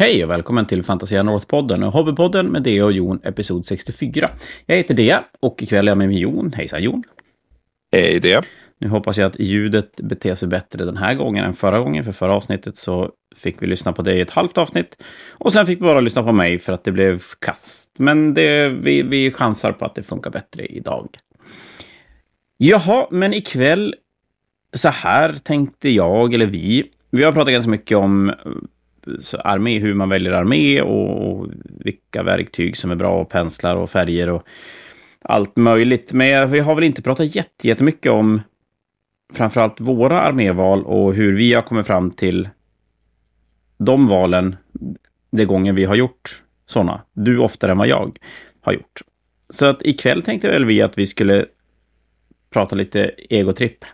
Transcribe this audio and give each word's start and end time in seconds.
Hej 0.00 0.24
och 0.24 0.30
välkommen 0.30 0.66
till 0.66 0.82
Fantasia 0.82 1.22
North-podden 1.22 1.86
och 1.86 1.92
Hobbypodden 1.92 2.46
med 2.46 2.62
Dea 2.62 2.84
och 2.84 2.92
Jon, 2.92 3.20
episod 3.24 3.66
64. 3.66 4.30
Jag 4.66 4.76
heter 4.76 4.94
Dea 4.94 5.24
och 5.40 5.62
ikväll 5.62 5.88
är 5.88 5.90
jag 5.90 5.98
med 5.98 6.08
mig 6.08 6.20
Jon. 6.20 6.52
Hejsan 6.52 6.82
Jon! 6.82 7.04
Hej 7.92 8.20
Dea! 8.20 8.42
Nu 8.78 8.88
hoppas 8.88 9.18
jag 9.18 9.26
att 9.26 9.40
ljudet 9.40 9.96
beter 9.96 10.34
sig 10.34 10.48
bättre 10.48 10.84
den 10.84 10.96
här 10.96 11.14
gången 11.14 11.44
än 11.44 11.54
förra 11.54 11.78
gången, 11.78 12.04
för 12.04 12.12
förra 12.12 12.34
avsnittet 12.34 12.76
så 12.76 13.10
fick 13.36 13.62
vi 13.62 13.66
lyssna 13.66 13.92
på 13.92 14.02
dig 14.02 14.18
i 14.18 14.20
ett 14.20 14.30
halvt 14.30 14.58
avsnitt. 14.58 15.02
Och 15.30 15.52
sen 15.52 15.66
fick 15.66 15.78
vi 15.78 15.82
bara 15.82 16.00
lyssna 16.00 16.22
på 16.22 16.32
mig 16.32 16.58
för 16.58 16.72
att 16.72 16.84
det 16.84 16.92
blev 16.92 17.22
kast. 17.38 17.96
Men 17.98 18.34
det, 18.34 18.68
vi, 18.68 19.02
vi 19.02 19.30
chansar 19.30 19.72
på 19.72 19.84
att 19.84 19.94
det 19.94 20.02
funkar 20.02 20.30
bättre 20.30 20.66
idag. 20.66 21.08
Jaha, 22.56 23.06
men 23.10 23.34
ikväll 23.34 23.94
så 24.72 24.88
här 24.88 25.32
tänkte 25.32 25.90
jag, 25.90 26.34
eller 26.34 26.46
vi. 26.46 26.84
Vi 27.10 27.24
har 27.24 27.32
pratat 27.32 27.52
ganska 27.52 27.70
mycket 27.70 27.98
om 27.98 28.32
armé, 29.38 29.78
hur 29.78 29.94
man 29.94 30.08
väljer 30.08 30.32
armé 30.32 30.80
och 30.80 31.48
vilka 31.64 32.22
verktyg 32.22 32.76
som 32.76 32.90
är 32.90 32.94
bra 32.94 33.20
och 33.20 33.28
penslar 33.28 33.76
och 33.76 33.90
färger 33.90 34.28
och 34.28 34.42
allt 35.22 35.56
möjligt. 35.56 36.12
Men 36.12 36.50
vi 36.50 36.58
har 36.58 36.74
väl 36.74 36.84
inte 36.84 37.02
pratat 37.02 37.34
jättemycket 37.62 38.12
om 38.12 38.40
framförallt 39.32 39.80
våra 39.80 40.20
arméval 40.20 40.84
och 40.84 41.14
hur 41.14 41.36
vi 41.36 41.54
har 41.54 41.62
kommit 41.62 41.86
fram 41.86 42.10
till 42.10 42.48
de 43.78 44.08
valen 44.08 44.56
de 45.30 45.44
gången 45.44 45.74
vi 45.74 45.84
har 45.84 45.94
gjort 45.94 46.42
sådana. 46.66 47.02
Du 47.12 47.38
oftare 47.38 47.72
än 47.72 47.78
vad 47.78 47.88
jag 47.88 48.18
har 48.60 48.72
gjort. 48.72 49.00
Så 49.50 49.66
att 49.66 49.82
ikväll 49.82 50.22
tänkte 50.22 50.48
väl 50.48 50.64
vi 50.64 50.82
att 50.82 50.98
vi 50.98 51.06
skulle 51.06 51.46
prata 52.50 52.76
lite 52.76 53.04
egotripp. 53.28 53.84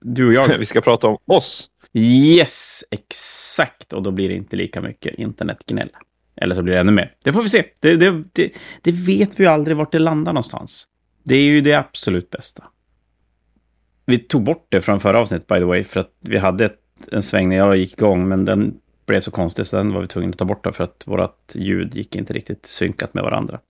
Du 0.00 0.26
och 0.26 0.32
jag. 0.32 0.48
Vi 0.58 0.66
ska 0.66 0.80
prata 0.80 1.06
om 1.06 1.18
oss. 1.26 1.68
Yes, 1.94 2.84
exakt. 2.90 3.92
Och 3.92 4.02
då 4.02 4.10
blir 4.10 4.28
det 4.28 4.34
inte 4.34 4.56
lika 4.56 4.80
mycket 4.80 5.14
internetgnäll. 5.14 5.90
Eller 6.36 6.54
så 6.54 6.62
blir 6.62 6.74
det 6.74 6.80
ännu 6.80 6.92
mer. 6.92 7.14
Det 7.24 7.32
får 7.32 7.42
vi 7.42 7.48
se. 7.48 7.64
Det, 7.80 7.96
det, 7.96 8.24
det, 8.32 8.52
det 8.82 8.92
vet 8.92 9.40
vi 9.40 9.44
ju 9.44 9.50
aldrig 9.50 9.76
vart 9.76 9.92
det 9.92 9.98
landar 9.98 10.32
någonstans. 10.32 10.86
Det 11.24 11.34
är 11.34 11.42
ju 11.44 11.60
det 11.60 11.74
absolut 11.74 12.30
bästa. 12.30 12.64
Vi 14.06 14.18
tog 14.18 14.42
bort 14.42 14.66
det 14.68 14.80
från 14.80 15.00
förra 15.00 15.20
avsnittet, 15.20 15.46
by 15.46 15.54
the 15.54 15.64
way, 15.64 15.84
för 15.84 16.00
att 16.00 16.10
vi 16.20 16.38
hade 16.38 16.64
ett, 16.64 16.80
en 17.12 17.22
sväng 17.22 17.48
när 17.48 17.56
jag 17.56 17.76
gick 17.76 17.92
igång, 17.92 18.28
men 18.28 18.44
den 18.44 18.74
blev 19.06 19.20
så 19.20 19.30
konstig 19.30 19.66
så 19.66 19.76
den 19.76 19.92
var 19.92 20.00
vi 20.00 20.06
tvungna 20.06 20.30
att 20.30 20.38
ta 20.38 20.44
bort 20.44 20.66
för 20.72 20.84
att 20.84 21.02
vårt 21.06 21.52
ljud 21.54 21.94
gick 21.94 22.16
inte 22.16 22.32
riktigt 22.32 22.66
synkat 22.66 23.14
med 23.14 23.24
varandra. 23.24 23.60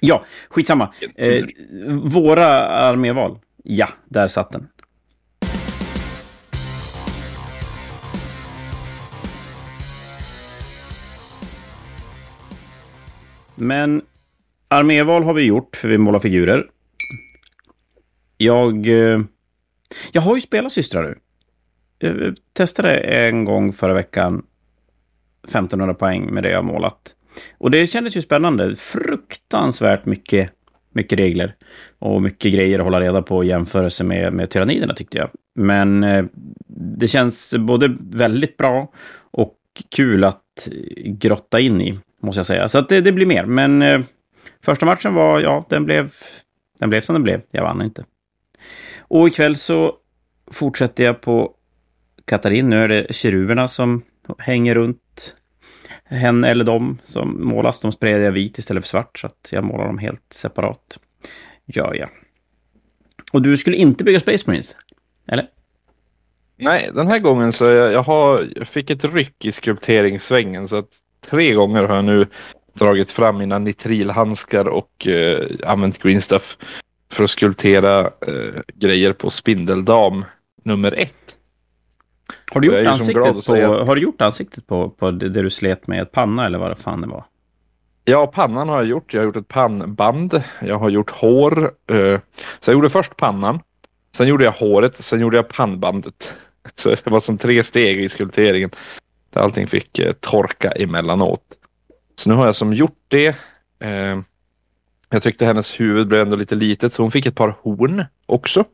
Ja, 0.00 0.24
skitsamma. 0.48 0.94
Eh, 1.14 1.44
våra 2.02 2.46
arméval. 2.66 3.38
Ja, 3.64 3.88
där 4.04 4.28
satt 4.28 4.50
den. 4.50 4.68
Men 13.60 14.02
arméval 14.68 15.22
har 15.22 15.34
vi 15.34 15.42
gjort, 15.42 15.76
för 15.76 15.88
vi 15.88 15.98
målar 15.98 16.18
figurer. 16.18 16.66
Jag... 18.36 18.86
Eh, 18.86 19.20
jag 20.12 20.22
har 20.22 20.34
ju 20.34 20.40
spelat 20.40 20.72
systrar 20.72 21.02
nu. 21.02 21.18
Jag 21.98 22.22
eh, 22.22 22.32
testade 22.52 22.94
en 22.94 23.44
gång 23.44 23.72
förra 23.72 23.94
veckan 23.94 24.42
1500 25.44 25.94
poäng 25.94 26.34
med 26.34 26.42
det 26.42 26.50
jag 26.50 26.64
målat. 26.64 27.14
Och 27.58 27.70
det 27.70 27.86
kändes 27.86 28.16
ju 28.16 28.22
spännande. 28.22 28.76
Fruktansvärt 28.76 30.04
mycket, 30.04 30.50
mycket 30.92 31.18
regler 31.18 31.54
och 31.98 32.22
mycket 32.22 32.52
grejer 32.52 32.78
att 32.78 32.84
hålla 32.84 33.00
reda 33.00 33.22
på 33.22 33.44
i 33.44 33.48
jämförelse 33.48 34.04
med, 34.04 34.32
med 34.32 34.50
tyranniderna 34.50 34.94
tyckte 34.94 35.18
jag. 35.18 35.30
Men 35.54 36.04
eh, 36.04 36.24
det 36.98 37.08
känns 37.08 37.54
både 37.58 37.96
väldigt 38.00 38.56
bra 38.56 38.92
och 39.30 39.54
kul 39.96 40.24
att 40.24 40.68
grotta 41.04 41.60
in 41.60 41.80
i 41.80 41.98
måste 42.22 42.38
jag 42.38 42.46
säga. 42.46 42.68
Så 42.68 42.78
att 42.78 42.88
det, 42.88 43.00
det 43.00 43.12
blir 43.12 43.26
mer. 43.26 43.44
Men 43.44 43.82
eh, 43.82 44.00
första 44.62 44.86
matchen 44.86 45.14
var, 45.14 45.40
ja, 45.40 45.64
den 45.68 45.84
blev, 45.84 46.14
den 46.78 46.90
blev 46.90 47.00
som 47.00 47.14
den 47.14 47.22
blev. 47.22 47.40
Jag 47.50 47.62
vann 47.62 47.82
inte. 47.82 48.04
Och 48.98 49.28
ikväll 49.28 49.56
så 49.56 49.94
fortsätter 50.50 51.04
jag 51.04 51.20
på 51.20 51.54
Katarin. 52.24 52.70
Nu 52.70 52.82
är 52.82 52.88
det 52.88 53.14
keruberna 53.14 53.68
som 53.68 54.02
hänger 54.38 54.74
runt 54.74 55.34
henne 56.04 56.48
eller 56.50 56.64
dem 56.64 56.98
som 57.04 57.44
målas. 57.44 57.80
De 57.80 57.92
sprayar 57.92 58.18
jag 58.18 58.32
vit 58.32 58.58
istället 58.58 58.84
för 58.84 58.88
svart, 58.88 59.18
så 59.18 59.26
att 59.26 59.48
jag 59.50 59.64
målar 59.64 59.86
dem 59.86 59.98
helt 59.98 60.32
separat. 60.32 60.98
Gör 61.66 61.94
jag. 61.94 62.08
Och 63.32 63.42
du 63.42 63.56
skulle 63.56 63.76
inte 63.76 64.04
bygga 64.04 64.20
Space 64.20 64.44
Marines? 64.46 64.76
Eller? 65.26 65.48
Nej, 66.56 66.90
den 66.94 67.06
här 67.06 67.18
gången 67.18 67.52
så 67.52 67.64
jag, 67.64 67.92
jag, 67.92 68.02
har, 68.02 68.44
jag 68.56 68.68
fick 68.68 68.90
ett 68.90 69.04
ryck 69.04 69.44
i 69.44 69.52
skulpteringssvängen 69.52 70.68
så 70.68 70.76
att 70.76 70.88
tre 71.20 71.52
gånger 71.52 71.82
har 71.82 71.94
jag 71.94 72.04
nu 72.04 72.26
dragit 72.78 73.10
fram 73.10 73.38
mina 73.38 73.58
nitrilhandskar 73.58 74.68
och 74.68 75.06
eh, 75.06 75.48
använt 75.66 75.98
green 75.98 76.20
stuff 76.20 76.56
för 77.12 77.24
att 77.24 77.30
skulptera 77.30 78.00
eh, 78.00 78.62
grejer 78.74 79.12
på 79.12 79.30
Spindeldam 79.30 80.24
nummer 80.64 80.94
ett. 80.98 81.36
Har 82.50 82.60
du 82.60 82.66
gjort, 82.66 82.86
ansiktet 82.86 83.46
på, 83.46 83.54
att... 83.54 83.88
har 83.88 83.94
du 83.94 84.02
gjort 84.02 84.20
ansiktet 84.20 84.66
på, 84.66 84.90
på 84.90 85.10
det, 85.10 85.28
du 85.28 85.50
slet 85.50 85.86
med? 85.86 86.02
Ett 86.02 86.12
panna 86.12 86.46
eller 86.46 86.58
vad 86.58 86.70
det 86.70 86.76
fan 86.76 87.00
det 87.00 87.06
var? 87.06 87.24
Ja, 88.04 88.26
pannan 88.26 88.68
har 88.68 88.76
jag 88.76 88.86
gjort. 88.86 89.14
Jag 89.14 89.20
har 89.20 89.26
gjort 89.26 89.36
ett 89.36 89.48
pannband. 89.48 90.42
Jag 90.62 90.78
har 90.78 90.90
gjort 90.90 91.10
hår. 91.10 91.70
Eh, 91.90 92.20
så 92.60 92.70
jag 92.70 92.72
gjorde 92.72 92.88
först 92.88 93.16
pannan. 93.16 93.60
Sen 94.16 94.28
gjorde 94.28 94.44
jag 94.44 94.52
håret. 94.52 94.96
Sen 94.96 95.20
gjorde 95.20 95.36
jag 95.36 95.48
pannbandet. 95.48 96.34
Så 96.74 96.88
det 96.88 97.06
var 97.06 97.20
som 97.20 97.38
tre 97.38 97.62
steg 97.62 98.00
i 98.00 98.08
skulpteringen. 98.08 98.70
Där 99.38 99.44
allting 99.44 99.66
fick 99.66 99.98
eh, 99.98 100.12
torka 100.12 100.70
emellanåt. 100.70 101.42
Så 102.16 102.30
nu 102.30 102.36
har 102.36 102.44
jag 102.44 102.54
som 102.54 102.72
gjort 102.72 102.98
det. 103.08 103.36
Eh, 103.80 104.20
jag 105.10 105.22
tyckte 105.22 105.46
hennes 105.46 105.80
huvud 105.80 106.08
blev 106.08 106.20
ändå 106.20 106.36
lite 106.36 106.54
litet 106.54 106.92
så 106.92 107.02
hon 107.02 107.10
fick 107.10 107.26
ett 107.26 107.34
par 107.34 107.56
horn 107.62 108.04
också. 108.26 108.64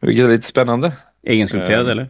Vilket 0.00 0.26
är 0.26 0.30
lite 0.30 0.46
spännande. 0.46 0.92
Egenskulpterad 1.22 1.86
eh, 1.86 1.92
eller? 1.92 2.08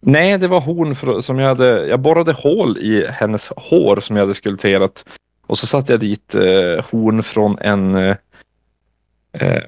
Nej, 0.00 0.38
det 0.38 0.48
var 0.48 0.60
horn 0.60 0.94
för, 0.94 1.20
som 1.20 1.38
jag 1.38 1.48
hade. 1.48 1.86
Jag 1.86 2.00
borrade 2.00 2.32
hål 2.32 2.78
i 2.78 3.06
hennes 3.06 3.48
hår 3.56 4.00
som 4.00 4.16
jag 4.16 4.22
hade 4.22 4.34
skulpterat. 4.34 5.04
Och 5.46 5.58
så 5.58 5.66
satte 5.66 5.92
jag 5.92 6.00
dit 6.00 6.34
eh, 6.34 6.84
horn 6.90 7.22
från 7.22 7.58
en 7.58 7.94
eh, 7.94 8.16
eh 9.32 9.62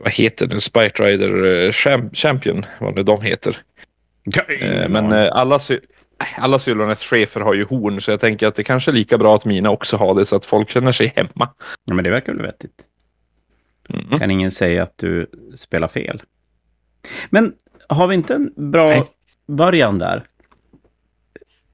vad 0.00 0.12
heter 0.12 0.46
det 0.46 0.54
nu, 0.54 0.60
Spite 0.60 1.02
Rider 1.02 1.44
eh, 1.44 1.72
Champion, 2.12 2.64
vad 2.80 2.94
nu 2.94 3.02
de 3.02 3.22
heter. 3.22 3.62
Eh, 4.60 4.88
men 4.88 5.12
eh, 5.12 5.28
alla, 5.32 5.58
alla 6.36 6.58
Sylvanet-chefer 6.58 7.40
har 7.40 7.54
ju 7.54 7.64
horn 7.64 8.00
så 8.00 8.10
jag 8.10 8.20
tänker 8.20 8.46
att 8.46 8.54
det 8.54 8.64
kanske 8.64 8.90
är 8.90 8.92
lika 8.92 9.18
bra 9.18 9.34
att 9.34 9.44
mina 9.44 9.70
också 9.70 9.96
har 9.96 10.14
det 10.14 10.24
så 10.24 10.36
att 10.36 10.46
folk 10.46 10.70
känner 10.70 10.92
sig 10.92 11.12
hemma. 11.16 11.54
Ja, 11.84 11.94
men 11.94 12.04
det 12.04 12.10
verkar 12.10 12.32
väl 12.32 12.42
vettigt. 12.42 12.84
Mm. 13.88 14.18
Kan 14.18 14.30
ingen 14.30 14.50
säga 14.50 14.82
att 14.82 14.98
du 14.98 15.26
spelar 15.56 15.88
fel. 15.88 16.22
Men 17.30 17.52
har 17.88 18.06
vi 18.06 18.14
inte 18.14 18.34
en 18.34 18.52
bra 18.56 18.88
Nej. 18.88 19.04
början 19.46 19.98
där? 19.98 20.24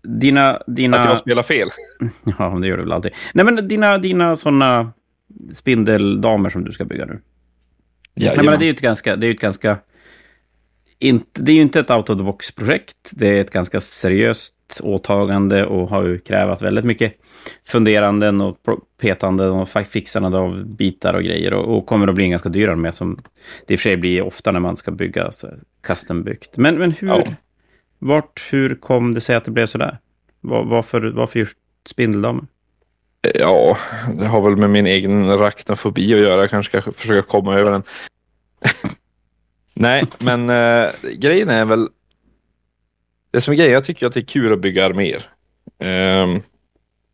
Dina, 0.02 0.62
dina... 0.66 0.98
Att 0.98 1.08
jag 1.08 1.18
spelar 1.18 1.42
fel? 1.42 1.68
Ja, 2.38 2.58
det 2.60 2.68
gör 2.68 2.76
du 2.76 2.82
väl 2.82 2.92
alltid. 2.92 3.12
Nej, 3.34 3.44
men 3.44 3.68
dina, 3.68 3.98
dina 3.98 4.36
sådana 4.36 4.92
spindeldamer 5.52 6.50
som 6.50 6.64
du 6.64 6.72
ska 6.72 6.84
bygga 6.84 7.04
nu. 7.04 7.20
Ja, 8.14 8.32
Nej, 8.36 8.44
men 8.44 8.58
det 8.58 8.64
är 8.64 8.66
ju 8.66 8.72
ett 8.72 8.80
ganska, 8.80 9.16
det 9.16 9.26
är 9.26 9.30
ett 9.30 9.40
ganska 9.40 9.78
inte, 10.98 11.42
det 11.42 11.52
är 11.52 11.56
ju 11.56 11.62
inte 11.62 11.80
ett 11.80 11.90
out 11.90 12.10
of 12.10 12.18
the 12.18 12.24
box-projekt. 12.24 13.10
Det 13.10 13.28
är 13.28 13.40
ett 13.40 13.50
ganska 13.50 13.80
seriöst 13.80 14.80
åtagande 14.82 15.66
och 15.66 15.88
har 15.88 16.04
ju 16.04 16.18
krävat 16.18 16.62
väldigt 16.62 16.84
mycket 16.84 17.12
funderanden 17.66 18.40
och 18.40 18.56
petanden 19.00 19.50
och 19.50 19.68
fixande 19.68 20.38
av 20.38 20.76
bitar 20.76 21.14
och 21.14 21.22
grejer. 21.22 21.52
Och, 21.52 21.76
och 21.76 21.86
kommer 21.86 22.08
att 22.08 22.14
bli 22.14 22.24
en 22.24 22.30
ganska 22.30 22.48
dyr 22.48 22.68
armé 22.68 22.92
som 22.92 23.20
det 23.66 23.74
i 23.74 23.76
och 23.76 23.80
för 23.80 23.88
sig 23.88 23.96
blir 23.96 24.22
ofta 24.22 24.52
när 24.52 24.60
man 24.60 24.76
ska 24.76 24.90
bygga 24.90 25.24
alltså, 25.24 25.50
custom-byggt. 25.86 26.56
Men, 26.56 26.78
men 26.78 26.92
hur, 26.92 27.08
ja. 27.08 27.24
vart, 27.98 28.48
hur 28.50 28.74
kom 28.74 29.14
det 29.14 29.20
sig 29.20 29.36
att 29.36 29.44
det 29.44 29.50
blev 29.50 29.66
så 29.66 29.78
där? 29.78 29.98
Var, 30.40 30.64
varför, 30.64 31.12
varför 31.16 31.38
just 31.38 31.56
Spindeldamen? 31.86 32.46
Ja, 33.34 33.78
det 34.18 34.26
har 34.26 34.40
väl 34.40 34.56
med 34.56 34.70
min 34.70 34.86
egen 34.86 35.38
raknofobi 35.38 36.14
att 36.14 36.20
göra. 36.20 36.40
Jag 36.40 36.50
kanske 36.50 36.80
ska 36.80 36.92
försöka 36.92 37.28
komma 37.28 37.54
över 37.54 37.70
den. 37.70 37.82
Nej, 39.80 40.04
men 40.18 40.50
äh, 40.50 40.90
grejen 41.12 41.48
är 41.48 41.64
väl. 41.64 41.88
Det 43.30 43.40
som 43.40 43.52
är 43.52 43.56
grejen, 43.56 43.72
jag 43.72 43.84
tycker 43.84 44.06
att 44.06 44.12
det 44.12 44.20
är 44.20 44.24
kul 44.24 44.52
att 44.52 44.60
bygga 44.60 44.86
arméer. 44.86 45.22
Ähm, 45.78 46.42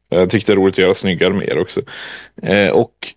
jag 0.09 0.31
tyckte 0.31 0.53
det 0.53 0.55
är 0.55 0.61
roligt 0.61 0.75
att 0.75 0.79
göra 0.79 0.95
snygga 0.95 1.27
arméer 1.27 1.59
också. 1.59 1.81
Äh, 2.43 2.71
och 2.71 3.15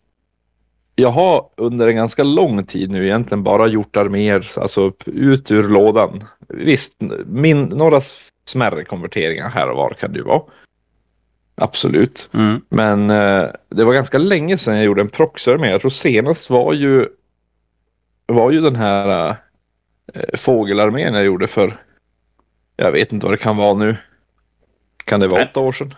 jag 0.95 1.09
har 1.09 1.49
under 1.57 1.87
en 1.87 1.95
ganska 1.95 2.23
lång 2.23 2.65
tid 2.65 2.91
nu 2.91 3.05
egentligen 3.05 3.43
bara 3.43 3.67
gjort 3.67 3.97
arméer, 3.97 4.47
alltså 4.55 4.91
ut 5.05 5.51
ur 5.51 5.69
lådan. 5.69 6.23
Visst, 6.47 6.97
min, 7.25 7.63
några 7.63 8.01
smärre 8.45 8.83
konverteringar 8.83 9.49
här 9.49 9.69
och 9.69 9.77
var 9.77 9.93
kan 9.93 10.11
det 10.13 10.19
ju 10.19 10.25
vara. 10.25 10.41
Absolut. 11.55 12.29
Mm. 12.33 12.61
Men 12.69 13.09
eh, 13.09 13.49
det 13.69 13.83
var 13.83 13.93
ganska 13.93 14.17
länge 14.17 14.57
sedan 14.57 14.75
jag 14.75 14.85
gjorde 14.85 15.01
en 15.01 15.09
proxarmé. 15.09 15.69
Jag 15.69 15.81
tror 15.81 15.91
senast 15.91 16.49
var 16.49 16.73
ju 16.73 17.05
var 18.27 18.51
ju 18.51 18.61
den 18.61 18.75
här 18.75 19.29
äh, 20.13 20.21
fågelarmén 20.37 21.13
jag 21.13 21.25
gjorde 21.25 21.47
för, 21.47 21.77
jag 22.75 22.91
vet 22.91 23.13
inte 23.13 23.25
vad 23.25 23.33
det 23.33 23.37
kan 23.37 23.57
vara 23.57 23.73
nu, 23.73 23.97
Kan 25.05 25.19
det 25.19 25.27
vara 25.27 25.41
Nej. 25.41 25.49
åtta 25.51 25.59
år 25.59 25.71
sedan? 25.71 25.93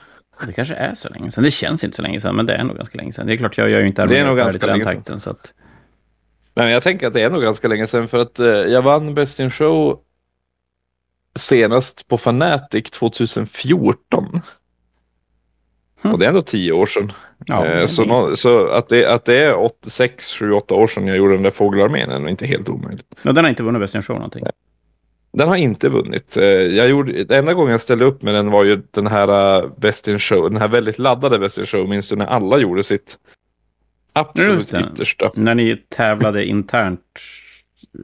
Det 0.48 0.54
kanske 0.54 0.76
är 0.76 0.94
så 0.94 1.10
länge 1.10 1.32
sedan. 1.32 1.44
Det 1.44 1.52
känns 1.52 1.84
inte 1.84 1.96
så 1.96 2.02
länge 2.02 2.20
sedan, 2.20 2.36
men 2.36 2.46
det 2.46 2.54
är 2.54 2.64
nog 2.64 2.76
ganska 2.76 2.98
länge 2.98 3.12
sedan. 3.12 3.28
Det 3.28 3.34
är 3.34 3.38
klart, 3.38 3.58
jag 3.58 3.70
gör 3.70 3.80
ju 3.80 3.88
inte 3.88 4.04
armén 4.04 4.38
färdigt 4.38 4.64
i 4.64 4.66
den 4.66 4.82
takten. 4.84 5.20
Så 5.20 5.30
att, 5.30 5.54
Nej, 6.60 6.66
men 6.66 6.74
jag 6.74 6.84
tänker 6.84 7.08
att 7.08 7.14
det 7.14 7.22
är 7.22 7.30
nog 7.30 7.42
ganska 7.42 7.68
länge 7.68 7.88
sedan 7.88 8.08
för 8.08 8.18
att 8.18 8.40
eh, 8.40 8.48
jag 8.48 8.82
vann 8.82 9.14
Best 9.14 9.40
in 9.40 9.50
Show 9.50 10.00
senast 11.36 12.08
på 12.08 12.18
Fanatic 12.18 12.90
2014. 12.90 14.42
Och 16.02 16.20
det 16.20 16.26
är 16.26 16.30
ändå 16.30 16.42
tio 16.42 16.72
år 16.72 16.86
sedan. 16.86 17.12
ja, 17.46 17.66
eh, 17.66 17.86
så, 17.86 18.06
nå- 18.06 18.36
så 18.36 18.68
att, 18.68 18.90
det, 18.90 19.06
att 19.06 19.26
det 19.26 19.36
är 19.44 19.56
86, 19.56 20.34
7, 20.34 20.52
8 20.52 20.76
år 20.76 20.88
sedan 20.88 21.08
jag 21.08 21.18
gjorde 21.18 21.34
den 21.34 21.44
där 21.44 21.50
fågelarmén 21.50 22.10
är 22.12 22.28
inte 22.30 22.46
helt 22.46 22.70
omöjligt. 22.70 23.06
Ja, 23.22 23.32
den 23.32 23.44
har 23.44 23.50
inte 23.50 23.64
vunnit 23.64 23.82
Best 23.82 23.96
in 23.96 24.02
Show 24.02 24.16
någonting. 24.16 24.44
Den 25.34 25.48
har 25.50 25.56
inte 25.56 25.90
vunnit. 25.90 26.38
Eh, 26.38 26.44
Jag 26.46 26.90
gjorde, 26.90 27.24
den 27.24 27.40
enda 27.40 27.54
gången 27.54 27.72
jag 27.72 27.82
ställde 27.82 28.06
upp 28.06 28.22
med 28.24 28.34
den 28.34 28.52
var 28.52 28.64
ju 28.64 28.82
den 28.92 29.08
här 29.08 29.58
eh, 29.64 29.70
Best 29.78 30.08
in 30.08 30.20
Show, 30.20 30.50
den 30.50 30.62
här 30.62 30.68
väldigt 30.68 31.00
laddade 31.00 31.40
Best 31.40 31.58
in 31.58 31.66
Show, 31.66 31.90
minns 31.90 32.10
du 32.10 32.16
när 32.16 32.26
alla 32.26 32.58
gjorde 32.58 32.84
sitt 32.84 33.18
absolut 34.14 34.74
yttersta. 34.74 35.30
När 35.36 35.56
ni 35.56 35.78
tävlade 35.90 36.46
internt 36.46 37.02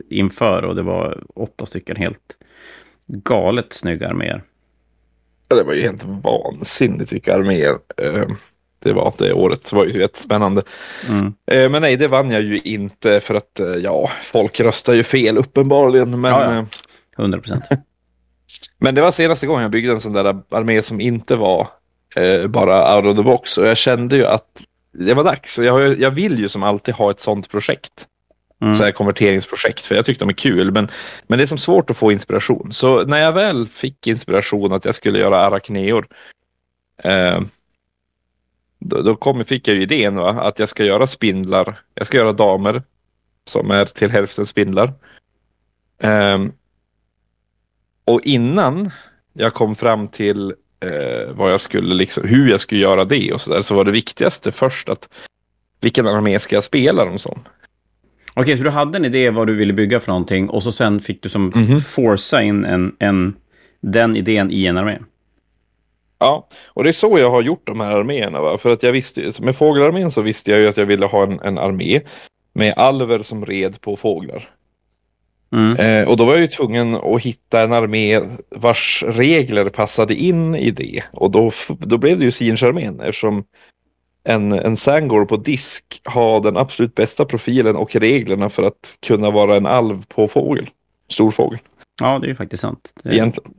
inför 0.10 0.64
och 0.66 0.76
det 0.76 0.82
var 0.82 1.24
åtta 1.36 1.66
stycken 1.66 1.96
helt 1.96 2.38
galet 3.08 3.74
snygga 3.74 4.10
arméer. 4.10 4.44
Ja, 5.48 5.56
Det 5.56 5.64
var 5.64 5.74
ju 5.74 5.82
helt 5.82 6.04
vansinnigt 6.04 7.14
vilka 7.14 7.36
arméer 7.36 7.78
eh, 7.98 8.24
det 8.80 8.94
var 8.94 9.14
det 9.18 9.34
året. 9.34 9.70
Det 9.70 9.76
var 9.76 9.86
ju 9.86 10.00
jättespännande. 10.02 10.64
Mm. 11.10 11.34
Eh, 11.52 11.70
Men 11.70 11.82
nej, 11.82 11.96
det 11.98 12.08
vann 12.08 12.32
jag 12.32 12.42
ju 12.42 12.60
inte 12.60 13.20
för 13.20 13.36
att 13.36 13.60
eh, 13.60 13.68
ja, 13.68 14.10
folk 14.24 14.60
röstar 14.60 14.94
ju 14.94 15.04
fel 15.04 15.38
uppenbarligen. 15.38 16.22
Men, 16.22 16.32
Ja, 16.32 16.44
ja. 16.54 16.60
eh, 16.60 16.66
100 17.18 17.40
procent. 17.40 17.64
men 18.78 18.96
det 18.96 19.02
var 19.02 19.12
senaste 19.12 19.48
gången 19.48 19.62
jag 19.62 19.72
byggde 19.72 19.92
en 19.92 20.02
sån 20.02 20.14
där 20.14 20.42
armé 20.50 20.82
som 20.82 21.02
inte 21.02 21.36
var 21.36 21.68
eh, 22.16 22.48
bara 22.48 22.98
out 22.98 23.06
of 23.06 23.18
the 23.18 23.24
box. 23.24 23.58
Och 23.58 23.68
jag 23.68 23.78
kände 23.78 24.16
ju 24.16 24.26
att 24.26 24.64
det 24.94 25.14
var 25.14 25.24
dags. 25.24 25.58
Och 25.58 25.66
jag 25.66 26.12
vill 26.12 26.40
ju 26.40 26.50
som 26.50 26.64
alltid 26.64 26.94
ha 26.96 27.12
ett 27.12 27.20
sånt 27.20 27.52
projekt. 27.52 28.08
Mm. 28.62 28.75
Så 28.75 28.84
här 28.84 28.92
konverteringsprojekt. 28.92 29.86
För 29.86 29.96
jag 29.96 30.06
tyckte 30.06 30.25
de 30.25 30.30
är 30.30 30.34
kul. 30.34 30.72
Men, 30.72 30.90
men 31.28 31.38
det 31.38 31.44
är 31.44 31.48
som 31.48 31.57
svårt 31.57 31.90
att 31.90 31.98
få 31.98 32.12
inspiration. 32.12 32.74
Så 32.74 33.06
när 33.06 33.22
jag 33.22 33.31
väl 33.31 33.68
fick 33.68 34.07
inspiration 34.07 34.74
att 34.74 34.86
jag 34.86 34.96
skulle 34.96 35.19
göra 35.19 35.38
arachneor. 35.38 36.07
Eh, 37.04 37.42
då, 38.80 39.02
då 39.02 39.16
kom, 39.16 39.46
fick 39.46 39.68
jag 39.68 39.75
ju 39.75 39.81
idén 39.81 40.16
va? 40.16 40.30
att 40.30 40.60
jag 40.60 40.69
ska 40.69 40.86
göra 40.86 41.07
spindlar. 41.07 41.80
Jag 41.94 42.07
ska 42.07 42.18
göra 42.18 42.34
damer. 42.34 42.84
Som 43.48 43.72
är 43.72 43.86
till 43.86 44.12
hälften 44.12 44.46
spindlar. 44.46 44.94
Eh, 45.98 46.46
och 48.06 48.22
innan 48.22 48.92
jag 49.34 49.54
kom 49.54 49.75
fram 49.75 50.08
till 50.08 50.54
eh, 50.80 51.34
vad 51.34 51.51
jag 51.51 51.62
skulle 51.62 51.96
liksom, 51.96 52.28
hur 52.28 52.50
jag 52.50 52.60
skulle 52.60 52.81
göra 52.81 53.06
det 53.06 53.34
och 53.34 53.42
så 53.42 53.54
där 53.54 53.62
så 53.62 53.75
var 53.75 53.84
det 53.84 53.92
viktigaste 53.92 54.51
först 54.51 54.90
att 54.90 55.10
vilken 55.80 56.08
armé 56.08 56.40
ska 56.40 56.56
jag 56.56 56.63
spela 56.63 57.06
dem 57.06 57.19
som? 57.19 57.40
Okej, 58.36 58.58
så 58.58 58.64
du 58.64 58.70
hade 58.70 58.98
en 58.98 59.06
idé 59.06 59.30
vad 59.30 59.48
du 59.48 59.56
ville 59.56 59.74
bygga 59.74 60.00
för 60.00 60.12
någonting 60.12 60.50
och 60.50 60.64
så 60.64 60.72
sen 60.72 61.00
fick 61.00 61.24
du 61.24 61.30
som 61.30 61.52
Mhm. 61.56 61.82
forsa 61.82 62.44
in 62.44 62.66
en, 62.66 62.96
en, 63.00 63.36
den 63.82 64.16
idén 64.18 64.52
i 64.52 64.66
en 64.66 64.78
armé. 64.78 65.00
Ja, 66.20 66.48
och 66.68 66.84
det 66.84 66.90
är 66.90 66.94
så 66.94 67.20
jag 67.20 67.32
har 67.32 67.42
gjort 67.42 67.68
de 67.68 67.80
här 67.80 67.92
arméerna. 67.92 68.42
Va? 68.42 68.58
För 68.58 68.70
att 68.70 68.84
jag 68.84 68.92
visste, 68.92 69.32
med 69.42 69.56
fågelarmén 69.56 70.12
så 70.12 70.22
visste 70.22 70.52
jag 70.52 70.60
ju 70.60 70.68
att 70.68 70.78
jag 70.78 70.86
ville 70.86 71.06
ha 71.06 71.24
en, 71.24 71.40
en 71.40 71.58
armé 71.58 72.02
med 72.54 72.74
alver 72.78 73.20
som 73.20 73.46
red 73.46 73.82
på 73.82 73.96
fåglar. 73.96 74.50
Mm. 75.52 75.78
Eh, 75.78 76.08
och 76.10 76.18
då 76.18 76.26
var 76.26 76.34
jag 76.34 76.42
ju 76.42 76.48
tvungen 76.48 76.96
att 76.96 77.22
hitta 77.22 77.62
en 77.62 77.74
armé 77.74 78.22
vars 78.50 79.04
regler 79.08 79.70
passade 79.70 80.16
in 80.16 80.56
i 80.56 80.72
det. 80.72 81.04
Och 81.14 81.32
då, 81.32 81.52
då 81.80 81.98
blev 81.98 82.20
det 82.20 82.26
ju 82.26 82.32
Sinch-armén 82.32 83.00
eftersom 83.02 83.44
en, 84.25 84.51
en 84.51 84.77
Sangor 84.77 85.25
på 85.25 85.38
disk 85.38 86.01
har 86.04 86.42
den 86.42 86.57
absolut 86.57 86.95
bästa 86.95 87.25
profilen 87.25 87.75
och 87.75 87.95
reglerna 87.95 88.50
för 88.50 88.63
att 88.63 88.98
kunna 89.07 89.31
vara 89.31 89.56
en 89.56 89.66
alv 89.66 90.06
på 90.06 90.27
fågel. 90.27 90.69
Stor 91.10 91.31
fågel, 91.31 91.60
Ja, 92.01 92.19
det 92.19 92.25
är 92.25 92.30
ju 92.30 92.36
faktiskt 92.36 92.62
sant. 92.62 92.94
Det, 93.04 93.13
egentligen. 93.13 93.54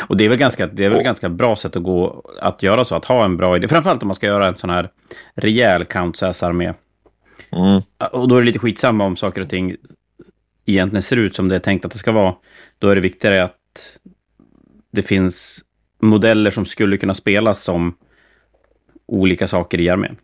och 0.00 0.16
det 0.16 0.24
är 0.24 0.28
väl 0.28 0.38
ganska, 0.38 0.66
det 0.66 0.84
är 0.84 0.90
väl 0.90 1.02
ganska 1.02 1.28
bra 1.28 1.56
sätt 1.56 1.76
att 1.76 1.82
gå 1.82 2.24
att 2.40 2.62
göra 2.62 2.84
så, 2.84 2.94
att 2.94 3.04
ha 3.04 3.24
en 3.24 3.36
bra 3.36 3.56
idé. 3.56 3.68
Framförallt 3.68 4.02
om 4.02 4.08
man 4.08 4.14
ska 4.14 4.26
göra 4.26 4.46
en 4.46 4.56
sån 4.56 4.70
här 4.70 4.90
rejäl 5.34 5.84
Countess-armé. 5.84 6.74
Mm. 7.52 7.82
Och 8.12 8.28
då 8.28 8.36
är 8.36 8.40
det 8.40 8.46
lite 8.46 8.58
skitsamma 8.58 9.04
om 9.04 9.16
saker 9.16 9.40
och 9.40 9.48
ting 9.48 9.76
egentligen 10.66 11.02
ser 11.02 11.16
ut 11.16 11.36
som 11.36 11.48
det 11.48 11.54
är 11.54 11.60
tänkt 11.60 11.84
att 11.84 11.92
det 11.92 11.98
ska 11.98 12.12
vara. 12.12 12.34
Då 12.78 12.88
är 12.88 12.94
det 12.94 13.00
viktigare 13.00 13.44
att 13.44 13.98
det 14.92 15.02
finns 15.02 15.64
modeller 16.00 16.50
som 16.50 16.64
skulle 16.64 16.96
kunna 16.96 17.14
spelas 17.14 17.62
som 17.62 17.94
olika 19.10 19.46
saker 19.46 19.80
i 19.80 19.88
armén. 19.88 20.16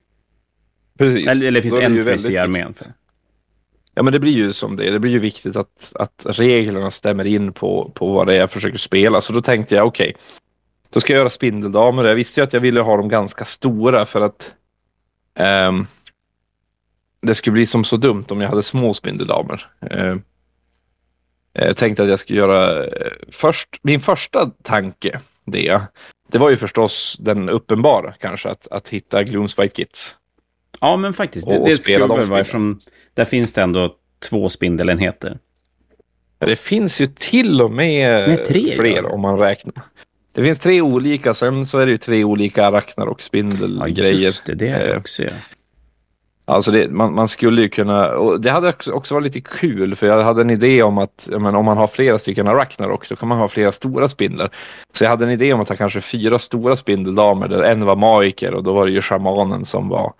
Precis. 0.99 1.27
Eller, 1.27 1.47
eller 1.47 1.59
det 1.59 1.63
finns 1.63 1.75
det 1.75 1.85
en 1.85 2.05
kryss 2.05 2.31
i 2.31 2.39
armén. 2.39 2.69
viktigt. 2.69 2.89
Ja 3.95 4.03
men 4.03 4.13
det 4.13 4.21
blir 4.21 4.33
ju 4.33 4.53
som 4.53 4.77
det. 4.77 4.91
Det 4.91 4.99
blir 4.99 5.13
ju 5.13 5.19
viktigt 5.19 5.57
att, 5.57 5.93
att 5.95 6.27
reglerna 6.27 6.91
stämmer 6.91 7.25
in 7.25 7.53
på, 7.53 7.93
på 7.95 8.13
vad 8.13 8.27
det 8.27 8.35
är 8.35 8.39
jag 8.39 8.51
försöker 8.51 8.79
spela. 8.79 9.21
Så 9.21 9.33
då 9.33 9.41
tänkte 9.41 9.75
jag 9.75 9.87
okej, 9.87 10.15
då 10.91 11.01
ska 11.01 11.13
jag 11.13 11.19
göra 11.19 11.31
spindeldamer. 11.31 12.05
Jag 12.05 12.15
visste 12.15 12.41
ju 12.41 12.45
att 12.45 12.53
jag 12.53 12.61
ville 12.61 12.81
ha 12.81 12.97
dem 12.97 13.09
ganska 13.09 13.45
stora 13.45 14.05
för 14.05 14.21
att 14.21 14.55
ehm, 15.35 15.87
det 17.23 17.35
skulle 17.35 17.53
bli 17.53 17.67
som 17.67 17.85
så 17.85 17.97
dumt 17.97 18.25
om 18.29 18.41
jag 18.41 18.49
hade 18.49 18.63
små 18.63 18.95
spindeldamer. 18.95 19.67
Ehm, 19.91 20.23
jag 21.53 21.77
tänkte 21.77 22.03
att 22.03 22.09
jag 22.09 22.19
skulle 22.19 22.39
göra 22.39 22.85
eh, 22.85 23.13
först, 23.31 23.69
min 23.83 24.01
första 24.01 24.51
tanke 24.63 25.21
det, 25.45 25.81
det 26.27 26.39
var 26.39 26.51
ju 26.51 26.57
förstås 26.57 27.17
den 27.21 27.49
uppenbara 27.49 28.13
kanske 28.21 28.49
att, 28.49 28.69
att 28.71 28.89
hitta 28.89 29.23
Gloomspite 29.23 29.75
Kits. 29.77 30.17
Ja, 30.81 30.97
men 30.97 31.13
faktiskt. 31.13 31.49
Det, 31.49 31.59
Och 31.59 31.69
det 31.69 31.77
spela 31.79 32.05
skulle 32.05 32.21
väl 32.21 32.29
vara 32.31 32.41
eftersom 32.41 32.81
där 33.15 33.25
finns 33.25 33.53
det 33.53 33.63
ändå 33.63 33.95
två 34.29 34.49
spindelenheter. 34.49 35.39
Det 36.39 36.57
finns 36.57 37.01
ju 37.01 37.07
till 37.07 37.63
och 37.63 37.71
med 37.71 38.29
Nej, 38.29 38.45
tre 38.45 38.73
fler 38.77 39.03
det. 39.03 39.09
om 39.09 39.21
man 39.21 39.39
räknar. 39.39 39.85
Det 40.33 40.43
finns 40.43 40.59
tre 40.59 40.81
olika, 40.81 41.35
sen 41.35 41.67
så 41.67 41.79
är 41.79 41.87
det 41.87 41.93
ju 41.93 41.99
tre 41.99 42.25
olika 42.25 42.67
arachnar 42.67 43.07
och 43.07 43.19
Ja, 43.21 43.25
spindelgrejer. 43.25 44.13
just 44.15 44.45
det. 44.47 44.55
Det 44.55 44.69
är 44.69 44.79
det 44.87 44.93
Eh, 44.93 44.99
också, 44.99 45.23
ja. 45.23 45.29
Alltså 46.49 46.71
det, 46.71 46.91
man, 46.91 47.15
man 47.15 47.29
skulle 47.29 47.63
ju 47.63 47.69
kunna, 47.69 48.11
och 48.11 48.41
det 48.41 48.51
hade 48.51 48.75
också- 48.93 49.15
varit 49.15 49.25
lite 49.35 49.41
kul 49.41 49.95
för 49.95 50.07
jag 50.07 50.23
hade 50.23 50.41
en 50.41 50.51
idé 50.51 50.83
om 50.83 50.99
att 50.99 51.29
men 51.33 51.55
om 51.57 51.65
man 51.65 51.77
har 51.77 51.87
flera 51.87 52.19
stycken 52.19 52.49
arachnar 52.49 52.91
också 52.91 53.17
så 53.17 53.21
kan 53.21 53.29
man 53.29 53.39
ha 53.39 53.49
flera 53.49 53.73
stora 53.73 54.09
spindlar. 54.09 54.51
Så 54.93 55.05
jag 55.05 55.11
hade 55.11 55.25
en 55.25 55.31
idé 55.31 55.53
om 55.53 55.61
att 55.61 55.69
ha 55.69 55.77
kanske 55.77 56.01
fyra 56.01 56.39
stora 56.39 56.77
spindeldamer 56.77 57.49
där 57.49 57.63
en 57.63 57.87
var 57.87 57.97
magiker 57.97 58.55
och 58.55 58.63
då 58.63 58.73
var 58.73 58.87
det 58.87 58.93
ju 58.93 59.01
shamanen 59.01 59.65
som 59.65 59.89
var 59.89 60.13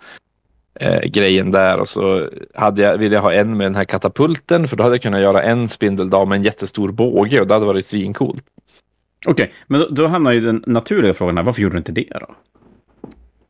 eh, 0.81 1.01
grejen 1.01 1.51
där 1.51 1.79
och 1.79 1.89
så 1.89 2.29
hade 2.55 2.83
jag, 2.83 2.99
ville 2.99 3.15
jag 3.15 3.23
ha 3.23 3.33
en 3.33 3.57
med 3.57 3.67
den 3.67 3.75
här 3.75 3.85
katapulten 3.85 4.69
för 4.69 4.77
då 4.77 4.83
hade 4.83 4.95
jag 4.95 5.03
kunnat 5.03 5.21
göra 5.21 5.43
en 5.43 5.69
spindeldam 5.69 6.29
med 6.29 6.37
en 6.37 6.43
jättestor 6.43 6.93
båge 6.93 7.41
och 7.41 7.47
det 7.47 7.55
hade 7.55 7.67
varit 7.67 7.87
svincoolt. 7.87 8.45
Okej, 9.27 9.53
men 9.67 9.81
då, 9.81 9.89
då 9.89 10.07
hamnar 10.07 10.33
ju 10.33 10.41
den 10.41 10.63
naturliga 10.67 11.15
frågan 11.15 11.37
här. 11.37 11.45
Varför 11.45 11.63
gjorde 11.63 11.75
du 11.75 11.79
inte 11.79 11.93
det 11.93 12.09
då? 12.21 12.35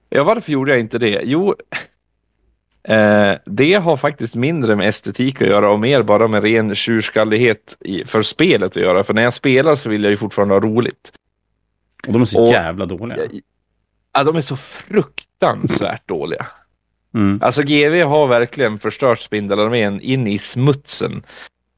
Ja, 0.08 0.24
varför 0.24 0.52
gjorde 0.52 0.70
jag 0.70 0.80
inte 0.80 0.98
det? 0.98 1.20
Jo, 1.24 1.54
eh, 2.88 3.32
det 3.46 3.74
har 3.74 3.96
faktiskt 3.96 4.34
mindre 4.34 4.76
med 4.76 4.88
estetik 4.88 5.42
att 5.42 5.48
göra 5.48 5.70
och 5.70 5.80
mer 5.80 6.02
bara 6.02 6.28
med 6.28 6.42
ren 6.42 6.74
tjurskallighet 6.74 7.76
i, 7.80 8.04
för 8.04 8.22
spelet 8.22 8.70
att 8.76 8.82
göra. 8.82 9.04
För 9.04 9.14
när 9.14 9.22
jag 9.22 9.34
spelar 9.34 9.74
så 9.74 9.88
vill 9.88 10.02
jag 10.04 10.10
ju 10.10 10.16
fortfarande 10.16 10.54
ha 10.54 10.60
roligt. 10.60 11.12
Och 12.06 12.12
de 12.12 12.22
är 12.22 12.26
så 12.26 12.42
Och- 12.42 12.48
jävla 12.52 12.86
dåliga. 12.86 13.18
Ja, 14.12 14.24
de 14.24 14.36
är 14.36 14.40
så 14.40 14.56
fruktansvärt 14.56 16.08
dåliga. 16.08 16.46
Mm. 17.14 17.38
Alltså 17.42 17.62
GV 17.62 18.02
har 18.02 18.26
verkligen 18.26 18.78
förstört 18.78 19.18
Spindelarmén 19.18 20.00
in 20.00 20.26
i 20.26 20.38
smutsen. 20.38 21.22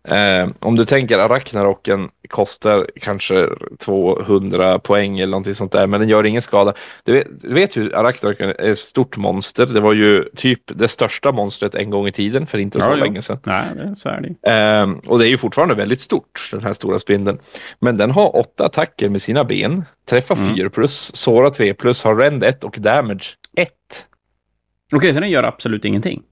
Eh, 0.05 0.49
om 0.61 0.77
du 0.77 0.85
tänker 0.85 1.19
Arachnarocken 1.19 2.09
kostar 2.29 2.87
kanske 3.01 3.49
200 3.79 4.79
poäng 4.79 5.19
eller 5.19 5.31
någonting 5.31 5.55
sånt 5.55 5.73
där, 5.73 5.87
men 5.87 6.01
den 6.01 6.09
gör 6.09 6.27
ingen 6.27 6.43
skada. 6.43 6.75
Du 7.05 7.13
vet, 7.13 7.27
du 7.41 7.55
vet 7.55 7.77
hur 7.77 7.95
Arachnarocken 7.97 8.49
är 8.49 8.71
ett 8.71 8.79
stort 8.79 9.17
monster. 9.17 9.67
Det 9.67 9.81
var 9.81 9.93
ju 9.93 10.25
typ 10.37 10.61
det 10.67 10.89
största 10.89 11.33
monstret 11.33 11.75
en 11.75 11.91
gång 11.91 12.07
i 12.07 12.13
tiden 12.13 12.47
för 12.47 12.59
inte 12.59 12.81
så 12.81 12.91
Ja, 12.91 12.95
länge 12.95 13.23
sedan. 13.23 13.39
Nej, 13.45 13.65
så 13.97 14.09
är 14.09 14.21
det. 14.21 14.51
Ehm, 14.51 14.99
och 14.99 15.19
det 15.19 15.27
är 15.27 15.31
ju 15.31 15.37
fortfarande 15.39 15.75
väldigt 15.75 16.01
stort, 16.01 16.49
den 16.53 16.63
här 16.63 16.73
stora 16.73 16.99
spindeln. 16.99 17.39
Men 17.81 17.97
den 17.97 18.11
har 18.11 18.37
åtta 18.37 18.65
attacker 18.65 19.09
med 19.09 19.23
sina 19.23 19.45
ben, 19.45 19.85
träffar 20.09 20.37
Mm. 20.37 20.57
4 20.57 20.71
plus, 20.71 21.11
såra 21.17 21.51
3 21.51 21.75
plus, 21.75 22.05
har 22.05 22.17
rend 22.17 22.45
1 22.45 22.65
och 22.65 22.77
damage 22.79 23.37
1. 23.57 23.71
Okej, 24.95 25.15
så 25.15 25.21
den 25.21 25.31
gör 25.31 25.43
absolut 25.43 25.85
ingenting. 25.85 26.23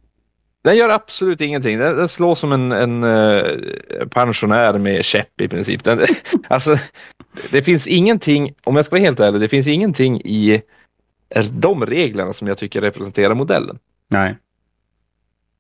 Den 0.67 0.77
gör 0.77 0.89
absolut 0.89 1.41
ingenting. 1.41 1.79
Den, 1.79 1.97
den 1.97 2.09
slår 2.09 2.35
som 2.35 2.53
en, 2.53 2.73
en 2.73 3.03
eh, 3.03 4.07
pensionär 4.11 4.79
med 4.79 5.05
käpp 5.05 5.41
i 5.41 5.49
princip. 5.49 5.85
Den, 5.85 6.07
alltså, 6.49 6.77
det 7.53 7.63
finns 7.63 7.87
ingenting, 7.87 8.55
om 8.65 8.77
jag 8.77 8.85
ska 8.85 8.95
vara 8.97 9.05
helt 9.05 9.21
ärlig, 9.21 9.41
det 9.41 9.49
finns 9.49 9.67
ingenting 9.67 10.21
i 10.21 10.63
de 11.51 11.87
reglerna 11.87 12.33
som 12.33 12.49
jag 12.49 12.59
tycker 12.59 12.81
representerar 12.81 13.35
modellen. 13.35 13.79
Nej. 14.09 14.37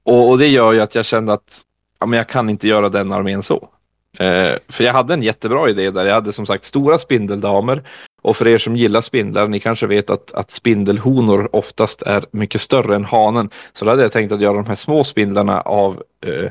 Och, 0.04 0.28
och 0.28 0.38
det 0.38 0.48
gör 0.48 0.72
ju 0.72 0.80
att 0.80 0.94
jag 0.94 1.04
kände 1.04 1.32
att 1.32 1.60
ja, 2.00 2.06
men 2.06 2.16
jag 2.16 2.28
kan 2.28 2.50
inte 2.50 2.68
göra 2.68 2.88
den 2.88 3.12
armén 3.12 3.42
så. 3.42 3.68
Eh, 4.18 4.52
för 4.68 4.84
jag 4.84 4.92
hade 4.92 5.14
en 5.14 5.22
jättebra 5.22 5.70
idé 5.70 5.90
där. 5.90 6.04
Jag 6.04 6.14
hade 6.14 6.32
som 6.32 6.46
sagt 6.46 6.64
stora 6.64 6.98
spindeldamer 6.98 7.82
Och 8.26 8.36
för 8.36 8.48
er 8.48 8.58
som 8.58 8.76
gillar 8.76 9.00
spindlar, 9.00 9.48
ni 9.48 9.60
kanske 9.60 9.86
vet 9.86 10.10
att, 10.10 10.32
att 10.32 10.50
spindelhonor 10.50 11.48
oftast 11.52 12.02
är 12.02 12.24
mycket 12.30 12.60
större 12.60 12.96
än 12.96 13.04
hanen. 13.04 13.50
Så 13.72 13.84
då 13.84 13.90
hade 13.90 14.02
jag 14.02 14.12
tänkt 14.12 14.32
att 14.32 14.40
göra 14.40 14.54
de 14.56 14.66
här 14.66 14.74
små 14.74 15.04
spindlarna 15.04 15.60
av, 15.60 16.02
eh, 16.26 16.50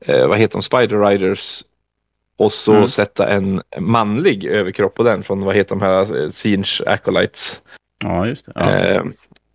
eh, 0.00 0.26
vad 0.28 0.38
heter 0.38 0.52
de, 0.52 0.62
Spider 0.62 1.00
Riders. 1.00 1.64
Och 2.36 2.52
så 2.52 2.72
Mm. 2.72 2.88
sätta 2.88 3.28
en 3.28 3.62
manlig 3.78 4.44
överkropp 4.44 4.94
på 4.94 5.02
den 5.02 5.22
från, 5.22 5.44
vad 5.44 5.56
heter 5.56 5.76
de 5.76 5.82
här, 5.82 6.22
eh, 6.22 6.28
Singe 6.28 6.80
Acolytes. 6.86 7.62
Ja, 8.04 8.26
just 8.26 8.46
det. 8.46 8.52
Ja. 8.54 8.70
Eh, 8.70 9.02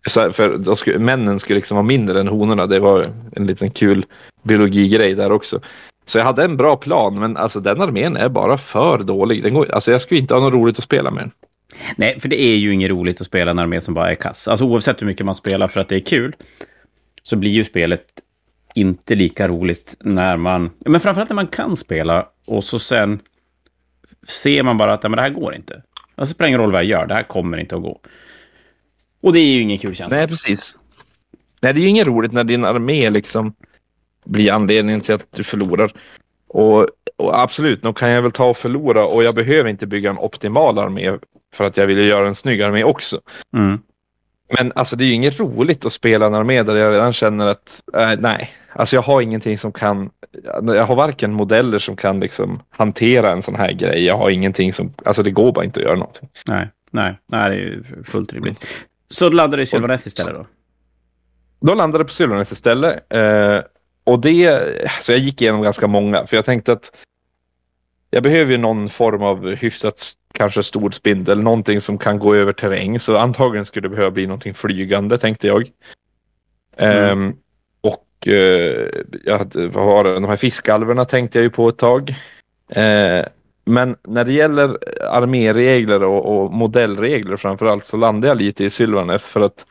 så 0.08 0.32
för 0.32 0.74
skulle, 0.74 0.98
männen 0.98 1.40
skulle 1.40 1.56
liksom 1.56 1.74
vara 1.74 1.86
mindre 1.86 2.20
än 2.20 2.28
honorna. 2.28 2.66
Det 2.66 2.80
var 2.80 3.04
en 3.36 3.46
liten 3.46 3.70
kul 3.70 4.04
biologigrej 4.42 5.14
där 5.14 5.32
också. 5.32 5.60
Så 6.06 6.18
jag 6.18 6.24
hade 6.24 6.44
en 6.44 6.56
bra 6.56 6.76
plan, 6.76 7.20
men 7.20 7.36
alltså 7.36 7.60
den 7.60 7.80
armén 7.80 8.16
är 8.16 8.28
bara 8.28 8.58
för 8.58 8.98
dålig. 8.98 9.42
Den 9.42 9.54
går, 9.54 9.70
alltså 9.70 9.92
jag 9.92 10.00
skulle 10.00 10.20
inte 10.20 10.34
ha 10.34 10.40
något 10.40 10.54
roligt 10.54 10.78
att 10.78 10.84
spela 10.84 11.10
med 11.10 11.22
den. 11.22 11.30
Nej, 11.96 12.20
för 12.20 12.28
det 12.28 12.40
är 12.40 12.56
ju 12.56 12.72
inget 12.72 12.90
roligt 12.90 13.20
att 13.20 13.26
spela 13.26 13.50
en 13.50 13.58
armé 13.58 13.80
som 13.80 13.94
bara 13.94 14.10
är 14.10 14.14
kass. 14.14 14.48
Alltså 14.48 14.64
oavsett 14.64 15.02
hur 15.02 15.06
mycket 15.06 15.26
man 15.26 15.34
spelar 15.34 15.68
för 15.68 15.80
att 15.80 15.88
det 15.88 15.96
är 15.96 16.00
kul, 16.00 16.36
så 17.22 17.36
blir 17.36 17.50
ju 17.50 17.64
spelet 17.64 18.04
inte 18.74 19.14
lika 19.14 19.48
roligt 19.48 19.96
när 20.00 20.36
man... 20.36 20.70
Men 20.78 21.00
framförallt 21.00 21.30
när 21.30 21.34
man 21.34 21.46
kan 21.46 21.76
spela 21.76 22.28
och 22.44 22.64
så 22.64 22.78
sen 22.78 23.20
ser 24.28 24.62
man 24.62 24.78
bara 24.78 24.92
att 24.92 25.02
men 25.02 25.12
det 25.12 25.22
här 25.22 25.30
går 25.30 25.54
inte. 25.54 25.82
Alltså 26.14 26.34
spelar 26.34 26.48
ingen 26.48 26.60
roll 26.60 26.72
vad 26.72 26.80
jag 26.80 26.90
gör, 26.90 27.06
det 27.06 27.14
här 27.14 27.22
kommer 27.22 27.58
inte 27.58 27.76
att 27.76 27.82
gå. 27.82 28.00
Och 29.22 29.32
det 29.32 29.40
är 29.40 29.54
ju 29.54 29.60
ingen 29.60 29.78
kul 29.78 29.94
känsla. 29.94 30.18
Nej, 30.18 30.28
precis. 30.28 30.78
Nej, 31.60 31.74
det 31.74 31.80
är 31.80 31.82
ju 31.82 31.88
inget 31.88 32.06
roligt 32.06 32.32
när 32.32 32.44
din 32.44 32.64
armé 32.64 33.10
liksom 33.10 33.54
blir 34.26 34.52
anledningen 34.52 35.00
till 35.00 35.14
att 35.14 35.26
du 35.30 35.44
förlorar. 35.44 35.92
Och, 36.48 36.88
och 37.16 37.40
absolut, 37.40 37.82
då 37.82 37.92
kan 37.92 38.10
jag 38.10 38.22
väl 38.22 38.30
ta 38.30 38.44
och 38.44 38.56
förlora 38.56 39.06
och 39.06 39.24
jag 39.24 39.34
behöver 39.34 39.70
inte 39.70 39.86
bygga 39.86 40.10
en 40.10 40.18
optimal 40.18 40.78
armé 40.78 41.18
för 41.54 41.64
att 41.64 41.76
jag 41.76 41.86
vill 41.86 41.98
göra 41.98 42.26
en 42.26 42.34
snygg 42.34 42.62
armé 42.62 42.84
också. 42.84 43.20
Mm. 43.56 43.78
Men 44.58 44.72
alltså 44.74 44.96
det 44.96 45.04
är 45.04 45.06
ju 45.06 45.12
inget 45.12 45.40
roligt 45.40 45.84
att 45.84 45.92
spela 45.92 46.26
en 46.26 46.34
armé 46.34 46.62
där 46.62 46.74
jag 46.74 46.92
redan 46.92 47.12
känner 47.12 47.46
att 47.46 47.82
äh, 47.94 48.12
nej, 48.18 48.50
alltså 48.72 48.96
jag 48.96 49.02
har 49.02 49.20
ingenting 49.20 49.58
som 49.58 49.72
kan. 49.72 50.10
Jag 50.62 50.86
har 50.86 50.96
varken 50.96 51.32
modeller 51.32 51.78
som 51.78 51.96
kan 51.96 52.20
liksom 52.20 52.62
hantera 52.70 53.30
en 53.30 53.42
sån 53.42 53.54
här 53.54 53.72
grej. 53.72 54.04
Jag 54.04 54.18
har 54.18 54.30
ingenting 54.30 54.72
som, 54.72 54.92
alltså 55.04 55.22
det 55.22 55.30
går 55.30 55.52
bara 55.52 55.64
inte 55.64 55.80
att 55.80 55.86
göra 55.86 55.96
någonting. 55.96 56.28
Nej, 56.48 56.68
nej, 56.90 57.18
nej, 57.26 57.50
det 57.50 57.56
är 57.56 57.60
ju 57.60 57.84
fullt 58.04 58.32
rimligt. 58.32 58.86
Så 59.10 59.30
laddade 59.30 59.62
du 59.62 59.66
Sylvaneth 59.66 60.06
istället 60.06 60.34
då? 60.34 60.46
Då 61.60 61.74
landade 61.74 62.04
på 62.04 62.12
Sylvanet 62.12 62.50
istället. 62.50 63.12
Eh, 63.12 63.60
och 64.06 64.20
det, 64.20 64.90
så 65.00 65.12
jag 65.12 65.18
gick 65.18 65.42
igenom 65.42 65.62
ganska 65.62 65.86
många 65.86 66.26
för 66.26 66.36
jag 66.36 66.44
tänkte 66.44 66.72
att 66.72 66.90
jag 68.10 68.22
behöver 68.22 68.52
ju 68.52 68.58
någon 68.58 68.88
form 68.88 69.22
av 69.22 69.54
hyfsat 69.54 70.12
kanske 70.34 70.62
stor 70.62 70.90
spindel, 70.90 71.42
någonting 71.42 71.80
som 71.80 71.98
kan 71.98 72.18
gå 72.18 72.34
över 72.34 72.52
terräng. 72.52 72.98
Så 72.98 73.16
antagligen 73.16 73.64
skulle 73.64 73.88
det 73.88 73.94
behöva 73.94 74.10
bli 74.10 74.26
någonting 74.26 74.54
flygande 74.54 75.18
tänkte 75.18 75.46
jag. 75.46 75.70
Ehm, 76.76 77.36
och 77.80 78.28
eh, 78.28 78.88
jag 79.24 79.38
hade, 79.38 79.68
vad 79.68 79.86
var 79.86 80.04
det, 80.04 80.14
de 80.14 80.24
här 80.24 80.36
fiskalverna 80.36 81.04
tänkte 81.04 81.38
jag 81.38 81.42
ju 81.42 81.50
på 81.50 81.68
ett 81.68 81.78
tag. 81.78 82.10
Eh, 82.68 83.24
men 83.64 83.96
när 84.02 84.24
det 84.24 84.32
gäller 84.32 84.78
arméregler 85.10 86.02
och, 86.02 86.44
och 86.44 86.52
modellregler 86.52 87.36
framförallt 87.36 87.84
så 87.84 87.96
landade 87.96 88.28
jag 88.28 88.36
lite 88.36 88.64
i 88.64 88.70
Sylvaneth 88.70 89.24
för 89.24 89.40
att 89.40 89.66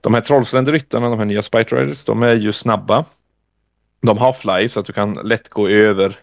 de 0.00 0.14
här 0.14 0.20
trollsländerryttarna, 0.20 1.08
de 1.08 1.18
här 1.18 1.26
nya 1.26 1.42
Spite 1.42 1.76
Riders, 1.76 2.04
de 2.04 2.22
är 2.22 2.36
ju 2.36 2.52
snabba. 2.52 3.04
De 4.00 4.18
har 4.18 4.32
fly 4.32 4.68
så 4.68 4.80
att 4.80 4.86
du 4.86 4.92
kan 4.92 5.12
lätt 5.12 5.48
gå 5.48 5.68
över 5.68 6.16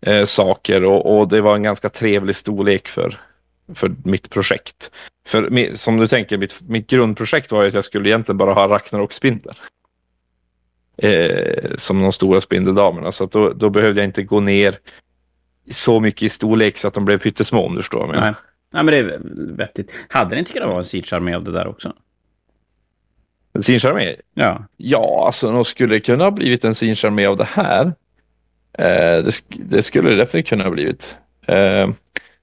eh, 0.00 0.24
saker 0.24 0.84
och, 0.84 1.18
och 1.18 1.28
det 1.28 1.40
var 1.40 1.56
en 1.56 1.62
ganska 1.62 1.88
trevlig 1.88 2.36
storlek 2.36 2.88
för, 2.88 3.20
för 3.74 3.94
mitt 4.04 4.30
projekt. 4.30 4.90
För 5.26 5.74
som 5.74 5.96
du 5.96 6.08
tänker, 6.08 6.38
mitt, 6.38 6.60
mitt 6.68 6.90
grundprojekt 6.90 7.52
var 7.52 7.62
ju 7.62 7.68
att 7.68 7.74
jag 7.74 7.84
skulle 7.84 8.08
egentligen 8.08 8.38
bara 8.38 8.52
ha 8.52 8.68
Ragnar 8.68 9.00
och 9.00 9.14
Spindel. 9.14 9.54
Eh, 10.98 11.76
som 11.76 12.02
de 12.02 12.12
stora 12.12 12.40
spindeldamerna. 12.40 13.12
Så 13.12 13.24
att 13.24 13.32
då, 13.32 13.52
då 13.52 13.70
behövde 13.70 14.00
jag 14.00 14.08
inte 14.08 14.22
gå 14.22 14.40
ner 14.40 14.78
så 15.70 16.00
mycket 16.00 16.22
i 16.22 16.28
storlek 16.28 16.78
så 16.78 16.88
att 16.88 16.94
de 16.94 17.04
blev 17.04 17.18
pyttesmå 17.18 17.66
om 17.66 17.74
du 17.74 17.82
förstår 17.82 17.98
vad 17.98 18.08
jag 18.08 18.14
menar. 18.14 18.26
Nej. 18.26 18.34
Nej, 18.72 18.84
men 18.84 18.94
det 18.94 19.14
är 19.14 19.20
vettigt. 19.56 20.06
Hade 20.08 20.34
det 20.34 20.38
inte 20.38 20.52
kunnat 20.52 20.68
vara 20.68 20.78
en 20.78 20.84
siege 20.84 21.36
av 21.36 21.44
det 21.44 21.52
där 21.52 21.66
också? 21.66 21.92
Sinch-armé? 23.62 24.16
Ja. 24.34 24.64
Ja, 24.76 25.26
alltså 25.26 25.52
de 25.52 25.64
skulle 25.64 26.00
kunna 26.00 26.24
ha 26.24 26.30
blivit 26.30 26.64
en 26.64 26.74
Sinch-armé 26.74 27.26
av 27.26 27.36
det 27.36 27.44
här. 27.44 27.86
Eh, 28.78 29.24
det, 29.24 29.32
det 29.48 29.82
skulle 29.82 30.10
det 30.10 30.16
definitivt 30.16 30.48
kunna 30.48 30.64
ha 30.64 30.70
blivit. 30.70 31.18
Eh, 31.46 31.90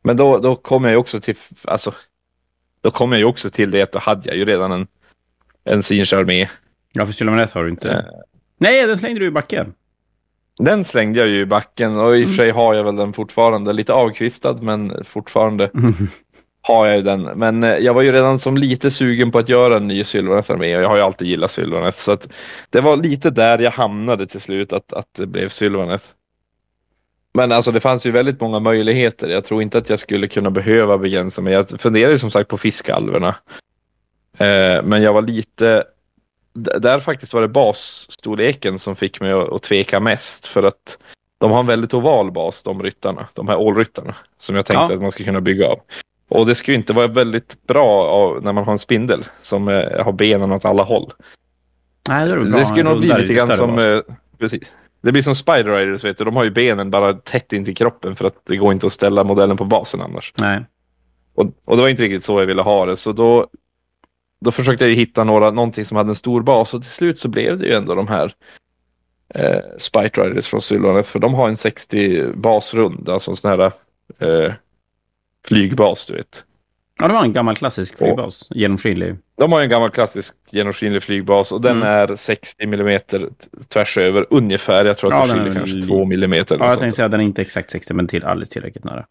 men 0.03 0.17
då, 0.17 0.38
då 0.38 0.55
kommer 0.55 0.89
jag 0.89 0.93
ju 0.93 1.00
också 1.00 1.20
till, 1.20 1.36
alltså, 1.63 1.93
då 2.82 2.91
kommer 2.91 3.15
jag 3.15 3.20
ju 3.20 3.25
också 3.25 3.50
till 3.50 3.72
det 3.72 3.82
att 3.82 3.91
då 3.91 4.00
hade 4.00 4.29
jag 4.29 4.38
ju 4.38 4.46
redan 4.46 4.72
en, 4.72 4.88
en 5.63 5.84
Sinch-armé. 5.84 6.48
Ja, 6.93 7.05
för 7.05 7.13
Sylvaneth 7.13 7.53
har 7.53 7.63
du 7.63 7.70
inte. 7.70 7.91
Eh. 7.91 8.03
Nej, 8.58 8.88
den 8.88 8.98
slängde 8.98 9.20
du 9.20 9.25
i 9.25 9.32
backen. 9.32 9.74
Den 10.60 10.84
slängde 10.84 11.20
jag 11.20 11.29
ju 11.29 11.39
i 11.39 11.46
backen 11.46 12.00
och 12.00 12.17
i 12.17 12.24
och 12.24 12.27
för 12.27 12.36
sig 12.36 12.51
har 12.51 12.74
jag 12.74 12.84
väl 12.84 12.96
den 12.96 13.13
fortfarande. 13.13 13.74
Lite 13.74 13.93
avkvistad 13.93 14.53
men 14.62 15.03
fortfarande 15.03 15.72
har 16.65 16.88
jag 16.88 16.96
ju 16.96 17.01
den. 17.01 17.22
Men 17.22 17.63
eh, 17.63 17.77
jag 17.77 17.93
var 17.93 18.01
ju 18.01 18.12
redan 18.12 18.39
som 18.39 18.58
lite 18.58 18.91
sugen 18.91 19.32
på 19.32 19.39
att 19.39 19.50
göra 19.50 19.77
en 19.77 19.88
ny 19.88 20.03
Sylvaneth-armé 20.03 20.77
och 20.77 20.84
jag 20.84 20.89
har 20.89 20.96
ju 20.96 21.01
alltid 21.01 21.27
gillat 21.27 21.51
Sylvaneth. 21.51 21.98
Så 21.98 22.12
att 22.12 22.34
det 22.70 22.82
var 22.82 22.98
lite 22.98 23.29
där 23.29 23.60
jag 23.60 23.72
hamnade 23.72 24.27
till 24.27 24.41
slut 24.41 24.74
att, 24.74 24.93
att 24.93 25.13
det 25.17 25.25
blev 25.27 25.50
Sylvaneth. 25.50 26.05
Men 27.34 27.51
alltså 27.51 27.72
det 27.72 27.79
fanns 27.79 28.05
ju 28.05 28.12
väldigt 28.12 28.41
många 28.41 28.60
möjligheter. 28.60 29.27
Jag 29.27 29.43
tror 29.43 29.62
inte 29.62 29.77
att 29.77 29.89
jag 29.89 30.00
skulle 30.00 30.27
kunna 30.27 30.51
behöva 30.51 30.98
begränsa 30.98 31.41
mig. 31.41 31.53
Jag 31.53 31.82
funderade 31.82 32.13
ju 32.13 32.20
som 32.20 32.32
sagt 32.32 32.50
på 32.50 32.58
fiskalverna. 32.58 33.36
Eh, 34.38 34.84
men 34.84 35.01
jag 35.01 35.13
var 35.13 35.22
lite 35.22 35.84
där 36.53 37.00
faktiskt 37.00 37.34
var 37.34 37.41
det 37.41 37.48
basstorleken 37.48 38.79
som 38.79 38.96
fick 38.96 39.22
mig 39.22 39.32
att, 39.32 39.53
att 39.53 39.63
tveka 39.63 40.00
mest 40.00 40.48
för 40.48 40.63
att 40.63 40.98
de 41.38 41.51
har 41.51 41.60
en 41.60 41.67
väldigt 41.67 41.93
oval 41.93 42.32
bas, 42.32 42.63
de 42.63 42.84
ryttarna, 42.84 43.27
de 43.34 43.48
här 43.48 43.58
ålryttarna 43.58 44.15
som 44.38 44.55
jag 44.55 44.65
tänkte 44.65 44.93
Ja. 44.93 44.96
att 44.96 45.01
man 45.01 45.12
skulle 45.12 45.25
kunna 45.25 45.41
bygga 45.41 45.67
av. 45.67 45.79
Och 46.33 46.45
det 46.45 46.55
skulle 46.55 46.77
inte 46.77 46.93
vara 46.93 47.07
väldigt 47.07 47.67
bra 47.67 48.39
när 48.41 48.53
man 48.53 48.63
har 48.63 48.71
en 48.71 48.79
spindel 48.79 49.25
som 49.41 49.67
eh, 49.67 50.05
har 50.05 50.11
benen 50.11 50.51
åt 50.51 50.65
alla 50.65 50.83
håll. 50.83 51.13
Nej, 52.09 52.25
det 52.25 52.31
är 52.31 52.37
bra. 52.37 52.57
Det 52.57 52.65
skulle 52.65 52.83
nog 52.83 52.99
bli 52.99 53.13
lite 53.17 53.33
grann 53.33 53.51
som, 53.51 53.77
eh, 53.77 53.99
precis. 54.39 54.73
Det 55.01 55.11
blir 55.11 55.21
som 55.21 55.35
Spider 55.35 55.75
Riders, 55.75 56.05
vet 56.05 56.17
du. 56.17 56.23
De 56.23 56.35
har 56.35 56.43
ju 56.43 56.51
benen 56.51 56.91
bara 56.91 57.13
tätt 57.13 57.53
in 57.53 57.65
till 57.65 57.75
kroppen 57.75 58.15
för 58.15 58.27
att 58.27 58.35
det 58.45 58.57
går 58.57 58.73
inte 58.73 58.85
att 58.85 58.93
ställa 58.93 59.23
modellen 59.23 59.57
på 59.57 59.65
basen 59.65 60.01
annars. 60.01 60.33
Nej. 60.39 60.65
Och, 61.35 61.45
och 61.65 61.75
det 61.75 61.81
var 61.81 61.89
inte 61.89 62.03
riktigt 62.03 62.23
så 62.23 62.39
jag 62.39 62.45
ville 62.45 62.61
ha 62.61 62.85
det. 62.85 62.95
Så 62.95 63.11
då, 63.11 63.47
då 64.41 64.51
försökte 64.51 64.83
jag 64.83 64.89
ju 64.91 64.95
hitta 64.95 65.23
några, 65.23 65.51
någonting 65.51 65.85
som 65.85 65.97
hade 65.97 66.09
en 66.09 66.15
stor 66.15 66.41
bas 66.41 66.73
och 66.73 66.81
till 66.81 66.91
slut 66.91 67.19
så 67.19 67.27
blev 67.27 67.57
det 67.57 67.65
ju 67.65 67.73
ändå 67.73 67.95
de 67.95 68.07
här 68.07 68.33
eh, 69.35 69.61
Spite 69.77 70.21
Riders 70.21 70.47
från 70.47 70.61
Sylvaneth. 70.61 71.09
För 71.09 71.19
de 71.19 71.33
har 71.33 71.49
en 71.49 71.57
60 71.57 72.27
basrund, 72.35 73.09
alltså 73.09 73.31
en 73.31 73.37
sån 73.37 73.51
här 73.51 73.71
eh, 74.19 74.53
flygbas 75.47 76.05
du 76.05 76.13
vet. 76.13 76.43
Ja, 77.01 77.07
det 77.07 77.13
var 77.13 77.23
en 77.23 77.33
gammal 77.33 77.55
klassisk 77.55 77.97
flygbas. 77.97 78.47
Genomskinlig. 78.50 79.15
De 79.38 79.51
har 79.51 79.62
en 79.62 79.69
gammal 79.69 79.89
klassisk 79.89 80.35
genomskinlig 80.51 81.03
flygbas 81.03 81.51
och 81.51 81.62
den 81.62 81.77
Mm. 81.77 81.88
är 81.89 82.15
60 82.15 82.67
millimeter 82.67 83.29
tvärs 83.73 83.97
över 83.97 84.25
ungefär. 84.29 84.85
Jag 84.85 84.97
tror 84.97 85.13
att 85.13 85.19
Ja, 85.19 85.33
det 85.35 85.39
skiljer 85.39 85.53
kanske 85.53 85.75
li- 85.75 85.88
2 85.88 86.05
millimeter. 86.05 86.55
eller 86.55 86.65
Ja, 86.65 86.71
jag 86.71 86.79
tänkte 86.79 86.95
säga 86.95 87.05
att 87.05 87.12
den 87.12 87.19
är 87.19 87.25
inte 87.25 87.41
exakt 87.41 87.69
60, 87.71 87.93
men 87.93 88.07
till 88.07 88.23
alldeles 88.25 88.50
tillräckligt 88.50 88.83
nära. 88.83 89.05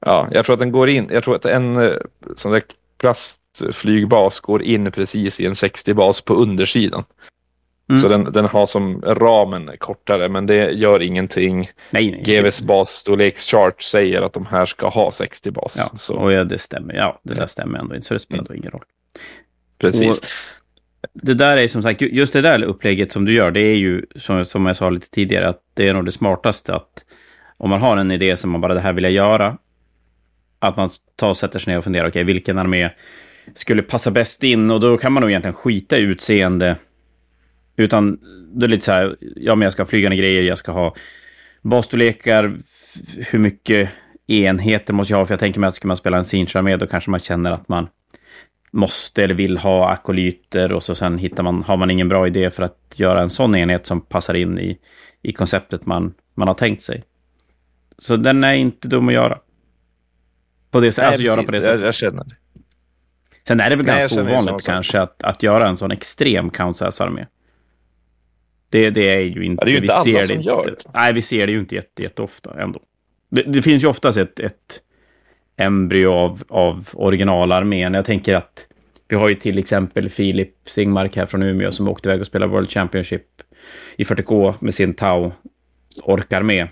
Ja, 0.00 0.28
jag 0.30 0.44
tror 0.44 0.54
att 0.54 0.60
den 0.60 0.72
går 0.72 0.88
in. 0.88 1.08
Jag 1.12 1.24
tror 1.24 1.36
att 1.36 1.44
en 1.44 1.76
eh, 1.76 1.92
sån 2.36 2.52
där 2.52 2.62
plastflygbas 3.00 4.40
går 4.40 4.62
in 4.62 4.90
precis 4.90 5.40
i 5.40 5.46
en 5.46 5.52
60-bas 5.54 6.20
på 6.20 6.34
undersidan. 6.34 7.04
Mm. 7.88 7.98
Så 8.00 8.08
den, 8.08 8.24
den 8.24 8.44
har 8.44 8.66
som 8.66 9.02
ramen 9.06 9.70
kortare, 9.78 10.28
men 10.28 10.46
det 10.46 10.70
gör 10.70 11.02
ingenting. 11.02 11.70
Nej, 11.90 12.10
nej. 12.10 12.22
GVs 12.42 12.62
basstorlekschart 12.62 13.82
säger 13.82 14.22
att 14.22 14.32
de 14.32 14.46
här 14.46 14.66
ska 14.66 14.88
ha 14.88 15.10
60 15.10 15.50
bas. 15.50 15.74
Ja, 15.78 15.90
så 15.98 16.14
och 16.14 16.32
ja, 16.32 16.44
det 16.44 16.58
stämmer. 16.58 16.94
Ja, 16.94 17.20
det 17.22 17.34
där 17.34 17.46
stämmer 17.46 17.78
ändå 17.78 17.94
inte, 17.94 18.06
så 18.06 18.14
det 18.14 18.20
spelar 18.20 18.44
då 18.44 18.54
ingen 18.54 18.70
roll. 18.70 18.84
precis. 19.78 20.20
Det 21.12 21.34
där 21.34 21.56
är 21.56 21.68
som 21.68 21.82
sagt, 21.82 22.00
ju- 22.00 22.10
just 22.14 22.32
det 22.32 22.40
där 22.40 22.62
upplägget 22.62 23.12
som 23.12 23.24
du 23.24 23.32
gör, 23.32 23.50
det 23.50 23.60
är 23.60 23.76
ju 23.76 24.02
som, 24.16 24.44
som 24.44 24.66
jag 24.66 24.76
sa 24.76 24.90
lite 24.90 25.10
tidigare, 25.10 25.48
att 25.48 25.60
det 25.74 25.88
är 25.88 25.94
nog 25.94 26.04
det 26.04 26.12
smartaste 26.12 26.74
att 26.74 27.04
om 27.56 27.70
man 27.70 27.80
har 27.80 27.96
en 27.96 28.10
idé 28.10 28.36
som 28.36 28.50
man 28.50 28.60
bara, 28.60 28.74
det 28.74 28.80
här 28.80 28.92
vill 28.92 29.04
jag 29.04 29.12
göra, 29.12 29.56
att 30.58 30.76
man 30.76 30.90
tar 31.16 31.28
och 31.28 31.36
sätter 31.36 31.58
sig 31.58 31.72
ner 31.72 31.78
och 31.78 31.84
funderar, 31.84 32.08
okej, 32.08 32.24
vilken 32.24 32.58
armé 32.58 32.90
skulle 33.54 33.82
passa 33.82 34.10
bäst 34.10 34.42
in? 34.42 34.70
Och 34.70 34.80
då 34.80 34.98
kan 34.98 35.12
man 35.12 35.20
nog 35.20 35.30
egentligen 35.30 35.54
skita 35.54 35.96
i 35.98 36.00
utseende. 36.00 36.76
Utan 37.78 38.18
det 38.54 38.66
är 38.66 38.68
lite 38.68 38.84
så 38.84 38.92
här, 38.92 39.16
ja 39.20 39.54
men 39.54 39.66
jag 39.66 39.72
ska 39.72 39.82
ha 39.82 39.86
flygande 39.88 40.16
grejer, 40.16 40.42
jag 40.42 40.58
ska 40.58 40.72
ha 40.72 40.94
basstorlekar, 41.62 42.58
hur 43.16 43.38
mycket 43.38 43.90
enheter 44.26 44.94
måste 44.94 45.12
jag 45.12 45.18
ha? 45.18 45.26
För 45.26 45.32
jag 45.32 45.40
tänker 45.40 45.60
mig 45.60 45.68
att 45.68 45.74
ska 45.74 45.88
man 45.88 45.96
spela 45.96 46.16
en 46.18 46.24
Sinch-armé, 46.24 46.76
då 46.76 46.86
kanske 46.86 47.10
man 47.10 47.20
känner 47.20 47.52
att 47.52 47.68
man 47.68 47.88
måste 48.70 49.24
eller 49.24 49.34
vill 49.34 49.58
ha 49.58 49.90
akolyter 49.90 50.72
och 50.72 50.82
så 50.82 50.94
sen 50.94 51.18
hittar 51.18 51.42
man, 51.42 51.62
har 51.62 51.76
man 51.76 51.90
ingen 51.90 52.08
bra 52.08 52.26
idé 52.26 52.50
för 52.50 52.62
att 52.62 52.94
göra 52.96 53.22
en 53.22 53.30
sån 53.30 53.56
enhet 53.56 53.86
som 53.86 54.00
passar 54.00 54.34
in 54.34 54.58
i, 54.58 54.78
i 55.22 55.32
konceptet 55.32 55.86
man, 55.86 56.14
man 56.34 56.48
har 56.48 56.54
tänkt 56.54 56.82
sig. 56.82 57.04
Så 57.98 58.16
den 58.16 58.44
är 58.44 58.54
inte 58.54 58.88
dum 58.88 59.08
att 59.08 59.14
göra. 59.14 59.38
På 60.70 60.80
det, 60.80 60.98
Nej, 60.98 61.06
alltså 61.06 61.22
göra 61.22 61.42
på 61.42 61.52
det 61.52 61.60
sättet. 61.60 61.80
Jag, 61.80 61.86
jag 61.86 61.94
känner 61.94 62.24
det. 62.24 62.34
Sen 63.48 63.60
är 63.60 63.70
det 63.70 63.76
väl 63.76 63.86
Nej, 63.86 64.00
ganska 64.00 64.22
ovanligt 64.22 64.66
kanske 64.66 65.00
att, 65.00 65.22
att 65.22 65.42
göra 65.42 65.68
en 65.68 65.76
sån 65.76 65.90
extrem 65.90 66.50
Countess-armé. 66.50 67.26
Det, 68.70 68.90
det 68.90 69.14
är 69.14 69.20
ju 69.20 69.44
inte... 69.44 69.60
Ja, 69.60 69.64
det 69.64 69.70
är 69.70 69.72
ju 69.72 69.76
inte 69.76 69.86
vi 69.86 69.92
alla 69.92 70.04
ser 70.04 70.26
som 70.26 70.36
det 70.36 70.42
gör 70.42 70.70
inte, 70.70 70.90
Nej, 70.94 71.12
vi 71.12 71.22
ser 71.22 71.46
det 71.46 71.52
ju 71.52 71.58
inte 71.58 71.74
jätte, 71.74 72.02
jätteofta 72.02 72.60
ändå. 72.60 72.80
Det, 73.30 73.42
det 73.42 73.62
finns 73.62 73.82
ju 73.82 73.86
oftast 73.86 74.18
ett, 74.18 74.40
ett 74.40 74.82
embryo 75.56 76.10
av, 76.12 76.42
av 76.48 76.88
originalarmén. 76.92 77.94
Jag 77.94 78.04
tänker 78.04 78.34
att 78.34 78.66
vi 79.08 79.16
har 79.16 79.28
ju 79.28 79.34
till 79.34 79.58
exempel 79.58 80.08
Filip 80.08 80.54
Singmark 80.64 81.16
här 81.16 81.26
från 81.26 81.42
Umeå 81.42 81.72
som 81.72 81.88
åkte 81.88 82.08
iväg 82.08 82.20
och 82.20 82.26
spelade 82.26 82.52
World 82.52 82.70
Championship 82.70 83.26
i 83.96 84.04
40K 84.04 84.54
med 84.60 84.74
sin 84.74 84.94
Tau 84.94 85.32
orkar 86.02 86.42
med. 86.42 86.68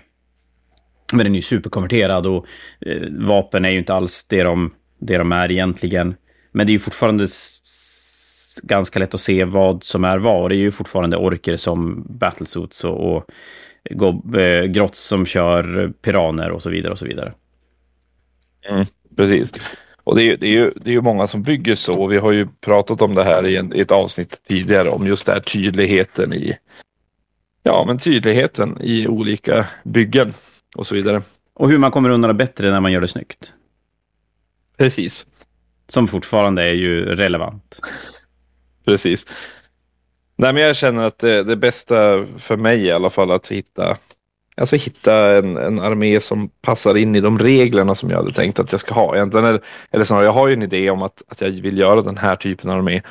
Men 1.13 1.23
den 1.23 1.33
är 1.33 1.35
ju 1.35 1.41
superkonverterad 1.41 2.27
och 2.27 2.45
eh, 2.85 3.01
vapen 3.09 3.65
är 3.65 3.69
ju 3.69 3.77
inte 3.77 3.93
alls 3.93 4.25
det 4.29 4.43
de, 4.43 4.73
det 4.99 5.17
de 5.17 5.31
är 5.31 5.51
egentligen. 5.51 6.15
Men 6.51 6.67
det 6.67 6.71
är 6.71 6.73
ju 6.73 6.79
fortfarande 6.79 7.27
ganska 8.59 8.99
lätt 8.99 9.13
att 9.13 9.19
se 9.19 9.45
vad 9.45 9.83
som 9.83 10.03
är 10.03 10.17
vad. 10.17 10.51
Det 10.51 10.55
är 10.55 10.57
ju 10.57 10.71
fortfarande 10.71 11.17
orker 11.17 11.57
som 11.57 12.05
battlesuits 12.09 12.83
och, 12.83 13.15
och 13.15 13.29
eh, 14.39 14.65
grotts 14.65 14.99
som 14.99 15.25
kör 15.25 15.93
piraner 16.01 16.51
och 16.51 16.61
så 16.61 16.69
vidare 16.69 16.91
och 16.91 16.99
så 16.99 17.05
vidare. 17.05 17.33
Mm, 18.69 18.85
precis. 19.15 19.51
Och 20.03 20.15
det 20.15 20.23
är, 20.23 20.37
det, 20.37 20.47
är 20.47 20.51
ju, 20.51 20.71
det 20.75 20.89
är 20.89 20.93
ju 20.93 21.01
många 21.01 21.27
som 21.27 21.43
bygger 21.43 21.75
så. 21.75 22.07
Vi 22.07 22.17
har 22.17 22.31
ju 22.31 22.47
pratat 22.61 23.01
om 23.01 23.15
det 23.15 23.23
här 23.23 23.47
i, 23.47 23.57
en, 23.57 23.75
i 23.75 23.79
ett 23.79 23.91
avsnitt 23.91 24.41
tidigare 24.47 24.89
om 24.89 25.07
just 25.07 25.25
det 25.25 25.31
här 25.31 25.39
tydligheten 25.39 26.33
i 26.33 26.57
ja, 27.63 27.83
men 27.87 27.99
tydligheten 27.99 28.77
i 28.81 29.07
olika 29.07 29.65
byggen 29.83 30.33
och 30.75 30.87
så 30.87 30.95
vidare. 30.95 31.21
Och 31.53 31.69
hur 31.69 31.77
man 31.77 31.91
kommer 31.91 32.09
undan 32.09 32.27
det 32.27 32.33
bättre 32.33 32.71
när 32.71 32.81
man 32.81 32.91
gör 32.91 33.01
det 33.01 33.07
snyggt. 33.07 33.51
Precis. 34.77 35.27
Som 35.87 36.07
fortfarande 36.07 36.63
är 36.63 36.73
ju 36.73 37.05
relevant. 37.05 37.79
Precis. 38.87 39.25
Nej, 40.35 40.53
men 40.53 40.63
jag 40.63 40.75
känner 40.75 41.03
att 41.03 41.19
det, 41.19 41.43
det 41.43 41.55
bästa 41.55 42.25
för 42.37 42.57
mig 42.57 42.85
i 42.85 42.91
alla 42.91 43.09
fall 43.09 43.31
att 43.31 43.47
hitta 43.47 43.97
Alltså 44.57 44.75
hitta 44.75 45.37
en, 45.37 45.57
en 45.57 45.79
armé 45.79 46.19
som 46.19 46.49
passar 46.61 46.97
in 46.97 47.15
i 47.15 47.21
de 47.21 47.39
reglerna 47.39 47.95
som 47.95 48.09
jag 48.09 48.17
hade 48.17 48.31
tänkt 48.31 48.59
att 48.59 48.71
jag 48.71 48.81
ska 48.81 48.93
ha. 48.93 49.15
Egentligen, 49.15 49.45
eller, 49.45 49.61
eller 49.91 50.03
snarare, 50.03 50.25
jag 50.25 50.31
har 50.31 50.47
ju 50.47 50.53
en 50.53 50.63
idé 50.63 50.89
om 50.89 51.03
att, 51.03 51.23
att 51.27 51.41
jag 51.41 51.49
vill 51.49 51.77
göra 51.77 52.01
den 52.01 52.17
här 52.17 52.35
typen 52.35 52.69
av 52.69 52.77
armé. 52.77 53.01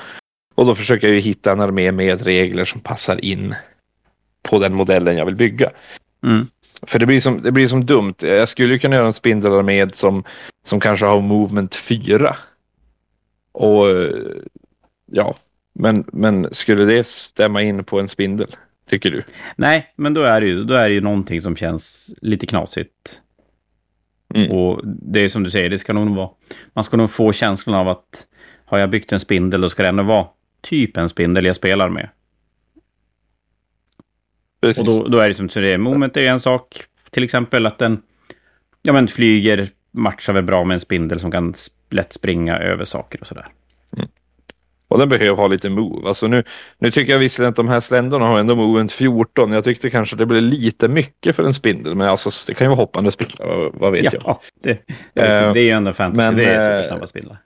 Och 0.54 0.66
då 0.66 0.75
försöker 0.75 1.06
jag 1.06 1.14
ju 1.14 1.21
hitta 1.21 1.52
en 1.52 1.61
armé 1.61 1.92
med 1.92 2.23
regler 2.23 2.64
som 2.64 2.80
passar 2.80 3.25
in 3.25 3.54
på 4.42 4.59
den 4.59 4.75
modellen 4.75 5.16
jag 5.16 5.25
vill 5.25 5.37
bygga. 5.37 5.71
Mm. 6.23 6.47
För 6.83 6.99
det 6.99 7.06
blir, 7.06 7.21
som, 7.21 7.42
det 7.42 7.52
blir 7.52 7.66
som 7.66 7.87
dumt. 7.87 8.14
Jag 8.18 8.49
skulle 8.49 8.78
kunna 8.78 8.97
göra 8.97 9.06
en 9.06 9.12
spindelarmé 9.12 9.88
som, 9.92 10.25
som 10.64 10.80
kanske 10.80 11.06
har 11.06 11.21
movement 11.21 11.75
4. 11.75 12.37
Och 13.52 13.87
ja, 15.12 15.35
men, 15.78 16.04
men 16.12 16.49
skulle 16.54 16.85
det 16.85 17.06
stämma 17.06 17.62
in 17.62 17.85
på 17.85 18.00
en 18.00 18.09
spindel? 18.09 18.49
Tycker 18.88 19.11
du? 19.11 19.23
Nej, 19.56 19.92
men 19.97 20.14
då 20.14 20.23
är 20.23 20.40
det 20.40 20.47
ju, 20.47 20.64
då 20.64 20.75
är 20.75 20.88
det 20.88 20.95
ju 20.95 21.00
någonting 21.00 21.40
som 21.40 21.56
känns 21.56 22.14
lite 22.23 22.47
knasigt. 22.47 23.23
Mm. 24.35 24.50
Och 24.50 24.80
det 24.85 25.21
är 25.21 25.28
som 25.28 25.42
du 25.42 25.50
säger, 25.50 25.71
det 25.71 25.78
ska 25.78 25.92
nog 25.92 26.16
vara... 26.16 26.30
Man 26.73 26.85
ska 26.85 26.97
nog 26.97 27.11
få 27.11 27.33
känslan 27.33 27.76
av 27.76 27.88
att 27.88 28.26
har 28.64 28.78
jag 28.78 28.90
byggt 28.90 29.12
en 29.12 29.21
spindel, 29.21 29.61
då 29.61 29.68
ska 29.68 29.83
det 29.83 29.88
ändå 29.88 30.02
vara 30.02 30.26
typ 30.61 30.97
en 30.97 31.09
spindel 31.09 31.45
jag 31.45 31.56
spelar 31.56 31.88
med. 31.88 32.09
Precis. 34.61 34.78
Och 34.78 34.87
då, 34.87 35.09
då 35.09 35.18
är 35.18 35.28
det 35.28 35.35
som 35.35 35.49
så 35.49 35.61
det 35.61 35.73
är. 35.73 35.78
Moment 35.78 36.16
är 36.16 36.30
en 36.30 36.40
sak. 36.40 36.85
Till 37.11 37.25
exempel 37.25 37.66
att 37.66 37.78
den 37.78 38.02
ja, 38.83 38.92
men 38.92 39.09
flyger, 39.09 39.68
matchar 39.90 40.33
väl 40.33 40.45
bra 40.45 40.64
med 40.64 40.75
en 40.75 40.80
spindel 40.80 41.21
som 41.21 41.30
kan 41.30 41.54
lätt 41.90 42.12
springa 42.12 42.59
över 42.59 42.85
saker 42.85 43.21
och 43.21 43.26
sådär. 43.26 43.47
Och 44.88 44.99
den 44.99 45.09
behöver 45.09 45.37
ha 45.37 45.49
lite 45.49 45.70
move. 45.70 46.09
Alltså 46.09 46.27
nu, 46.27 46.44
nu 46.79 46.90
tycker 46.90 47.12
jag 47.12 47.18
visserligen 47.18 47.51
att 47.51 47.57
de 47.57 47.68
här 47.68 47.81
sländorna 47.81 48.27
har 48.27 48.38
ändå 48.38 48.57
movement 48.57 48.92
14. 48.92 49.53
Jag 49.53 49.64
tyckte 49.64 49.90
kanske 49.90 50.16
det 50.16 50.27
blev 50.27 50.42
lite 50.42 50.88
mycket 50.88 51.37
för 51.37 51.42
en 51.42 51.55
spindel. 51.55 51.94
Men 51.94 52.09
alltså 52.09 52.31
det 52.46 52.55
kan 52.55 52.64
ju 52.64 52.68
vara 52.68 52.77
hoppande 52.77 53.11
spindlar, 53.11 53.70
vad 53.72 53.92
vet 53.92 54.05
ja, 54.05 54.11
jag. 54.25 54.38
Det, 54.62 54.79
det, 55.14 55.20
är, 55.20 55.55
det 55.55 55.61
är 55.61 55.64
ju 55.64 55.70
ändå 55.70 55.92
fantasy, 55.92 56.29
men, 56.29 56.37
det 56.37 56.44
är 56.44 56.70
eh, 56.70 56.77
supersnabba 56.77 57.07
spindlar. 57.07 57.38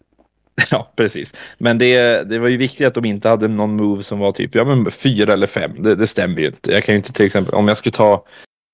Ja, 0.71 0.93
precis. 0.97 1.35
Men 1.59 1.79
det, 1.79 2.23
det 2.29 2.39
var 2.39 2.49
ju 2.49 2.57
viktigt 2.57 2.87
att 2.87 2.95
de 2.95 3.05
inte 3.05 3.29
hade 3.29 3.49
någon 3.49 3.77
move 3.77 4.03
som 4.03 4.19
var 4.19 4.33
typ 4.33 4.55
ja, 4.55 4.65
men 4.65 4.91
fyra 4.91 5.33
eller 5.33 5.47
fem. 5.47 5.73
Det, 5.79 5.95
det 5.95 6.07
stämmer 6.07 6.41
ju 6.41 6.47
inte. 6.47 6.73
Jag 6.73 6.85
kan 6.85 6.93
ju 6.93 6.97
inte 6.97 7.13
till 7.13 7.27
exempel, 7.27 7.55
om 7.55 7.69
jag 7.69 7.77
skulle 7.77 7.93
ta 7.93 8.25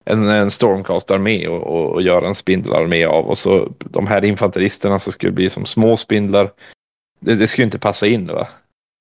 en, 0.04 0.28
en 0.28 0.50
Stormcast-armé 0.50 1.48
och, 1.48 1.62
och, 1.62 1.92
och, 1.92 2.02
göra 2.02 2.28
en 2.28 2.34
spindelarmé 2.34 3.04
av 3.04 3.26
och 3.26 3.38
så 3.38 3.72
de 3.78 4.06
här 4.06 4.24
infanteristerna 4.24 4.98
som 4.98 5.12
skulle 5.12 5.32
bli 5.32 5.50
som 5.50 5.64
små 5.64 5.96
spindlar. 5.96 6.50
Det, 7.20 7.34
det 7.34 7.46
skulle 7.46 7.64
inte 7.64 7.78
passa 7.78 8.06
in 8.06 8.26
va? 8.26 8.48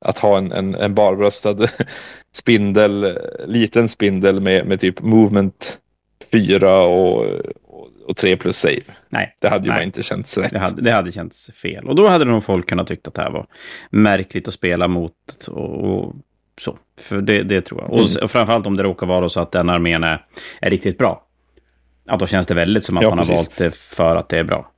Att 0.06 0.18
ha 0.18 0.38
en, 0.38 0.52
en, 0.52 0.76
en 0.76 0.96
barbröstad 0.96 1.58
spindel, 2.32 3.20
liten 3.48 3.90
spindel 3.90 4.40
med, 4.40 4.68
med 4.68 4.80
typ 4.80 5.02
movement 5.02 5.80
4 6.32 6.80
och, 6.80 7.26
och 8.06 8.16
3 8.18 8.38
plus 8.38 8.58
save. 8.58 8.82
Nej. 9.10 9.36
Det 9.40 9.50
hade 9.50 9.64
ju 9.64 9.70
Nej. 9.70 9.78
bara 9.78 9.84
inte 9.84 10.04
känts 10.04 10.38
rätt. 10.38 10.52
Det 10.52 10.60
hade, 10.60 10.82
det 10.82 10.92
hade 10.92 11.12
känts 11.12 11.52
fel. 11.52 11.88
Och 11.88 11.96
då 11.96 12.08
hade 12.08 12.26
nog 12.26 12.44
folk 12.44 12.70
kunnat 12.70 12.88
tycka 12.88 13.08
att 13.08 13.14
det 13.14 13.22
här 13.22 13.32
var 13.32 13.46
märkligt 13.90 14.48
att 14.48 14.54
spela 14.54 14.88
mot 14.88 15.14
och, 15.48 15.84
och 15.84 16.16
så. 16.62 16.78
För 17.00 17.22
det, 17.22 17.44
det 17.44 17.62
tror 17.62 17.82
jag. 17.82 17.94
Och, 17.94 18.00
mm. 18.00 18.28
framförallt 18.28 18.68
om 18.68 18.78
det 18.78 18.84
råkar 18.84 19.08
vara 19.08 19.30
så 19.30 19.40
att 19.40 19.52
den 19.52 19.70
armén 19.70 20.04
är, 20.04 20.26
är 20.62 20.70
riktigt 20.70 20.98
bra. 20.98 21.22
Ja, 22.06 22.18
då 22.18 22.28
känns 22.28 22.48
det 22.48 22.54
väldigt 22.54 22.84
som 22.84 22.98
att 22.98 23.04
ja, 23.04 23.10
man 23.10 23.18
precis. 23.18 23.30
har 23.30 23.38
valt 23.38 23.58
det 23.58 23.76
för 23.76 24.16
att 24.16 24.30
det 24.30 24.40
är 24.40 24.44
bra. 24.44 24.72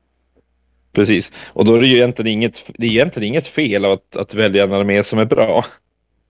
Precis, 0.97 1.31
och 1.53 1.65
då 1.65 1.75
är 1.75 1.79
det 1.79 1.87
ju 1.87 1.95
egentligen 1.95 2.31
inget, 2.31 2.71
det 2.77 2.85
är 2.87 2.91
egentligen 2.91 3.27
inget 3.27 3.47
fel 3.47 3.85
att, 3.85 4.15
att 4.15 4.33
välja 4.33 4.63
en 4.63 4.73
armé 4.73 5.03
som 5.03 5.19
är 5.19 5.25
bra 5.25 5.65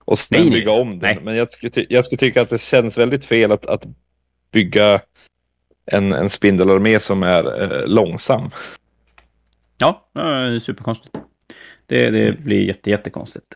och 0.04 0.18
sen 0.18 0.42
nej, 0.42 0.50
bygga 0.50 0.72
om 0.72 0.90
den. 0.90 0.98
Nej. 1.00 1.18
Men 1.22 1.36
jag 1.36 1.50
skulle, 1.50 1.86
jag 1.88 2.04
skulle 2.04 2.18
tycka 2.18 2.42
att 2.42 2.48
det 2.48 2.60
känns 2.60 2.98
väldigt 2.98 3.24
fel 3.24 3.52
att, 3.52 3.66
att 3.66 3.86
bygga 4.52 5.00
en, 5.86 6.12
en 6.12 6.30
spindelarmé 6.30 7.00
som 7.00 7.22
är 7.22 7.62
eh, 7.62 7.86
långsam. 7.86 8.50
Ja, 9.78 10.08
superkonstigt. 10.60 11.14
Det, 11.86 12.10
det 12.10 12.32
blir 12.32 12.60
jätte, 12.60 12.90
jättekonstigt. 12.90 13.46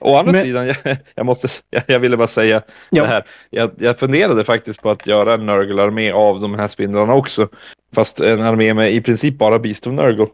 Å 0.00 0.16
andra 0.16 0.32
Men... 0.32 0.42
sidan, 0.42 0.66
jag, 0.84 0.96
jag 1.14 1.26
måste, 1.26 1.48
jag, 1.70 1.82
jag, 1.86 1.98
ville 2.00 2.16
bara 2.16 2.28
säga 2.28 2.62
ja. 2.90 3.02
det 3.02 3.08
här. 3.08 3.24
Jag, 3.50 3.70
jag 3.78 3.98
funderade 3.98 4.44
faktiskt 4.44 4.82
på 4.82 4.90
att 4.90 5.06
göra 5.06 5.34
en 5.34 5.46
Nurgle-armé 5.46 6.12
av 6.12 6.40
de 6.40 6.54
här 6.54 6.66
spindlarna 6.66 7.14
också. 7.14 7.48
Fast 7.96 8.20
en 8.20 8.40
armé 8.40 8.74
med 8.74 8.92
i 8.92 9.00
princip 9.00 9.38
bara 9.38 9.58
Beast 9.58 9.86
of 9.86 9.92
Nurgle. 9.92 10.26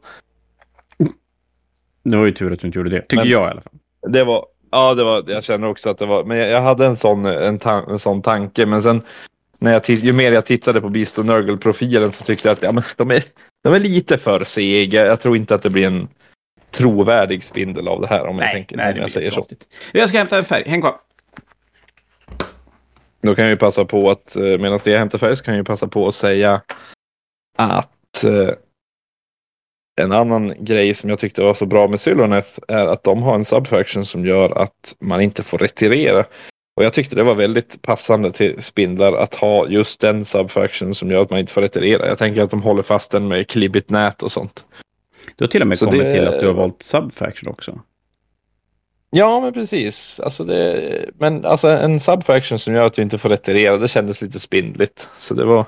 Det 2.05 2.17
var 2.17 2.25
ju 2.25 2.33
tur 2.33 2.53
att 2.53 2.61
du 2.61 2.67
inte 2.67 2.79
gjorde 2.79 2.91
det, 2.91 3.01
tycker 3.01 3.17
Men, 3.17 3.29
jag 3.29 3.49
i 3.49 3.51
alla 3.51 3.61
fall. 3.61 3.73
Det 4.09 4.25
var, 4.25 4.47
ja, 4.71 4.95
det 4.95 5.05
var, 5.05 5.25
jag 5.27 5.45
känner 5.45 5.69
också 5.69 5.91
att 5.91 5.99
det 5.99 6.07
var, 6.07 6.25
men 6.25 6.37
jag, 6.37 6.51
jag 6.51 6.63
hade 6.63 6.87
en 6.87 6.97
sån, 6.97 7.27
en, 7.27 7.59
ta, 7.59 7.91
en 7.91 7.99
sån 7.99 8.23
tanke. 8.23 8.67
Men 8.67 8.83
sen 8.83 9.03
när 9.59 9.73
jag 9.73 9.89
ju 9.89 10.13
mer 10.13 10.33
jag 10.33 10.47
tittade 10.47 10.81
på 10.81 10.89
Beast 10.89 11.19
of 11.19 11.27
Nurgle-profilen 11.27 12.13
så 12.13 12.25
tyckte 12.25 12.49
jag 12.49 12.53
att 12.53 12.63
ja, 12.63 12.73
men 12.73 12.85
de, 12.97 13.11
är, 13.11 13.23
de 13.63 13.75
är 13.75 13.79
lite 13.79 14.19
för 14.19 14.45
sega. 14.45 15.07
Jag 15.07 15.21
tror 15.21 15.37
inte 15.37 15.55
att 15.55 15.63
det 15.63 15.71
blir 15.71 15.87
en 15.87 16.09
trovärdig 16.71 17.43
spindel 17.43 17.89
av 17.89 18.01
det 18.01 18.07
här 18.07 18.27
om 18.27 18.37
nej, 18.37 18.47
jag, 18.47 18.53
tänker, 18.53 18.77
nej, 18.77 18.93
om 18.93 19.01
jag 19.01 19.11
säger 19.11 19.31
konstigt. 19.31 19.67
så. 19.71 19.99
Jag 19.99 20.09
ska 20.09 20.19
hämta 20.19 20.39
en 20.39 20.45
färg, 20.45 20.65
häng 20.67 20.81
kvar. 20.81 20.95
Då 23.23 23.35
kan 23.35 23.45
jag 23.45 23.51
ju 23.51 23.57
passa 23.57 23.85
på 23.85 24.11
att, 24.11 24.37
eh, 24.37 24.43
medan 24.43 24.79
jag 24.85 24.99
hämtar 24.99 25.19
färg 25.19 25.37
så 25.37 25.45
kan 25.45 25.55
jag 25.55 25.61
ju 25.61 25.65
passa 25.65 25.87
på 25.87 26.07
att 26.07 26.15
säga 26.15 26.61
att 27.57 28.25
eh, 28.25 28.51
en 30.01 30.13
annan 30.13 30.53
grej 30.59 30.95
som 30.95 31.11
jag 31.11 31.19
tyckte 31.19 31.43
var 31.43 31.55
så 31.55 31.67
bra 31.67 31.89
med 31.89 32.01
Sylvaneth 32.01 32.59
är 32.69 32.87
att 32.87 33.05
de 33.05 33.23
har 33.23 33.35
en 33.35 33.45
subfaction 33.45 34.05
som 34.05 34.27
gör 34.27 34.59
att 34.63 34.97
man 35.01 35.21
inte 35.21 35.43
får 35.43 35.59
retirera. 35.59 36.25
Och 36.77 36.85
jag 36.85 36.93
tyckte 36.93 37.17
det 37.17 37.23
var 37.23 37.35
väldigt 37.35 37.83
passande 37.83 38.33
till 38.33 38.63
spindlar 38.63 39.13
att 39.13 39.35
ha 39.35 39.69
just 39.69 40.01
den 40.01 40.25
subfaction 40.25 40.95
som 40.95 41.11
gör 41.11 41.23
att 41.23 41.31
man 41.31 41.39
inte 41.39 41.53
får 41.53 41.61
retirera. 41.61 42.09
Jag 42.09 42.19
tänker 42.19 42.43
att 42.43 42.51
de 42.51 42.63
håller 42.63 42.83
fast 42.83 43.13
den 43.13 43.29
med 43.29 43.49
klibbigt 43.49 43.91
nät 43.91 44.23
och 44.23 44.33
sånt. 44.33 44.65
Du 45.37 45.45
har 45.45 45.49
till 45.49 45.63
och 45.63 45.69
med 45.69 45.79
så 45.79 45.87
kommit 45.87 46.01
det... 46.03 46.13
till 46.13 46.29
att 46.29 46.41
du 46.41 46.47
har 46.47 46.55
valt 46.55 46.83
subfaction 46.83 47.51
också. 47.51 47.81
Ja, 49.11 49.41
men 49.41 49.53
precis. 49.53 50.21
Alltså 50.21 50.45
det... 50.45 51.11
Men 51.19 51.45
alltså 51.45 51.69
en 51.69 52.01
subfaction 52.01 52.59
som 52.59 52.75
gör 52.75 52.87
att 52.87 52.95
du 52.95 53.03
inte 53.03 53.19
får 53.19 53.29
retirera, 53.29 53.77
det 53.77 53.89
kändes 53.89 54.23
lite 54.23 54.41
spindligt. 54.41 55.09
Så 55.17 55.35
det 55.35 55.45
var, 55.45 55.67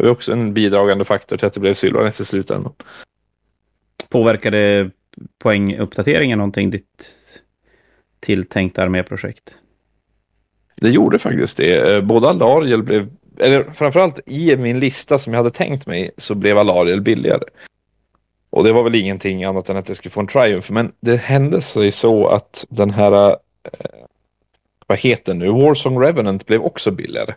det 0.00 0.06
var 0.06 0.12
också 0.12 0.32
en 0.32 0.54
bidragande 0.54 1.04
faktor 1.04 1.36
till 1.36 1.46
att 1.46 1.54
det 1.54 1.60
blev 1.60 1.74
Sylvanet 1.74 2.20
i 2.20 2.24
slutändan. 2.24 2.72
Påverkade 4.08 4.90
poänguppdateringen 5.38 6.38
någonting 6.38 6.70
ditt 6.70 7.12
tilltänkta 8.20 8.82
arméprojekt? 8.82 9.56
Det 10.76 10.90
gjorde 10.90 11.18
faktiskt 11.18 11.56
det. 11.56 11.94
Eh, 11.94 12.00
både 12.00 12.28
Alariel 12.28 12.82
blev, 12.82 13.10
eller 13.38 13.72
framförallt 13.72 14.20
i 14.26 14.56
min 14.56 14.80
lista 14.80 15.18
som 15.18 15.32
jag 15.32 15.38
hade 15.38 15.50
tänkt 15.50 15.86
mig 15.86 16.10
så 16.16 16.34
blev 16.34 16.58
Alariel 16.58 17.00
billigare. 17.00 17.44
Och 18.50 18.64
det 18.64 18.72
var 18.72 18.82
väl 18.82 18.94
ingenting 18.94 19.44
annat 19.44 19.68
än 19.68 19.76
att 19.76 19.88
jag 19.88 19.96
skulle 19.96 20.10
få 20.10 20.20
en 20.20 20.26
Triumph. 20.26 20.72
Men 20.72 20.92
det 21.00 21.16
hände 21.16 21.60
sig 21.60 21.92
så 21.92 22.28
att 22.28 22.64
den 22.68 22.90
här, 22.90 23.30
eh, 23.30 23.36
vad 24.86 24.98
heter 24.98 25.34
nu, 25.34 25.48
Warsong 25.50 26.02
Revenant 26.02 26.46
blev 26.46 26.62
också 26.62 26.90
billigare. 26.90 27.34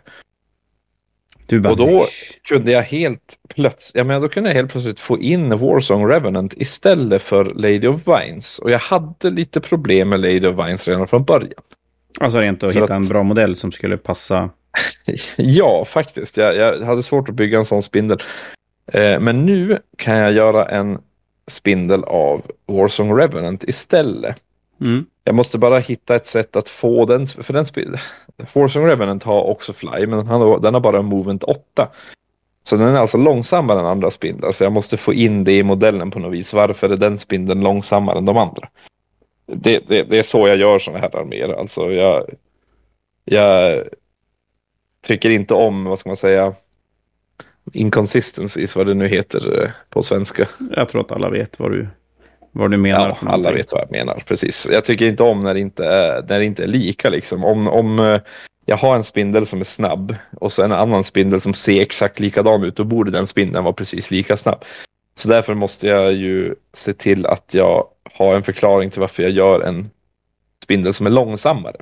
Bara, 1.58 1.70
Och 1.70 1.76
då 1.76 2.06
kunde 2.48 2.72
jag 2.72 2.82
helt 2.82 3.38
plötsligt, 3.54 3.96
ja 3.98 4.04
men 4.04 4.20
då 4.22 4.28
kunde 4.28 4.48
jag 4.50 4.54
helt 4.54 4.72
plötsligt 4.72 5.00
få 5.00 5.18
in 5.18 5.58
Warsong 5.58 6.06
Revenant 6.08 6.54
istället 6.56 7.22
för 7.22 7.44
Lady 7.44 7.86
of 7.86 8.00
Vines. 8.08 8.58
Och 8.58 8.70
jag 8.70 8.78
hade 8.78 9.30
lite 9.30 9.60
problem 9.60 10.08
med 10.08 10.20
Lady 10.20 10.46
of 10.46 10.54
Vines 10.66 10.88
redan 10.88 11.08
från 11.08 11.24
början. 11.24 11.52
Alltså 12.20 12.38
rent 12.38 12.62
att 12.62 12.72
För 12.72 12.80
hitta 12.80 12.94
att- 12.94 13.02
en 13.02 13.08
bra 13.08 13.22
modell 13.22 13.56
som 13.56 13.72
skulle 13.72 13.96
passa. 13.96 14.50
Ja, 15.36 15.84
faktiskt. 15.84 16.36
Jag, 16.36 16.56
jag 16.56 16.80
hade 16.86 17.02
svårt 17.02 17.28
att 17.28 17.34
bygga 17.34 17.58
en 17.58 17.64
sån 17.64 17.82
spindel. 17.82 18.18
Eh, 18.92 19.20
men 19.20 19.46
nu 19.46 19.78
kan 19.96 20.16
jag 20.16 20.32
göra 20.32 20.68
en 20.68 20.98
spindel 21.50 22.04
av 22.04 22.42
Warsong 22.66 23.18
Revenant 23.18 23.64
istället. 23.64 24.36
Mm. 24.86 25.06
Jag 25.24 25.34
måste 25.34 25.58
bara 25.58 25.78
hitta 25.78 26.14
ett 26.14 26.26
sätt 26.26 26.56
att 26.56 26.68
få 26.68 27.04
den, 27.04 27.26
för 27.26 27.52
den 27.52 27.64
spel, 27.64 27.98
Revenant 28.54 29.22
har 29.22 29.42
också 29.42 29.72
Fly, 29.72 30.06
men 30.06 30.10
den 30.10 30.26
har, 30.26 30.60
den 30.60 30.74
har 30.74 30.80
bara 30.80 31.02
Movement 31.02 31.44
8. 31.44 31.88
Så 32.64 32.76
den 32.76 32.88
är 32.88 32.98
alltså 32.98 33.18
långsammare 33.18 33.80
än 33.80 33.86
andra 33.86 34.10
spindlar, 34.10 34.52
så 34.52 34.64
jag 34.64 34.72
måste 34.72 34.96
få 34.96 35.14
in 35.14 35.44
det 35.44 35.58
i 35.58 35.62
modellen 35.62 36.10
på 36.10 36.18
något 36.18 36.32
vis. 36.32 36.54
Varför 36.54 36.88
är 36.88 36.96
den 36.96 37.18
spindeln 37.18 37.60
långsammare 37.60 38.18
än 38.18 38.24
de 38.24 38.36
andra? 38.36 38.68
Det, 39.46 39.88
det, 39.88 40.02
det 40.02 40.18
är 40.18 40.22
så 40.22 40.48
jag 40.48 40.56
gör 40.56 40.78
sådana 40.78 41.00
här 41.00 41.16
arméer. 41.16 41.52
Alltså 41.52 41.92
jag, 41.92 42.30
jag 43.24 43.82
tycker 45.02 45.30
inte 45.30 45.54
om, 45.54 45.84
vad 45.84 45.98
ska 45.98 46.08
man 46.08 46.16
säga, 46.16 46.54
inconsistencies, 47.72 48.76
vad 48.76 48.86
det 48.86 48.94
nu 48.94 49.08
heter 49.08 49.62
eh, 49.62 49.70
på 49.88 50.02
svenska. 50.02 50.48
Jag 50.76 50.88
tror 50.88 51.00
att 51.00 51.12
alla 51.12 51.30
vet 51.30 51.58
vad 51.58 51.70
du, 51.70 51.88
vad 52.52 52.70
du 52.70 52.76
menar. 52.76 53.08
Ja, 53.08 53.16
alla 53.20 53.30
någonting. 53.30 53.54
vet 53.54 53.72
vad 53.72 53.82
jag 53.82 53.90
menar. 53.90 54.22
Precis. 54.26 54.68
Jag 54.72 54.84
tycker 54.84 55.06
inte 55.06 55.22
om 55.22 55.40
när 55.40 55.54
det 55.54 55.60
inte 55.60 55.84
är, 55.84 56.22
när 56.28 56.38
det 56.38 56.44
inte 56.44 56.62
är 56.62 56.66
lika. 56.66 57.10
Liksom. 57.10 57.44
Om, 57.44 57.68
om 57.68 57.98
eh, 57.98 58.20
jag 58.66 58.76
har 58.76 58.96
en 58.96 59.04
spindel 59.04 59.46
som 59.46 59.60
är 59.60 59.64
snabb 59.64 60.14
och 60.40 60.52
så 60.52 60.62
en 60.62 60.72
annan 60.72 61.04
spindel 61.04 61.40
som 61.40 61.54
ser 61.54 61.80
exakt 61.80 62.20
likadan 62.20 62.64
ut, 62.64 62.76
då 62.76 62.84
borde 62.84 63.10
den 63.10 63.26
spindeln 63.26 63.64
vara 63.64 63.74
precis 63.74 64.10
lika 64.10 64.36
snabb. 64.36 64.64
Så 65.14 65.28
därför 65.28 65.54
måste 65.54 65.86
jag 65.86 66.12
ju 66.12 66.54
se 66.72 66.92
till 66.92 67.26
att 67.26 67.54
jag 67.54 67.86
har 68.14 68.34
en 68.34 68.42
förklaring 68.42 68.90
till 68.90 69.00
varför 69.00 69.22
jag 69.22 69.32
gör 69.32 69.60
en 69.60 69.90
spindel 70.64 70.92
som 70.92 71.06
är 71.06 71.10
långsammare. 71.10 71.76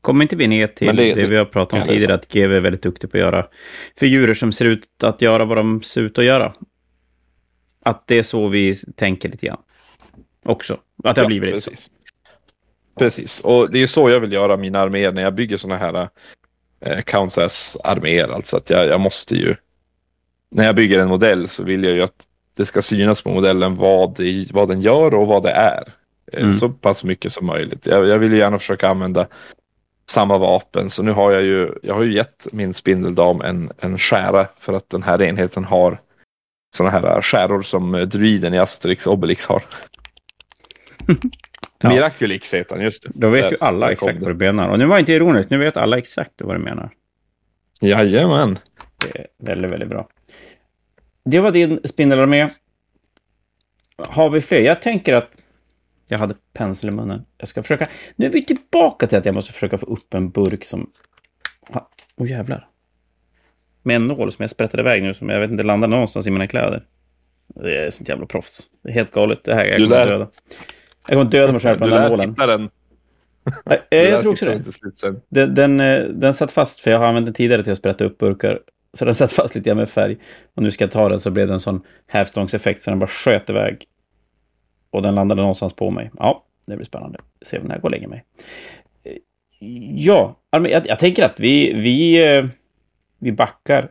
Kommer 0.00 0.22
inte 0.22 0.36
vi 0.36 0.46
ner 0.46 0.66
till 0.66 0.96
det, 0.96 1.14
det- 1.14 1.26
vi 1.26 1.36
har 1.36 1.44
pratat 1.44 1.80
om 1.80 1.86
tidigare, 1.86 2.14
att 2.14 2.28
GW 2.28 2.56
är 2.56 2.60
väldigt 2.60 2.82
duktig 2.82 3.10
på 3.10 3.16
att 3.16 3.20
göra 3.20 3.46
figurer 4.00 4.34
som 4.34 4.52
ser 4.52 4.64
ut 4.64 4.84
att 5.02 5.22
göra 5.22 5.44
vad 5.44 5.56
de 5.56 5.82
ser 5.82 6.00
ut 6.00 6.18
att 6.18 6.24
göra? 6.24 6.52
Att 7.84 8.06
det 8.06 8.18
är 8.18 8.22
så 8.22 8.48
vi 8.48 8.76
tänker 8.76 9.28
lite 9.28 9.46
grann. 9.46 9.62
Också. 10.44 10.78
Att 11.04 11.14
det 11.14 11.20
har 11.22 11.26
blivit 11.26 11.48
lite 11.48 11.60
så. 11.60 11.70
precis. 11.70 11.90
Precis, 12.98 13.40
och 13.40 13.70
det 13.70 13.78
är 13.78 13.80
ju 13.80 13.86
så 13.86 14.10
jag 14.10 14.20
vill 14.20 14.32
göra 14.32 14.56
mina 14.56 14.80
arméer 14.80 15.12
när 15.12 15.22
jag 15.22 15.34
bygger 15.34 15.56
sådana 15.56 15.78
här 15.78 16.08
eh, 16.80 17.00
counts 17.00 17.38
as 17.38 17.76
arméer. 17.84 18.28
Alltså 18.28 18.56
att 18.56 18.70
jag, 18.70 18.86
jag 18.86 19.00
måste 19.00 19.34
ju, 19.34 19.56
när 20.50 20.66
jag 20.66 20.76
bygger 20.76 20.98
en 20.98 21.08
modell 21.08 21.48
så 21.48 21.62
vill 21.62 21.84
jag 21.84 21.92
ju 21.92 22.02
att 22.02 22.26
det 22.56 22.66
ska 22.66 22.82
synas 22.82 23.22
på 23.22 23.28
modellen 23.30 23.74
vad, 23.74 24.16
det, 24.16 24.46
vad 24.52 24.68
den 24.68 24.80
gör 24.80 25.14
och 25.14 25.26
vad 25.26 25.42
det 25.42 25.50
är. 25.50 25.88
Eh, 26.32 26.40
Mm. 26.40 26.52
Så 26.52 26.68
pass 26.68 27.04
mycket 27.04 27.32
som 27.32 27.46
möjligt. 27.46 27.86
Jag, 27.86 28.06
jag 28.06 28.18
vill 28.18 28.32
ju 28.32 28.38
gärna 28.38 28.58
försöka 28.58 28.88
använda 28.88 29.26
samma 30.10 30.38
vapen. 30.38 30.90
Så 30.90 31.02
nu 31.02 31.12
har 31.12 31.32
jag 31.32 31.42
ju, 31.42 31.72
jag 31.82 31.94
har 31.94 32.02
ju 32.02 32.14
gett 32.14 32.46
min 32.52 32.74
spindeldam 32.74 33.40
en, 33.40 33.72
en 33.78 33.98
skära 33.98 34.48
för 34.58 34.72
att 34.72 34.90
den 34.90 35.02
här 35.02 35.22
enheten 35.22 35.64
har 35.64 35.98
sådana 36.70 36.90
här 36.90 37.22
skäror 37.22 37.62
som 37.62 37.94
eh, 37.94 38.02
druiden 38.02 38.54
i 38.54 38.58
Asterix 38.58 39.06
Obelix 39.06 39.46
har. 39.46 39.62
Ja. 41.82 41.88
Miraculix 41.88 42.54
heter 42.54 42.74
han, 42.74 42.84
just 42.84 43.02
det. 43.02 43.10
Då 43.14 43.30
vet 43.30 43.42
Där- 43.42 43.50
ju 43.50 43.56
alla 43.60 43.92
exakt 43.92 44.18
vad 44.18 44.30
du 44.30 44.34
menar. 44.34 44.68
Och 44.68 44.78
nu 44.78 44.86
var 44.86 44.98
inte 44.98 45.12
ironisk, 45.12 45.50
nu 45.50 45.58
vet 45.58 45.76
alla 45.76 45.98
exakt 45.98 46.32
vad 46.42 46.56
du 46.56 46.58
menar. 46.58 46.90
Jajamän. 47.80 48.58
Det 48.98 49.18
är 49.18 49.26
väldigt, 49.38 49.70
väldigt 49.70 49.88
bra. 49.88 50.08
Det 51.24 51.40
var 51.40 51.50
din 51.50 51.80
spindelarmé. 51.84 52.48
Har 53.96 54.30
vi 54.30 54.40
fler? 54.40 54.60
Jag 54.60 54.82
tänker 54.82 55.14
att 55.14 55.30
jag 56.08 56.18
hade 56.18 56.34
pensel 56.52 56.88
i 56.88 56.92
munnen. 56.92 57.24
Jag 57.38 57.48
ska 57.48 57.62
försöka... 57.62 57.86
Nu 58.16 58.26
är 58.26 58.30
vi 58.30 58.44
tillbaka 58.44 59.06
till 59.06 59.18
att 59.18 59.24
jag 59.24 59.34
måste 59.34 59.52
försöka 59.52 59.78
få 59.78 59.86
upp 59.86 60.14
en 60.14 60.30
burk 60.30 60.64
som... 60.64 60.90
Åh 61.68 61.82
oh, 62.16 62.30
jävlar. 62.30 62.68
Med 63.82 63.96
en 63.96 64.06
nål 64.08 64.32
som 64.32 64.42
jag 64.42 64.50
sprättade 64.50 64.80
iväg 64.82 65.02
nu 65.02 65.14
som 65.14 65.28
jag 65.28 65.40
vet 65.40 65.50
inte 65.50 65.62
landar 65.62 65.88
någonstans 65.88 66.26
i 66.26 66.30
mina 66.30 66.46
kläder. 66.46 66.84
Det 67.54 67.76
är 67.78 67.90
sånt 67.90 68.08
jävla 68.08 68.26
proffs. 68.26 68.60
Det 68.82 68.88
är 68.88 68.92
helt 68.92 69.10
galet. 69.12 69.44
Det 69.44 69.54
här, 69.54 69.64
jag 69.64 69.78
Du 69.80 69.84
kommer 69.84 69.96
lär- 69.96 70.06
döda. 70.06 70.28
Jag 71.08 71.18
kommer 71.18 71.30
döda 71.30 71.52
mig 71.52 71.60
själv 71.60 71.78
på 71.78 71.84
Du 71.84 71.90
den 71.90 72.02
lär 72.02 72.10
nålen. 72.10 72.30
hitta 72.30 72.46
den. 72.46 72.70
Nej, 73.64 73.80
Du 73.90 73.96
Jag 73.96 74.10
lär 74.10 74.20
tror 74.20 74.32
också 74.32 74.44
det. 74.44 74.62
den. 75.02 75.20
Den, 75.28 75.54
den, 75.54 75.80
eh, 75.80 76.04
den 76.08 76.34
satt 76.34 76.52
fast, 76.52 76.80
för 76.80 76.90
jag 76.90 76.98
har 76.98 77.06
använt 77.06 77.26
den 77.26 77.34
tidigare 77.34 77.62
till 77.62 77.72
att 77.72 77.78
sprätta 77.78 78.04
upp 78.04 78.18
burkar. 78.18 78.60
Så 78.92 79.04
den 79.04 79.14
satt 79.14 79.32
fast 79.32 79.54
lite 79.54 79.68
grann 79.68 79.76
med 79.76 79.88
färg. 79.90 80.16
Och 80.54 80.62
nu 80.62 80.70
ska 80.70 80.84
jag 80.84 80.90
ta 80.92 81.08
den 81.08 81.20
så 81.20 81.30
blev 81.30 81.46
det 81.46 81.52
en 81.52 81.60
sån 81.60 81.82
hävstångseffekt 82.06 82.82
så 82.82 82.90
den 82.90 82.98
bara 82.98 83.06
sköt 83.06 83.50
iväg. 83.50 83.84
Och 84.90 85.02
den 85.02 85.14
landade 85.14 85.40
någonstans 85.40 85.74
på 85.74 85.90
mig. 85.90 86.10
Ja, 86.18 86.44
det 86.66 86.76
blir 86.76 86.86
spännande. 86.86 87.18
Se 87.42 87.56
om 87.56 87.62
den 87.62 87.70
här 87.70 87.78
går 87.80 87.90
länge 87.90 88.06
med. 88.08 88.20
Eh, 89.04 89.12
Ja, 89.96 90.36
jag, 90.50 90.86
jag 90.86 90.98
tänker 90.98 91.24
att 91.24 91.40
vi, 91.40 91.72
vi, 91.74 92.26
eh, 92.36 92.44
vi 93.20 93.32
backar 93.32 93.90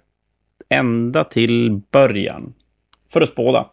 ända 0.70 1.24
till 1.24 1.82
början. 1.92 2.54
För 3.10 3.22
att 3.22 3.30
spåda. 3.30 3.70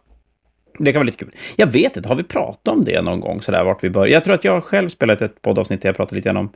Det 0.79 0.91
kan 0.91 0.99
vara 0.99 1.05
lite 1.05 1.17
kul. 1.17 1.35
Jag 1.55 1.67
vet 1.67 1.97
inte, 1.97 2.09
har 2.09 2.15
vi 2.15 2.23
pratat 2.23 2.67
om 2.67 2.81
det 2.81 3.01
någon 3.01 3.19
gång 3.19 3.41
sådär 3.41 3.63
vart 3.63 3.83
vi 3.83 3.89
börjar? 3.89 4.13
Jag 4.13 4.23
tror 4.23 4.33
att 4.33 4.43
jag 4.43 4.63
själv 4.63 4.89
spelat 4.89 5.21
ett 5.21 5.41
poddavsnitt 5.41 5.81
där 5.81 5.89
jag 5.89 5.95
pratade 5.95 6.15
lite 6.15 6.29
grann 6.29 6.37
om 6.37 6.49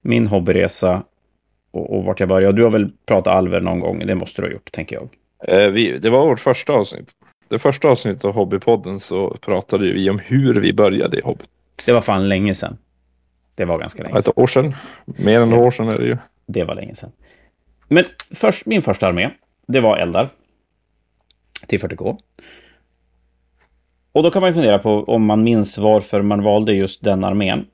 min 0.00 0.26
hobbyresa 0.26 1.02
och, 1.70 1.96
och 1.96 2.04
vart 2.04 2.20
jag 2.20 2.28
började. 2.28 2.48
Och 2.48 2.54
du 2.54 2.62
har 2.62 2.70
väl 2.70 2.92
pratat 3.06 3.34
alver 3.34 3.60
någon 3.60 3.80
gång? 3.80 4.06
Det 4.06 4.14
måste 4.14 4.42
du 4.42 4.48
ha 4.48 4.52
gjort, 4.52 4.72
tänker 4.72 4.96
jag. 4.96 5.08
Eh, 5.44 5.70
vi, 5.70 5.98
det 5.98 6.10
var 6.10 6.26
vårt 6.26 6.40
första 6.40 6.72
avsnitt. 6.72 7.10
Det 7.48 7.58
första 7.58 7.88
avsnittet 7.88 8.24
av 8.24 8.32
Hobbypodden 8.32 9.00
så 9.00 9.36
pratade 9.40 9.92
vi 9.92 10.10
om 10.10 10.18
hur 10.18 10.54
vi 10.54 10.72
började 10.72 11.18
i 11.18 11.20
hobby. 11.22 11.44
Det 11.86 11.92
var 11.92 12.00
fan 12.00 12.28
länge 12.28 12.54
sedan. 12.54 12.78
Det 13.54 13.64
var 13.64 13.78
ganska 13.78 14.02
länge 14.02 14.22
sedan. 14.22 14.32
Ett 14.32 14.38
år 14.38 14.46
sedan. 14.46 14.74
Mer 15.04 15.40
än 15.40 15.52
ett 15.52 15.58
år 15.58 15.70
sedan 15.70 15.88
är 15.88 15.96
det 15.96 16.06
ju. 16.06 16.16
Det 16.46 16.64
var 16.64 16.74
länge 16.74 16.94
sedan. 16.94 17.12
Men 17.90 18.04
först, 18.30 18.66
min 18.66 18.82
första 18.82 19.06
armé, 19.06 19.30
det 19.66 19.80
var 19.80 19.96
eldar. 19.96 20.28
Till 21.66 21.80
40K. 21.80 22.18
Och 24.12 24.22
då 24.22 24.30
kan 24.30 24.40
man 24.40 24.50
ju 24.50 24.54
fundera 24.54 24.78
på 24.78 25.04
om 25.04 25.24
man 25.24 25.42
minns 25.42 25.78
varför 25.78 26.22
man 26.22 26.42
valde 26.42 26.72
just 26.72 27.04
den 27.04 27.24
armén. 27.24 27.66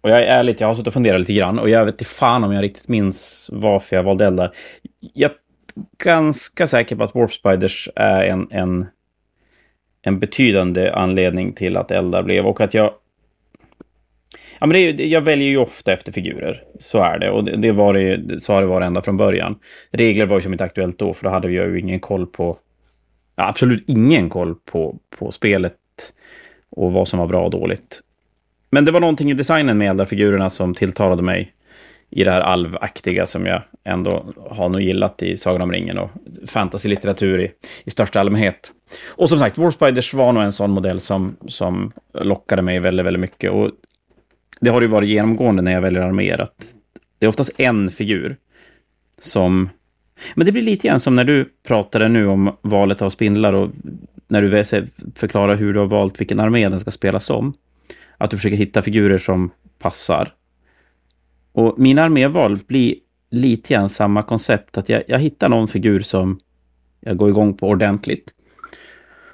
Och 0.00 0.10
jag 0.10 0.22
är 0.22 0.26
ärligt, 0.26 0.60
jag 0.60 0.68
har 0.68 0.74
suttit 0.74 0.86
och 0.86 0.92
funderat 0.92 1.20
lite 1.20 1.32
grann 1.32 1.58
och 1.58 1.68
jag 1.68 1.84
vet 1.84 1.94
inte 1.94 2.04
fan 2.04 2.44
om 2.44 2.52
jag 2.52 2.62
riktigt 2.62 2.88
minns 2.88 3.50
varför 3.52 3.96
jag 3.96 4.02
valde 4.02 4.26
eldar. 4.26 4.52
Jag 5.00 5.30
är 5.30 5.36
ganska 6.04 6.66
säker 6.66 6.96
på 6.96 7.04
att 7.04 7.14
Warp 7.14 7.32
Spiders 7.32 7.88
är 7.96 8.22
en, 8.22 8.48
en, 8.50 8.86
en 10.02 10.18
betydande 10.18 10.90
anledning 10.90 11.52
till 11.52 11.76
att 11.76 11.90
eldar 11.90 12.22
blev 12.22 12.46
och 12.46 12.60
att 12.60 12.74
jag 12.74 12.92
Ja, 14.60 14.66
men 14.66 14.70
det 14.70 14.78
är, 14.78 15.06
jag 15.06 15.20
väljer 15.20 15.48
ju 15.48 15.56
ofta 15.56 15.92
efter 15.92 16.12
figurer. 16.12 16.62
Så 16.78 17.02
är 17.02 17.18
det. 17.18 17.30
Och 17.30 17.44
det, 17.44 17.56
det 17.56 17.72
var 17.72 17.94
det, 17.94 18.40
så 18.42 18.52
har 18.52 18.60
det 18.60 18.66
varit 18.66 18.86
ända 18.86 19.02
från 19.02 19.16
början. 19.16 19.58
Regler 19.90 20.26
var 20.26 20.36
ju 20.36 20.42
som 20.42 20.52
inte 20.52 20.64
aktuellt 20.64 20.98
då, 20.98 21.14
för 21.14 21.24
då 21.24 21.30
hade 21.30 21.48
vi 21.48 21.54
ju 21.54 21.80
ingen 21.80 22.00
koll 22.00 22.26
på... 22.26 22.56
Ja, 23.36 23.48
absolut 23.48 23.84
ingen 23.86 24.28
koll 24.28 24.54
på, 24.54 24.98
på 25.18 25.32
spelet 25.32 25.74
och 26.70 26.92
vad 26.92 27.08
som 27.08 27.18
var 27.18 27.26
bra 27.26 27.44
och 27.44 27.50
dåligt. 27.50 28.00
Men 28.70 28.84
det 28.84 28.92
var 28.92 29.00
någonting 29.00 29.30
i 29.30 29.34
designen 29.34 29.78
med 29.78 29.90
eldarfigurerna 29.90 30.50
som 30.50 30.74
tilltalade 30.74 31.22
mig 31.22 31.54
i 32.10 32.24
det 32.24 32.30
här 32.30 32.40
alvaktiga 32.40 33.26
som 33.26 33.46
jag 33.46 33.62
ändå 33.84 34.24
har 34.50 34.68
nog 34.68 34.80
gillat 34.80 35.22
i 35.22 35.36
Sagan 35.36 35.62
om 35.62 35.72
ringen 35.72 35.98
och 35.98 36.10
fantasy-litteratur 36.46 37.40
i, 37.40 37.52
i 37.84 37.90
största 37.90 38.20
allmänhet. 38.20 38.72
Och 39.08 39.28
som 39.28 39.38
sagt, 39.38 39.58
War 39.58 39.70
Spiders 39.70 40.14
var 40.14 40.32
nog 40.32 40.42
en 40.42 40.52
sån 40.52 40.70
modell 40.70 41.00
som, 41.00 41.36
som 41.48 41.92
lockade 42.14 42.62
mig 42.62 42.80
väldigt, 42.80 43.06
väldigt 43.06 43.20
mycket. 43.20 43.50
Och 43.50 43.70
det 44.60 44.70
har 44.70 44.80
ju 44.80 44.86
varit 44.86 45.08
genomgående 45.08 45.62
när 45.62 45.72
jag 45.72 45.80
väljer 45.80 46.02
arméer 46.02 46.38
att 46.38 46.74
det 47.18 47.26
är 47.26 47.28
oftast 47.28 47.60
en 47.60 47.90
figur 47.90 48.36
som... 49.18 49.68
Men 50.34 50.46
det 50.46 50.52
blir 50.52 50.62
lite 50.62 50.88
grann 50.88 51.00
som 51.00 51.14
när 51.14 51.24
du 51.24 51.52
pratade 51.66 52.08
nu 52.08 52.26
om 52.26 52.56
valet 52.62 53.02
av 53.02 53.10
spindlar 53.10 53.52
och 53.52 53.70
när 54.28 54.42
du 54.42 54.64
förklarar 55.14 55.56
hur 55.56 55.72
du 55.72 55.78
har 55.78 55.86
valt 55.86 56.20
vilken 56.20 56.40
armé 56.40 56.68
den 56.68 56.80
ska 56.80 56.90
spelas 56.90 57.30
om. 57.30 57.54
Att 58.18 58.30
du 58.30 58.36
försöker 58.36 58.56
hitta 58.56 58.82
figurer 58.82 59.18
som 59.18 59.50
passar. 59.78 60.34
Och 61.52 61.78
mina 61.78 62.02
arméval 62.02 62.58
blir 62.66 62.94
lite 63.30 63.74
grann 63.74 63.88
samma 63.88 64.22
koncept, 64.22 64.78
att 64.78 64.88
jag, 64.88 65.02
jag 65.08 65.18
hittar 65.18 65.48
någon 65.48 65.68
figur 65.68 66.00
som 66.00 66.40
jag 67.00 67.16
går 67.16 67.28
igång 67.28 67.56
på 67.56 67.68
ordentligt. 67.68 68.30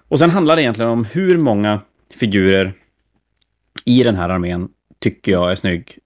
Och 0.08 0.18
sen 0.18 0.30
handlar 0.30 0.56
det 0.56 0.62
egentligen 0.62 0.90
om 0.90 1.04
hur 1.04 1.38
många 1.38 1.80
figurer 2.14 2.72
i 3.84 4.02
den 4.02 4.14
här 4.14 4.28
armén 4.28 4.68
tycker 4.98 5.32
jag 5.32 5.50
är 5.50 5.54
snygg. 5.54 5.98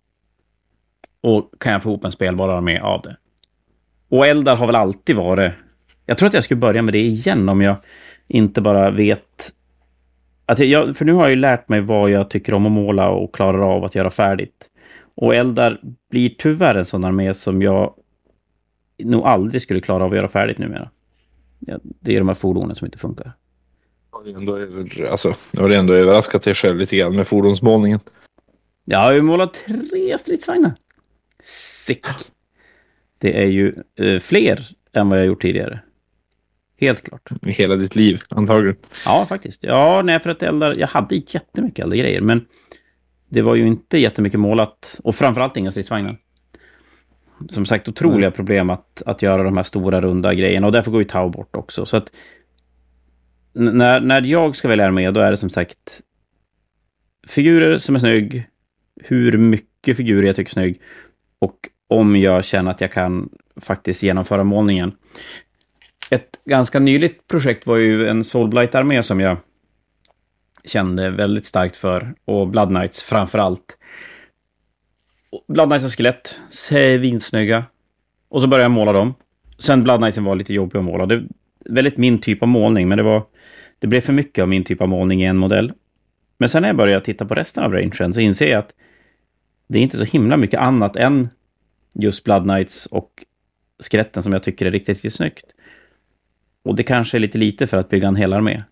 Och 1.21 1.51
kan 1.59 1.73
jag 1.73 1.83
få 1.83 1.89
ihop 1.89 2.05
en 2.05 2.13
spelbar 2.13 2.49
armé 2.49 2.79
av 2.79 3.03
det? 3.03 3.17
Och 4.09 4.27
eldar 4.27 4.57
har 4.57 4.67
väl 4.67 4.77
alltid 4.77 5.17
varit... 5.17 5.53
Jag 6.07 6.19
tror 6.19 6.27
att 6.27 6.35
jag 6.35 6.45
skulle 6.45 6.61
börja 6.61 6.83
med 6.83 6.95
det 6.95 7.01
igen 7.01 7.49
om 7.49 7.61
jag 7.61 7.77
inte 8.27 8.61
bara 8.61 8.91
vet... 8.91 9.53
Att 10.47 10.59
jag, 10.59 10.97
för 10.97 11.05
nu 11.05 11.13
har 11.13 11.23
jag 11.23 11.31
ju 11.31 11.37
lärt 11.37 11.69
mig 11.69 11.81
vad 11.81 12.11
jag 12.11 12.31
tycker 12.31 12.55
om 12.55 12.67
att 12.67 12.73
måla 12.73 13.11
och 13.11 13.35
klarar 13.35 13.77
av 13.77 13.85
att 13.85 13.95
göra 13.95 14.11
färdigt. 14.11 14.71
Och 15.15 15.35
eldar 15.35 15.81
blir 16.11 16.35
tyvärr 16.39 16.75
en 16.75 16.85
sån 16.85 17.05
armé 17.05 17.35
som 17.35 17.63
jag 17.63 17.95
nog 19.05 19.25
aldrig 19.25 19.63
skulle 19.63 19.81
klara 19.81 20.05
av 20.05 20.11
att 20.11 20.17
göra 20.17 20.29
färdigt 20.29 20.59
numera. 20.59 20.91
Ja, 21.59 21.79
det 21.83 22.15
är 22.15 22.19
de 22.19 22.29
här 22.29 22.35
fordonen 22.35 22.77
som 22.77 22.85
inte 22.85 22.99
funkar. 22.99 23.33
Alltså, 25.11 25.35
nu 25.53 25.63
har 25.63 25.69
du 25.69 25.75
ändå 25.75 25.95
överraskat 25.95 26.43
dig 26.43 26.55
själv 26.55 26.79
lite 26.79 26.97
grann 26.97 27.17
med 27.17 27.27
fordonsmålningen. 27.27 28.01
Jag 28.91 28.99
har 28.99 29.13
ju 29.13 29.23
målat 29.23 29.55
tre 29.55 30.19
stridsvagnar. 30.19 30.75
Sick. 31.45 32.07
Det 33.19 33.43
är 33.43 33.47
ju 33.47 33.75
eh, 33.97 34.19
fler 34.21 34.67
än 34.93 35.09
vad 35.09 35.19
jag 35.19 35.27
gjort 35.27 35.43
tidigare. 35.43 35.81
Helt 36.81 37.03
klart. 37.03 37.31
I 37.47 37.51
hela 37.51 37.77
ditt 37.77 37.97
liv, 37.97 38.21
antagligen. 38.29 38.77
Ja, 39.05 39.27
faktiskt. 39.27 39.63
Ja, 39.63 40.03
nej, 40.05 40.21
för 40.21 40.31
att 40.31 40.43
eldar... 40.43 40.75
Jag 40.75 40.87
hade 40.87 41.15
jättemycket 41.15 41.85
eldgrejer, 41.85 42.21
men 42.21 42.47
det 43.29 43.43
var 43.43 43.55
ju 43.55 43.67
inte 43.67 43.99
jättemycket 43.99 44.41
målat. 44.41 45.01
Och 45.05 45.15
framförallt 45.15 45.57
inga 45.57 45.71
stridsvagnar. 45.71 46.17
Som 47.49 47.67
sagt, 47.67 47.89
otroliga 47.89 48.27
mm. 48.27 48.33
problem 48.33 48.71
att, 48.71 49.03
att 49.07 49.23
göra 49.23 49.43
de 49.43 49.57
här 49.57 49.65
stora 49.65 50.01
runda 50.01 50.35
grejerna. 50.35 50.67
Och 50.67 50.73
därför 50.73 50.91
går 50.91 51.01
ju 51.01 51.09
Tau 51.09 51.29
bort 51.29 51.57
också. 51.57 51.87
Så 51.87 51.97
att 51.97 52.13
när, 53.53 54.01
när 54.01 54.23
jag 54.23 54.57
ska 54.57 54.69
välja 54.69 54.91
med, 54.91 55.15
då 55.15 55.21
är 55.21 55.31
det 55.31 55.37
som 55.37 55.51
sagt 55.51 56.01
figurer 57.27 57.79
som 57.79 57.95
är 57.95 57.99
snygg, 57.99 58.50
hur 59.05 59.39
mycket 59.39 59.97
figurer 59.97 60.27
jag 60.27 60.37
tycker 60.37 60.51
är 60.51 60.53
snygg 60.53 60.81
och 61.39 61.57
om 61.89 62.17
jag 62.17 62.45
känner 62.45 62.71
att 62.71 62.81
jag 62.81 62.93
kan 62.93 63.29
faktiskt 63.57 64.03
genomföra 64.03 64.45
målningen. 64.45 64.93
Ett 66.11 66.41
ganska 66.45 66.79
nyligt 66.79 67.29
projekt 67.29 67.67
var 67.67 67.77
ju 67.77 68.09
en 68.09 68.25
Soulblight-armé 68.25 69.03
som 69.03 69.21
jag 69.21 69.37
kände 70.65 71.11
väldigt 71.11 71.47
starkt 71.47 71.77
för 71.77 72.15
och 72.25 72.49
Blood 72.49 72.69
Knights 72.69 73.03
framför 73.03 73.39
allt. 73.39 73.79
Blood 75.49 75.69
Knights 75.69 75.85
och 75.85 75.93
skelett, 75.93 76.41
svinsnygga. 76.51 77.65
Och 78.29 78.41
så 78.41 78.47
började 78.47 78.65
jag 78.65 78.71
måla 78.71 78.93
dem. 78.93 79.15
Sen 79.59 79.85
Blood 79.85 80.01
Knightsen 80.01 80.25
var 80.25 80.35
lite 80.35 80.55
jobbig 80.55 80.79
att 80.79 80.85
måla. 80.85 81.07
Det 81.07 81.15
är 81.15 81.27
väldigt 81.65 81.97
min 81.97 82.19
typ 82.19 82.43
av 82.43 82.49
målning, 82.49 82.89
men 82.89 82.99
det 82.99 83.05
var... 83.05 83.23
Det 83.79 83.87
blev 83.87 84.01
för 84.01 84.13
mycket 84.13 84.43
av 84.43 84.49
min 84.49 84.65
typ 84.65 84.81
av 84.81 84.89
målning 84.89 85.23
i 85.23 85.27
en 85.27 85.37
modell. 85.37 85.73
Men 86.39 86.49
sen 86.49 86.63
när 86.63 86.69
jag 86.69 86.77
började 86.77 87.05
titta 87.05 87.25
på 87.25 87.35
resten 87.35 87.65
av 87.65 87.73
rangen 87.73 88.13
så 88.15 88.21
inser 88.21 88.51
jag 88.51 88.59
att 88.59 88.75
det 89.71 89.79
är 89.79 89.83
inte 89.83 89.99
så 89.99 90.05
himla 90.05 90.37
mycket 90.37 90.61
annat 90.61 90.97
än 90.97 91.29
just 91.95 92.25
Blood 92.25 92.43
Knights 92.43 92.87
och 92.87 93.25
skeletten 93.91 94.23
som 94.23 94.33
jag 94.33 94.43
tycker 94.43 94.67
är 94.67 94.71
riktigt, 94.71 94.97
riktigt 94.97 95.15
snyggt. 95.15 95.45
Och 96.65 96.75
det 96.75 96.83
kanske 96.83 97.19
är 97.19 97.21
lite 97.21 97.39
lite 97.39 97.67
för 97.67 97.77
att 97.77 97.89
bygga 97.89 98.09
en 98.09 98.17
hel 98.17 98.33
armé. 98.33 98.63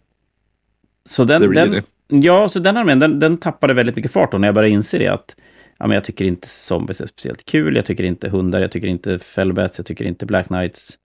Så 1.04 1.24
den, 1.24 1.42
det 1.42 1.54
den, 1.54 1.70
det. 1.70 1.82
Ja, 2.26 2.48
så 2.48 2.58
den 2.58 2.76
armén, 2.76 2.98
den, 2.98 3.20
den 3.20 3.38
tappade 3.38 3.74
väldigt 3.74 3.96
mycket 3.96 4.12
fart 4.12 4.32
då 4.32 4.38
när 4.38 4.48
jag 4.48 4.54
började 4.54 4.74
inse 4.74 4.98
det 4.98 5.08
att 5.08 5.36
ja, 5.78 5.86
men 5.86 5.94
jag 5.94 6.04
tycker 6.04 6.24
inte 6.24 6.48
zombies 6.48 7.00
är 7.00 7.06
speciellt 7.06 7.44
kul, 7.44 7.76
jag 7.76 7.86
tycker 7.86 8.04
inte 8.04 8.28
hundar, 8.28 8.60
jag 8.60 8.72
tycker 8.72 8.88
inte 8.88 9.18
fellbats, 9.18 9.78
jag 9.78 9.86
tycker 9.86 10.04
inte 10.04 10.26
black 10.26 10.46
knights. 10.46 10.98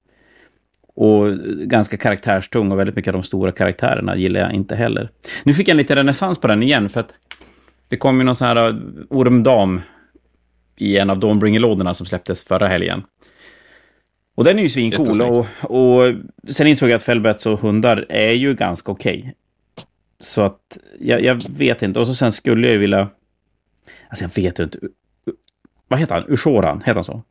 Och 0.95 1.33
ganska 1.67 1.97
karaktärstung 1.97 2.71
och 2.71 2.79
väldigt 2.79 2.95
mycket 2.95 3.15
av 3.15 3.21
de 3.21 3.23
stora 3.23 3.51
karaktärerna 3.51 4.17
gillar 4.17 4.39
jag 4.39 4.53
inte 4.53 4.75
heller. 4.75 5.09
Nu 5.43 5.53
fick 5.53 5.67
jag 5.67 5.73
en 5.73 5.77
liten 5.77 5.95
renässans 5.95 6.37
på 6.37 6.47
den 6.47 6.63
igen 6.63 6.89
för 6.89 6.99
att 6.99 7.13
det 7.87 7.97
kom 7.97 8.17
ju 8.17 8.23
någon 8.23 8.35
sån 8.35 8.47
här 8.47 8.69
uh, 8.69 8.75
ormdam 9.09 9.81
i 10.75 10.97
en 10.97 11.09
av 11.09 11.19
Dawnbringer-lådorna 11.19 11.93
som 11.93 12.05
släpptes 12.05 12.43
förra 12.43 12.67
helgen. 12.67 13.03
Och 14.35 14.43
den 14.43 14.59
är 14.59 14.63
ju 14.63 14.69
svincool. 14.69 15.21
Och, 15.21 15.45
och 15.61 16.13
sen 16.47 16.67
insåg 16.67 16.89
jag 16.89 16.95
att 16.95 17.03
fellbats 17.03 17.45
och 17.45 17.59
hundar 17.59 18.05
är 18.09 18.31
ju 18.31 18.53
ganska 18.53 18.91
okej. 18.91 19.19
Okay. 19.19 19.33
Så 20.19 20.41
att 20.41 20.77
jag, 20.99 21.21
jag, 21.21 21.41
vet 21.49 21.81
inte. 21.81 21.99
Och 21.99 22.07
så 22.07 22.15
sen 22.15 22.31
skulle 22.31 22.71
jag 22.71 22.79
vilja... 22.79 23.09
Alltså 24.09 24.25
jag 24.25 24.43
vet 24.43 24.59
inte. 24.59 24.79
Vad 25.87 25.99
heter 25.99 26.15
han? 26.15 26.25
Ushoran? 26.27 26.77
Heter 26.77 26.93
han 26.93 27.03
så? 27.03 27.23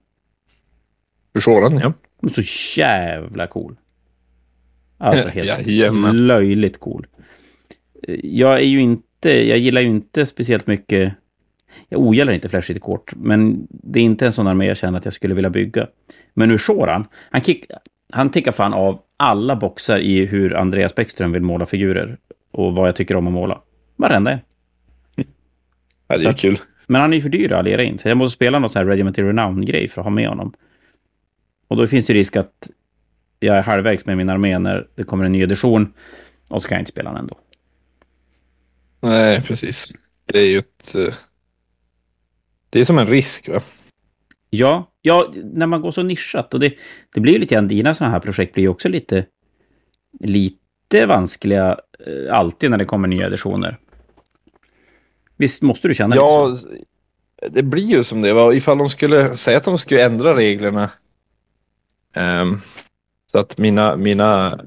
Ushoran, 1.34 1.78
ja. 1.78 1.92
Så 2.30 2.42
jävla 2.80 3.46
cool. 3.46 3.76
Alltså 4.98 5.28
helt 5.34 5.66
ja, 5.66 5.92
löjligt 6.12 6.80
cool. 6.80 7.06
Jag 8.22 8.54
är 8.54 8.66
ju 8.66 8.80
inte... 8.80 9.02
Jag 9.30 9.58
gillar 9.58 9.80
ju 9.80 9.86
inte 9.86 10.26
speciellt 10.26 10.66
mycket 10.66 11.14
jag 11.88 12.00
ogillar 12.00 12.32
inte 12.32 12.48
Flash 12.48 12.78
kort, 12.78 13.12
men 13.16 13.66
det 13.70 14.00
är 14.00 14.04
inte 14.04 14.26
en 14.26 14.32
sån 14.32 14.46
armé 14.46 14.66
jag 14.66 14.76
känner 14.76 14.98
att 14.98 15.04
jag 15.04 15.14
skulle 15.14 15.34
vilja 15.34 15.50
bygga. 15.50 15.86
Men 16.34 16.50
ur 16.50 16.58
Shoran, 16.58 17.06
han, 17.30 17.40
kick, 17.40 17.66
han 18.12 18.30
tickar 18.30 18.52
fan 18.52 18.72
av 18.72 19.00
alla 19.16 19.56
boxar 19.56 19.98
i 19.98 20.26
hur 20.26 20.54
Andreas 20.54 20.94
Bäckström 20.94 21.32
vill 21.32 21.42
måla 21.42 21.66
figurer 21.66 22.18
och 22.50 22.74
vad 22.74 22.88
jag 22.88 22.96
tycker 22.96 23.16
om 23.16 23.26
att 23.26 23.32
måla. 23.32 23.60
Varenda 23.96 24.30
en. 24.30 24.38
Ja, 26.08 26.18
det 26.18 26.28
är 26.28 26.32
så, 26.32 26.38
kul. 26.38 26.58
Men 26.86 27.00
han 27.00 27.12
är 27.12 27.16
ju 27.16 27.22
för 27.22 27.28
dyr 27.28 27.52
att 27.52 27.58
allera 27.58 27.82
in, 27.82 27.98
så 27.98 28.08
jag 28.08 28.16
måste 28.16 28.34
spela 28.34 28.58
något 28.58 28.72
sån 28.72 28.80
här 28.80 28.86
Regiment 28.86 29.18
Renown-grej 29.18 29.88
för 29.88 30.00
att 30.00 30.06
ha 30.06 30.10
med 30.10 30.28
honom. 30.28 30.52
Och 31.68 31.76
då 31.76 31.86
finns 31.86 32.06
det 32.06 32.14
risk 32.14 32.36
att 32.36 32.70
jag 33.40 33.56
är 33.56 33.62
halvvägs 33.62 34.06
med 34.06 34.16
min 34.16 34.28
armé 34.28 34.58
när 34.58 34.86
det 34.94 35.04
kommer 35.04 35.24
en 35.24 35.32
ny 35.32 35.42
edition 35.42 35.92
och 36.48 36.62
så 36.62 36.68
kan 36.68 36.76
jag 36.76 36.80
inte 36.80 36.92
spela 36.92 37.10
den 37.10 37.18
ändå. 37.18 37.36
Nej, 39.02 39.42
precis. 39.42 39.92
Det 40.24 40.38
är 40.38 40.46
ju 40.46 40.58
ett 40.58 40.94
eh, 40.94 41.14
det 42.70 42.80
är 42.80 42.84
som 42.84 42.98
en 42.98 43.06
risk 43.06 43.48
va? 43.48 43.60
Ja, 44.50 44.90
ja 45.02 45.32
när 45.34 45.66
man 45.66 45.80
går 45.80 45.90
så 45.90 46.02
nischat. 46.02 46.54
Och 46.54 46.60
det, 46.60 46.74
det 47.14 47.20
blir 47.20 47.32
ju 47.32 47.38
lite 47.38 47.54
grann, 47.54 47.68
dina 47.68 47.94
sådana 47.94 48.12
här 48.12 48.20
projekt 48.20 48.54
blir 48.54 48.64
ju 48.64 48.68
också 48.68 48.88
lite, 48.88 49.26
lite 50.20 51.06
vanskliga 51.06 51.78
eh, 52.06 52.36
alltid 52.36 52.70
när 52.70 52.78
det 52.78 52.84
kommer 52.84 53.08
nya 53.08 53.26
editioner. 53.26 53.78
Visst 55.36 55.62
måste 55.62 55.88
du 55.88 55.94
känna 55.94 56.16
ja, 56.16 56.46
lite 56.46 56.60
så? 56.60 56.68
det 57.50 57.62
blir 57.62 57.86
ju 57.86 58.02
som 58.02 58.20
det 58.20 58.32
var. 58.32 58.52
Ifall 58.52 58.78
de 58.78 58.90
skulle 58.90 59.36
säga 59.36 59.56
att 59.56 59.64
de 59.64 59.78
skulle 59.78 60.04
ändra 60.04 60.36
reglerna. 60.36 60.90
Um, 62.16 62.60
så 63.32 63.38
att 63.38 63.58
mina, 63.58 63.96
mina, 63.96 64.60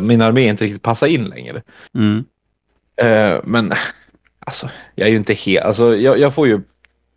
min 0.00 0.22
armé 0.22 0.48
inte 0.48 0.64
riktigt 0.64 0.82
passar 0.82 1.06
in 1.06 1.24
längre. 1.24 1.62
Mm. 1.94 2.24
Uh, 3.02 3.40
men 3.44 3.72
alltså, 4.38 4.70
jag 4.94 5.06
är 5.06 5.10
ju 5.10 5.16
inte 5.16 5.34
helt, 5.34 5.64
alltså 5.64 5.96
jag, 5.96 6.18
jag 6.18 6.34
får 6.34 6.46
ju 6.46 6.60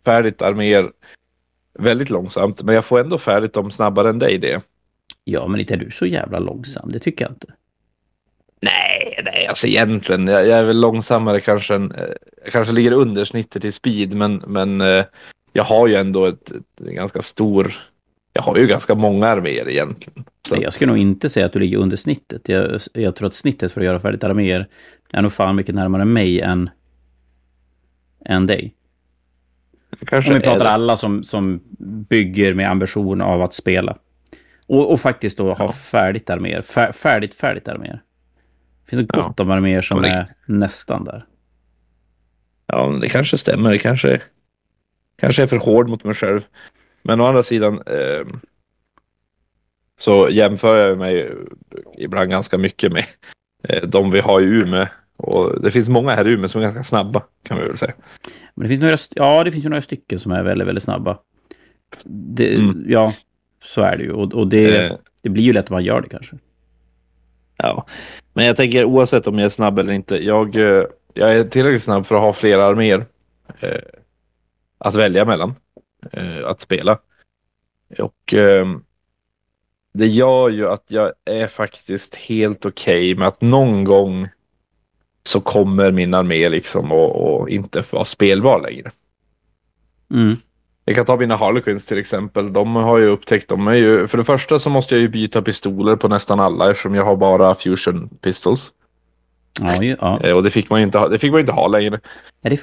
färdigt 0.04 0.42
arméer 0.42 0.90
väldigt 1.78 2.10
långsamt. 2.10 2.62
Men 2.62 2.74
jag 2.74 2.84
får 2.84 3.00
ändå 3.00 3.18
färdigt 3.18 3.52
dem 3.52 3.70
snabbare 3.70 4.10
än 4.10 4.18
dig 4.18 4.38
det. 4.38 4.60
Ja, 5.24 5.48
men 5.48 5.60
inte 5.60 5.74
är 5.74 5.78
du 5.78 5.90
så 5.90 6.06
jävla 6.06 6.38
långsam. 6.38 6.90
Det 6.92 6.98
tycker 6.98 7.24
jag 7.24 7.32
inte. 7.32 7.46
Nej, 8.62 9.22
nej, 9.24 9.46
alltså 9.46 9.66
egentligen. 9.66 10.26
Jag, 10.26 10.46
jag 10.46 10.58
är 10.58 10.64
väl 10.64 10.80
långsammare 10.80 11.40
kanske 11.40 11.74
än... 11.74 11.92
Eh, 11.92 12.04
jag 12.44 12.52
kanske 12.52 12.72
ligger 12.74 12.92
under 12.92 13.24
snittet 13.24 13.64
i 13.64 13.72
speed, 13.72 14.14
men, 14.14 14.42
men 14.46 14.80
eh, 14.80 15.04
jag 15.52 15.64
har 15.64 15.86
ju 15.86 15.94
ändå 15.94 16.26
ett, 16.26 16.50
ett 16.50 16.78
ganska 16.78 17.22
stor... 17.22 17.74
Jag 18.32 18.42
har 18.42 18.56
ju 18.56 18.66
ganska 18.66 18.94
många 18.94 19.26
arméer 19.26 19.68
egentligen. 19.68 20.24
Så 20.48 20.56
jag 20.60 20.72
skulle 20.72 20.92
nog 20.92 20.98
inte 20.98 21.30
säga 21.30 21.46
att 21.46 21.52
du 21.52 21.58
ligger 21.58 21.78
under 21.78 21.96
snittet. 21.96 22.48
Jag, 22.48 22.80
jag 22.92 23.16
tror 23.16 23.26
att 23.26 23.34
snittet 23.34 23.72
för 23.72 23.80
att 23.80 23.84
göra 23.84 24.00
färdigt 24.00 24.24
arméer 24.24 24.68
är 25.14 25.22
nog 25.22 25.32
fan 25.32 25.56
mycket 25.56 25.74
närmare 25.74 26.04
mig 26.04 26.40
än, 26.40 26.70
än 28.24 28.46
dig. 28.46 28.74
Kanske 30.06 30.30
Om 30.30 30.38
vi 30.38 30.44
pratar 30.44 30.64
alla 30.64 30.96
som, 30.96 31.24
som 31.24 31.60
bygger 32.08 32.54
med 32.54 32.70
ambition 32.70 33.20
av 33.20 33.42
att 33.42 33.54
spela. 33.54 33.98
Och, 34.66 34.92
och 34.92 35.00
faktiskt 35.00 35.38
då 35.38 35.52
ha 35.52 35.72
färdigt 35.72 36.30
arméer. 36.30 36.62
Fär, 36.62 36.92
färdigt, 36.92 37.34
färdigt 37.34 37.68
arméer. 37.68 38.02
Det 38.84 38.90
finns 38.90 39.06
ja. 39.14 39.22
gott 39.22 39.40
om 39.40 39.50
arméer 39.50 39.82
som 39.82 40.02
det... 40.02 40.08
är 40.08 40.34
nästan 40.46 41.04
där. 41.04 41.26
Ja, 42.66 42.98
det 43.00 43.08
kanske 43.08 43.38
stämmer. 43.38 43.70
Det 43.70 43.78
kanske, 43.78 44.20
kanske 45.16 45.42
är 45.42 45.46
för 45.46 45.58
hård 45.58 45.88
mot 45.88 46.04
mig 46.04 46.14
själv. 46.14 46.40
Men 47.02 47.20
å 47.20 47.26
andra 47.26 47.42
sidan 47.42 47.82
eh, 47.86 48.26
så 49.98 50.28
jämför 50.30 50.88
jag 50.88 50.98
mig 50.98 51.32
ibland 51.98 52.30
ganska 52.30 52.58
mycket 52.58 52.92
med 52.92 53.04
eh, 53.68 53.88
de 53.88 54.10
vi 54.10 54.20
har 54.20 54.40
i 54.40 54.44
Umeå 54.44 54.86
och 55.24 55.62
det 55.62 55.70
finns 55.70 55.88
många 55.88 56.14
här 56.14 56.28
i 56.28 56.30
Umeå 56.30 56.48
som 56.48 56.60
är 56.60 56.64
ganska 56.64 56.84
snabba, 56.84 57.22
kan 57.42 57.58
vi 57.58 57.64
väl 57.64 57.76
säga. 57.76 57.94
Men 58.54 58.62
det 58.62 58.68
finns 58.68 58.80
några, 58.80 58.96
ja, 59.10 59.44
det 59.44 59.52
finns 59.52 59.64
ju 59.64 59.68
några 59.68 59.82
stycken 59.82 60.18
som 60.18 60.32
är 60.32 60.42
väldigt, 60.42 60.68
väldigt 60.68 60.84
snabba. 60.84 61.18
Det, 62.04 62.54
mm. 62.54 62.84
Ja, 62.88 63.14
så 63.64 63.80
är 63.80 63.96
det 63.96 64.02
ju. 64.02 64.12
Och, 64.12 64.32
och 64.32 64.48
det, 64.48 64.86
eh. 64.86 64.96
det 65.22 65.28
blir 65.28 65.44
ju 65.44 65.52
lätt 65.52 65.64
att 65.64 65.70
man 65.70 65.84
gör 65.84 66.00
det 66.00 66.08
kanske. 66.08 66.36
Ja, 67.56 67.86
men 68.32 68.46
jag 68.46 68.56
tänker 68.56 68.84
oavsett 68.84 69.26
om 69.26 69.38
jag 69.38 69.44
är 69.44 69.48
snabb 69.48 69.78
eller 69.78 69.92
inte. 69.92 70.16
Jag, 70.16 70.56
eh, 70.56 70.84
jag 71.14 71.32
är 71.32 71.44
tillräckligt 71.44 71.82
snabb 71.82 72.06
för 72.06 72.14
att 72.14 72.22
ha 72.22 72.32
flera 72.32 72.66
arméer 72.66 73.06
eh, 73.60 73.80
att 74.78 74.94
välja 74.94 75.24
mellan. 75.24 75.54
Eh, 76.12 76.38
att 76.44 76.60
spela. 76.60 76.98
Och 77.98 78.34
eh, 78.34 78.66
det 79.92 80.06
gör 80.06 80.48
ju 80.48 80.68
att 80.68 80.84
jag 80.86 81.12
är 81.24 81.46
faktiskt 81.46 82.16
helt 82.16 82.66
okej 82.66 83.12
okay 83.12 83.18
med 83.18 83.28
att 83.28 83.40
någon 83.40 83.84
gång 83.84 84.28
så 85.28 85.40
kommer 85.40 85.90
min 85.90 86.14
armé 86.14 86.48
liksom 86.48 86.92
att 86.92 87.48
inte 87.48 87.82
vara 87.90 88.04
spelbar 88.04 88.60
längre. 88.60 88.90
Mm. 90.10 90.36
Jag 90.84 90.96
kan 90.96 91.06
ta 91.06 91.16
mina 91.16 91.36
Harlequins 91.36 91.86
till 91.86 91.98
exempel. 91.98 92.52
De 92.52 92.76
har 92.76 92.98
ju 92.98 93.06
upptäckt, 93.06 93.48
de 93.48 93.68
är 93.68 93.74
ju, 93.74 94.06
för 94.06 94.18
det 94.18 94.24
första 94.24 94.58
så 94.58 94.70
måste 94.70 94.94
jag 94.94 95.02
ju 95.02 95.08
byta 95.08 95.42
pistoler 95.42 95.96
på 95.96 96.08
nästan 96.08 96.40
alla 96.40 96.70
eftersom 96.70 96.94
jag 96.94 97.04
har 97.04 97.16
bara 97.16 97.54
fusion 97.54 98.08
pistols. 98.20 98.72
Ja, 99.60 99.84
ja. 99.84 100.20
Eh, 100.20 100.36
och 100.36 100.42
det 100.42 100.50
fick 100.50 100.70
man 100.70 100.80
ju 100.80 100.86
inte 100.86 100.98
ha, 100.98 101.08
det 101.08 101.18
fick 101.18 101.30
man 101.30 101.40
inte 101.40 101.52
ha 101.52 101.68
längre. 101.68 102.00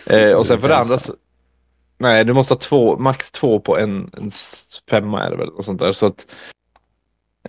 Eh, 0.09 0.31
och 0.31 0.45
sen 0.45 0.61
för 0.61 0.67
det 0.67 0.77
andra 0.77 0.97
så, 0.97 1.13
Nej, 1.97 2.25
du 2.25 2.33
måste 2.33 2.53
ha 2.53 2.59
två, 2.59 2.97
max 2.97 3.31
två 3.31 3.59
på 3.59 3.77
en, 3.77 4.11
en 4.17 4.29
femma 4.89 5.23
är 5.23 5.31
det 5.31 5.37
väl. 5.37 5.49
Och 5.49 5.65
sånt 5.65 5.79
där. 5.79 5.91
Så 5.91 6.05
att 6.05 6.25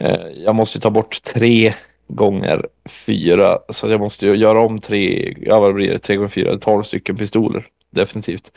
Eh, 0.00 0.28
jag 0.34 0.54
måste 0.54 0.80
ta 0.80 0.90
bort 0.90 1.22
tre 1.22 1.74
gånger 2.08 2.66
fyra. 2.88 3.58
Så 3.68 3.90
jag 3.90 4.00
måste 4.00 4.26
ju 4.26 4.34
göra 4.34 4.60
om 4.60 4.78
tre, 4.78 5.34
ja 5.40 5.60
vad 5.60 5.74
blir 5.74 5.90
det, 5.90 5.98
tre 5.98 6.16
gånger 6.16 6.28
fyra, 6.28 6.58
tolv 6.58 6.82
stycken 6.82 7.16
pistoler. 7.16 7.66
Definitivt. 7.90 8.52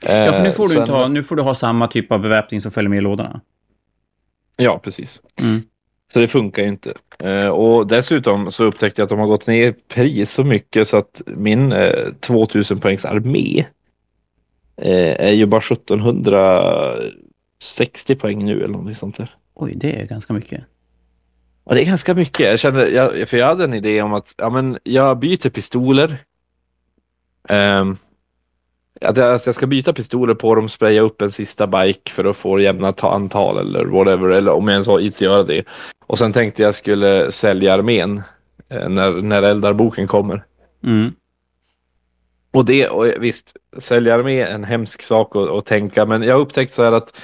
Ja, 0.00 0.32
för 0.32 0.42
nu 0.42 0.52
får, 0.52 0.64
du 0.64 0.68
Sen, 0.68 0.82
inte 0.82 0.92
ha, 0.92 1.08
nu 1.08 1.22
får 1.22 1.36
du 1.36 1.42
ha 1.42 1.54
samma 1.54 1.88
typ 1.88 2.12
av 2.12 2.20
beväpning 2.20 2.60
som 2.60 2.70
följer 2.70 2.88
med 2.88 2.98
i 2.98 3.00
lådorna. 3.00 3.40
Ja, 4.56 4.78
precis. 4.78 5.20
Mm. 5.42 5.60
Så 6.12 6.18
det 6.18 6.28
funkar 6.28 6.62
ju 6.62 6.68
inte. 6.68 6.94
Eh, 7.24 7.48
och 7.48 7.86
dessutom 7.86 8.50
så 8.50 8.64
upptäckte 8.64 9.00
jag 9.00 9.06
att 9.06 9.10
de 9.10 9.18
har 9.18 9.26
gått 9.26 9.46
ner 9.46 9.68
i 9.68 9.72
pris 9.72 10.30
så 10.30 10.44
mycket 10.44 10.88
så 10.88 10.96
att 10.96 11.22
min 11.26 11.72
eh, 11.72 12.12
2000 12.20 12.78
poängs 12.78 13.04
armé 13.04 13.64
eh, 14.76 15.26
är 15.26 15.32
ju 15.32 15.46
bara 15.46 15.60
1760 15.60 18.14
poäng 18.14 18.44
nu 18.44 18.56
eller 18.56 18.68
någonting 18.68 18.94
sånt 18.94 19.16
där. 19.16 19.30
Oj, 19.54 19.72
det 19.76 20.00
är 20.00 20.06
ganska 20.06 20.32
mycket. 20.32 20.64
Ja, 21.68 21.74
det 21.74 21.82
är 21.82 21.86
ganska 21.86 22.14
mycket. 22.14 22.46
Jag 22.46 22.58
kände, 22.58 22.88
jag, 22.88 23.28
för 23.28 23.36
jag 23.36 23.46
hade 23.46 23.64
en 23.64 23.74
idé 23.74 24.02
om 24.02 24.12
att 24.12 24.34
ja, 24.36 24.50
men 24.50 24.78
jag 24.82 25.18
byter 25.18 25.50
pistoler. 25.50 26.24
Um, 27.48 27.96
att 29.00 29.16
jag, 29.16 29.34
att 29.34 29.46
jag 29.46 29.54
ska 29.54 29.66
byta 29.66 29.92
pistoler 29.92 30.34
på 30.34 30.54
dem, 30.54 30.68
spraya 30.68 31.02
upp 31.02 31.22
en 31.22 31.30
sista 31.30 31.66
bike 31.66 32.10
för 32.10 32.24
att 32.24 32.36
få 32.36 32.60
jämna 32.60 32.94
antal 33.02 33.58
eller 33.58 33.84
whatever. 33.84 34.28
Eller 34.28 34.52
om 34.52 34.64
jag 34.64 34.72
ens 34.72 34.86
har 34.86 35.00
att 35.00 35.20
göra 35.20 35.42
det. 35.42 35.64
Och 36.06 36.18
sen 36.18 36.32
tänkte 36.32 36.62
jag 36.62 36.74
skulle 36.74 37.30
sälja 37.30 37.74
armén 37.74 38.22
eh, 38.68 38.88
när, 38.88 39.22
när 39.22 39.42
Eldarboken 39.42 40.06
kommer. 40.06 40.44
Mm. 40.84 41.12
Och 42.50 42.64
det, 42.64 42.88
och 42.88 43.06
visst, 43.18 43.56
sälja 43.78 44.14
armé 44.14 44.40
är 44.40 44.54
en 44.54 44.64
hemsk 44.64 45.02
sak 45.02 45.36
att, 45.36 45.48
att 45.50 45.66
tänka, 45.66 46.06
men 46.06 46.22
jag 46.22 46.34
har 46.34 46.40
upptäckt 46.40 46.72
så 46.72 46.82
här 46.82 46.92
att 46.92 47.20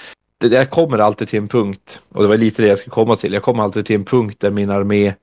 det, 0.49 0.57
jag 0.57 0.71
kommer 0.71 0.99
alltid 0.99 1.29
till 1.29 1.39
en 1.39 1.49
punkt, 1.49 2.01
och 2.09 2.23
det 2.23 2.29
var 2.29 2.37
lite 2.37 2.63
det 2.63 2.69
jag 2.69 2.79
skulle 2.79 2.95
komma 2.95 3.17
till, 3.17 3.33
jag 3.33 3.43
kommer 3.43 3.63
alltid 3.63 3.87
till 3.87 3.97
en 3.97 4.05
punkt 4.05 4.41
där 4.41 4.51
min 4.51 4.71
armé 4.71 5.15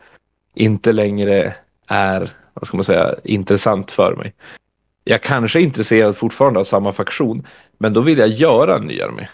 inte 0.53 0.91
längre 0.91 1.53
är, 1.87 2.29
vad 2.53 2.67
ska 2.67 2.77
man 2.77 2.83
säga, 2.83 3.15
intressant 3.23 3.91
för 3.91 4.15
mig. 4.15 4.33
Jag 5.03 5.21
kanske 5.21 5.59
är 5.59 5.63
intresserad 5.63 6.17
fortfarande 6.17 6.59
av 6.59 6.63
samma 6.63 6.91
faktion, 6.91 7.47
men 7.77 7.93
då 7.93 8.01
vill 8.01 8.17
jag 8.17 8.27
göra 8.27 8.75
en 8.75 8.85
ny 8.85 9.01
armé. 9.01 9.27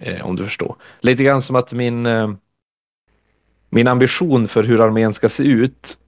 Eh, 0.00 0.26
om 0.26 0.36
du 0.36 0.44
förstår. 0.44 0.76
Lite 1.00 1.24
grann 1.24 1.42
som 1.42 1.56
att 1.56 1.72
min, 1.72 2.06
eh, 2.06 2.30
min 3.70 3.88
ambition 3.88 4.48
för 4.48 4.62
hur 4.62 4.80
armén 4.80 5.12
ska 5.12 5.28
se 5.28 5.42
ut 5.42 5.98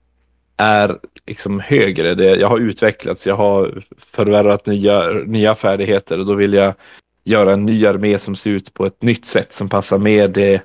är 0.57 0.99
liksom 1.27 1.59
högre. 1.59 2.15
Det, 2.15 2.35
jag 2.35 2.47
har 2.47 2.59
utvecklats, 2.59 3.27
jag 3.27 3.35
har 3.35 3.81
förvärvat 3.97 4.65
nya, 4.65 5.09
nya 5.09 5.55
färdigheter 5.55 6.19
och 6.19 6.25
då 6.25 6.33
vill 6.33 6.53
jag 6.53 6.73
göra 7.23 7.53
en 7.53 7.65
ny 7.65 7.85
armé 7.85 8.17
som 8.17 8.35
ser 8.35 8.51
ut 8.51 8.73
på 8.73 8.85
ett 8.85 9.01
nytt 9.01 9.25
sätt 9.25 9.53
som 9.53 9.69
passar 9.69 9.97
med 9.97 10.31
det, 10.31 10.61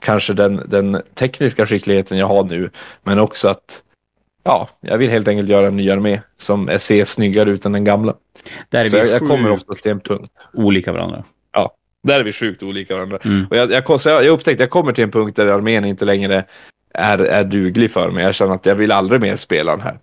kanske 0.00 0.32
den, 0.32 0.62
den 0.66 1.02
tekniska 1.14 1.66
skickligheten 1.66 2.18
jag 2.18 2.26
har 2.26 2.44
nu, 2.44 2.70
men 3.02 3.18
också 3.18 3.48
att 3.48 3.82
ja, 4.44 4.68
jag 4.80 4.98
vill 4.98 5.10
helt 5.10 5.28
enkelt 5.28 5.48
göra 5.48 5.66
en 5.66 5.76
ny 5.76 5.90
armé 5.90 6.20
som 6.36 6.78
ser 6.78 7.04
snyggare 7.04 7.50
ut 7.50 7.66
än 7.66 7.72
den 7.72 7.84
gamla. 7.84 8.14
Där 8.68 8.84
är 8.84 8.88
Så 8.88 8.96
vi 8.96 9.02
jag, 9.02 9.22
jag 9.22 9.28
kommer 9.28 9.50
oftast 9.50 9.82
till 9.82 9.92
en 9.92 10.00
punkt. 10.00 10.32
Olika 10.52 10.92
varandra. 10.92 11.24
Ja, 11.52 11.74
där 12.02 12.20
är 12.20 12.24
vi 12.24 12.32
sjukt 12.32 12.62
olika 12.62 12.94
varandra. 12.94 13.18
Mm. 13.24 13.46
Och 13.50 13.56
jag, 13.56 13.70
jag, 13.72 14.00
jag, 14.04 14.26
upptäckte 14.26 14.52
att 14.52 14.60
jag 14.60 14.70
kommer 14.70 14.92
till 14.92 15.04
en 15.04 15.10
punkt 15.10 15.36
där 15.36 15.46
armén 15.46 15.84
inte 15.84 16.04
längre 16.04 16.44
är, 16.94 17.18
är 17.18 17.44
duglig 17.44 17.90
för 17.90 18.10
mig. 18.10 18.24
Jag 18.24 18.34
känner 18.34 18.54
att 18.54 18.66
jag 18.66 18.74
vill 18.74 18.92
aldrig 18.92 19.20
mer 19.20 19.36
spela 19.36 19.72
den 19.72 19.80
här. 19.80 19.98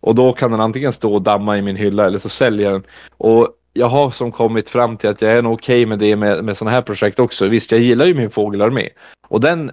Och 0.00 0.14
då 0.14 0.32
kan 0.32 0.50
den 0.50 0.60
antingen 0.60 0.92
stå 0.92 1.14
och 1.14 1.22
damma 1.22 1.58
i 1.58 1.62
min 1.62 1.76
hylla 1.76 2.06
eller 2.06 2.18
så 2.18 2.28
säljer 2.28 2.66
jag 2.66 2.74
den. 2.74 2.90
Och 3.16 3.48
jag 3.72 3.86
har 3.86 4.10
som 4.10 4.32
kommit 4.32 4.70
fram 4.70 4.96
till 4.96 5.10
att 5.10 5.22
jag 5.22 5.32
är 5.32 5.42
nog 5.42 5.52
okej 5.52 5.82
okay 5.82 5.86
med 5.86 5.98
det 5.98 6.16
med, 6.16 6.44
med 6.44 6.56
sådana 6.56 6.76
här 6.76 6.82
projekt 6.82 7.18
också. 7.18 7.48
Visst, 7.48 7.72
jag 7.72 7.80
gillar 7.80 8.06
ju 8.06 8.14
min 8.14 8.30
fågelarmé. 8.30 8.88
Och 9.28 9.40
den 9.40 9.70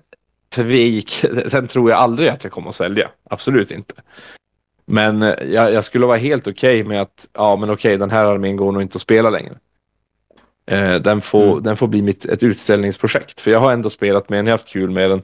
tvik, 0.56 1.26
den 1.52 1.68
tror 1.68 1.90
jag 1.90 2.00
aldrig 2.00 2.30
att 2.30 2.44
jag 2.44 2.54
kommer 2.54 2.70
att 2.70 2.76
sälja. 2.76 3.10
Absolut 3.30 3.72
inte. 3.72 3.94
Men 4.86 5.24
eh, 5.24 5.34
jag, 5.54 5.74
jag 5.74 5.84
skulle 5.84 6.06
vara 6.06 6.18
helt 6.18 6.48
okej 6.48 6.82
okay 6.82 6.90
med 6.90 7.02
att, 7.02 7.28
ja 7.34 7.56
men 7.56 7.70
okej, 7.70 7.90
okay, 7.90 7.98
den 7.98 8.12
här 8.12 8.26
armén 8.26 8.58
går 8.58 8.72
nog 8.72 8.82
inte 8.82 8.96
att 8.96 9.02
spela 9.02 9.30
längre. 9.30 9.58
Eh, 10.66 10.96
den, 10.96 11.22
får, 11.22 11.52
mm. 11.52 11.64
den 11.64 11.78
får 11.78 11.88
bli 11.88 12.02
mitt, 12.02 12.26
ett 12.26 12.44
utställningsprojekt. 12.44 13.40
För 13.40 13.52
jag 13.52 13.60
har 13.60 13.72
ändå 13.72 13.90
spelat 13.90 14.30
med 14.30 14.40
den, 14.40 14.46
jag 14.46 14.52
har 14.52 14.58
haft 14.58 14.74
kul 14.74 14.90
med 14.90 15.10
den. 15.10 15.22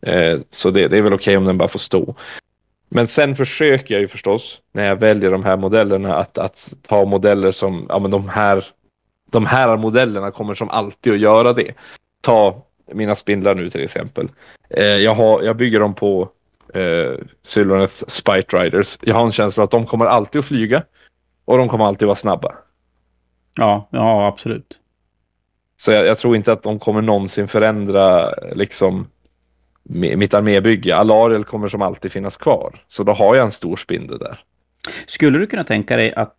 Eh, 0.00 0.40
så 0.50 0.70
det, 0.70 0.88
det 0.88 0.98
är 0.98 1.02
väl 1.02 1.12
okej 1.12 1.22
okay 1.32 1.36
om 1.36 1.44
den 1.44 1.58
bara 1.58 1.68
får 1.68 1.78
stå. 1.78 2.14
Men 2.88 3.06
sen 3.06 3.34
försöker 3.34 3.94
jag 3.94 4.00
ju 4.00 4.08
förstås 4.08 4.62
när 4.72 4.86
jag 4.86 4.96
väljer 4.96 5.30
de 5.30 5.44
här 5.44 5.56
modellerna 5.56 6.16
att, 6.16 6.38
att 6.38 6.74
ta 6.82 7.04
modeller 7.04 7.50
som, 7.50 7.86
ja 7.88 7.98
men 7.98 8.10
de 8.10 8.28
här, 8.28 8.64
de 9.30 9.46
här 9.46 9.76
modellerna 9.76 10.30
kommer 10.30 10.54
som 10.54 10.68
alltid 10.68 11.12
att 11.12 11.18
göra 11.18 11.52
det. 11.52 11.74
Ta 12.20 12.62
mina 12.92 13.14
spindlar 13.14 13.54
nu 13.54 13.70
till 13.70 13.84
exempel. 13.84 14.28
Eh, 14.70 14.84
jag, 14.84 15.14
har, 15.14 15.42
jag 15.42 15.56
bygger 15.56 15.80
dem 15.80 15.94
på 15.94 16.28
eh, 16.74 17.12
Sylvaneth 17.42 17.94
Spite 18.06 18.56
Riders. 18.56 18.98
Jag 19.02 19.14
har 19.14 19.26
en 19.26 19.32
känsla 19.32 19.64
att 19.64 19.70
de 19.70 19.86
kommer 19.86 20.06
alltid 20.06 20.38
att 20.38 20.44
flyga 20.44 20.82
och 21.44 21.58
de 21.58 21.68
kommer 21.68 21.84
alltid 21.84 22.06
vara 22.06 22.16
snabba. 22.16 22.54
Ja, 23.58 23.88
ja 23.90 24.26
absolut. 24.26 24.78
Så 25.76 25.92
jag, 25.92 26.06
jag 26.06 26.18
tror 26.18 26.36
inte 26.36 26.52
att 26.52 26.62
de 26.62 26.78
kommer 26.78 27.02
någonsin 27.02 27.48
förändra 27.48 28.30
liksom 28.54 29.06
mitt 29.88 30.34
armébygge. 30.34 30.96
Alariel 30.96 31.44
kommer 31.44 31.68
som 31.68 31.82
alltid 31.82 32.12
finnas 32.12 32.36
kvar. 32.36 32.74
Så 32.88 33.02
då 33.02 33.12
har 33.12 33.36
jag 33.36 33.44
en 33.44 33.50
stor 33.50 33.76
spindel 33.76 34.18
där. 34.18 34.38
Skulle 35.06 35.38
du 35.38 35.46
kunna 35.46 35.64
tänka 35.64 35.96
dig 35.96 36.14
att 36.14 36.34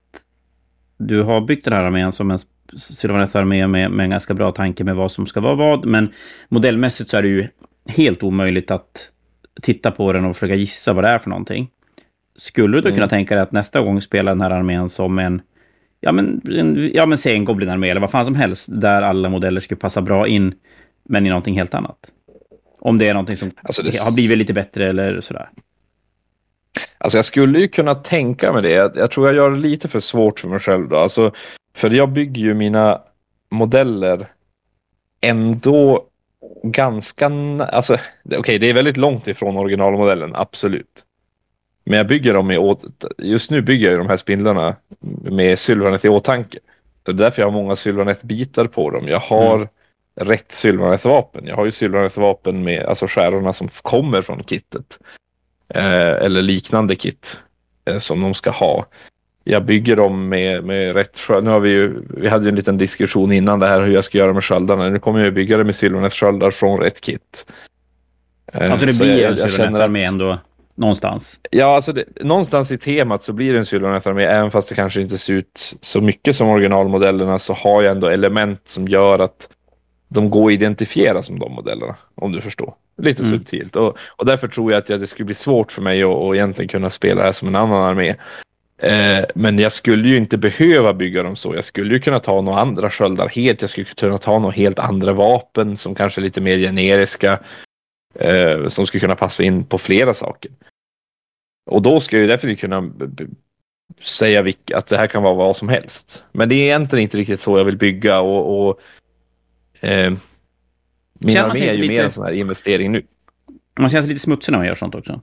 du 0.97 1.23
har 1.23 1.41
byggt 1.41 1.65
den 1.65 1.73
här 1.73 1.83
armén 1.83 2.11
som 2.11 2.31
en 2.31 2.39
Sylvaneth 2.77 3.37
armé 3.37 3.67
med, 3.67 3.91
med 3.91 4.03
en 4.03 4.09
ganska 4.09 4.33
bra 4.33 4.51
tanke 4.51 4.83
med 4.83 4.95
vad 4.95 5.11
som 5.11 5.25
ska 5.25 5.41
vara 5.41 5.55
vad, 5.55 5.85
men 5.85 6.09
modellmässigt 6.49 7.09
så 7.09 7.17
är 7.17 7.21
det 7.21 7.27
ju 7.27 7.47
helt 7.87 8.23
omöjligt 8.23 8.71
att 8.71 9.11
titta 9.61 9.91
på 9.91 10.13
den 10.13 10.25
och 10.25 10.35
försöka 10.35 10.55
gissa 10.55 10.93
vad 10.93 11.03
det 11.03 11.07
är 11.07 11.19
för 11.19 11.29
någonting. 11.29 11.69
Skulle 12.35 12.77
du 12.77 12.81
då 12.81 12.87
mm. 12.87 12.95
kunna 12.95 13.09
tänka 13.09 13.35
dig 13.35 13.41
att 13.41 13.51
nästa 13.51 13.81
gång 13.81 14.01
spela 14.01 14.31
den 14.31 14.41
här 14.41 14.51
armén 14.51 14.89
som 14.89 15.19
en, 15.19 15.41
ja 15.99 16.11
men, 16.11 16.41
en, 16.49 16.91
ja 16.93 17.05
men 17.05 17.17
säg 17.17 17.35
en 17.35 17.45
Goblin-armé 17.45 17.89
eller 17.89 18.01
vad 18.01 18.11
fan 18.11 18.25
som 18.25 18.35
helst, 18.35 18.67
där 18.71 19.01
alla 19.01 19.29
modeller 19.29 19.61
skulle 19.61 19.79
passa 19.79 20.01
bra 20.01 20.27
in, 20.27 20.53
men 21.03 21.25
i 21.25 21.29
någonting 21.29 21.57
helt 21.57 21.73
annat? 21.73 21.97
Om 22.79 22.97
det 22.97 23.07
är 23.07 23.13
någonting 23.13 23.37
som 23.37 23.51
alltså 23.63 23.83
det... 23.83 23.99
har 23.99 24.15
blivit 24.15 24.37
lite 24.37 24.53
bättre 24.53 24.89
eller 24.89 25.21
sådär. 25.21 25.49
Alltså 26.97 27.17
jag 27.17 27.25
skulle 27.25 27.59
ju 27.59 27.67
kunna 27.67 27.95
tänka 27.95 28.53
mig 28.53 28.61
det. 28.61 28.69
Jag, 28.69 28.97
jag, 28.97 29.11
tror 29.11 29.27
jag 29.27 29.35
gör 29.35 29.51
det 29.51 29.57
lite 29.57 29.87
för 29.87 29.99
svårt 29.99 30.39
för 30.39 30.47
mig 30.47 30.59
själv 30.59 30.89
då. 30.89 30.97
Alltså, 30.97 31.31
för 31.75 31.89
jag 31.89 32.09
bygger 32.09 32.41
ju 32.41 32.53
mina 32.53 33.01
modeller 33.49 34.31
ändå 35.21 36.05
ganska... 36.63 37.25
Alltså, 37.71 37.93
okej, 38.25 38.39
okay, 38.39 38.57
det 38.57 38.69
är 38.69 38.73
väldigt 38.73 38.97
långt 38.97 39.27
ifrån 39.27 39.57
originalmodellen, 39.57 40.35
absolut. 40.35 41.05
Men 41.83 41.97
jag 41.97 42.07
bygger 42.07 42.33
dem 42.33 42.51
i 42.51 42.75
Just 43.17 43.51
nu 43.51 43.61
bygger 43.61 43.91
jag 43.91 43.99
de 43.99 44.07
här 44.07 44.17
spindlarna 44.17 44.75
med 45.21 45.59
Sylvanet 45.59 46.05
i 46.05 46.09
åtanke. 46.09 46.59
Så 47.05 47.11
det 47.11 47.21
är 47.21 47.25
därför 47.25 47.41
jag 47.41 47.47
har 47.47 47.53
många 47.53 47.75
Sylvanet-bitar 47.75 48.65
på 48.65 48.89
dem. 48.89 49.07
Jag 49.07 49.19
har 49.19 49.55
mm 49.55 49.67
rätt 50.15 50.51
Sylvaneth-vapen. 50.51 51.47
Jag 51.47 51.55
har 51.55 51.65
ju 51.65 51.71
Sylvaneth-vapen 51.71 52.63
med 52.63 52.85
alltså 52.85 53.05
skärorna 53.07 53.53
som 53.53 53.67
kommer 53.67 54.21
från 54.21 54.43
kittet. 54.43 54.99
Eh, 55.73 56.25
eller 56.25 56.41
liknande 56.41 56.95
kit 56.95 57.43
eh, 57.85 57.97
som 57.97 58.21
de 58.21 58.33
ska 58.33 58.49
ha. 58.49 58.85
Jag 59.43 59.65
bygger 59.65 59.95
dem 59.95 60.29
med, 60.29 60.63
med 60.63 60.95
rätt 60.95 61.19
sköld. 61.19 61.45
Nu 61.45 61.51
har 61.51 61.59
vi 61.59 61.69
ju, 61.69 62.01
vi 62.09 62.29
hade 62.29 62.43
ju 62.43 62.49
en 62.49 62.55
liten 62.55 62.77
diskussion 62.77 63.31
innan 63.31 63.59
det 63.59 63.67
här 63.67 63.81
hur 63.81 63.93
jag 63.93 64.03
ska 64.03 64.17
göra 64.17 64.33
med 64.33 64.43
sköldarna. 64.43 64.89
Nu 64.89 64.99
kommer 64.99 65.23
jag 65.23 65.33
bygga 65.33 65.57
det 65.57 65.63
med 65.63 65.75
Sylvaneth-sköldar 65.75 66.51
från 66.51 66.79
rätt 66.79 67.01
kit. 67.01 67.45
Eh, 68.53 68.73
att 68.73 68.79
det 68.79 68.99
blir 68.99 69.25
en 69.25 69.37
Sylvaneth-armé 69.37 70.03
ändå? 70.03 70.37
Någonstans? 70.75 71.39
Ja, 71.51 71.75
alltså 71.75 71.93
det, 71.93 72.05
någonstans 72.21 72.71
i 72.71 72.77
temat 72.77 73.23
så 73.23 73.33
blir 73.33 73.53
det 73.53 73.59
en 73.59 73.65
Sylvaneth-armé. 73.65 74.23
Även 74.23 74.51
fast 74.51 74.69
det 74.69 74.75
kanske 74.75 75.01
inte 75.01 75.17
ser 75.17 75.33
ut 75.33 75.75
så 75.81 76.01
mycket 76.01 76.35
som 76.35 76.47
originalmodellerna 76.47 77.39
så 77.39 77.53
har 77.53 77.81
jag 77.81 77.91
ändå 77.91 78.07
element 78.07 78.67
som 78.67 78.87
gör 78.87 79.19
att 79.19 79.49
de 80.09 80.29
går 80.29 80.47
att 80.47 80.53
identifiera 80.53 81.21
som 81.21 81.39
de 81.39 81.51
modellerna. 81.51 81.95
Om 82.15 82.31
du 82.31 82.41
förstår. 82.41 82.73
Lite 82.97 83.21
mm. 83.23 83.31
subtilt. 83.31 83.75
Och, 83.75 83.97
och 84.15 84.25
därför 84.25 84.47
tror 84.47 84.71
jag 84.71 84.79
att 84.79 84.87
det 84.87 85.07
skulle 85.07 85.25
bli 85.25 85.35
svårt 85.35 85.71
för 85.71 85.81
mig 85.81 86.03
att, 86.03 86.09
att 86.09 86.35
egentligen 86.35 86.69
kunna 86.69 86.89
spela 86.89 87.21
det 87.21 87.25
här 87.25 87.31
som 87.31 87.47
en 87.47 87.55
annan 87.55 87.83
armé. 87.83 88.15
Eh, 88.77 89.25
men 89.35 89.59
jag 89.59 89.71
skulle 89.71 90.09
ju 90.09 90.17
inte 90.17 90.37
behöva 90.37 90.93
bygga 90.93 91.23
dem 91.23 91.35
så. 91.35 91.55
Jag 91.55 91.63
skulle 91.63 91.93
ju 91.93 91.99
kunna 91.99 92.19
ta 92.19 92.41
några 92.41 92.59
andra 92.59 92.89
sköldar 92.89 93.29
helt. 93.29 93.61
Jag 93.61 93.69
skulle 93.69 93.85
kunna 93.85 94.17
ta 94.17 94.39
några 94.39 94.53
helt 94.53 94.79
andra 94.79 95.13
vapen 95.13 95.77
som 95.77 95.95
kanske 95.95 96.21
är 96.21 96.23
lite 96.23 96.41
mer 96.41 96.57
generiska. 96.57 97.39
Eh, 98.15 98.67
som 98.67 98.87
skulle 98.87 99.01
kunna 99.01 99.15
passa 99.15 99.43
in 99.43 99.63
på 99.63 99.77
flera 99.77 100.13
saker. 100.13 100.51
Och 101.69 101.81
då 101.81 101.99
skulle 101.99 102.21
jag 102.21 102.29
definitivt 102.29 102.61
kunna 102.61 102.91
säga 104.01 104.53
att 104.73 104.87
det 104.87 104.97
här 104.97 105.07
kan 105.07 105.23
vara 105.23 105.33
vad 105.33 105.55
som 105.55 105.69
helst. 105.69 106.23
Men 106.31 106.49
det 106.49 106.55
är 106.55 106.63
egentligen 106.63 107.03
inte 107.03 107.17
riktigt 107.17 107.39
så 107.39 107.57
jag 107.57 107.65
vill 107.65 107.77
bygga 107.77 108.19
och, 108.19 108.69
och 108.69 108.79
Eh, 109.79 110.11
min 111.13 111.37
armé 111.37 111.59
är 111.59 111.73
ju 111.73 111.81
lite... 111.81 111.93
mer 111.93 112.03
en 112.03 112.11
sån 112.11 112.25
här 112.25 112.31
investering 112.31 112.91
nu. 112.91 113.05
Man 113.79 113.89
känner 113.89 114.01
sig 114.01 114.09
lite 114.09 114.21
smutsig 114.21 114.51
när 114.51 114.59
man 114.59 114.67
gör 114.67 114.75
sånt 114.75 114.95
också. 114.95 115.21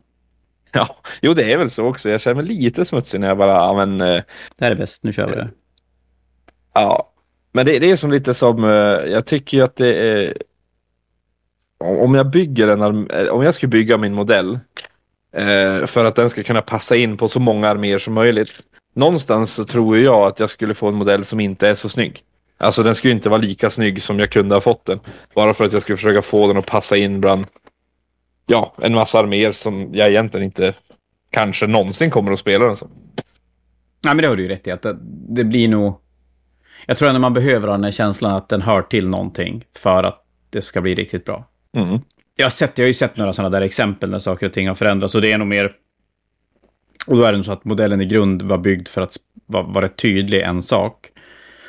Ja, 0.73 0.97
jo 1.23 1.35
det 1.35 1.53
är 1.53 1.59
väl 1.59 1.71
så 1.71 1.87
också. 1.87 2.11
Jag 2.11 2.21
känner 2.21 2.35
mig 2.35 2.45
lite 2.45 2.85
smutsig 2.85 3.21
när 3.21 3.29
jag 3.29 3.39
bara, 3.39 3.53
ja 3.53 3.87
men... 3.87 4.01
Eh, 4.01 4.23
det 4.59 4.65
här 4.65 4.71
är 4.71 4.77
bäst, 4.77 5.05
nu 5.05 5.13
kör 5.13 5.29
vi 5.29 5.35
det. 5.35 5.51
Ja, 6.75 7.13
men 7.53 7.67
det, 7.67 7.79
det 7.79 7.91
är 7.91 7.97
som 7.97 8.13
lite 8.13 8.35
som, 8.35 8.65
eh, 8.65 8.71
jag 9.13 9.27
tycker 9.27 9.57
ju 9.57 9.65
att 9.65 9.77
det 9.77 9.95
är... 9.95 10.37
om 11.79 12.15
jag 12.15 12.31
bygger 12.31 12.69
en 12.69 12.83
arm- 12.83 13.29
om 13.31 13.43
jag 13.43 13.55
skulle 13.55 13.71
bygga 13.71 13.97
min 13.97 14.15
modell 14.15 14.59
eh, 15.33 15.87
för 15.87 16.05
att 16.05 16.15
den 16.15 16.31
ska 16.31 16.43
kunna 16.43 16.63
passa 16.63 16.97
in 16.97 17.17
på 17.17 17.29
så 17.29 17.41
många 17.41 17.69
arméer 17.69 17.99
som 17.99 18.15
möjligt. 18.15 18.63
Någonstans 18.95 19.55
så 19.55 19.65
tror 19.65 19.99
jag 19.99 20.27
att 20.27 20.41
jag 20.41 20.51
skulle 20.51 20.75
få 20.75 20.89
en 20.89 20.95
modell 20.95 21.25
som 21.25 21.41
inte 21.41 21.69
är 21.69 21.75
så 21.75 21.89
snygg. 21.89 22.23
Alltså 22.59 22.83
den 22.83 22.95
skulle 22.95 23.13
inte 23.13 23.29
vara 23.29 23.41
lika 23.41 23.71
snygg 23.71 24.03
som 24.03 24.19
jag 24.19 24.31
kunde 24.31 24.55
ha 24.55 24.61
fått 24.61 24.85
den. 24.85 25.01
Bara 25.35 25.55
för 25.55 25.65
att 25.65 25.73
jag 25.73 25.83
skulle 25.83 25.97
försöka 25.97 26.23
få 26.23 26.47
den 26.47 26.57
att 26.57 26.67
passa 26.67 26.97
in 26.97 27.21
bland 27.21 27.47
ja, 28.47 28.75
en 28.79 28.95
massa 28.95 29.19
arméer 29.19 29.51
som 29.51 29.95
jag 29.95 30.09
egentligen 30.09 30.45
inte 30.45 30.75
kanske 31.31 31.67
någonsin 31.67 32.11
kommer 32.11 32.33
att 32.33 32.39
spela 32.39 32.65
den 32.65 32.77
som. 32.77 32.89
Nej, 34.05 34.15
men 34.15 34.23
det 34.23 34.29
har 34.29 34.37
du 34.37 34.43
ju 34.43 34.49
rätt 34.49 34.67
i. 34.67 34.71
Att 34.71 34.87
det, 35.29 35.45
blir 35.45 35.69
nog... 35.69 36.01
Jag 36.87 36.97
tror 36.97 37.09
ändå 37.09 37.21
man 37.21 37.35
behöver 37.35 37.69
ha 37.69 37.75
den 37.75 37.85
här 37.85 37.91
känslan 37.91 38.35
att 38.35 38.49
den 38.49 38.63
hör 38.63 38.83
till 38.83 39.09
någonting 39.09 39.65
för 39.77 40.05
att 40.05 40.25
det 40.51 40.63
ska 40.63 40.81
bli 40.81 40.95
riktigt 40.95 41.25
bra. 41.25 41.49
Mm. 41.77 41.99
Jag 42.37 42.45
har, 42.45 42.51
sett, 42.51 42.79
jag 42.79 42.85
har 42.85 42.89
ju 42.89 42.95
sett 42.95 43.17
några 43.17 43.33
sådana 43.33 43.59
där 43.59 43.63
exempel 43.63 44.11
när 44.11 44.19
saker 44.19 44.47
och 44.47 44.53
ting 44.53 44.69
har 44.69 44.75
förändrats 44.75 45.15
och 45.15 45.21
det 45.21 45.33
är 45.33 45.39
nog 45.39 45.49
mer... 45.49 45.73
Och 47.07 47.17
då 47.17 47.23
är 47.23 47.33
det 47.33 47.39
nog 47.39 47.45
så 47.45 47.53
att 47.53 47.65
modellen 47.65 48.01
i 48.01 48.05
grund 48.05 48.43
var 48.43 48.59
byggd 48.59 48.89
för 48.89 49.03
att 49.03 49.17
vara, 49.47 49.63
vara 49.63 49.85
rätt 49.85 49.97
tydlig 49.97 50.41
en 50.41 50.63
sak. 50.63 51.11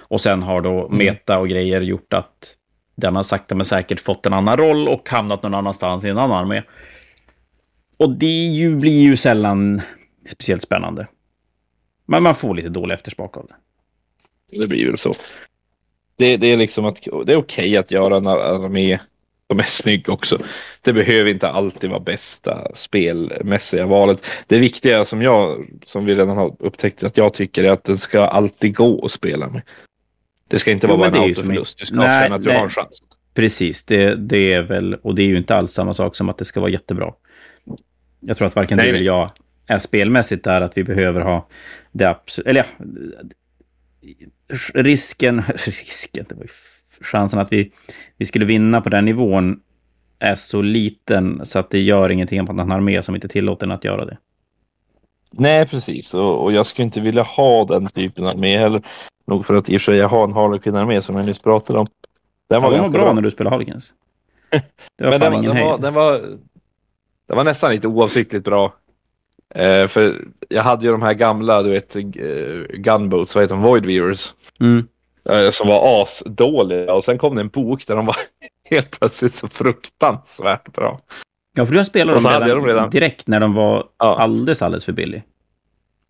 Och 0.07 0.21
sen 0.21 0.43
har 0.43 0.61
då 0.61 0.89
meta 0.89 1.39
och 1.39 1.49
grejer 1.49 1.81
gjort 1.81 2.13
att 2.13 2.57
den 2.95 3.15
har 3.15 3.23
sakta 3.23 3.55
men 3.55 3.65
säkert 3.65 3.99
fått 3.99 4.25
en 4.25 4.33
annan 4.33 4.57
roll 4.57 4.87
och 4.87 5.09
hamnat 5.09 5.43
någon 5.43 5.53
annanstans 5.53 6.05
i 6.05 6.09
en 6.09 6.17
annan 6.17 6.37
armé. 6.37 6.63
Och 7.97 8.09
det 8.09 8.45
ju, 8.45 8.75
blir 8.75 9.01
ju 9.01 9.17
sällan 9.17 9.81
speciellt 10.29 10.61
spännande. 10.61 11.07
Men 12.05 12.23
man 12.23 12.35
får 12.35 12.55
lite 12.55 12.69
dålig 12.69 12.95
eftersmak 12.95 13.37
av 13.37 13.47
det. 13.47 13.55
Det 14.59 14.67
blir 14.67 14.87
väl 14.87 14.97
så. 14.97 15.13
Det, 16.17 16.37
det 16.37 16.47
är 16.47 16.57
liksom 16.57 16.85
att 16.85 17.07
det 17.25 17.33
är 17.33 17.37
okej 17.37 17.77
att 17.77 17.91
göra 17.91 18.17
en 18.17 18.27
armé 18.27 18.99
som 19.47 19.59
är 19.59 19.63
snygg 19.63 20.09
också. 20.09 20.37
Det 20.81 20.93
behöver 20.93 21.31
inte 21.31 21.49
alltid 21.49 21.89
vara 21.89 21.99
bästa 21.99 22.75
spelmässiga 22.75 23.85
valet. 23.85 24.25
Det 24.47 24.57
viktiga 24.57 25.05
som 25.05 25.21
jag, 25.21 25.67
som 25.85 26.05
vi 26.05 26.15
redan 26.15 26.37
har 26.37 26.55
upptäckt 26.59 27.03
att 27.03 27.17
jag 27.17 27.33
tycker 27.33 27.63
är 27.63 27.71
att 27.71 27.83
den 27.83 27.97
ska 27.97 28.21
alltid 28.21 28.75
gå 28.75 29.05
att 29.05 29.11
spela 29.11 29.49
med. 29.49 29.61
Det 30.47 30.59
ska 30.59 30.71
inte 30.71 30.87
Jo, 30.87 30.97
vara 30.97 31.11
bara 31.11 31.17
en 31.17 31.23
autoförlust. 31.23 31.77
Du 31.77 31.85
ska 31.85 31.95
Nej, 31.95 32.23
känna 32.23 32.35
att 32.35 32.43
du 32.43 32.49
nej. 32.49 32.57
har 32.57 32.63
en 32.63 32.69
chans. 32.69 33.03
Precis, 33.33 33.83
det, 33.83 34.15
det 34.15 34.53
är 34.53 34.61
väl, 34.61 34.95
och 34.95 35.15
det 35.15 35.21
är 35.21 35.27
ju 35.27 35.37
inte 35.37 35.55
alls 35.55 35.71
samma 35.71 35.93
sak 35.93 36.15
som 36.15 36.29
att 36.29 36.37
det 36.37 36.45
ska 36.45 36.59
vara 36.59 36.71
jättebra. 36.71 37.13
Jag 38.19 38.37
tror 38.37 38.47
att 38.47 38.55
varken 38.55 38.77
Nej, 38.77 38.91
du 38.91 38.95
eller 38.95 39.05
jag 39.05 39.31
är 39.67 39.79
spelmässigt 39.79 40.43
där 40.43 40.61
att 40.61 40.77
vi 40.77 40.83
behöver 40.83 41.21
ha 41.21 41.47
det 41.91 42.05
absolut, 42.05 42.47
eller 42.47 42.65
ja, 42.65 42.65
risken, 44.73 45.43
risken, 45.65 46.25
det 46.29 46.35
var 46.35 46.43
ju 46.43 46.49
chansen 47.01 47.39
att 47.39 47.51
vi, 47.51 47.71
vi 48.17 48.25
skulle 48.25 48.45
vinna 48.45 48.81
på 48.81 48.89
den 48.89 49.05
nivån 49.05 49.59
är 50.19 50.35
så 50.35 50.61
liten 50.61 51.41
så 51.45 51.59
att 51.59 51.69
det 51.69 51.79
gör 51.79 52.09
ingenting 52.09 52.45
på 52.45 52.51
en 52.51 52.71
armé 52.71 53.03
som 53.03 53.15
inte 53.15 53.27
tillåter 53.27 53.65
en 53.65 53.71
att 53.71 53.83
göra 53.83 54.05
det. 54.05 54.17
Nej, 55.31 55.67
precis. 55.67 56.13
Och, 56.13 56.43
och 56.43 56.51
jag 56.53 56.65
skulle 56.65 56.83
inte 56.83 57.01
vilja 57.01 57.23
ha 57.23 57.65
den 57.65 57.87
typen 57.87 58.25
av 58.25 58.31
armé 58.31 58.57
heller. 58.57 58.81
Nog 59.27 59.45
för 59.45 59.53
att 59.55 59.69
i 59.69 59.77
och 59.77 59.81
för 59.81 59.85
sig 59.91 59.97
jag 60.01 60.07
har 60.09 60.23
en 60.23 60.33
Harlequin-armé 60.33 61.01
som 61.01 61.15
jag 61.15 61.25
nyss 61.25 61.41
pratade 61.41 61.79
om. 61.79 61.87
Den 62.49 62.61
var 62.61 62.71
Den 62.71 62.81
var 62.81 62.89
bra, 62.89 63.01
bra. 63.03 63.13
när 63.13 63.21
du 63.21 63.31
spelade 63.31 63.53
Harlequins. 63.55 63.93
Det 64.97 65.03
var 65.03 65.11
Men 65.11 65.19
fan 65.19 65.31
den, 65.31 65.43
ingen 65.43 65.55
den, 65.55 65.65
var, 65.65 65.77
den, 65.77 65.93
var, 65.93 66.11
den 67.27 67.37
var 67.37 67.43
nästan 67.43 67.71
lite 67.71 67.87
oavsiktligt 67.87 68.45
bra. 68.45 68.73
Eh, 69.55 69.87
för 69.87 70.25
jag 70.49 70.63
hade 70.63 70.85
ju 70.85 70.91
de 70.91 71.01
här 71.01 71.13
gamla, 71.13 71.63
du 71.63 71.69
vet, 71.69 71.95
eh, 71.95 72.01
gunboats, 72.77 73.35
vad 73.35 73.43
heter 73.43 73.55
de, 73.55 73.63
Void 73.63 73.85
Weavers. 73.85 74.33
Mm. 74.59 74.87
Eh, 75.29 75.49
som 75.49 75.67
var 75.67 76.01
asdåliga. 76.03 76.93
Och 76.93 77.03
sen 77.03 77.17
kom 77.17 77.35
det 77.35 77.41
en 77.41 77.47
bok 77.47 77.87
där 77.87 77.95
de 77.95 78.05
var 78.05 78.15
helt 78.69 78.99
plötsligt 78.99 79.33
så 79.33 79.47
fruktansvärt 79.47 80.73
bra. 80.73 80.99
Ja, 81.55 81.65
för 81.65 81.73
du 81.73 81.79
har 81.79 81.83
spelat 81.85 82.23
dem 82.23 82.31
redan, 82.31 82.49
dem 82.49 82.65
redan. 82.65 82.89
direkt 82.89 83.27
när 83.27 83.39
de 83.39 83.53
var 83.53 83.83
Ja. 83.97 84.17
alldeles, 84.19 84.61
alldeles 84.61 84.85
för 84.85 84.91
billig. 84.93 85.23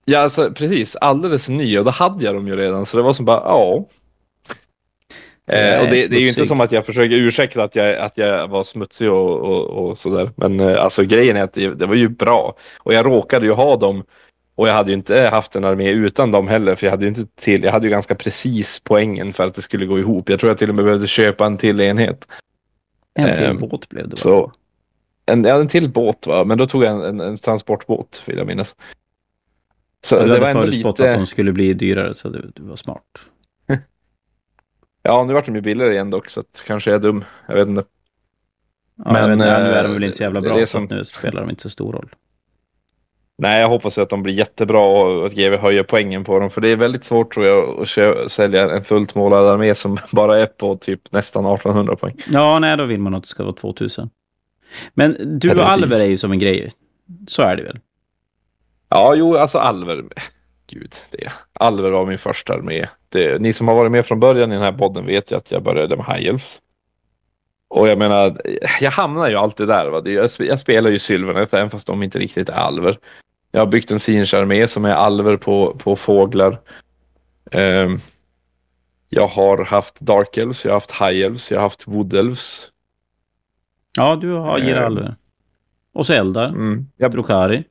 Ja, 0.09 0.19
alltså 0.19 0.51
precis. 0.51 0.95
Alldeles 0.95 1.49
ny 1.49 1.77
och 1.77 1.85
då 1.85 1.91
hade 1.91 2.25
jag 2.25 2.35
dem 2.35 2.47
ju 2.47 2.55
redan. 2.55 2.85
Så 2.85 2.97
det 2.97 3.03
var 3.03 3.13
som 3.13 3.25
bara, 3.25 3.41
ja. 3.45 3.85
Eh, 5.51 5.79
och 5.79 5.85
det, 5.85 6.09
det 6.09 6.15
är 6.15 6.19
ju 6.19 6.27
inte 6.29 6.45
som 6.45 6.61
att 6.61 6.71
jag 6.71 6.85
försöker 6.85 7.15
ursäkta 7.15 7.63
att 7.63 7.75
jag, 7.75 7.95
att 7.97 8.17
jag 8.17 8.47
var 8.47 8.63
smutsig 8.63 9.11
och, 9.11 9.39
och, 9.39 9.63
och 9.63 9.97
sådär. 9.97 10.29
Men 10.35 10.59
eh, 10.59 10.83
alltså 10.83 11.03
grejen 11.03 11.37
är 11.37 11.43
att 11.43 11.53
det, 11.53 11.73
det 11.73 11.85
var 11.85 11.95
ju 11.95 12.07
bra. 12.09 12.55
Och 12.79 12.93
jag 12.93 13.05
råkade 13.05 13.45
ju 13.45 13.51
ha 13.51 13.77
dem. 13.77 14.03
Och 14.55 14.67
jag 14.67 14.73
hade 14.73 14.91
ju 14.91 14.97
inte 14.97 15.19
haft 15.19 15.55
en 15.55 15.65
armé 15.65 15.89
utan 15.89 16.31
dem 16.31 16.47
heller. 16.47 16.75
För 16.75 16.85
jag 16.87 16.91
hade 16.91 17.03
ju 17.03 17.09
inte 17.09 17.25
till, 17.35 17.63
jag 17.63 17.71
hade 17.71 17.85
ju 17.87 17.91
ganska 17.91 18.15
precis 18.15 18.79
poängen 18.83 19.33
för 19.33 19.45
att 19.47 19.53
det 19.53 19.61
skulle 19.61 19.85
gå 19.85 19.99
ihop. 19.99 20.29
Jag 20.29 20.39
tror 20.39 20.49
jag 20.49 20.57
till 20.57 20.69
och 20.69 20.75
med 20.75 20.85
behövde 20.85 21.07
köpa 21.07 21.45
en 21.45 21.57
till 21.57 21.81
enhet. 21.81 22.27
En 23.13 23.35
till 23.35 23.45
Ehm, 23.45 23.57
båt 23.57 23.89
blev 23.89 24.03
det. 24.03 24.09
va? 24.09 24.15
Så 24.15 24.51
en, 25.25 25.43
ja, 25.43 25.59
en 25.59 25.67
till 25.67 25.89
båt 25.89 26.27
va, 26.27 26.43
men 26.43 26.57
då 26.57 26.65
tog 26.65 26.83
jag 26.83 26.91
en, 26.93 27.01
en, 27.01 27.19
en 27.19 27.35
transportbåt 27.35 28.23
vill 28.25 28.37
jag 28.37 28.47
minnas. 28.47 28.75
Så 30.05 30.15
Ja, 30.15 30.19
du 30.19 30.25
det 30.25 30.31
hade 30.31 30.41
var 30.41 30.49
ändå 30.49 30.61
förutspått 30.61 30.99
lite... 30.99 31.11
att 31.11 31.17
de 31.19 31.27
skulle 31.27 31.51
bli 31.51 31.73
dyrare, 31.73 32.13
så 32.13 32.29
du, 32.29 32.51
du 32.55 32.63
var 32.63 32.75
smart. 32.75 33.03
Ja, 35.03 35.23
nu 35.23 35.33
vart 35.33 35.45
de 35.45 35.55
ju 35.55 35.61
billigare 35.61 35.93
igen 35.93 36.09
dock, 36.09 36.29
så 36.29 36.39
att 36.39 36.63
kanske 36.67 36.91
jag 36.91 36.95
är 36.95 37.01
dum. 37.01 37.23
Jag 37.47 37.55
vet 37.55 37.67
inte. 37.67 37.83
Ja, 39.05 39.13
Men, 39.13 39.29
men 39.29 39.37
nu 39.37 39.43
är 39.45 39.83
de 39.83 39.89
eh, 39.89 39.93
väl 39.93 40.03
inte 40.03 40.17
så 40.17 40.23
jävla 40.23 40.41
det 40.41 40.47
bra, 40.47 40.57
det 40.57 40.65
så 40.65 40.71
som- 40.71 40.83
att 40.83 40.89
nu 40.89 41.03
spelar 41.03 41.41
de 41.41 41.49
inte 41.49 41.61
så 41.61 41.69
stor 41.69 41.93
roll. 41.93 42.09
Nej, 43.37 43.61
jag 43.61 43.69
hoppas 43.69 43.97
att 43.97 44.09
de 44.09 44.23
blir 44.23 44.33
jättebra 44.33 44.79
och 44.79 45.25
att 45.25 45.33
GW 45.33 45.57
höjer 45.57 45.83
poängen 45.83 46.23
på 46.23 46.39
dem. 46.39 46.49
För 46.49 46.61
det 46.61 46.69
är 46.69 46.75
väldigt 46.75 47.03
svårt 47.03 47.33
tror 47.33 47.45
jag 47.45 47.81
att 47.81 48.31
sälja 48.31 48.71
en 48.75 48.81
fullt 48.83 49.15
målad 49.15 49.47
armé 49.47 49.75
som 49.75 49.97
bara 50.11 50.41
är 50.41 50.45
på 50.45 50.75
typ 50.75 51.11
nästan 51.11 51.45
1800 51.45 51.95
poäng. 51.95 52.15
Ja, 52.31 52.59
nej, 52.59 52.77
då 52.77 52.85
vill 52.85 52.99
man 52.99 53.15
att 53.15 53.23
det 53.23 53.27
ska 53.29 53.43
vara 53.43 53.55
2000. 53.55 54.09
Men 54.93 55.39
du 55.39 55.51
och. 55.51 55.69
Alver 55.69 56.01
är 56.01 56.07
ju 56.07 56.17
som 56.17 56.31
en 56.31 56.39
grej. 56.39 56.71
Så 57.27 57.41
är 57.41 57.55
det 57.55 57.63
väl? 57.63 57.79
Ja, 58.89 59.15
jo, 59.15 59.35
alltså 59.37 59.57
Alver. 59.59 60.03
Gud, 60.71 60.93
det. 61.11 61.31
Alver 61.53 61.91
var 61.91 62.05
min 62.05 62.17
första 62.17 62.53
armé. 62.53 62.85
Det, 63.09 63.41
ni 63.41 63.53
som 63.53 63.67
har 63.67 63.75
varit 63.75 63.91
med 63.91 64.05
från 64.05 64.19
början 64.19 64.51
i 64.51 64.55
den 64.55 64.63
här 64.63 64.71
podden 64.71 65.05
vet 65.05 65.31
ju 65.31 65.35
att 65.37 65.51
jag 65.51 65.63
började 65.63 65.95
med 65.97 66.05
High 66.05 66.27
Elves. 66.29 66.61
Och 67.69 67.87
jag 67.87 67.97
menar, 67.97 68.35
jag 68.81 68.91
hamnar 68.91 69.29
ju 69.29 69.35
alltid 69.35 69.67
där. 69.67 69.89
Va? 69.89 70.01
Jag, 70.05 70.25
sp- 70.25 70.43
jag 70.45 70.59
spelar 70.59 70.89
ju 70.89 70.99
Sylvanet 70.99 71.53
även 71.53 71.69
fast 71.69 71.87
de 71.87 72.03
inte 72.03 72.19
riktigt 72.19 72.49
är 72.49 72.53
alver. 72.53 72.97
Jag 73.51 73.61
har 73.61 73.65
byggt 73.67 73.91
en 73.91 73.99
Sinch-armé 73.99 74.67
som 74.67 74.85
är 74.85 74.93
alver 74.93 75.37
på, 75.37 75.75
på 75.79 75.95
fåglar. 75.95 76.59
Ehm, 77.51 77.97
jag 79.09 79.27
har 79.27 79.65
haft 79.65 79.99
Dark 79.99 80.37
Elves, 80.37 80.65
jag 80.65 80.71
har 80.71 80.75
haft 80.75 80.91
High 80.91 81.25
Elves, 81.25 81.51
jag 81.51 81.57
har 81.59 81.63
haft 81.63 81.87
Wood 81.87 82.13
Elves. 82.13 82.67
Ja, 83.97 84.15
du 84.15 84.31
har 84.31 84.59
ger 84.59 84.75
Eh. 84.75 84.85
Alver. 84.85 85.15
Och 85.93 86.07
så 86.07 86.13
Eldar. 86.13 86.47
Mm. 86.47 86.87
Jag, 86.97 87.11
Drukari. 87.11 87.63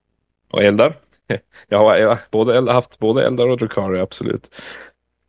och 0.50 0.62
eldar. 0.62 0.96
Jag 1.68 1.78
har, 1.78 2.18
både 2.30 2.72
haft 2.72 2.98
både 2.98 3.26
eldar 3.26 3.48
och 3.48 3.58
Drukari, 3.58 4.00
absolut. 4.00 4.54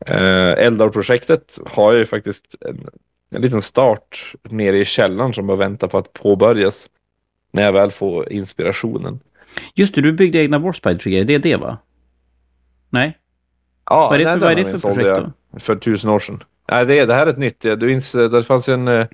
Eh, 0.06 0.52
Eldar-projektet 0.52 1.60
har 1.66 1.92
jag 1.92 2.00
ju 2.00 2.06
faktiskt 2.06 2.56
en, 2.62 2.90
en 3.30 3.42
liten 3.42 3.62
start 3.62 4.34
nere 4.44 4.78
i 4.78 4.86
källaren 4.86 5.34
som 5.34 5.48
bara 5.48 5.58
väntar 5.58 5.88
på 5.88 5.98
att 5.98 6.14
påbörjas. 6.14 6.90
När 7.52 7.64
jag 7.64 7.72
väl 7.72 7.92
får 7.92 8.32
inspirationen. 8.32 9.20
Just 9.76 9.96
det, 9.96 10.02
du 10.02 10.14
byggde 10.14 10.40
egna 10.40 10.60
Warspite-grejer. 10.60 11.24
Det 11.26 11.36
är 11.36 11.40
det, 11.40 11.56
va? 11.56 11.78
Nej? 12.90 13.18
Ja, 13.86 14.10
vad 14.10 14.22
är 14.22 14.26
det 14.26 14.26
nej, 14.26 14.34
för, 14.34 14.40
vad 14.40 14.52
är 14.52 14.56
det 14.56 14.80
för 14.80 14.94
projekt 14.94 15.34
då? 15.52 15.60
För 15.60 15.76
tusen 15.76 16.10
år 16.10 16.20
sedan. 16.20 16.44
Nej, 16.72 16.86
det, 16.86 17.06
det 17.06 17.14
här 17.14 17.28
är 17.28 17.32
ett 17.32 17.38
nytt. 17.38 17.62
Du 17.62 17.92
ins, 17.92 18.12
det 18.12 18.44
fanns 18.44 18.70
ju 18.70 18.74
en, 18.74 18.88
eh, 18.88 19.08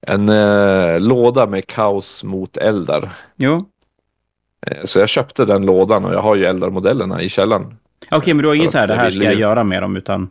en 0.00 0.28
eh, 0.28 1.00
låda 1.00 1.46
med 1.46 1.66
kaos 1.66 2.24
mot 2.24 2.56
eldar. 2.56 3.10
Jo. 3.36 3.64
Eh, 4.70 4.76
Så 4.84 4.98
jag 4.98 5.08
köpte 5.08 5.44
den 5.44 5.66
lådan 5.66 6.04
och 6.04 6.14
jag 6.14 6.22
har 6.22 6.36
ju 6.36 6.44
eldarmodellerna 6.44 7.22
i 7.22 7.28
källaren. 7.28 7.76
Okej, 8.10 8.34
men 8.34 8.42
du 8.42 8.48
har 8.48 8.54
ingen 8.54 8.68
För 8.68 8.72
så 8.72 8.78
här, 8.78 8.86
det 8.86 8.94
här 8.94 9.10
ska 9.10 9.22
jag 9.22 9.34
göra 9.34 9.64
med 9.64 9.82
dem, 9.82 9.96
utan... 9.96 10.30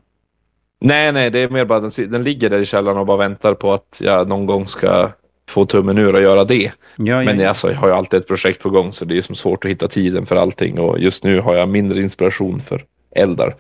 Nej, 0.80 1.12
nej, 1.12 1.30
det 1.30 1.40
är 1.40 1.50
mer 1.50 1.66
bara 1.66 1.80
den, 1.80 1.92
den 2.10 2.24
ligger 2.24 2.50
där 2.50 2.60
i 2.60 2.66
källaren 2.66 2.98
och 2.98 3.06
bara 3.06 3.18
väntar 3.18 3.54
på 3.54 3.74
att 3.74 4.02
jag 4.04 4.30
någon 4.30 4.46
gång 4.46 4.66
ska 4.68 5.12
få 5.50 5.66
tummen 5.66 5.98
ur 5.98 6.16
och 6.16 6.22
göra 6.22 6.44
det. 6.44 6.72
Ja, 6.96 7.24
Men 7.24 7.40
ja. 7.40 7.50
alltså, 7.50 7.72
jag 7.72 7.78
har 7.78 7.88
ju 7.88 7.94
alltid 7.94 8.20
ett 8.20 8.28
projekt 8.28 8.62
på 8.62 8.70
gång 8.70 8.94
så 8.94 9.06
det 9.06 9.18
är 9.18 9.22
som 9.22 9.36
svårt 9.36 9.66
att 9.66 9.72
hitta 9.72 9.88
tiden 9.88 10.26
för 10.26 10.36
allting 10.36 10.80
och 10.80 11.00
just 11.00 11.24
nu 11.24 11.40
har 11.40 11.56
jag 11.56 11.70
mindre 11.70 12.02
inspiration 12.02 12.60
för 12.60 12.84
eldar. 13.16 13.56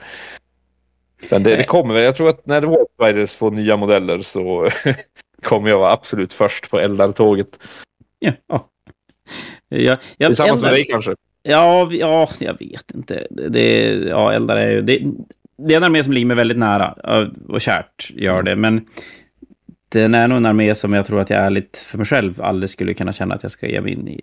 Men 1.32 1.44
det, 1.44 1.56
det 1.56 1.64
kommer 1.64 1.94
väl. 1.94 2.04
Jag 2.04 2.16
tror 2.16 2.30
att 2.30 2.46
när 2.46 2.62
War 2.62 2.86
Spiders 2.94 3.34
får 3.34 3.52
nya 3.52 3.78
modeller 3.78 4.20
så 4.20 4.70
kommer 5.44 5.70
jag 5.70 5.80
vara 5.80 5.92
absolut 5.92 6.34
först 6.34 6.70
på 6.70 6.80
eldartåget. 6.80 7.48
ja. 8.20 8.68
Ja, 9.70 9.98
ja, 10.18 10.28
Tillsammans 10.28 10.62
med 10.62 10.70
Eldar- 10.70 10.76
dig 10.76 10.86
kanske. 10.86 11.16
Ja, 11.44 11.90
ja, 11.92 12.30
jag 12.40 12.60
vet 12.60 12.92
inte. 12.96 13.28
Det, 13.30 13.50
det, 13.50 13.94
ja, 13.94 14.34
Eldar 14.34 14.58
är 14.58 14.72
ju... 14.72 14.82
Det, 14.82 15.02
det 15.58 15.74
är 15.74 15.78
en 15.78 15.84
armé 15.84 16.04
som 16.04 16.14
ligger 16.14 16.26
mig 16.28 16.36
väldigt 16.36 16.58
nära 16.58 16.92
och 17.48 17.62
kärt, 17.62 18.12
gör 18.16 18.44
det. 18.44 18.56
Men 18.56 18.86
den 19.90 20.16
är 20.16 20.28
nog 20.28 20.38
en 20.38 20.46
armé 20.46 20.76
som 20.76 20.94
jag 20.94 21.06
tror 21.06 21.22
att 21.22 21.30
jag 21.30 21.40
ärligt 21.40 21.78
för 21.78 21.98
mig 21.98 22.08
själv 22.08 22.42
aldrig 22.42 22.70
skulle 22.70 22.94
kunna 22.94 23.14
känna 23.14 23.36
att 23.36 23.44
jag 23.44 23.52
ska 23.52 23.68
ge 23.68 23.82
mig 23.82 23.94
in 23.94 24.08
i. 24.08 24.22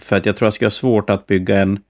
För 0.00 0.16
att 0.16 0.26
jag 0.26 0.36
tror 0.36 0.46
att 0.46 0.50
jag 0.50 0.54
skulle 0.54 0.66
ha 0.66 0.70
svårt 0.70 1.10
att 1.10 1.26
bygga 1.26 1.60
en, 1.60 1.80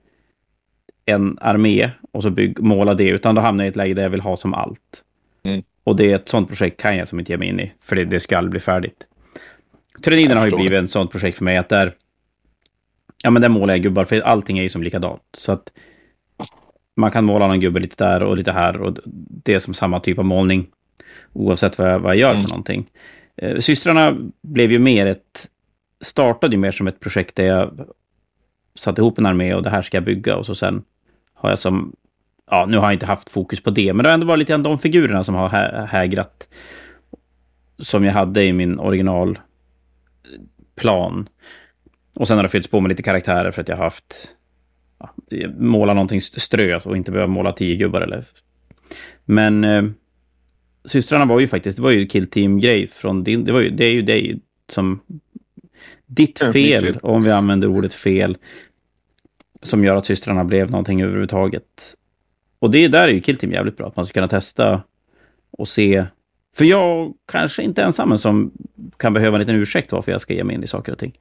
en 1.05 1.37
armé 1.41 1.89
och 2.11 2.23
så 2.23 2.29
bygg, 2.29 2.59
måla 2.59 2.93
det, 2.93 3.09
utan 3.09 3.35
då 3.35 3.41
hamnar 3.41 3.63
jag 3.63 3.69
i 3.69 3.69
ett 3.69 3.75
läge 3.75 3.93
där 3.93 4.03
jag 4.03 4.09
vill 4.09 4.21
ha 4.21 4.37
som 4.37 4.53
allt. 4.53 5.03
Mm. 5.43 5.63
Och 5.83 5.95
det 5.95 6.11
är 6.11 6.15
ett 6.15 6.29
sånt 6.29 6.47
projekt 6.47 6.81
kan 6.81 6.97
jag 6.97 7.07
som 7.07 7.19
inte 7.19 7.31
ge 7.31 7.37
mig 7.37 7.47
in 7.47 7.59
i, 7.59 7.73
för 7.81 7.95
det, 7.95 8.05
det 8.05 8.19
ska 8.19 8.37
aldrig 8.37 8.51
bli 8.51 8.59
färdigt. 8.59 9.07
Tyranniderna 10.01 10.39
har 10.39 10.47
ju 10.47 10.55
blivit 10.55 10.83
ett 10.83 10.89
sånt 10.89 11.11
projekt 11.11 11.37
för 11.37 11.45
mig 11.45 11.57
att 11.57 11.69
där... 11.69 11.93
Ja, 13.25 13.29
men 13.29 13.41
där 13.41 13.49
målar 13.49 13.73
jag 13.73 13.83
gubbar, 13.83 14.05
för 14.05 14.19
allting 14.21 14.57
är 14.59 14.63
ju 14.63 14.69
som 14.69 14.83
likadant. 14.83 15.21
Så 15.33 15.51
att 15.51 15.71
man 16.95 17.11
kan 17.11 17.25
måla 17.25 17.47
någon 17.47 17.59
gubbe 17.59 17.79
lite 17.79 18.03
där 18.05 18.23
och 18.23 18.37
lite 18.37 18.51
här 18.51 18.81
och 18.81 18.97
det 19.43 19.53
är 19.53 19.59
som 19.59 19.73
samma 19.73 19.99
typ 19.99 20.19
av 20.19 20.25
målning. 20.25 20.67
Oavsett 21.33 21.77
vad 21.77 21.91
jag, 21.91 21.99
vad 21.99 22.11
jag 22.11 22.19
gör 22.19 22.31
Mm. 22.31 22.41
för 22.43 22.49
någonting. 22.49 22.89
Eh, 23.37 23.57
Systrarna 23.59 24.17
blev 24.41 24.71
ju 24.71 24.79
mer 24.79 25.05
ett... 25.05 25.49
Startade 26.01 26.55
ju 26.55 26.59
mer 26.59 26.71
som 26.71 26.87
ett 26.87 26.99
projekt 26.99 27.35
där 27.35 27.45
jag 27.45 27.79
satte 28.75 29.01
ihop 29.01 29.17
en 29.19 29.25
armé 29.25 29.53
och 29.53 29.63
det 29.63 29.69
här 29.69 29.81
ska 29.81 29.97
jag 29.97 30.03
bygga 30.03 30.35
och 30.35 30.45
så 30.45 30.55
sen 30.55 30.83
har 31.33 31.49
jag 31.49 31.59
som... 31.59 31.95
Ja, 32.51 32.65
nu 32.69 32.77
har 32.77 32.83
jag 32.83 32.93
inte 32.93 33.05
haft 33.05 33.29
fokus 33.31 33.63
på 33.63 33.69
det, 33.69 33.93
men 33.93 34.03
det 34.03 34.09
har 34.09 34.13
ändå 34.13 34.27
varit 34.27 34.39
lite 34.39 34.51
grann 34.51 34.63
de 34.63 34.77
figurerna 34.79 35.23
som 35.23 35.35
har 35.35 35.49
hä- 35.49 35.85
hägrat. 35.85 36.47
Som 37.79 38.03
jag 38.03 38.13
hade 38.13 38.43
i 38.43 38.53
min 38.53 38.79
originalplan. 38.79 39.43
Och 42.15 42.27
sen 42.27 42.37
har 42.37 42.43
det 42.43 42.49
fyllts 42.49 42.67
på 42.67 42.81
med 42.81 42.89
lite 42.89 43.03
karaktärer 43.03 43.51
för 43.51 43.61
att 43.61 43.67
jag 43.67 43.75
har 43.75 43.83
haft... 43.83 44.35
Ja, 44.99 45.09
måla 45.57 45.93
någonting 45.93 46.21
strö 46.21 46.79
och 46.85 46.97
inte 46.97 47.11
behöva 47.11 47.31
måla 47.33 47.53
tio 47.53 47.75
gubbar 47.75 48.01
eller... 48.01 48.23
Men... 49.25 49.63
Eh, 49.63 49.83
systrarna 50.85 51.25
var 51.25 51.39
ju 51.39 51.47
faktiskt... 51.47 51.77
Det 51.77 51.83
var 51.83 51.91
ju 51.91 52.07
Kill 52.07 52.27
Team-grej 52.27 52.87
från 52.87 53.23
din... 53.23 53.43
Det, 53.43 53.51
var 53.51 53.61
ju, 53.61 53.69
det 53.69 53.85
är 53.85 53.93
ju 53.93 54.01
det 54.01 54.39
som... 54.69 54.99
Ditt 56.05 56.39
fel, 56.39 56.97
om 57.01 57.23
vi 57.23 57.31
använder 57.31 57.67
ordet 57.67 57.93
fel, 57.93 58.37
som 59.61 59.83
gör 59.83 59.95
att 59.95 60.05
systrarna 60.05 60.43
blev 60.43 60.71
någonting 60.71 61.01
överhuvudtaget. 61.01 61.95
Och 62.59 62.71
det 62.71 62.87
där 62.87 63.07
är 63.07 63.11
ju 63.11 63.21
Kill 63.21 63.37
Team 63.37 63.51
jävligt 63.51 63.77
bra, 63.77 63.87
att 63.87 63.95
man 63.95 64.05
ska 64.05 64.13
kunna 64.13 64.27
testa 64.27 64.83
och 65.51 65.67
se. 65.67 66.05
För 66.55 66.65
jag 66.65 67.13
kanske 67.31 67.63
inte 67.63 67.81
är 67.81 67.85
ensam 67.85 68.11
en 68.11 68.17
som 68.17 68.51
kan 68.97 69.13
behöva 69.13 69.37
en 69.37 69.39
liten 69.39 69.55
ursäkt 69.55 69.91
varför 69.91 70.11
jag 70.11 70.21
ska 70.21 70.33
ge 70.33 70.43
mig 70.43 70.55
in 70.55 70.63
i 70.63 70.67
saker 70.67 70.91
och 70.91 70.99
ting. 70.99 71.17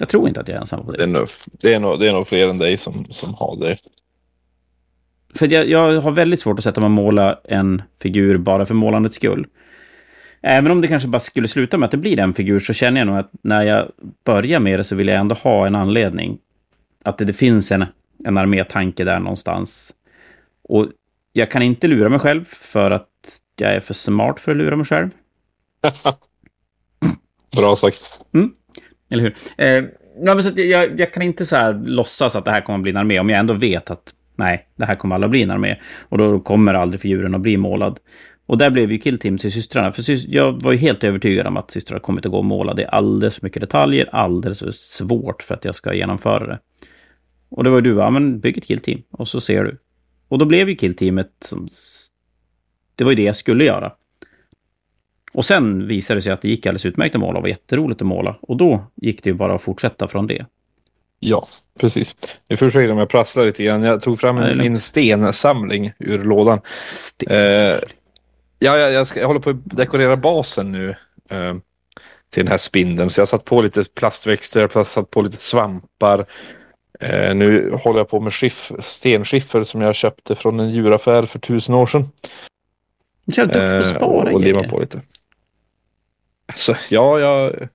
Jag 0.00 0.08
tror 0.08 0.28
inte 0.28 0.40
att 0.40 0.48
jag 0.48 0.56
är 0.56 0.60
ensam 0.60 0.86
på 0.86 0.92
Det 0.92 0.96
det. 0.98 1.02
är 1.02 1.06
nog, 1.06 1.28
det 1.52 1.74
är 1.74 1.80
nog, 1.80 2.00
det 2.00 2.08
är 2.08 2.12
nog 2.12 2.26
fler 2.26 2.48
än 2.48 2.58
dig 2.58 2.76
som, 2.76 3.04
som 3.10 3.34
har 3.34 3.56
det. 3.60 3.76
För 5.34 5.52
jag, 5.52 5.68
jag 5.68 6.00
har 6.00 6.10
väldigt 6.10 6.40
svårt 6.40 6.58
att 6.58 6.64
sätta 6.64 6.80
mig 6.80 6.86
och 6.86 6.90
måla 6.90 7.40
en 7.44 7.82
figur 8.02 8.38
bara 8.38 8.66
för 8.66 8.74
målandets 8.74 9.16
skull. 9.16 9.46
Även 10.42 10.70
om 10.70 10.80
det 10.80 10.88
kanske 10.88 11.08
bara 11.08 11.20
skulle 11.20 11.48
sluta 11.48 11.78
med 11.78 11.84
att 11.86 11.90
det 11.90 11.96
blir 11.96 12.18
en 12.18 12.34
figur 12.34 12.60
så 12.60 12.72
känner 12.72 13.00
jag 13.00 13.06
nog 13.06 13.16
att 13.16 13.30
när 13.42 13.62
jag 13.62 13.88
börjar 14.24 14.60
med 14.60 14.78
det 14.78 14.84
så 14.84 14.96
vill 14.96 15.08
jag 15.08 15.16
ändå 15.20 15.34
ha 15.34 15.66
en 15.66 15.74
anledning. 15.74 16.38
Att 17.04 17.18
det, 17.18 17.24
det 17.24 17.32
finns 17.32 17.72
en, 17.72 17.84
en 18.24 18.38
armétanke 18.38 19.04
där 19.04 19.18
någonstans. 19.18 19.94
Och 20.62 20.86
jag 21.32 21.50
kan 21.50 21.62
inte 21.62 21.88
lura 21.88 22.08
mig 22.08 22.18
själv 22.18 22.44
för 22.44 22.90
att 22.90 23.08
jag 23.56 23.74
är 23.74 23.80
för 23.80 23.94
smart 23.94 24.40
för 24.40 24.50
att 24.50 24.56
lura 24.58 24.76
mig 24.76 24.86
själv. 24.86 25.10
Bra 27.56 27.76
sagt. 27.76 28.20
Eller 29.10 29.22
hur? 29.22 29.36
Eh, 29.58 29.84
ja, 30.24 30.34
men 30.34 30.42
så 30.42 30.48
att 30.48 30.58
jag, 30.58 31.00
jag 31.00 31.12
kan 31.12 31.22
inte 31.22 31.46
så 31.46 31.56
här 31.56 31.82
låtsas 31.84 32.36
att 32.36 32.44
det 32.44 32.50
här 32.50 32.60
kommer 32.60 32.78
att 32.78 32.82
bli 32.82 32.90
en 32.90 32.96
armé 32.96 33.20
om 33.20 33.30
jag 33.30 33.38
ändå 33.38 33.54
vet 33.54 33.90
att 33.90 34.14
nej, 34.36 34.68
det 34.76 34.84
här 34.84 34.96
kommer 34.96 35.14
aldrig 35.14 35.28
att 35.28 35.30
bli 35.30 35.42
en 35.42 35.50
armé. 35.50 35.76
Och 36.08 36.18
då 36.18 36.40
kommer 36.40 36.74
aldrig 36.74 37.00
figuren 37.00 37.34
att 37.34 37.40
bli 37.40 37.56
målad. 37.56 37.98
Och 38.46 38.58
där 38.58 38.70
blev 38.70 38.92
ju 38.92 38.98
Kill 38.98 39.18
Team 39.18 39.38
till 39.38 39.52
systrarna. 39.52 39.92
För 39.92 40.02
syst 40.02 40.28
jag 40.28 40.62
var 40.62 40.72
ju 40.72 40.78
helt 40.78 41.04
övertygad 41.04 41.46
om 41.46 41.56
att 41.56 41.70
systrarna 41.70 42.00
kommit 42.00 42.26
att 42.26 42.32
gå 42.32 42.38
och 42.38 42.44
måla. 42.44 42.74
Det 42.74 42.82
är 42.82 42.90
alldeles 42.90 43.36
för 43.36 43.46
mycket 43.46 43.60
detaljer, 43.60 44.08
alldeles 44.12 44.58
för 44.58 44.70
svårt 44.70 45.42
för 45.42 45.54
att 45.54 45.64
jag 45.64 45.74
ska 45.74 45.94
genomföra 45.94 46.46
det. 46.46 46.58
Och 47.48 47.64
det 47.64 47.70
var 47.70 47.76
ju 47.76 47.82
du, 47.82 47.96
ja 47.96 48.10
men 48.10 48.40
bygg 48.40 48.58
ett 48.58 48.66
Kill 48.66 48.80
Team 48.80 49.02
och 49.10 49.28
så 49.28 49.40
ser 49.40 49.64
du. 49.64 49.78
Och 50.28 50.38
då 50.38 50.44
blev 50.44 50.68
ju 50.68 50.76
Kill 50.76 50.96
Teamet 50.96 51.30
som... 51.44 51.68
Det 52.94 53.04
var 53.04 53.10
ju 53.10 53.16
det 53.16 53.22
jag 53.22 53.36
skulle 53.36 53.64
göra. 53.64 53.92
Och 55.32 55.44
sen 55.44 55.88
visade 55.88 56.18
det 56.18 56.22
sig 56.22 56.32
att 56.32 56.42
det 56.42 56.48
gick 56.48 56.66
alldeles 56.66 56.86
utmärkt 56.86 57.14
att 57.14 57.20
måla 57.20 57.38
och 57.38 57.42
var 57.42 57.48
jätteroligt 57.48 58.02
att 58.02 58.06
måla. 58.06 58.36
Och 58.40 58.56
då 58.56 58.84
gick 58.94 59.24
det 59.24 59.30
ju 59.30 59.34
bara 59.34 59.54
att 59.54 59.62
fortsätta 59.62 60.08
från 60.08 60.26
det. 60.26 60.46
Ja, 61.18 61.46
precis. 61.78 62.16
Nu 62.48 62.56
får 62.56 62.80
jag 62.80 62.90
om 62.90 62.98
jag 62.98 63.08
prasslar 63.08 63.44
lite 63.44 63.64
grann. 63.64 63.82
Jag 63.82 64.02
tog 64.02 64.20
fram 64.20 64.36
är 64.36 64.50
en, 64.50 64.58
min 64.58 64.80
stensamling 64.80 65.92
ur 65.98 66.24
lådan. 66.24 66.60
Stens. 66.88 67.32
Eh, 67.32 67.80
Ja, 68.62 68.78
jag, 68.78 68.92
jag, 68.92 69.06
ska, 69.06 69.20
jag 69.20 69.26
håller 69.26 69.40
på 69.40 69.50
att 69.50 69.56
dekorera 69.64 70.16
basen 70.16 70.72
nu 70.72 70.88
eh, 71.30 71.54
till 72.30 72.44
den 72.44 72.48
här 72.48 72.56
spindeln. 72.56 73.10
Så 73.10 73.20
jag 73.20 73.22
har 73.22 73.26
satt 73.26 73.44
på 73.44 73.62
lite 73.62 73.84
plastväxter, 73.94 74.68
jag 74.74 74.86
satt 74.86 75.10
på 75.10 75.22
lite 75.22 75.42
svampar. 75.42 76.26
Eh, 77.00 77.34
nu 77.34 77.72
håller 77.72 77.98
jag 77.98 78.08
på 78.08 78.20
med 78.20 78.34
skiff, 78.34 78.72
stenskiffer 78.78 79.64
som 79.64 79.80
jag 79.80 79.94
köpte 79.94 80.34
från 80.34 80.60
en 80.60 80.70
djuraffär 80.70 81.22
för 81.22 81.38
tusen 81.38 81.74
år 81.74 81.86
sedan. 81.86 82.08
Du 83.24 83.32
kör 83.32 83.46
duktig 83.46 83.62
på 83.62 83.76
att 83.76 83.86
Eh, 83.86 83.96
spara 83.96 84.28
och, 84.28 84.34
och 84.34 84.40
limma 84.40 84.62
på 84.62 84.80
lite. 84.80 85.00
Alltså, 86.52 86.76
ja, 86.90 87.18
jag, 87.20 87.68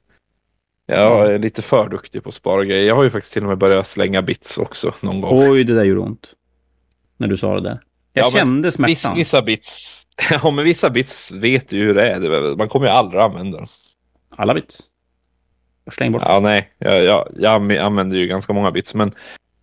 jag 0.86 1.34
är 1.34 1.40
lite 1.40 1.62
för 1.62 1.90
duktig 1.90 2.24
på 2.24 2.30
att 2.30 2.36
spara 2.36 2.66
grejer. 2.66 2.88
Jag 2.88 2.96
har 2.96 3.04
ju 3.04 3.10
faktiskt 3.10 3.34
till 3.34 3.44
och 3.44 3.50
med 3.50 3.58
börjat 3.58 3.88
slänga 3.88 4.22
bits 4.22 4.58
också 4.58 4.94
någon 5.02 5.22
gång. 5.22 5.50
Oj, 5.52 5.64
det 5.64 5.76
där 5.76 5.84
gjorde 5.84 6.02
ont. 6.02 6.34
När 7.18 7.28
du 7.28 7.38
sa 7.38 7.54
det 7.56 7.62
där. 7.62 7.80
Jag 8.14 8.26
Ja, 8.26 8.30
kände 8.30 8.72
smärtan. 8.72 9.16
vissa 9.16 9.42
bits, 9.42 10.04
ja 10.44 10.52
men 10.52 10.66
vissa 10.66 10.90
bits 10.90 11.32
vet 11.32 11.70
du 11.70 11.78
hur 11.78 11.94
det 11.96 12.10
är. 12.10 12.56
Man 12.56 12.70
kommer 12.70 12.86
ju 12.86 12.92
aldrig 12.92 13.22
använda 13.22 13.58
dem. 13.58 13.68
Alla 14.36 14.54
bits. 14.54 14.80
Släng 15.92 16.12
bort. 16.12 16.22
Ja, 16.26 16.40
nej, 16.40 16.74
jag, 16.78 17.04
jag, 17.04 17.28
jag 17.38 17.76
använder 17.78 18.18
ju 18.18 18.28
ganska 18.28 18.54
många 18.54 18.72
bits, 18.72 18.94
men 18.96 19.14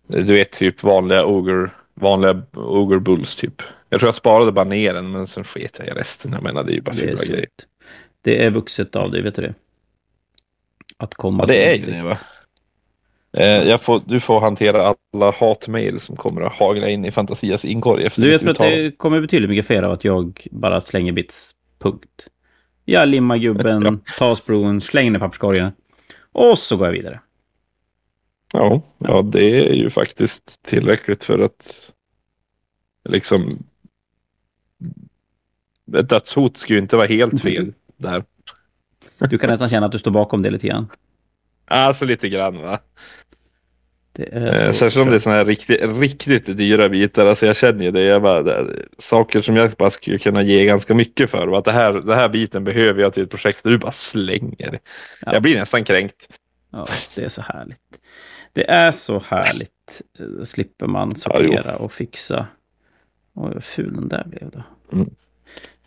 du 0.07 0.21
vet 0.33 0.51
typ 0.51 0.83
vanliga 0.83 1.25
ogre, 1.25 1.69
vanliga 1.93 2.41
ogre 2.53 2.99
bulls 2.99 3.35
typ. 3.35 3.61
Jag 3.89 3.99
tror 3.99 4.07
jag 4.07 4.15
sparade 4.15 4.51
bara 4.51 4.65
ner 4.65 4.93
den, 4.93 5.11
men 5.11 5.27
sen 5.27 5.43
sket 5.43 5.75
jag 5.79 5.87
i 5.87 5.91
resten. 5.91 6.31
Jag 6.31 6.43
menar, 6.43 6.63
det 6.63 6.71
är 6.71 6.75
ju 6.75 6.81
bara 6.81 6.95
fula 6.95 7.23
grejer. 7.27 7.45
Det 8.23 8.43
är 8.45 8.49
vuxet 8.49 8.95
av 8.95 9.11
dig, 9.11 9.21
vet 9.21 9.35
du 9.35 9.41
det? 9.41 9.53
Att 10.97 11.13
komma 11.13 11.43
Ja, 11.43 11.45
det 11.45 11.71
är 11.71 11.75
ju 11.75 11.93
det 11.93 12.01
va. 12.01 12.17
Eh, 13.37 13.77
får, 13.77 14.01
du 14.05 14.19
får 14.19 14.39
hantera 14.39 14.95
alla 15.13 15.31
hatmejl 15.31 15.99
som 15.99 16.15
kommer 16.15 16.41
att 16.41 16.53
hagla 16.53 16.89
in 16.89 17.05
i 17.05 17.11
Fantasias 17.11 17.65
inkorg 17.65 18.05
efter 18.05 18.21
Du 18.21 18.29
vet 18.29 18.47
att 18.47 18.57
det 18.57 18.97
kommer 18.97 19.21
betydligt 19.21 19.49
mycket 19.49 19.67
fler 19.67 19.83
av 19.83 19.91
att 19.91 20.03
jag 20.03 20.47
bara 20.51 20.81
slänger 20.81 21.11
bits. 21.11 21.51
Punkt. 21.79 22.27
Jag 22.85 23.09
limmar 23.09 23.37
gubben, 23.37 24.01
tar 24.17 24.35
spruen, 24.35 24.81
slänger 24.81 25.15
i 25.15 25.19
papperskorgen. 25.19 25.71
Och 26.31 26.57
så 26.57 26.77
går 26.77 26.87
jag 26.87 26.93
vidare. 26.93 27.19
Ja, 28.53 28.81
ja, 28.97 29.21
det 29.21 29.69
är 29.69 29.73
ju 29.73 29.89
faktiskt 29.89 30.63
tillräckligt 30.63 31.23
för 31.23 31.39
att 31.39 31.93
liksom 33.09 33.49
ett 35.97 36.09
dödshot 36.09 36.57
ska 36.57 36.73
ju 36.73 36.79
inte 36.79 36.95
vara 36.95 37.07
helt 37.07 37.41
fel 37.41 37.73
där. 37.97 38.23
Du 39.17 39.37
kan 39.37 39.49
nästan 39.49 39.69
känna 39.69 39.85
att 39.85 39.91
du 39.91 39.99
står 39.99 40.11
bakom 40.11 40.41
det 40.41 40.49
lite 40.49 40.67
grann. 40.67 40.87
Alltså 41.65 42.05
lite 42.05 42.29
grann 42.29 42.61
va. 42.61 42.79
Eh, 44.19 44.71
Särskilt 44.71 45.05
om 45.05 45.09
det 45.09 45.17
är 45.17 45.19
sådana 45.19 45.37
här 45.37 45.45
riktigt, 45.45 45.99
riktigt 46.27 46.57
dyra 46.57 46.89
bitar. 46.89 47.25
Alltså 47.25 47.45
jag 47.45 47.55
känner 47.55 47.85
ju 47.85 47.91
det. 47.91 48.01
Jag 48.01 48.21
bara, 48.21 48.43
det 48.43 48.85
saker 48.97 49.41
som 49.41 49.55
jag 49.55 49.71
bara 49.71 49.89
skulle 49.89 50.17
kunna 50.17 50.41
ge 50.41 50.65
ganska 50.65 50.93
mycket 50.93 51.29
för. 51.29 51.47
Och 51.47 51.57
att 51.57 51.65
det 51.65 51.71
här, 51.71 51.93
det 51.93 52.15
här 52.15 52.29
biten 52.29 52.63
behöver 52.63 53.01
jag 53.01 53.13
till 53.13 53.23
ett 53.23 53.29
projekt 53.29 53.65
och 53.65 53.71
du 53.71 53.77
bara 53.77 53.91
slänger. 53.91 54.79
Ja. 55.19 55.33
Jag 55.33 55.41
blir 55.41 55.59
nästan 55.59 55.83
kränkt. 55.83 56.39
Ja, 56.71 56.85
det 57.15 57.23
är 57.23 57.29
så 57.29 57.41
härligt. 57.41 57.79
Det 58.53 58.69
är 58.69 58.91
så 58.91 59.23
härligt. 59.27 60.01
Eh, 60.19 60.43
Slipper 60.43 60.87
man 60.87 61.15
sortera 61.15 61.75
och 61.75 61.93
fixa. 61.93 62.47
Oj, 63.33 63.51
vad 63.53 63.63
ful 63.63 63.93
den 63.93 64.07
där 64.07 64.23
blev 64.27 64.49
då. 64.51 64.63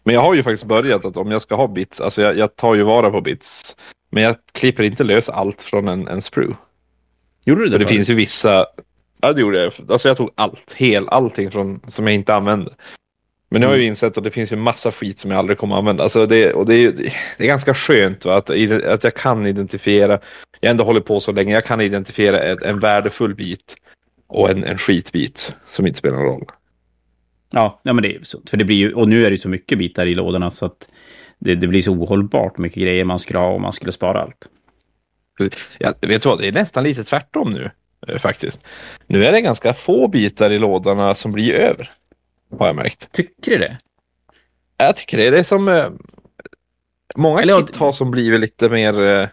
Men 0.06 0.14
jag 0.14 0.22
har 0.22 0.34
ju 0.34 0.42
faktiskt 0.42 0.64
börjat 0.64 1.04
att 1.04 1.16
om 1.16 1.30
jag 1.30 1.42
ska 1.42 1.54
ha 1.54 1.66
bits, 1.66 2.00
alltså 2.00 2.22
jag, 2.22 2.38
jag 2.38 2.56
tar 2.56 2.74
ju 2.74 2.82
vara 2.82 3.10
på 3.10 3.20
bits. 3.20 3.76
Men 4.10 4.22
jag 4.22 4.36
klipper 4.52 4.82
inte 4.82 5.04
lös 5.04 5.28
allt 5.28 5.62
från 5.62 5.88
en, 5.88 6.08
en 6.08 6.22
sprue. 6.22 6.54
Gjorde 7.46 7.60
du 7.60 7.64
det 7.64 7.70
För 7.70 7.78
det 7.78 7.86
finns 7.86 8.10
ju 8.10 8.14
vissa, 8.14 8.66
ja 9.20 9.32
det 9.32 9.40
gjorde 9.40 9.62
jag. 9.62 9.72
Alltså 9.88 10.08
jag 10.08 10.16
tog 10.16 10.30
allt, 10.34 10.72
hel, 10.76 11.08
allting 11.08 11.50
från, 11.50 11.80
som 11.86 12.06
jag 12.06 12.14
inte 12.14 12.34
använde. 12.34 12.74
Men 13.48 13.60
nu 13.60 13.66
har 13.66 13.72
jag 13.72 13.78
Mm. 13.78 13.82
ju 13.82 13.88
insett 13.88 14.18
att 14.18 14.24
det 14.24 14.30
finns 14.30 14.52
ju 14.52 14.56
massa 14.56 14.90
skit 14.90 15.18
som 15.18 15.30
jag 15.30 15.38
aldrig 15.38 15.58
kommer 15.58 15.76
använda. 15.76 16.02
Alltså 16.02 16.26
det, 16.26 16.52
och 16.52 16.66
det, 16.66 16.74
är, 16.74 16.92
det 16.92 17.44
är 17.44 17.46
ganska 17.46 17.74
skönt 17.74 18.24
va? 18.24 18.36
Att, 18.36 18.50
att 18.84 19.04
jag 19.04 19.14
kan 19.14 19.46
identifiera, 19.46 20.20
jag 20.60 20.70
ändå 20.70 20.84
hållit 20.84 21.04
på 21.04 21.20
så 21.20 21.32
länge, 21.32 21.54
jag 21.54 21.64
kan 21.64 21.80
identifiera 21.80 22.42
en, 22.42 22.62
en 22.62 22.80
värdefull 22.80 23.34
bit 23.34 23.76
och 24.26 24.50
en, 24.50 24.64
en 24.64 24.78
skitbit 24.78 25.52
som 25.68 25.86
inte 25.86 25.98
spelar 25.98 26.16
någon 26.16 26.26
roll. 26.26 26.46
Ja, 27.52 27.80
ja, 27.82 27.92
men 27.92 28.02
det 28.02 28.16
är 28.16 28.22
sunt. 28.22 28.50
För 28.50 28.56
det 28.56 28.64
blir 28.64 28.76
ju, 28.76 28.92
och 28.92 29.08
nu 29.08 29.26
är 29.26 29.30
det 29.30 29.38
så 29.38 29.48
mycket 29.48 29.78
bitar 29.78 30.06
i 30.06 30.14
lådorna 30.14 30.50
så 30.50 30.66
att 30.66 30.88
det, 31.38 31.54
det 31.54 31.66
blir 31.66 31.82
så 31.82 31.92
ohållbart 31.92 32.58
mycket 32.58 32.82
grejer 32.82 33.04
man 33.04 33.18
skulle 33.18 33.38
ha 33.38 33.48
om 33.48 33.62
man 33.62 33.72
skulle 33.72 33.92
spara 33.92 34.22
allt. 34.22 34.48
Jag 35.78 35.94
vet 36.00 36.22
du 36.22 36.28
vad, 36.28 36.38
det 36.38 36.48
är 36.48 36.52
nästan 36.52 36.84
lite 36.84 37.04
tvärtom 37.04 37.50
nu 37.50 37.70
eh, 38.08 38.18
faktiskt. 38.18 38.66
Nu 39.06 39.24
är 39.24 39.32
det 39.32 39.40
ganska 39.40 39.74
få 39.74 40.08
bitar 40.08 40.50
i 40.50 40.58
lådorna 40.58 41.14
som 41.14 41.32
blir 41.32 41.54
över. 41.54 41.90
Har 42.58 42.66
jag 42.66 42.76
märkt. 42.76 43.12
Tycker 43.12 43.50
du 43.50 43.58
det? 43.58 43.78
Jag 44.76 44.96
tycker 44.96 45.16
det. 45.16 45.30
Det 45.30 45.38
är 45.38 45.42
som... 45.42 45.68
Eh, 45.68 45.88
många 47.16 47.40
Eller 47.40 47.62
kit 47.62 47.76
har 47.76 47.92
som 47.92 48.10
blivit 48.10 48.40
lite 48.40 48.68
mer... 48.68 49.00
Eh, 49.00 49.28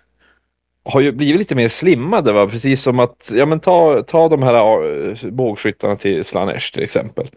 har 0.85 1.01
ju 1.01 1.11
blivit 1.11 1.39
lite 1.39 1.55
mer 1.55 1.67
slimmade 1.67 2.31
va? 2.31 2.47
Precis 2.47 2.81
som 2.81 2.99
att, 2.99 3.31
ja 3.35 3.45
men 3.45 3.59
ta, 3.59 4.03
ta 4.03 4.29
de 4.29 4.43
här 4.43 5.31
bågskyttarna 5.31 5.95
till 5.95 6.23
Slanesh 6.23 6.73
till 6.73 6.83
exempel. 6.83 7.27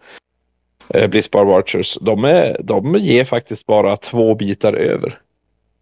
Eh, 0.89 1.09
Blitzbar 1.09 1.45
Blizzbar 1.45 2.05
De, 2.05 2.25
är, 2.25 2.57
de 2.63 2.95
ger 2.95 3.25
faktiskt 3.25 3.65
bara 3.65 3.97
två 3.97 4.35
bitar 4.35 4.73
över. 4.73 5.19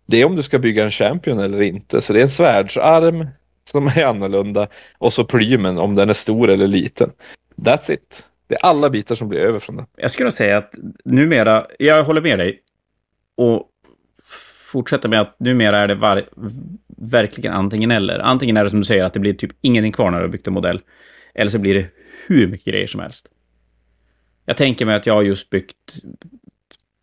det 0.05 0.21
är 0.21 0.25
om 0.25 0.35
du 0.35 0.43
ska 0.43 0.59
bygga 0.59 0.83
en 0.83 0.91
champion 0.91 1.39
eller 1.39 1.61
inte. 1.61 2.01
Så 2.01 2.13
det 2.13 2.19
är 2.19 2.23
en 2.23 2.29
svärdsarm 2.29 3.27
som 3.63 3.87
är 3.87 4.05
annorlunda 4.05 4.67
och 4.97 5.13
så 5.13 5.25
plymen 5.25 5.77
om 5.77 5.95
den 5.95 6.09
är 6.09 6.13
stor 6.13 6.49
eller 6.49 6.67
liten. 6.67 7.11
That's 7.55 7.91
it. 7.91 8.29
Det 8.47 8.55
är 8.55 8.65
alla 8.65 8.89
bitar 8.89 9.15
som 9.15 9.29
blir 9.29 9.39
över 9.39 9.59
från 9.59 9.75
den. 9.75 9.85
Jag 9.97 10.11
skulle 10.11 10.25
nog 10.25 10.33
säga 10.33 10.57
att 10.57 10.73
numera, 11.05 11.65
jag 11.79 12.03
håller 12.03 12.21
med 12.21 12.39
dig. 12.39 12.61
Och 13.37 13.69
fortsätter 14.71 15.09
med 15.09 15.21
att 15.21 15.39
numera 15.39 15.77
är 15.77 15.87
det 15.87 15.95
var, 15.95 16.29
verkligen 16.97 17.53
antingen 17.53 17.91
eller. 17.91 18.19
Antingen 18.19 18.57
är 18.57 18.63
det 18.63 18.69
som 18.69 18.79
du 18.79 18.85
säger 18.85 19.03
att 19.03 19.13
det 19.13 19.19
blir 19.19 19.33
typ 19.33 19.51
ingenting 19.61 19.91
kvar 19.91 20.11
när 20.11 20.17
du 20.17 20.23
har 20.23 20.31
byggt 20.31 20.47
en 20.47 20.53
modell. 20.53 20.81
Eller 21.33 21.51
så 21.51 21.59
blir 21.59 21.73
det 21.73 21.85
hur 22.27 22.47
mycket 22.47 22.65
grejer 22.65 22.87
som 22.87 22.99
helst. 22.99 23.27
Jag 24.45 24.57
tänker 24.57 24.85
mig 24.85 24.95
att 24.95 25.05
jag 25.05 25.13
har 25.13 25.21
just 25.21 25.49
byggt 25.49 25.95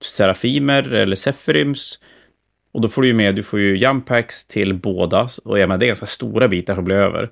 Serafimer 0.05 0.93
eller 0.93 1.17
Sephiryms. 1.17 1.99
Och 2.73 2.81
då 2.81 2.89
får 2.89 3.03
du 3.03 3.09
ju 3.09 3.15
med, 3.15 3.35
du 3.35 3.43
får 3.43 3.61
ju 3.61 3.79
jumpacks 3.79 4.47
till 4.47 4.75
båda. 4.75 5.29
Och 5.45 5.59
jag 5.59 5.69
menar, 5.69 5.79
det 5.79 5.85
är 5.85 5.89
ganska 5.89 6.07
stora 6.07 6.49
bitar 6.49 6.75
som 6.75 6.85
blir 6.85 6.97
över. 6.97 7.31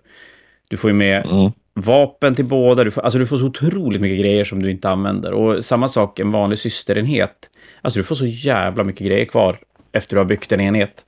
Du 0.69 0.77
får 0.77 0.91
ju 0.91 0.95
med 0.95 1.27
mm. 1.27 1.53
vapen 1.75 2.35
till 2.35 2.45
båda. 2.45 2.85
Du 2.85 2.91
får, 2.91 3.03
alltså 3.03 3.19
du 3.19 3.27
får 3.27 3.39
så 3.39 3.47
otroligt 3.47 4.01
mycket 4.01 4.19
grejer 4.19 4.45
som 4.45 4.63
du 4.63 4.71
inte 4.71 4.89
använder. 4.89 5.33
Och 5.33 5.65
samma 5.65 5.89
sak 5.89 6.19
en 6.19 6.31
vanlig 6.31 6.59
systerenhet. 6.59 7.51
Alltså 7.83 8.01
du 8.01 8.05
får 8.05 8.15
så 8.15 8.27
jävla 8.27 8.85
mycket 8.85 9.07
grejer 9.07 9.25
kvar 9.25 9.61
efter 9.93 10.17
du 10.17 10.21
har 10.21 10.25
byggt 10.25 10.53
en 10.53 10.61
enhet. 10.61 11.05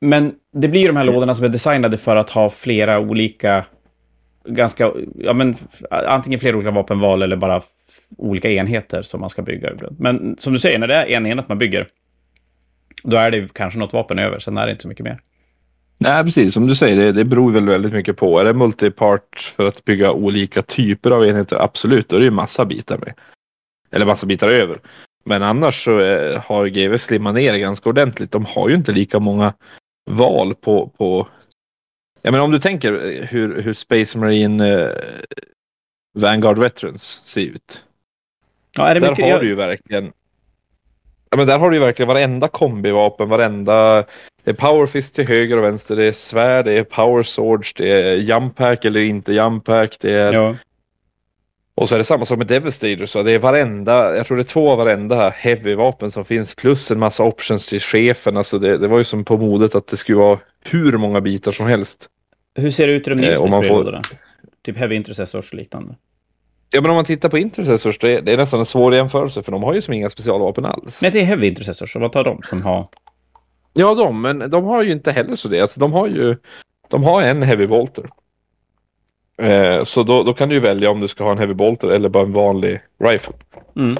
Men 0.00 0.34
det 0.52 0.68
blir 0.68 0.80
ju 0.80 0.86
de 0.86 0.96
här 0.96 1.04
lådorna 1.04 1.34
som 1.34 1.44
är 1.44 1.48
designade 1.48 1.98
för 1.98 2.16
att 2.16 2.30
ha 2.30 2.50
flera 2.50 2.98
olika, 2.98 3.66
ganska, 4.48 4.92
ja 5.14 5.32
men 5.32 5.56
antingen 5.90 6.40
flera 6.40 6.56
olika 6.56 6.70
vapenval 6.70 7.22
eller 7.22 7.36
bara 7.36 7.62
olika 8.18 8.50
enheter 8.50 9.02
som 9.02 9.20
man 9.20 9.30
ska 9.30 9.42
bygga. 9.42 9.72
Men 9.98 10.38
som 10.38 10.52
du 10.52 10.58
säger, 10.58 10.78
när 10.78 10.88
det 10.88 10.94
är 10.94 11.16
en 11.16 11.26
enhet 11.26 11.48
man 11.48 11.58
bygger, 11.58 11.88
då 13.02 13.16
är 13.16 13.30
det 13.30 13.54
kanske 13.54 13.78
något 13.78 13.92
vapen 13.92 14.18
över, 14.18 14.38
sen 14.38 14.56
är 14.56 14.66
det 14.66 14.72
inte 14.72 14.82
så 14.82 14.88
mycket 14.88 15.04
mer. 15.04 15.20
Nej, 15.98 16.24
precis. 16.24 16.54
Som 16.54 16.66
du 16.66 16.74
säger, 16.74 16.96
det, 16.96 17.12
det 17.12 17.24
beror 17.24 17.52
väl 17.52 17.68
väldigt 17.68 17.92
mycket 17.92 18.16
på. 18.16 18.38
Är 18.38 18.44
det 18.44 18.54
multipart 18.54 19.52
för 19.56 19.66
att 19.66 19.84
bygga 19.84 20.12
olika 20.12 20.62
typer 20.62 21.10
av 21.10 21.26
enheter? 21.26 21.56
Absolut, 21.56 22.08
då 22.08 22.16
är 22.16 22.20
det 22.20 22.24
ju 22.24 22.30
massa 22.30 22.64
bitar 22.64 22.98
med. 22.98 23.14
Eller 23.90 24.06
massa 24.06 24.26
bitar 24.26 24.48
över. 24.48 24.78
Men 25.24 25.42
annars 25.42 25.84
så 25.84 26.00
eh, 26.00 26.40
har 26.40 26.66
GW 26.66 26.98
slimmat 26.98 27.34
ner 27.34 27.56
ganska 27.56 27.90
ordentligt. 27.90 28.32
De 28.32 28.44
har 28.44 28.68
ju 28.68 28.74
inte 28.74 28.92
lika 28.92 29.18
många 29.18 29.54
val 30.10 30.54
på, 30.54 30.92
på 30.98 31.28
Ja, 32.26 32.32
men 32.32 32.40
om 32.40 32.50
du 32.50 32.58
tänker 32.58 32.92
hur, 33.30 33.62
hur 33.62 33.72
Space 33.72 34.18
Marine 34.18 34.60
eh, 34.60 34.90
Vanguard 36.18 36.58
Veterans 36.58 37.20
ser 37.24 37.40
ut. 37.40 37.84
Ja, 38.76 38.94
där 38.94 39.00
mycket, 39.00 39.24
har 39.24 39.30
jag... 39.30 39.40
du 39.40 39.48
ju 39.48 39.54
verkligen 39.54 40.12
Ja, 41.30 41.36
men 41.36 41.46
där 41.46 41.58
har 41.58 41.70
du 41.70 41.76
ju 41.76 41.82
verkligen 41.82 42.08
varenda 42.08 42.48
kombivapen, 42.48 43.28
varenda... 43.28 44.04
Det 44.44 44.50
är 44.50 44.54
powerfist 44.54 45.14
till 45.14 45.28
höger 45.28 45.56
och 45.56 45.64
vänster, 45.64 45.96
det 45.96 46.04
är 46.04 46.12
svärd, 46.12 46.64
det 46.64 46.72
är 46.72 46.84
power 46.84 47.22
swords, 47.22 47.74
det 47.74 47.88
är 47.88 48.14
jumpack 48.14 48.84
eller 48.84 49.00
inte 49.00 49.32
jumpack, 49.32 49.96
det 50.00 50.12
är... 50.12 50.32
Ja. 50.32 50.56
Och 51.74 51.88
så 51.88 51.94
är 51.94 51.98
det 51.98 52.04
samma 52.04 52.24
som 52.24 52.38
med 52.38 52.46
Devastator, 52.46 53.06
så 53.06 53.22
det 53.22 53.32
är 53.32 53.38
varenda, 53.38 54.16
jag 54.16 54.26
tror 54.26 54.36
det 54.36 54.42
är 54.42 54.44
två 54.44 54.70
av 54.70 54.78
varenda 54.78 55.30
heavy-vapen 55.30 56.10
som 56.10 56.24
finns, 56.24 56.54
plus 56.54 56.90
en 56.90 56.98
massa 56.98 57.24
options 57.24 57.68
till 57.68 57.80
chefen. 57.80 58.36
Alltså 58.36 58.58
det, 58.58 58.78
det 58.78 58.88
var 58.88 58.98
ju 58.98 59.04
som 59.04 59.24
på 59.24 59.36
modet 59.36 59.74
att 59.74 59.86
det 59.86 59.96
skulle 59.96 60.18
vara 60.18 60.38
hur 60.64 60.92
många 60.92 61.20
bitar 61.20 61.52
som 61.52 61.66
helst. 61.66 62.10
Hur 62.56 62.70
ser 62.70 62.86
det 62.86 62.92
ut 62.92 63.06
i 63.06 63.10
de 63.10 63.16
nya 63.16 63.32
eh, 63.32 63.62
får... 63.62 64.00
Typ 64.62 64.76
heavy 64.76 64.96
intercessors 64.96 65.52
och 65.52 65.58
liknande? 65.58 65.94
Ja, 66.72 66.80
men 66.80 66.90
om 66.90 66.94
man 66.94 67.04
tittar 67.04 67.28
på 67.28 67.38
intercessors, 67.38 67.98
det 67.98 68.12
är, 68.12 68.20
det 68.20 68.32
är 68.32 68.36
nästan 68.36 68.60
en 68.60 68.66
svår 68.66 68.94
jämförelse, 68.94 69.42
för 69.42 69.52
de 69.52 69.62
har 69.62 69.74
ju 69.74 69.80
som 69.80 69.94
inga 69.94 70.08
specialvapen 70.08 70.64
alls. 70.64 71.02
Men 71.02 71.12
det 71.12 71.20
är 71.20 71.24
heavy 71.24 71.46
intercessors, 71.46 71.92
så 71.92 71.98
vad 71.98 72.12
tar 72.12 72.24
de 72.24 72.42
som 72.42 72.62
har? 72.62 72.86
Ja, 73.72 73.94
de, 73.94 74.22
men 74.22 74.50
de 74.50 74.64
har 74.64 74.82
ju 74.82 74.92
inte 74.92 75.12
heller 75.12 75.36
så 75.36 75.48
det. 75.48 75.60
Alltså, 75.60 75.80
de 75.80 75.92
har 75.92 76.06
ju 76.06 76.36
de 76.88 77.04
har 77.04 77.22
en 77.22 77.42
heavy 77.42 77.66
bolter. 77.66 78.10
Eh, 79.42 79.82
så 79.82 80.02
då, 80.02 80.22
då 80.22 80.34
kan 80.34 80.48
du 80.48 80.60
välja 80.60 80.90
om 80.90 81.00
du 81.00 81.08
ska 81.08 81.24
ha 81.24 81.32
en 81.32 81.38
heavy 81.38 81.54
bolter 81.54 81.88
eller 81.88 82.08
bara 82.08 82.24
en 82.24 82.32
vanlig 82.32 82.80
rifle. 83.04 83.34
Mm. 83.76 83.98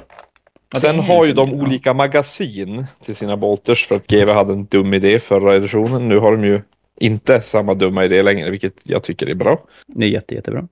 Ja, 0.72 0.78
Sen 0.78 1.00
har 1.00 1.24
ju 1.24 1.32
de 1.32 1.52
olika 1.52 1.94
magasin 1.94 2.86
till 3.02 3.16
sina 3.16 3.36
bolters 3.36 3.86
för 3.86 3.94
att 3.94 4.06
GW 4.06 4.32
hade 4.32 4.52
en 4.52 4.64
dum 4.64 4.94
idé 4.94 5.20
förra 5.20 5.54
editionen. 5.54 6.08
Nu 6.08 6.18
har 6.18 6.32
de 6.32 6.44
ju 6.44 6.62
inte 6.96 7.40
samma 7.40 7.74
dumma 7.74 8.04
idé 8.04 8.22
längre, 8.22 8.50
vilket 8.50 8.74
jag 8.82 9.02
tycker 9.02 9.26
är 9.26 9.34
bra. 9.34 9.60
Det 9.86 10.06
är 10.06 10.10
jätte, 10.10 10.34
jättebra. 10.34 10.68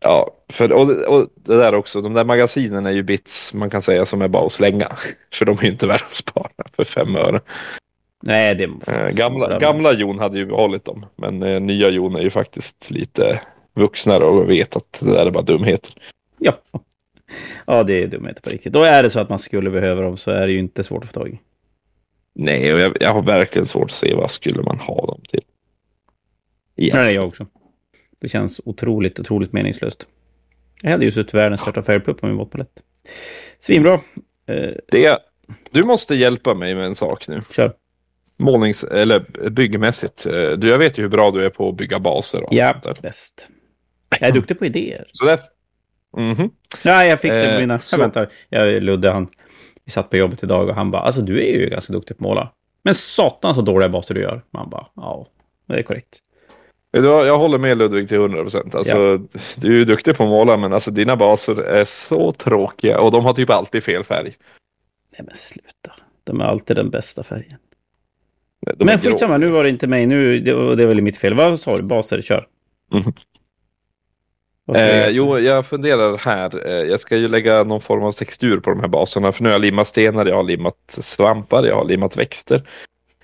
Ja, 0.00 0.30
för, 0.52 0.72
och, 0.72 0.90
och 0.90 1.28
det 1.34 1.56
där 1.56 1.74
också, 1.74 2.00
de 2.00 2.12
där 2.12 2.24
magasinen 2.24 2.86
är 2.86 2.90
ju 2.90 3.02
bits 3.02 3.54
man 3.54 3.70
kan 3.70 3.82
säga 3.82 4.06
som 4.06 4.22
är 4.22 4.28
bara 4.28 4.46
att 4.46 4.52
slänga. 4.52 4.92
För 5.32 5.44
de 5.44 5.58
är 5.58 5.62
ju 5.62 5.70
inte 5.70 5.86
värda 5.86 6.04
att 6.04 6.14
spara 6.14 6.50
för 6.76 6.84
fem 6.84 7.16
öre. 7.16 7.40
Nej, 8.26 8.54
det 8.54 8.64
eh, 8.64 9.08
gamla, 9.16 9.58
gamla 9.58 9.92
Jon 9.92 10.18
hade 10.18 10.38
ju 10.38 10.46
behållit 10.46 10.84
dem, 10.84 11.06
men 11.16 11.42
eh, 11.42 11.60
nya 11.60 11.88
Jon 11.88 12.16
är 12.16 12.20
ju 12.20 12.30
faktiskt 12.30 12.90
lite 12.90 13.40
vuxnare 13.74 14.24
och 14.24 14.50
vet 14.50 14.76
att 14.76 15.00
det 15.00 15.10
där 15.10 15.26
är 15.26 15.30
bara 15.30 15.44
dumheter. 15.44 15.92
Ja. 16.38 16.52
ja, 17.66 17.82
det 17.82 18.02
är 18.02 18.06
dumheter 18.06 18.42
på 18.42 18.50
riktigt. 18.50 18.72
Då 18.72 18.82
är 18.82 19.02
det 19.02 19.10
så 19.10 19.20
att 19.20 19.28
man 19.28 19.38
skulle 19.38 19.70
behöva 19.70 20.02
dem 20.02 20.16
så 20.16 20.30
är 20.30 20.46
det 20.46 20.52
ju 20.52 20.58
inte 20.58 20.84
svårt 20.84 21.04
att 21.04 21.10
få 21.10 21.20
tag 21.20 21.28
i. 21.28 21.40
Nej, 22.34 22.74
och 22.74 22.80
jag, 22.80 22.96
jag 23.00 23.12
har 23.12 23.22
verkligen 23.22 23.66
svårt 23.66 23.90
att 23.90 23.96
se 23.96 24.14
vad 24.14 24.30
skulle 24.30 24.62
man 24.62 24.78
ha 24.78 25.06
dem 25.06 25.20
till. 25.28 25.42
Igen. 26.76 26.96
Nej, 26.96 27.14
jag 27.14 27.26
också. 27.26 27.46
Det 28.20 28.28
känns 28.28 28.60
otroligt, 28.64 29.20
otroligt 29.20 29.52
meningslöst. 29.52 30.06
Jag 30.82 30.90
hade 30.90 31.04
ju 31.04 31.10
suttit 31.10 31.34
världens 31.34 31.60
största 31.60 31.82
färgpupp 31.82 32.20
på 32.20 32.26
min 32.26 32.36
båtpalett. 32.36 32.82
Svinbra. 33.58 34.00
Eh, 34.46 34.70
det, 34.86 35.18
du 35.70 35.84
måste 35.84 36.14
hjälpa 36.14 36.54
mig 36.54 36.74
med 36.74 36.84
en 36.84 36.94
sak 36.94 37.28
nu. 37.28 37.40
Kör. 37.50 37.72
Målnings 38.36 38.84
eller 38.84 39.50
byggmässigt. 39.50 40.26
Eh, 40.26 40.50
du, 40.50 40.68
jag 40.68 40.78
vet 40.78 40.98
ju 40.98 41.02
hur 41.02 41.10
bra 41.10 41.30
du 41.30 41.44
är 41.44 41.50
på 41.50 41.68
att 41.68 41.76
bygga 41.76 41.98
baser. 41.98 42.42
Och 42.42 42.54
ja, 42.54 42.74
bäst. 43.02 43.48
Jag 44.20 44.28
är 44.28 44.32
duktig 44.32 44.58
på 44.58 44.66
idéer. 44.66 45.04
Så 45.12 45.24
där, 45.24 45.38
mm 46.16 46.34
-hmm. 46.34 46.50
Nej, 46.82 47.08
jag 47.08 47.20
fick 47.20 47.30
det 47.30 47.46
på 47.46 47.52
eh, 47.52 47.60
mina... 47.60 47.80
Så... 47.80 47.94
Jag 47.94 48.00
väntar. 48.00 48.28
Jag, 48.48 48.82
Ludde, 48.82 49.10
han... 49.10 49.28
Vi 49.84 49.90
satt 49.90 50.10
på 50.10 50.16
jobbet 50.16 50.42
idag 50.42 50.68
och 50.68 50.74
han 50.74 50.90
bara, 50.90 51.02
alltså 51.02 51.22
du 51.22 51.38
är 51.42 51.58
ju 51.58 51.68
ganska 51.68 51.92
duktig 51.92 52.18
på 52.18 52.24
att 52.24 52.28
måla. 52.28 52.50
Men 52.82 52.94
satan 52.94 53.54
så 53.54 53.60
dåliga 53.60 53.88
baser 53.88 54.14
du 54.14 54.20
gör. 54.20 54.42
Man 54.50 54.70
bara, 54.70 54.86
ja, 54.94 55.26
det 55.66 55.74
är 55.74 55.82
korrekt. 55.82 56.20
Jag 56.90 57.38
håller 57.38 57.58
med 57.58 57.78
Ludvig 57.78 58.08
till 58.08 58.16
100 58.16 58.42
procent. 58.42 58.74
Alltså, 58.74 58.96
ja. 58.98 59.18
Du 59.56 59.68
är 59.68 59.78
ju 59.78 59.84
duktig 59.84 60.16
på 60.16 60.24
att 60.24 60.30
måla 60.30 60.56
men 60.56 60.72
alltså, 60.72 60.90
dina 60.90 61.16
baser 61.16 61.60
är 61.60 61.84
så 61.84 62.32
tråkiga 62.32 63.00
och 63.00 63.10
de 63.10 63.24
har 63.24 63.32
typ 63.32 63.50
alltid 63.50 63.84
fel 63.84 64.04
färg. 64.04 64.32
Nej 65.12 65.20
men 65.26 65.34
sluta. 65.34 65.92
De 66.24 66.40
är 66.40 66.44
alltid 66.44 66.76
den 66.76 66.90
bästa 66.90 67.22
färgen. 67.22 67.58
De 68.76 68.84
men 68.84 68.98
skitsamma, 68.98 69.38
nu 69.38 69.48
var 69.48 69.62
det 69.62 69.68
inte 69.68 69.86
mig. 69.86 70.06
Nu, 70.06 70.40
det, 70.40 70.76
det 70.76 70.82
är 70.82 70.86
väl 70.86 71.00
mitt 71.00 71.16
fel. 71.16 71.34
Vad 71.34 71.60
sa 71.60 71.76
du? 71.76 71.82
Baser, 71.82 72.20
kör. 72.20 72.46
Mm. 72.92 73.12
Eh, 74.72 75.08
jo, 75.08 75.38
jag 75.38 75.66
funderar 75.66 76.18
här. 76.18 76.66
Eh, 76.66 76.90
jag 76.90 77.00
ska 77.00 77.16
ju 77.16 77.28
lägga 77.28 77.64
någon 77.64 77.80
form 77.80 78.02
av 78.02 78.12
textur 78.12 78.60
på 78.60 78.70
de 78.70 78.80
här 78.80 78.88
baserna. 78.88 79.32
För 79.32 79.42
nu 79.42 79.48
har 79.48 79.54
jag 79.54 79.62
limmat 79.62 79.86
stenar, 79.86 80.26
jag 80.26 80.36
har 80.36 80.42
limmat 80.42 80.76
svampar, 80.86 81.64
jag 81.64 81.76
har 81.76 81.84
limmat 81.84 82.16
växter. 82.16 82.68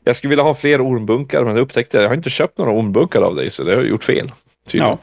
Jag 0.05 0.17
skulle 0.17 0.29
vilja 0.29 0.45
ha 0.45 0.55
fler 0.55 0.87
ormbunkar 0.87 1.45
men 1.45 1.55
det 1.55 1.61
upptäckte 1.61 1.97
jag. 1.97 2.05
Jag 2.05 2.09
har 2.09 2.17
inte 2.17 2.31
köpt 2.31 2.59
några 2.59 2.73
ormbunkar 2.73 3.23
av 3.23 3.35
dig 3.35 3.51
så 3.51 3.65
det 3.65 3.71
har 3.71 3.79
jag 3.79 3.89
gjort 3.89 4.05
fel. 4.05 4.33
Tydligen. 4.67 4.99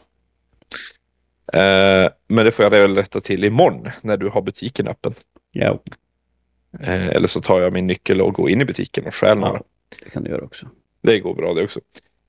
Ja. 1.53 1.59
Eh, 1.59 2.09
men 2.27 2.45
det 2.45 2.51
får 2.51 2.63
jag 2.63 2.69
väl 2.69 2.95
rätta 2.95 3.21
till 3.21 3.43
imorgon 3.43 3.89
när 4.01 4.17
du 4.17 4.29
har 4.29 4.41
butiken 4.41 4.88
öppen. 4.88 5.13
Ja. 5.51 5.79
Eh, 6.79 7.07
eller 7.07 7.27
så 7.27 7.41
tar 7.41 7.61
jag 7.61 7.73
min 7.73 7.88
nyckel 7.88 8.21
och 8.21 8.33
går 8.33 8.49
in 8.49 8.61
i 8.61 8.65
butiken 8.65 9.05
och 9.05 9.15
stjäl 9.15 9.39
några. 9.39 9.61
det 10.03 10.09
kan 10.09 10.23
du 10.23 10.29
göra 10.29 10.45
också. 10.45 10.67
Det 11.01 11.19
går 11.19 11.33
bra 11.33 11.53
det 11.53 11.63
också. 11.63 11.79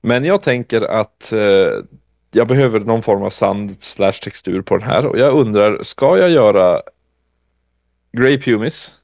Men 0.01 0.25
jag 0.25 0.43
tänker 0.43 0.81
att 0.81 1.33
eh, 1.33 1.69
jag 2.31 2.47
behöver 2.47 2.79
någon 2.79 3.03
form 3.03 3.23
av 3.23 3.29
sand 3.29 3.81
slash 3.81 4.11
textur 4.11 4.61
på 4.61 4.77
den 4.77 4.87
här 4.87 5.05
och 5.05 5.19
jag 5.19 5.33
undrar, 5.33 5.83
ska 5.83 6.17
jag 6.17 6.29
göra 6.29 6.81
Grey 8.11 8.41
Pumis? 8.41 8.95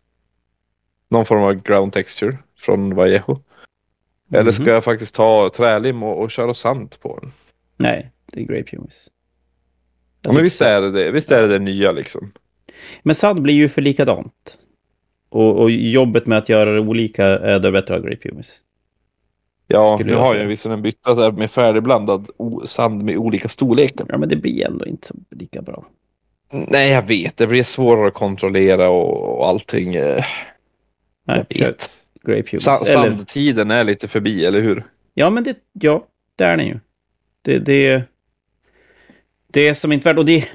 Någon 1.09 1.25
form 1.25 1.43
av 1.43 1.53
ground 1.53 1.93
texture 1.93 2.37
från 2.59 2.95
Vallejo? 2.95 3.41
Eller 4.33 4.51
ska 4.51 4.63
mhm. 4.63 4.71
jag 4.71 4.83
faktiskt 4.83 5.15
ta 5.15 5.49
trälim 5.49 6.03
och, 6.03 6.21
och 6.21 6.31
köra 6.31 6.53
sand 6.53 6.95
på 7.01 7.19
den? 7.21 7.31
Nej, 7.77 8.11
det 8.33 8.41
är 8.41 8.45
grape 8.45 8.75
humus. 8.75 9.09
Ja, 10.21 10.31
men 10.33 10.43
visst 10.43 10.61
är 10.61 10.81
det 10.81 10.91
det, 10.91 11.11
visst 11.11 11.31
är 11.31 11.41
det, 11.41 11.47
det 11.47 11.59
nya 11.59 11.91
liksom. 11.91 12.31
Men 13.03 13.15
sand 13.15 13.41
blir 13.41 13.53
ju 13.53 13.69
för 13.69 13.81
likadant. 13.81 14.57
Och, 15.29 15.59
och 15.59 15.71
jobbet 15.71 16.25
med 16.25 16.37
att 16.37 16.49
göra 16.49 16.71
det 16.71 16.79
olika 16.79 17.25
är 17.25 17.59
det 17.59 17.71
bättre 17.71 17.93
ha 17.93 18.01
grape 18.01 18.29
humus. 18.29 18.61
Ja, 19.67 19.99
nu 20.05 20.15
har 20.15 20.35
jag 20.35 20.45
visst 20.45 20.65
en 20.65 20.81
bytta 20.81 21.13
där 21.13 21.31
med 21.31 21.51
färdigblandad 21.51 22.27
sand 22.65 23.03
med 23.03 23.17
olika 23.17 23.49
storlekar. 23.49 24.05
Ja, 24.09 24.17
men 24.17 24.29
det 24.29 24.35
blir 24.35 24.65
ändå 24.65 24.85
inte 24.85 25.07
så 25.07 25.15
lika 25.31 25.61
bra. 25.61 25.85
Nej, 26.51 26.91
jag 26.91 27.01
vet. 27.01 27.37
Det 27.37 27.47
blir 27.47 27.63
svårare 27.63 28.07
att 28.07 28.13
kontrollera 28.13 28.89
och, 28.89 29.39
och 29.39 29.49
allting. 29.49 29.95
Eh, 29.95 30.23
Nej, 31.27 31.45
jag 31.49 31.67
vet. 32.25 32.61
Sa 32.61 32.75
sandtiden 32.75 33.71
är 33.71 33.83
lite 33.83 34.07
förbi, 34.07 34.45
eller 34.45 34.61
hur? 34.61 34.83
Ja, 35.13 35.29
men 35.29 35.43
det, 35.43 35.57
ja, 35.73 36.05
det 36.35 36.43
är 36.43 36.57
den 36.57 36.67
ju. 36.67 36.79
Det, 37.41 37.59
det, 37.59 38.03
det 39.53 39.67
är 39.67 39.73
som 39.73 39.91
inte 39.91 40.09
värt... 40.09 40.17
Och 40.17 40.25
det, 40.25 40.47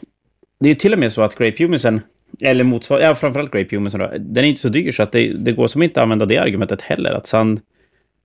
det 0.61 0.71
är 0.71 0.75
till 0.75 0.93
och 0.93 0.99
med 0.99 1.13
så 1.13 1.23
att 1.23 1.39
Grape 1.39 1.65
Humansen... 1.65 2.01
Eller 2.41 2.65
motsvarande, 2.65 3.07
ja 3.07 3.15
framförallt 3.15 3.53
Grape 3.53 3.77
Human. 3.77 3.93
Den 4.19 4.45
är 4.45 4.49
inte 4.49 4.61
så 4.61 4.69
dyr 4.69 4.93
så 4.93 5.03
att 5.03 5.13
det, 5.13 5.33
det 5.33 5.53
går 5.53 5.67
som 5.67 5.83
inte 5.83 6.01
att 6.01 6.03
använda 6.03 6.27
det 6.27 6.39
argumentet 6.39 6.81
heller. 6.83 7.13
Att 7.13 7.27
sand 7.27 7.61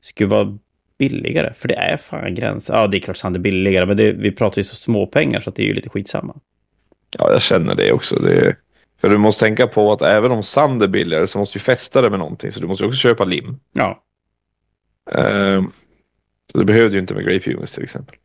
skulle 0.01 0.29
vara 0.29 0.57
billigare. 0.97 1.53
För 1.53 1.67
det 1.67 1.75
är 1.75 1.97
fan 1.97 2.35
gräns. 2.35 2.69
Ja, 2.69 2.87
det 2.87 2.97
är 2.97 3.01
klart 3.01 3.17
sand 3.17 3.35
är 3.35 3.39
billigare, 3.39 3.85
men 3.85 3.97
det, 3.97 4.11
vi 4.11 4.31
pratar 4.31 4.57
ju 4.57 4.63
så 4.63 4.75
små 4.75 5.05
pengar 5.05 5.39
så 5.39 5.49
det 5.49 5.63
är 5.63 5.67
ju 5.67 5.73
lite 5.73 5.89
skitsamma. 5.89 6.35
Ja, 7.17 7.31
jag 7.31 7.41
känner 7.41 7.75
det 7.75 7.91
också. 7.91 8.19
Det, 8.19 8.55
för 9.01 9.09
du 9.09 9.17
måste 9.17 9.45
tänka 9.45 9.67
på 9.67 9.91
att 9.91 10.01
även 10.01 10.31
om 10.31 10.43
sand 10.43 10.81
är 10.81 10.87
billigare 10.87 11.27
så 11.27 11.39
måste 11.39 11.55
du 11.55 11.63
fästa 11.63 12.01
det 12.01 12.09
med 12.09 12.19
någonting. 12.19 12.51
Så 12.51 12.59
du 12.59 12.67
måste 12.67 12.85
också 12.85 12.97
köpa 12.97 13.23
lim. 13.23 13.59
Ja. 13.73 14.03
Uh, 15.15 15.63
så 16.51 16.57
det 16.57 16.65
behövde 16.65 16.93
ju 16.93 17.01
inte 17.01 17.13
med 17.13 17.25
Grape 17.25 17.51
Humans 17.51 17.73
till 17.73 17.83
exempel. 17.83 18.15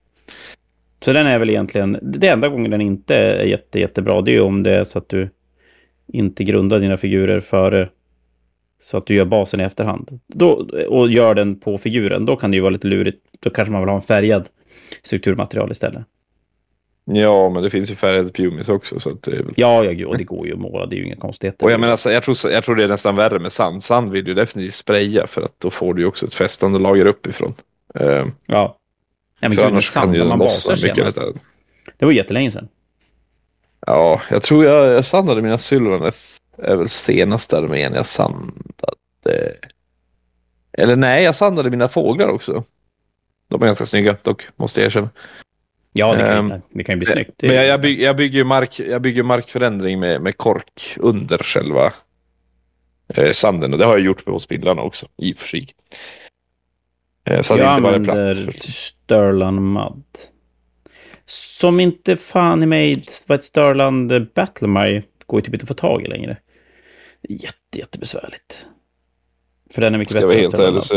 Så 1.05 1.13
den 1.13 1.27
är 1.27 1.39
väl 1.39 1.51
egentligen, 1.51 1.99
det 2.03 2.29
enda 2.29 2.49
gången 2.49 2.71
den 2.71 2.81
inte 2.81 3.17
är 3.17 3.45
jätte, 3.45 3.81
jättebra, 3.81 4.21
det 4.21 4.31
är 4.31 4.35
ju 4.35 4.41
om 4.41 4.63
det 4.63 4.75
är 4.75 4.85
så 4.85 4.99
att 4.99 5.09
du 5.09 5.31
inte 6.07 6.45
grundar 6.45 6.81
dina 6.81 6.97
figurer 6.97 7.41
före 7.41 7.89
så 8.81 8.99
att 8.99 9.07
du 9.07 9.15
gör 9.15 9.25
basen 9.25 9.61
i 9.61 9.65
efterhand. 9.65 10.21
Då, 10.27 10.69
och 10.89 11.11
gör 11.11 11.35
den 11.35 11.61
på 11.61 11.79
figuren, 11.79 12.27
då 12.27 12.37
kan 12.37 12.51
det 12.51 12.55
ju 12.55 12.61
vara 12.61 12.71
lite 12.71 12.87
lurigt. 12.87 13.19
Då 13.41 13.51
kanske 13.51 13.73
man 13.73 13.81
vill 13.81 13.89
ha 13.89 13.97
en 13.97 14.03
färgad 14.03 14.49
strukturmaterial 15.03 15.71
istället. 15.71 16.03
Ja, 17.05 17.49
men 17.49 17.63
det 17.63 17.71
finns 17.71 17.91
ju 17.91 17.95
färgade 17.95 18.29
Pumis 18.29 18.69
också. 18.69 19.01
Så 19.01 19.11
att 19.11 19.29
väl... 19.29 19.53
Ja, 19.57 19.85
ja, 19.85 20.09
och 20.09 20.19
det 20.19 20.25
går 20.25 20.47
ju 20.47 20.53
att 20.53 20.59
måla. 20.59 20.87
Det 20.87 20.97
är 20.97 20.99
ju 20.99 21.07
inga 21.07 21.17
konstigheter. 21.17 21.67
Och 21.67 21.73
jag 21.73 21.81
menar, 21.81 22.11
jag 22.11 22.23
tror, 22.23 22.53
jag 22.53 22.65
tror 22.65 22.77
det 22.77 22.85
är 22.85 22.89
nästan 22.89 23.17
värre 23.17 23.39
med 23.39 23.53
sand. 23.53 23.83
Sand 23.83 24.11
vill 24.11 24.25
du 24.25 24.35
definitivt 24.35 24.75
spraya 24.75 25.27
för 25.27 25.43
att 25.43 25.55
då 25.59 25.71
får 25.71 25.95
du 25.95 26.03
ju 26.03 26.09
också 26.09 26.27
ett 26.27 26.35
fästande 26.35 26.79
lager 26.79 27.07
uppifrån. 27.07 27.55
Uh, 28.01 28.27
ja. 28.47 28.77
Nej, 29.41 29.49
men 29.49 29.51
gud, 29.51 29.61
annars 29.61 29.95
kan 29.95 30.15
ju 30.15 30.25
man 30.25 30.39
baser 30.39 30.77
senast. 30.77 31.19
Det 31.99 32.05
var 32.05 32.13
jättelänge 32.13 32.51
sedan. 32.51 32.69
Ja, 33.87 34.21
jag 34.31 34.43
tror 34.43 34.65
jag, 34.65 34.87
jag 34.87 35.05
sandade 35.05 35.43
mina 35.43 35.59
Sylvan 35.59 36.13
är 36.63 36.77
väl 36.77 36.89
senaste 36.89 37.59
armén 37.59 37.95
jag 37.95 38.07
sandade. 38.07 38.53
Eller 40.73 40.97
nej, 40.97 41.25
jag 41.25 41.35
sandade 41.35 41.71
mina 41.71 41.89
fåglar 41.89 42.29
också. 42.29 42.65
De 43.49 43.63
är 43.63 43.67
ganska 43.67 43.87
snygga 43.87 44.17
dock, 44.23 44.47
måste 44.57 44.81
jag 44.81 44.87
erkänna. 44.87 45.11
Ja, 45.93 46.15
det 46.15 46.23
kan, 46.23 46.53
um, 46.53 46.63
det 46.71 46.85
kan 46.85 46.93
ju 46.93 46.99
bli 46.99 47.07
snyggt. 47.07 47.43
Men 47.43 47.55
jag, 47.55 47.67
jag, 47.67 47.81
bygger, 47.81 48.05
jag, 48.05 48.17
bygger 48.17 48.45
mark, 48.45 48.81
jag 48.81 49.03
bygger 49.03 49.23
markförändring 49.23 50.01
med, 50.01 50.21
med 50.21 50.37
kork 50.37 50.97
under 50.97 51.39
själva 51.39 51.93
eh, 53.15 53.33
sanden. 53.33 53.73
Och 53.73 53.79
det 53.79 53.85
har 53.85 53.93
jag 53.93 54.07
gjort 54.07 54.25
på 54.25 54.39
spindlarna 54.39 54.83
också, 54.83 55.07
i 55.17 55.33
och 55.33 55.39
för 55.39 55.47
sig. 55.47 55.69
Eh, 57.25 57.41
så 57.41 57.55
jag 57.55 57.77
inte 57.77 57.89
använder 57.89 58.51
Stirland 58.63 59.73
Mud. 59.73 60.05
Som 61.27 61.81
inte 61.81 62.17
fan 62.17 62.63
i 62.63 62.67
mig 62.67 63.03
var 63.27 63.37
ett 63.37 63.45
Stirland 63.45 64.33
Battlemire 64.35 65.03
går 65.27 65.41
ju 65.41 65.45
typ 65.45 65.55
inte 65.55 65.65
att 65.65 65.69
få 65.69 65.75
tag 65.75 66.03
i 66.03 66.09
längre. 66.09 66.37
Jätte, 67.29 67.79
jättebesvärligt. 67.79 68.67
För 69.75 69.81
den 69.81 69.95
är 69.95 69.99
mycket 69.99 70.17
ska 70.17 70.27
bättre. 70.27 70.39
Helt 70.39 70.55
ärlig 70.55 70.83
så, 70.83 70.95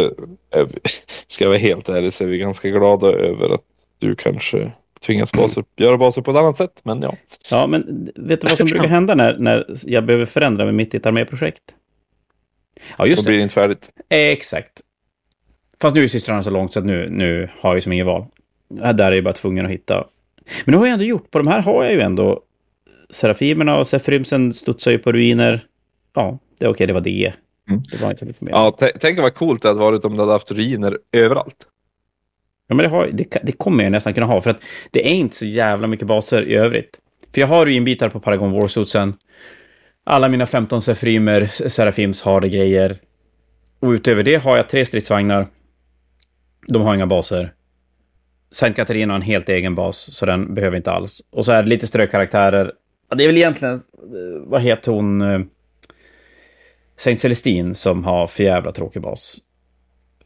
är 0.51 0.63
vi, 0.63 0.79
ska 1.27 1.43
jag 1.43 1.49
vara 1.49 1.59
helt 1.59 1.89
ärlig 1.89 2.13
så 2.13 2.23
är 2.23 2.27
vi 2.27 2.37
ganska 2.37 2.69
glada 2.69 3.07
över 3.07 3.49
att 3.49 3.63
du 3.99 4.15
kanske 4.15 4.71
tvingas 5.05 5.31
baser, 5.33 5.63
göra 5.75 5.97
baser 5.97 6.21
på 6.21 6.31
ett 6.31 6.37
annat 6.37 6.57
sätt. 6.57 6.81
Men 6.83 7.01
ja. 7.01 7.15
Ja, 7.49 7.67
men 7.67 8.11
vet 8.15 8.41
du 8.41 8.47
vad 8.47 8.57
som 8.57 8.67
brukar 8.71 8.87
hända 8.87 9.15
när, 9.15 9.37
när 9.37 9.65
jag 9.85 10.05
behöver 10.05 10.25
förändra 10.25 10.65
mig 10.65 10.73
mitt 10.73 10.93
i 10.93 10.97
ett 10.97 11.05
arméprojekt? 11.05 11.63
Ja, 12.97 13.05
just 13.05 13.23
Då 13.23 13.27
blir 13.27 13.37
det 13.37 13.43
inte 13.43 13.55
färdigt. 13.55 13.89
Exakt. 14.09 14.81
Fast 15.81 15.95
nu 15.95 16.03
är 16.03 16.07
systrarna 16.07 16.43
så 16.43 16.49
långt 16.49 16.73
så 16.73 16.79
att 16.79 16.85
nu, 16.85 17.09
nu 17.09 17.49
har 17.59 17.73
jag 17.73 17.83
som 17.83 17.91
inget 17.91 18.05
val. 18.05 18.25
Där 18.69 19.11
är 19.11 19.11
jag 19.11 19.23
bara 19.23 19.33
tvungen 19.33 19.65
att 19.65 19.71
hitta. 19.71 20.07
Men 20.65 20.71
nu 20.71 20.77
har 20.77 20.85
jag 20.85 20.93
ändå 20.93 21.05
gjort, 21.05 21.31
på 21.31 21.37
de 21.37 21.47
här 21.47 21.61
har 21.61 21.83
jag 21.83 21.93
ju 21.93 22.01
ändå 22.01 22.41
Serafimerna 23.09 23.77
och 23.77 23.87
Sefrimsen 23.87 24.53
studsar 24.53 24.91
ju 24.91 24.97
på 24.97 25.11
ruiner. 25.11 25.65
Ja, 26.13 26.39
det 26.59 26.65
är 26.65 26.69
okej, 26.69 26.87
det 26.87 26.93
var 26.93 27.01
det. 27.01 27.33
Mm. 27.69 27.81
Det 27.91 28.01
var 28.01 28.11
inte 28.11 28.25
mycket 28.25 28.41
mer. 28.41 28.51
Ja, 28.51 28.77
tänk 29.01 29.19
vad 29.19 29.33
coolt 29.33 29.61
det 29.61 29.67
hade 29.67 29.79
varit 29.79 30.05
om 30.05 30.15
du 30.15 30.21
hade 30.21 30.31
haft 30.31 30.51
ruiner 30.51 30.97
överallt. 31.11 31.67
Ja, 32.67 32.75
men 32.75 32.83
det, 32.83 32.89
har, 32.89 33.09
det, 33.13 33.37
det, 33.43 33.51
kommer 33.51 33.83
jag 33.83 33.91
nästan 33.91 34.13
kunna 34.13 34.25
ha, 34.25 34.41
för 34.41 34.49
att 34.49 34.61
det 34.91 35.07
är 35.07 35.13
inte 35.13 35.35
så 35.35 35.45
jävla 35.45 35.87
mycket 35.87 36.07
baser 36.07 36.43
i 36.43 36.55
övrigt. 36.55 36.99
För 37.33 37.41
jag 37.41 37.47
har 37.47 37.65
ruinbitar 37.65 38.09
på 38.09 38.19
Paragon 38.19 38.51
Warsuitsen. 38.51 39.13
Alla 40.03 40.29
mina 40.29 40.45
15 40.45 40.81
Sefrimer, 40.81 41.47
Serafims 41.69 42.21
har 42.21 42.41
det 42.41 42.49
grejer. 42.49 42.97
Och 43.79 43.89
utöver 43.89 44.23
det 44.23 44.35
har 44.35 44.57
jag 44.57 44.69
tre 44.69 44.85
stridsvagnar. 44.85 45.47
De 46.67 46.81
har 46.81 46.95
inga 46.95 47.07
baser. 47.07 47.53
Saint 48.51 48.75
Katarina 48.75 49.13
har 49.13 49.15
en 49.15 49.21
helt 49.21 49.49
egen 49.49 49.75
bas, 49.75 50.15
så 50.15 50.25
den 50.25 50.53
behöver 50.53 50.77
inte 50.77 50.91
alls. 50.91 51.21
Och 51.31 51.45
så 51.45 51.51
är 51.51 51.63
det 51.63 51.69
lite 51.69 51.87
strökaraktärer. 51.87 52.71
Det 53.15 53.23
är 53.23 53.27
väl 53.27 53.37
egentligen, 53.37 53.73
eh, 53.73 53.81
vad 54.45 54.61
heter 54.61 54.91
hon? 54.91 55.21
Saint 56.97 57.19
Celestine 57.19 57.75
som 57.75 58.03
har 58.03 58.27
för 58.27 58.43
jävla 58.43 58.71
tråkig 58.71 59.01
bas. 59.01 59.37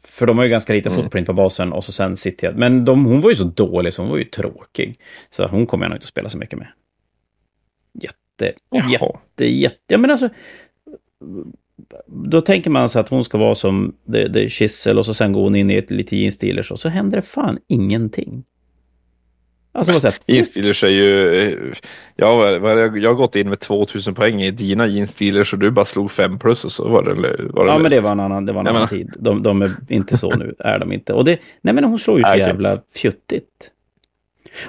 För 0.00 0.26
de 0.26 0.38
har 0.38 0.44
ju 0.44 0.50
ganska 0.50 0.72
liten 0.72 0.92
mm. 0.92 1.04
footprint 1.04 1.26
på 1.26 1.32
basen 1.32 1.72
och 1.72 1.84
så 1.84 1.92
sen 1.92 2.16
City. 2.16 2.50
Men 2.54 2.84
de, 2.84 3.04
hon 3.04 3.20
var 3.20 3.30
ju 3.30 3.36
så 3.36 3.44
dålig 3.44 3.94
så 3.94 4.02
hon 4.02 4.10
var 4.10 4.18
ju 4.18 4.24
tråkig. 4.24 5.00
Så 5.30 5.46
hon 5.46 5.66
kommer 5.66 5.84
jag 5.84 5.90
nog 5.90 5.96
inte 5.96 6.04
att 6.04 6.08
spela 6.08 6.28
så 6.28 6.38
mycket 6.38 6.58
med. 6.58 6.68
Jätte, 8.02 8.58
Jaha. 8.70 8.90
jätte, 8.90 9.44
jätte... 9.44 9.78
Ja 9.86 9.98
men 9.98 10.10
alltså... 10.10 10.28
Då 12.06 12.40
tänker 12.40 12.70
man 12.70 12.88
sig 12.88 13.00
att 13.00 13.08
hon 13.08 13.24
ska 13.24 13.38
vara 13.38 13.54
som 13.54 13.96
The, 14.12 14.32
the 14.32 14.48
Chisel 14.48 14.98
och 14.98 15.06
så 15.06 15.14
sen 15.14 15.32
går 15.32 15.42
hon 15.42 15.56
in 15.56 15.70
i 15.70 15.74
ett 15.74 15.90
lite 15.90 16.16
jeansdealers 16.16 16.72
och 16.72 16.80
så 16.80 16.88
händer 16.88 17.16
det 17.16 17.22
fan 17.22 17.58
ingenting. 17.66 18.44
Alltså 19.78 19.92
vad 19.92 20.02
sätt. 20.02 20.20
Jeansdealers 20.26 20.84
är 20.84 20.88
ju... 20.88 21.72
Ja, 22.16 22.50
jag 22.50 23.10
har 23.10 23.14
gått 23.14 23.36
in 23.36 23.48
med 23.48 23.60
2000 23.60 24.14
poäng 24.14 24.42
i 24.42 24.50
dina 24.50 24.86
jeansdealers 24.86 25.52
och 25.52 25.58
du 25.58 25.70
bara 25.70 25.84
slog 25.84 26.10
5 26.10 26.38
plus 26.38 26.64
och 26.64 26.72
så 26.72 26.88
var 26.88 27.02
det, 27.02 27.14
var 27.14 27.22
det 27.22 27.48
Ja, 27.54 27.62
löst. 27.64 27.82
men 27.82 27.90
det 27.90 28.00
var 28.00 28.12
en 28.12 28.20
annan, 28.20 28.46
det 28.46 28.52
var 28.52 28.60
en 28.60 28.66
annan 28.66 28.88
tid. 28.88 29.14
De, 29.18 29.42
de, 29.42 29.62
är 29.62 29.70
inte 29.88 30.16
så 30.16 30.36
nu, 30.36 30.54
är 30.58 30.78
de 30.78 30.92
inte. 30.92 31.12
Och 31.12 31.24
det, 31.24 31.38
nej 31.60 31.74
men 31.74 31.84
hon 31.84 31.98
slår 31.98 32.18
ju 32.18 32.24
så 32.24 32.30
okay. 32.30 32.40
jävla 32.40 32.80
fjuttigt. 32.94 33.70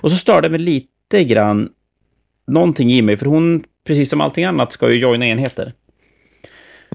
Och 0.02 0.12
så 0.12 0.18
stör 0.18 0.42
det 0.42 0.50
mig 0.50 0.60
lite 0.60 1.24
grann 1.24 1.70
någonting 2.48 2.92
i 2.92 3.02
mig, 3.02 3.18
för 3.18 3.26
hon, 3.26 3.64
precis 3.88 4.10
som 4.10 4.22
allting 4.22 4.46
annat, 4.46 4.72
ska 4.72 4.92
ju 4.92 5.00
joina 5.00 5.28
enheter. 5.28 5.74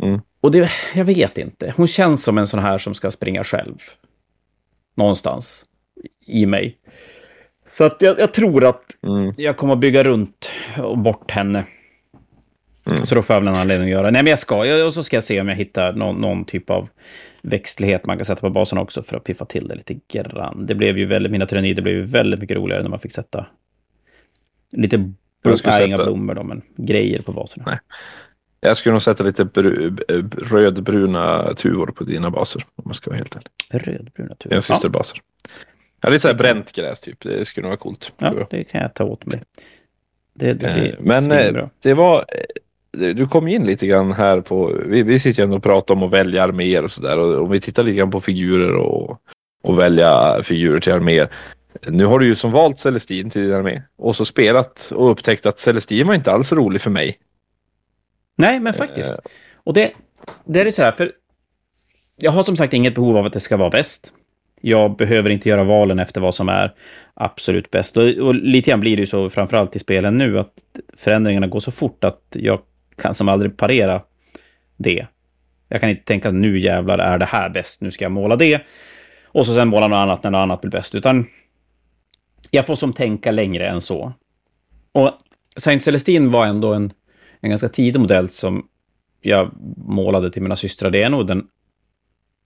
Mm. 0.02 0.20
Och 0.40 0.50
det, 0.50 0.70
jag 0.94 1.04
vet 1.04 1.38
inte. 1.38 1.74
Hon 1.76 1.86
känns 1.86 2.24
som 2.24 2.38
en 2.38 2.46
sån 2.46 2.60
här 2.60 2.78
som 2.78 2.94
ska 2.94 3.10
springa 3.10 3.44
själv. 3.44 3.74
Någonstans 4.96 5.64
i 6.26 6.46
mig. 6.46 6.78
Så 7.76 7.84
att 7.84 8.02
jag, 8.02 8.18
jag 8.18 8.34
tror 8.34 8.64
att 8.64 9.04
mm. 9.06 9.32
jag 9.36 9.56
kommer 9.56 9.72
att 9.72 9.80
bygga 9.80 10.04
runt 10.04 10.50
och 10.78 10.98
bort 10.98 11.30
henne. 11.30 11.64
Mm. 12.86 13.06
Så 13.06 13.14
då 13.14 13.22
får 13.22 13.34
jag 13.34 13.40
väl 13.40 13.48
en 13.48 13.60
anledning 13.60 13.88
att 13.88 13.92
göra. 13.92 14.10
Nej, 14.10 14.22
men 14.22 14.30
jag 14.30 14.38
ska. 14.38 14.84
Och 14.86 14.94
så 14.94 15.02
ska 15.02 15.16
jag 15.16 15.24
se 15.24 15.40
om 15.40 15.48
jag 15.48 15.56
hittar 15.56 15.92
någon, 15.92 16.20
någon, 16.20 16.44
typ 16.44 16.70
av 16.70 16.88
växtlighet 17.42 18.06
man 18.06 18.16
kan 18.16 18.24
sätta 18.24 18.40
på 18.40 18.50
basen 18.50 18.78
också 18.78 19.02
för 19.02 19.16
att 19.16 19.24
piffa 19.24 19.44
till 19.44 19.68
det 19.68 19.74
lite 19.74 19.94
grann. 20.12 20.66
Det 20.66 20.74
blev 20.74 20.98
ju 20.98 21.04
väldigt, 21.04 21.32
mina 21.32 21.46
tyrannider 21.46 21.82
blev 21.82 21.94
ju 21.94 22.02
väldigt 22.02 22.40
mycket 22.40 22.56
roligare 22.56 22.82
när 22.82 22.90
man 22.90 22.98
fick 22.98 23.12
sätta 23.12 23.46
lite, 24.72 24.98
blom, 25.42 25.56
nej, 25.64 25.86
inga 25.86 25.96
blommor 25.96 26.34
då, 26.34 26.42
men 26.42 26.62
grejer 26.76 27.22
på 27.22 27.32
baserna. 27.32 27.64
Nej. 27.66 27.78
Jag 28.60 28.76
skulle 28.76 28.92
nog 28.92 29.02
sätta 29.02 29.24
lite 29.24 29.44
bru, 29.44 29.96
rödbruna 30.42 31.54
tuvor 31.54 31.86
på 31.86 32.04
dina 32.04 32.30
baser, 32.30 32.64
om 32.74 32.82
man 32.84 32.94
ska 32.94 33.10
vara 33.10 33.18
helt 33.18 33.36
ärlig. 33.36 33.50
Rödbruna 33.86 34.34
tuvor? 34.34 34.50
Dina 34.50 34.62
systerbaser. 34.62 35.20
Ja. 35.42 35.50
Ja, 36.04 36.10
lite 36.10 36.20
såhär 36.20 36.34
bränt 36.34 36.72
gräs 36.72 37.00
typ. 37.00 37.20
Det 37.20 37.44
skulle 37.44 37.62
nog 37.62 37.70
vara 37.70 37.78
coolt. 37.78 38.12
Ja, 38.18 38.46
det 38.50 38.64
kan 38.64 38.80
jag 38.80 38.94
ta 38.94 39.04
åt 39.04 39.26
mig. 39.26 39.42
Det, 40.34 40.54
det 40.54 40.66
eh, 40.66 40.94
Men 41.00 41.32
eh, 41.32 41.68
det 41.82 41.94
var... 41.94 42.24
Eh, 42.98 43.14
du 43.14 43.26
kom 43.26 43.48
in 43.48 43.66
lite 43.66 43.86
grann 43.86 44.12
här 44.12 44.40
på... 44.40 44.78
Vi, 44.86 45.02
vi 45.02 45.18
sitter 45.18 45.42
ju 45.42 45.44
ändå 45.44 45.56
och 45.56 45.62
pratar 45.62 45.94
om 45.94 46.02
att 46.02 46.10
välja 46.10 46.44
arméer 46.44 46.82
och 46.82 46.90
sådär. 46.90 47.18
Och 47.18 47.42
om 47.42 47.50
vi 47.50 47.60
tittar 47.60 47.82
lite 47.82 47.98
grann 47.98 48.10
på 48.10 48.20
figurer 48.20 48.76
och, 48.76 49.20
och 49.62 49.78
välja 49.78 50.42
figurer 50.42 50.80
till 50.80 50.92
arméer. 50.92 51.28
Nu 51.86 52.04
har 52.04 52.18
du 52.18 52.26
ju 52.26 52.34
som 52.34 52.52
valt 52.52 52.78
Celestin 52.78 53.30
till 53.30 53.42
din 53.42 53.52
armé. 53.52 53.82
Och 53.96 54.16
så 54.16 54.24
spelat 54.24 54.92
och 54.94 55.10
upptäckt 55.10 55.46
att 55.46 55.58
Celestin 55.58 56.06
var 56.06 56.14
inte 56.14 56.32
alls 56.32 56.52
rolig 56.52 56.80
för 56.80 56.90
mig. 56.90 57.16
Nej, 58.36 58.60
men 58.60 58.74
faktiskt. 58.74 59.12
Uh, 59.12 59.18
och 59.56 59.74
det, 59.74 59.92
det 60.44 60.60
är 60.60 60.70
så 60.70 60.82
här, 60.82 60.92
för 60.92 61.12
jag 62.16 62.30
har 62.30 62.42
som 62.42 62.56
sagt 62.56 62.72
inget 62.72 62.94
behov 62.94 63.16
av 63.16 63.26
att 63.26 63.32
det 63.32 63.40
ska 63.40 63.56
vara 63.56 63.70
bäst 63.70 64.12
jag 64.66 64.96
behöver 64.96 65.30
inte 65.30 65.48
göra 65.48 65.64
valen 65.64 65.98
efter 65.98 66.20
vad 66.20 66.34
som 66.34 66.48
är 66.48 66.74
absolut 67.14 67.70
bäst. 67.70 67.96
Och, 67.96 68.04
och 68.04 68.34
lite 68.34 68.70
grann 68.70 68.80
blir 68.80 68.96
det 68.96 69.00
ju 69.00 69.06
så, 69.06 69.30
framförallt 69.30 69.76
i 69.76 69.78
spelen 69.78 70.18
nu, 70.18 70.38
att 70.38 70.52
förändringarna 70.96 71.46
går 71.46 71.60
så 71.60 71.70
fort 71.70 72.04
att 72.04 72.22
jag 72.30 72.60
kan 72.96 73.14
som 73.14 73.28
aldrig 73.28 73.56
parera 73.56 74.02
det. 74.76 75.06
Jag 75.68 75.80
kan 75.80 75.90
inte 75.90 76.04
tänka 76.04 76.28
att 76.28 76.34
nu 76.34 76.58
jävlar 76.58 76.98
är 76.98 77.18
det 77.18 77.24
här 77.24 77.48
bäst, 77.48 77.80
nu 77.80 77.90
ska 77.90 78.04
jag 78.04 78.12
måla 78.12 78.36
det. 78.36 78.62
Och 79.24 79.46
så 79.46 79.54
sen 79.54 79.68
måla 79.68 79.88
något 79.88 79.96
annat 79.96 80.22
när 80.22 80.30
något 80.30 80.38
annat 80.38 80.60
blir 80.60 80.70
bäst, 80.70 80.94
utan 80.94 81.26
jag 82.50 82.66
får 82.66 82.76
som 82.76 82.92
tänka 82.92 83.30
längre 83.30 83.66
än 83.66 83.80
så. 83.80 84.12
Och 84.92 85.10
Saint 85.56 85.82
Celestine 85.82 86.30
var 86.30 86.46
ändå 86.46 86.74
en, 86.74 86.92
en 87.40 87.50
ganska 87.50 87.68
tidig 87.68 88.00
modell 88.00 88.28
som 88.28 88.68
jag 89.20 89.50
målade 89.76 90.30
till 90.30 90.42
mina 90.42 90.56
systrar. 90.56 90.90
Det 90.90 91.02
är 91.02 91.10
nog 91.10 91.26
den 91.26 91.46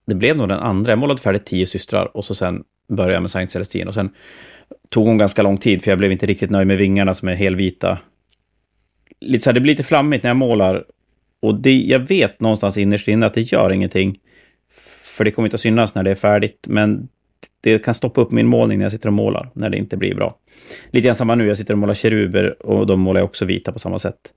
det 0.09 0.15
blev 0.15 0.37
nog 0.37 0.49
den 0.49 0.59
andra. 0.59 0.91
Jag 0.91 0.99
målade 0.99 1.21
färdigt 1.21 1.45
tio 1.45 1.65
systrar 1.65 2.17
och 2.17 2.25
så 2.25 2.35
sen 2.35 2.63
började 2.87 3.13
jag 3.13 3.21
med 3.21 3.31
Saint 3.31 3.51
Celestine. 3.51 3.87
Och 3.87 3.93
sen 3.93 4.09
tog 4.89 5.07
hon 5.07 5.17
ganska 5.17 5.41
lång 5.41 5.57
tid, 5.57 5.83
för 5.83 5.91
jag 5.91 5.97
blev 5.97 6.11
inte 6.11 6.25
riktigt 6.25 6.49
nöjd 6.49 6.67
med 6.67 6.77
vingarna 6.77 7.13
som 7.13 7.27
är 7.27 7.35
helvita. 7.35 7.97
lite 9.21 9.43
så 9.43 9.49
här, 9.49 9.53
det 9.53 9.61
blir 9.61 9.73
lite 9.73 9.83
flammigt 9.83 10.23
när 10.23 10.29
jag 10.29 10.37
målar. 10.37 10.85
Och 11.39 11.61
det, 11.61 11.73
jag 11.73 11.99
vet 11.99 12.39
någonstans 12.39 12.77
innerst 12.77 13.07
inne 13.07 13.25
att 13.25 13.33
det 13.33 13.41
gör 13.41 13.71
ingenting. 13.71 14.19
För 15.17 15.25
det 15.25 15.31
kommer 15.31 15.47
inte 15.47 15.55
att 15.55 15.61
synas 15.61 15.95
när 15.95 16.03
det 16.03 16.11
är 16.11 16.15
färdigt. 16.15 16.65
Men 16.67 17.07
det 17.61 17.85
kan 17.85 17.93
stoppa 17.93 18.21
upp 18.21 18.31
min 18.31 18.47
målning 18.47 18.77
när 18.77 18.85
jag 18.85 18.91
sitter 18.91 19.07
och 19.07 19.13
målar, 19.13 19.49
när 19.53 19.69
det 19.69 19.77
inte 19.77 19.97
blir 19.97 20.15
bra. 20.15 20.37
Lite 20.91 21.05
grann 21.05 21.15
samma 21.15 21.35
nu, 21.35 21.47
jag 21.47 21.57
sitter 21.57 21.73
och 21.73 21.77
målar 21.77 21.93
keruber 21.93 22.65
och 22.65 22.87
de 22.87 22.99
målar 22.99 23.21
jag 23.21 23.25
också 23.25 23.45
vita 23.45 23.71
på 23.71 23.79
samma 23.79 23.99
sätt. 23.99 24.33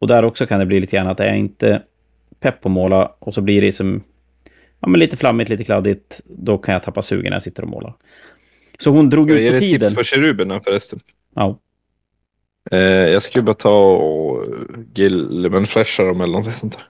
Och 0.00 0.06
där 0.06 0.24
också 0.24 0.46
kan 0.46 0.60
det 0.60 0.66
bli 0.66 0.80
lite 0.80 0.96
grann 0.96 1.06
att 1.06 1.18
jag 1.18 1.38
inte 1.38 1.82
pepp 2.40 2.60
på 2.60 2.68
att 2.68 2.72
måla 2.72 3.12
och 3.18 3.34
så 3.34 3.40
blir 3.40 3.60
det 3.62 3.72
som 3.72 4.02
ja, 4.80 4.88
men 4.88 5.00
lite 5.00 5.16
flammigt, 5.16 5.50
lite 5.50 5.64
kladdigt. 5.64 6.20
Då 6.24 6.58
kan 6.58 6.72
jag 6.72 6.82
tappa 6.82 7.02
sugen 7.02 7.24
när 7.24 7.32
jag 7.32 7.42
sitter 7.42 7.62
och 7.62 7.68
målar. 7.68 7.94
Så 8.78 8.90
hon 8.90 9.10
drog 9.10 9.30
ut 9.30 9.52
på 9.52 9.58
tiden. 9.58 9.74
Är 9.74 9.78
det 9.78 9.86
tips 9.86 9.94
på 9.94 10.02
keruberna 10.02 10.60
förresten? 10.60 10.98
Ja. 11.34 11.58
Eh, 12.70 12.80
jag 12.80 13.22
skulle 13.22 13.42
bara 13.42 13.54
ta 13.54 13.92
och 13.92 14.44
Gilman-fresha 14.94 16.04
dem 16.04 16.20
eller 16.20 16.32
något 16.32 16.52
sånt 16.52 16.72
där. 16.72 16.82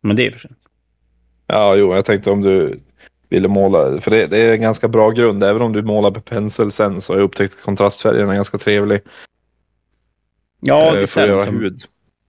Men 0.00 0.16
det 0.16 0.26
är 0.26 0.30
för 0.30 0.38
sent. 0.38 0.58
Ja, 1.46 1.76
jo, 1.76 1.94
jag 1.94 2.04
tänkte 2.04 2.30
om 2.30 2.42
du 2.42 2.80
ville 3.28 3.48
måla, 3.48 4.00
för 4.00 4.10
det, 4.10 4.26
det, 4.26 4.38
är 4.38 4.52
en 4.52 4.60
ganska 4.60 4.88
bra 4.88 5.10
grund. 5.10 5.44
Även 5.44 5.62
om 5.62 5.72
du 5.72 5.82
målar 5.82 6.10
på 6.10 6.20
pensel 6.20 6.72
sen 6.72 7.00
så 7.00 7.12
har 7.12 7.18
jag 7.18 7.24
upptäckt 7.24 7.54
att 7.54 7.62
kontrastfärgen 7.62 8.28
är 8.28 8.34
ganska 8.34 8.58
trevlig. 8.58 9.00
Ja, 10.60 10.92
det 10.94 11.06
För 11.06 11.22
att 11.22 11.28
göra 11.28 11.44
hud. 11.44 11.80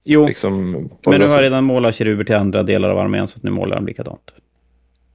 Jo, 0.03 0.27
liksom, 0.27 0.71
men 1.05 1.19
nu 1.19 1.27
har 1.27 1.35
jag 1.35 1.41
redan 1.41 1.63
målat 1.63 1.95
keruber 1.95 2.23
till 2.23 2.35
andra 2.35 2.63
delar 2.63 2.89
av 2.89 2.97
armén 2.97 3.27
så 3.27 3.37
att 3.37 3.43
nu 3.43 3.51
målar 3.51 3.75
de 3.75 3.85
likadant. 3.85 4.31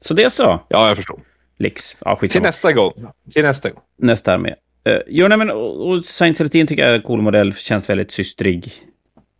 Så 0.03 0.15
det 0.15 0.23
är 0.23 0.29
så. 0.29 0.61
Ja, 0.69 0.89
jag 0.89 0.97
förstår. 0.97 1.21
Lix. 1.59 1.97
Ja, 2.01 2.17
Till 2.17 2.43
nästa 2.43 2.73
gång. 2.73 2.93
Till 3.33 3.43
nästa 3.43 3.71
gång. 3.71 3.83
Nästa 3.99 4.35
armé. 4.35 4.55
Uh, 4.89 4.99
jo, 5.07 5.29
nej, 5.29 5.39
men 5.39 5.51
och, 5.51 5.89
och 5.89 6.05
Saint 6.05 6.37
Celestine 6.37 6.67
tycker 6.67 6.83
jag 6.83 6.93
är 6.93 6.97
en 6.97 7.03
cool 7.03 7.23
modell. 7.23 7.55
Känns 7.55 7.91
väldigt 7.91 8.11
systrig. 8.11 8.73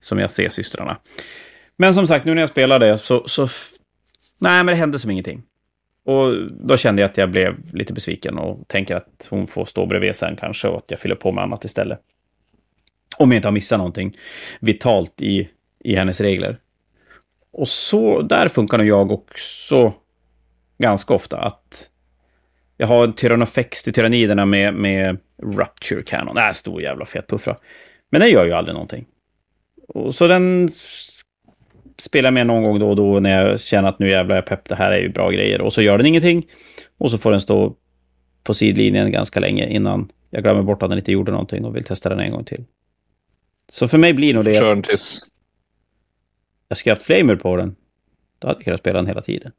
Som 0.01 0.19
jag 0.19 0.31
ser 0.31 0.49
systrarna. 0.49 0.97
Men 1.77 1.95
som 1.95 2.07
sagt, 2.07 2.25
nu 2.25 2.35
när 2.35 2.43
jag 2.43 2.51
spelar 2.51 2.79
det 2.79 2.99
så... 2.99 3.29
så 3.29 3.49
nej, 4.41 4.65
men 4.65 4.67
det 4.67 4.75
hände 4.75 4.99
som 4.99 5.11
ingenting. 5.11 5.43
Och 6.05 6.35
då 6.51 6.77
kände 6.77 7.03
jag 7.03 7.11
att 7.11 7.17
jag 7.17 7.31
blev 7.31 7.75
lite 7.75 7.93
besviken 7.93 8.39
och 8.39 8.69
tänker 8.69 8.97
att 8.97 9.27
hon 9.31 9.47
får 9.47 9.65
stå 9.65 9.87
bredvid 9.87 10.17
sen 10.17 10.37
kanske 10.37 10.69
och 10.69 10.77
att 10.77 10.91
jag 10.91 11.01
fyller 11.01 11.15
på 11.15 11.33
med 11.33 11.45
annat 11.45 11.65
istället. 11.65 11.99
Om 13.17 13.33
jag 13.33 13.39
inte 13.39 13.49
har 13.49 13.53
missat 13.53 13.79
någonting 13.79 14.17
vitalt 14.61 15.23
i, 15.23 15.49
i 15.85 15.95
hennes 15.95 16.21
regler. 16.21 16.59
Och 17.53 17.69
så 17.69 18.23
där 18.23 18.49
funkar 18.49 18.79
nog 18.79 18.87
jag 18.87 19.13
också 19.13 19.93
ganska 20.83 21.15
ofta. 21.15 21.39
Att 21.39 21.89
jag 22.77 22.87
har 22.87 23.05
en 23.05 23.13
Tyrannofex 23.13 23.83
till 23.83 23.93
tyranniderna 23.93 24.47
med, 24.47 24.75
med 24.75 25.19
Rupture 25.43 26.03
Cannon. 26.03 26.39
Äh, 26.39 26.53
stor 26.53 26.83
jävla 26.83 27.05
fet 27.05 27.27
puffra. 27.27 27.57
Men 28.11 28.21
den 28.21 28.31
gör 28.31 28.45
ju 28.45 28.53
aldrig 28.53 28.75
någonting. 28.75 29.07
Och 29.89 30.15
så 30.15 30.27
den 30.27 30.69
spelar 31.99 32.31
med 32.31 32.47
någon 32.47 32.63
gång 32.63 32.79
då 32.79 32.91
och 32.91 32.97
då 32.97 33.21
när 33.21 33.47
jag 33.47 33.61
känner 33.61 33.89
att 33.89 33.99
nu 33.99 34.11
jävlar 34.11 34.37
jag 34.37 34.47
pepp, 34.47 34.69
det 34.69 34.75
här 34.75 34.91
är 34.91 34.99
ju 34.99 35.09
bra 35.09 35.31
grejer. 35.31 35.61
Och 35.61 35.73
så 35.73 35.83
gör 35.83 35.99
den 35.99 36.07
ingenting. 36.07 36.47
Och 36.99 37.11
så 37.11 37.19
får 37.19 37.31
den 37.31 37.41
stå 37.41 37.77
på 38.45 38.55
sidlinjen 38.55 39.13
ganska 39.13 39.41
länge 39.41 39.67
innan 39.67 40.09
jag 40.31 40.43
glömmer 40.43 40.63
bort 40.63 40.83
att 40.83 40.89
den 40.89 40.99
inte 40.99 41.13
gjorde 41.13 41.33
någonting 41.33 41.65
och 41.65 41.77
vill 41.77 41.85
testa 41.85 42.09
den 42.09 42.21
en 42.21 42.31
gång 42.31 42.45
till. 42.45 42.65
Så 43.69 43.89
för 43.89 43.99
mig 43.99 44.15
blir 44.15 44.35
nog 44.35 44.45
det... 44.45 44.55
Kör 44.55 44.83
tills... 44.83 45.27
Jag 46.69 46.79
skulle 46.79 46.93
haft 46.93 47.03
flamer 47.03 47.37
på 47.37 47.57
den. 47.57 47.77
Då 48.39 48.49
hade 48.49 48.59
jag 48.59 48.65
kunnat 48.65 48.81
spela 48.81 48.99
den 48.99 49.07
hela 49.07 49.21
tiden. 49.21 49.53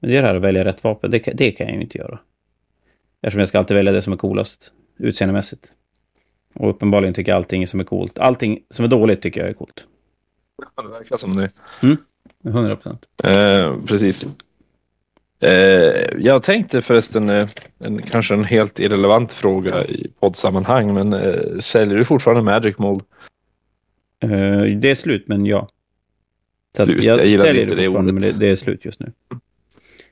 Men 0.00 0.10
det 0.10 0.16
är 0.16 0.22
det 0.22 0.28
här 0.28 0.34
att 0.34 0.42
välja 0.42 0.64
rätt 0.64 0.84
vapen, 0.84 1.10
det, 1.10 1.18
det 1.18 1.52
kan 1.52 1.66
jag 1.66 1.76
ju 1.76 1.82
inte 1.82 1.98
göra. 1.98 2.18
Eftersom 3.22 3.40
jag 3.40 3.48
ska 3.48 3.58
alltid 3.58 3.76
välja 3.76 3.92
det 3.92 4.02
som 4.02 4.12
är 4.12 4.16
coolast, 4.16 4.72
utseendemässigt. 4.98 5.72
Och 6.54 6.70
uppenbarligen 6.70 7.14
tycker 7.14 7.32
jag 7.32 7.36
allting 7.36 7.66
som 7.66 7.80
är 7.80 7.84
coolt. 7.84 8.18
Allting 8.18 8.62
som 8.70 8.84
är 8.84 8.88
dåligt 8.88 9.22
tycker 9.22 9.40
jag 9.40 9.50
är 9.50 9.54
coolt. 9.54 9.86
Ja, 10.76 10.82
det 10.82 10.88
verkar 10.88 11.16
som 11.16 11.36
det. 11.36 11.50
Mm, 11.82 11.96
100 12.44 12.76
procent. 12.76 13.08
Eh, 13.24 13.76
precis. 13.86 14.26
Eh, 15.40 16.18
jag 16.18 16.42
tänkte 16.42 16.82
förresten, 16.82 17.30
eh, 17.30 17.48
en, 17.78 18.02
kanske 18.02 18.34
en 18.34 18.44
helt 18.44 18.78
irrelevant 18.78 19.32
fråga 19.32 19.84
i 19.84 20.10
poddsammanhang, 20.20 20.94
men 20.94 21.12
eh, 21.12 21.58
säljer 21.58 21.96
du 21.96 22.04
fortfarande 22.04 22.42
Magic 22.42 22.78
Mold? 22.78 23.02
Eh, 24.22 24.62
det 24.62 24.90
är 24.90 24.94
slut, 24.94 25.28
men 25.28 25.46
ja. 25.46 25.68
Så 26.76 26.84
slut, 26.84 27.04
jag, 27.04 27.26
jag 27.26 27.40
säljer 27.40 27.66
det 27.66 27.76
fortfarande, 27.76 28.12
men 28.12 28.22
det, 28.22 28.32
det, 28.32 28.50
är 28.50 28.54
slut 28.54 28.84
just 28.84 29.00
nu. 29.00 29.12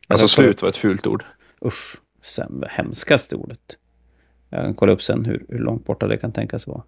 Alltså 0.08 0.28
slut 0.28 0.62
var 0.62 0.68
ett 0.68 0.76
fult 0.76 1.06
ord. 1.06 1.24
Usch, 1.64 1.96
sen, 2.22 2.64
hemskaste 2.68 3.36
ordet. 3.36 3.76
Jag 4.50 4.64
kan 4.64 4.74
kolla 4.74 4.92
upp 4.92 5.02
sen 5.02 5.24
hur, 5.24 5.44
hur 5.48 5.58
långt 5.58 5.84
borta 5.84 6.06
det 6.06 6.16
kan 6.16 6.32
tänkas 6.32 6.66
vara. 6.66 6.82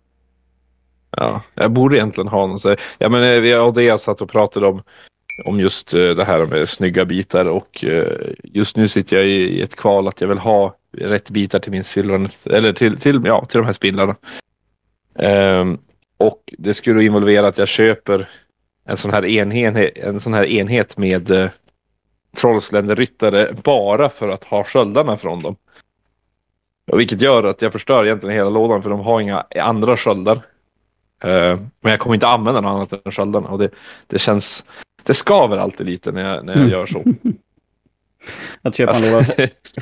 Ja, 1.16 1.42
jag 1.54 1.72
borde 1.72 1.96
egentligen 1.96 2.28
ha 2.28 2.46
någon. 2.46 2.76
Ja, 2.98 3.08
men 3.08 3.22
eh, 3.22 3.40
vi 3.40 3.56
och 3.56 3.74
det 3.74 4.00
satt 4.00 4.22
och 4.22 4.30
pratade 4.30 4.66
om, 4.66 4.82
om 5.44 5.60
just 5.60 5.94
eh, 5.94 6.10
det 6.10 6.24
här 6.24 6.46
med 6.46 6.68
snygga 6.68 7.04
bitar 7.04 7.44
och 7.44 7.84
eh, 7.84 8.32
just 8.44 8.76
nu 8.76 8.88
sitter 8.88 9.16
jag 9.16 9.26
i 9.26 9.62
ett 9.62 9.76
kval 9.76 10.08
att 10.08 10.20
jag 10.20 10.28
vill 10.28 10.38
ha 10.38 10.76
rätt 10.92 11.30
bitar 11.30 11.58
till 11.58 11.72
min 11.72 11.84
silver, 11.84 12.30
eller 12.44 12.72
till, 12.72 12.98
till, 12.98 13.22
ja, 13.24 13.44
till 13.44 13.58
de 13.58 13.64
här 13.64 13.72
spindlarna. 13.72 14.16
Um, 15.14 15.78
och 16.16 16.54
det 16.58 16.74
skulle 16.74 17.04
involvera 17.04 17.46
att 17.46 17.58
jag 17.58 17.68
köper 17.68 18.28
en 18.84 18.96
sån 18.96 19.10
här 19.10 19.24
enhet, 19.24 19.98
en 19.98 20.20
sån 20.20 20.34
här 20.34 20.46
enhet 20.46 20.96
med 20.96 21.50
trollsländerryttare 22.36 23.54
bara 23.64 24.08
för 24.08 24.28
att 24.28 24.44
ha 24.44 24.64
sköldarna 24.64 25.16
från 25.16 25.42
dem. 25.42 25.56
vilket 26.92 27.20
gör 27.20 27.44
att 27.44 27.62
jag 27.62 27.72
förstör 27.72 28.04
egentligen 28.04 28.36
hela 28.36 28.50
lådan 28.50 28.82
för 28.82 28.90
de 28.90 29.00
har 29.00 29.20
inga 29.20 29.46
andra 29.60 29.96
sköldar. 29.96 30.36
Uh, 31.24 31.60
men 31.80 31.90
jag 31.90 32.00
kommer 32.00 32.14
inte 32.14 32.26
använda 32.26 32.60
något 32.60 32.90
annat 32.90 33.06
än 33.06 33.12
sköldarna 33.12 33.48
och 33.48 33.58
det, 33.58 33.70
det 34.06 34.18
känns, 34.18 34.64
det 35.02 35.14
skaver 35.14 35.56
alltid 35.56 35.86
lite 35.86 36.12
när 36.12 36.34
jag, 36.34 36.44
när 36.44 36.56
jag 36.56 36.68
gör 36.68 36.86
så. 36.86 37.04
att 38.62 38.76
köpa 38.76 38.92
en 38.92 39.10
låda 39.10 39.24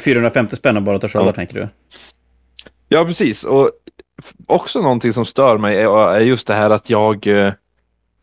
450 0.04 0.56
spänn 0.56 0.76
och 0.76 0.82
bara 0.82 0.98
ta 0.98 1.08
sköldar 1.08 1.28
ja. 1.28 1.32
tänker 1.32 1.54
du? 1.54 1.68
Ja, 2.88 3.04
precis. 3.04 3.44
Och 3.44 3.70
också 4.46 4.82
någonting 4.82 5.12
som 5.12 5.24
stör 5.24 5.58
mig 5.58 5.76
är 5.76 6.20
just 6.20 6.46
det 6.46 6.54
här 6.54 6.70
att 6.70 6.90
jag 6.90 7.26
eh, 7.26 7.52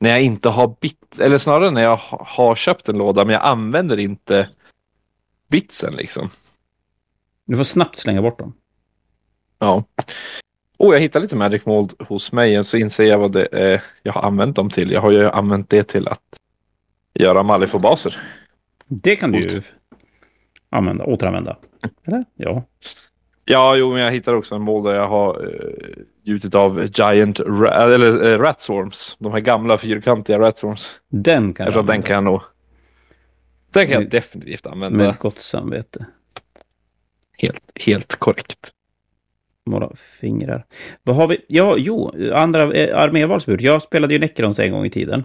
när 0.05 0.11
jag 0.11 0.21
inte 0.21 0.49
har 0.49 0.75
bit, 0.81 1.19
eller 1.19 1.37
snarare 1.37 1.71
när 1.71 1.83
jag 1.83 1.95
har 2.09 2.55
köpt 2.55 2.89
en 2.89 2.97
låda 2.97 3.25
men 3.25 3.33
jag 3.33 3.43
använder 3.43 3.99
inte 3.99 4.49
bitsen 5.47 5.93
liksom. 5.93 6.29
Du 7.45 7.57
får 7.57 7.63
snabbt 7.63 7.97
slänga 7.97 8.21
bort 8.21 8.39
dem. 8.39 8.53
Ja. 9.59 9.83
Och 10.77 10.95
jag 10.95 10.99
hittar 10.99 11.19
lite 11.19 11.35
Magic 11.35 11.65
Mold 11.65 11.93
hos 11.99 12.31
mig 12.31 12.63
så 12.63 12.77
inser 12.77 13.03
jag 13.03 13.19
vad 13.19 13.31
det 13.31 13.47
är 13.51 13.83
jag 14.03 14.13
har 14.13 14.21
använt 14.21 14.55
dem 14.55 14.69
till. 14.69 14.91
Jag 14.91 15.01
har 15.01 15.11
ju 15.11 15.29
använt 15.29 15.69
det 15.69 15.83
till 15.83 16.07
att 16.07 16.39
göra 17.13 17.43
Malifo-baser. 17.43 18.21
Det 18.87 19.15
kan 19.15 19.31
du 19.31 19.39
ju 19.39 19.61
använda, 20.69 21.05
återanvända. 21.05 21.57
Eller? 22.07 22.25
Ja. 22.35 22.63
Ja, 23.45 23.75
jo, 23.75 23.91
men 23.91 24.01
jag 24.01 24.11
hittar 24.11 24.33
också 24.33 24.55
en 24.55 24.61
mål 24.61 24.83
där 24.83 24.95
jag 24.95 25.07
har 25.07 25.45
uh, 25.45 26.03
gjutit 26.23 26.55
av 26.55 26.89
Giant 26.93 27.39
ra 27.39 27.93
eller, 27.93 28.25
uh, 28.25 28.39
Ratsworms. 28.39 29.15
De 29.19 29.31
här 29.31 29.39
gamla 29.39 29.77
fyrkantiga 29.77 30.39
Ratsworms. 30.39 30.91
Den 31.09 31.53
kan 31.53 31.65
jag, 31.65 31.75
jag 31.75 31.85
den 31.85 32.01
kan 32.01 32.13
jag 32.13 32.23
nog... 32.23 32.41
Den 33.73 33.87
kan 33.87 34.01
jag 34.01 34.09
definitivt 34.09 34.65
använda. 34.65 34.97
Med 34.97 35.17
gott 35.17 35.39
samvete. 35.39 36.05
Helt, 37.37 37.71
helt 37.85 38.15
korrekt. 38.15 38.71
Några 39.65 39.95
fingrar. 39.95 40.65
Vad 41.03 41.15
har 41.15 41.27
vi? 41.27 41.45
Ja, 41.47 41.75
jo, 41.77 42.11
andra 42.33 42.73
eh, 42.73 42.97
armévalsbud. 42.97 43.61
Jag 43.61 43.81
spelade 43.81 44.13
ju 44.13 44.19
Necrons 44.19 44.59
en 44.59 44.71
gång 44.71 44.85
i 44.85 44.89
tiden. 44.89 45.23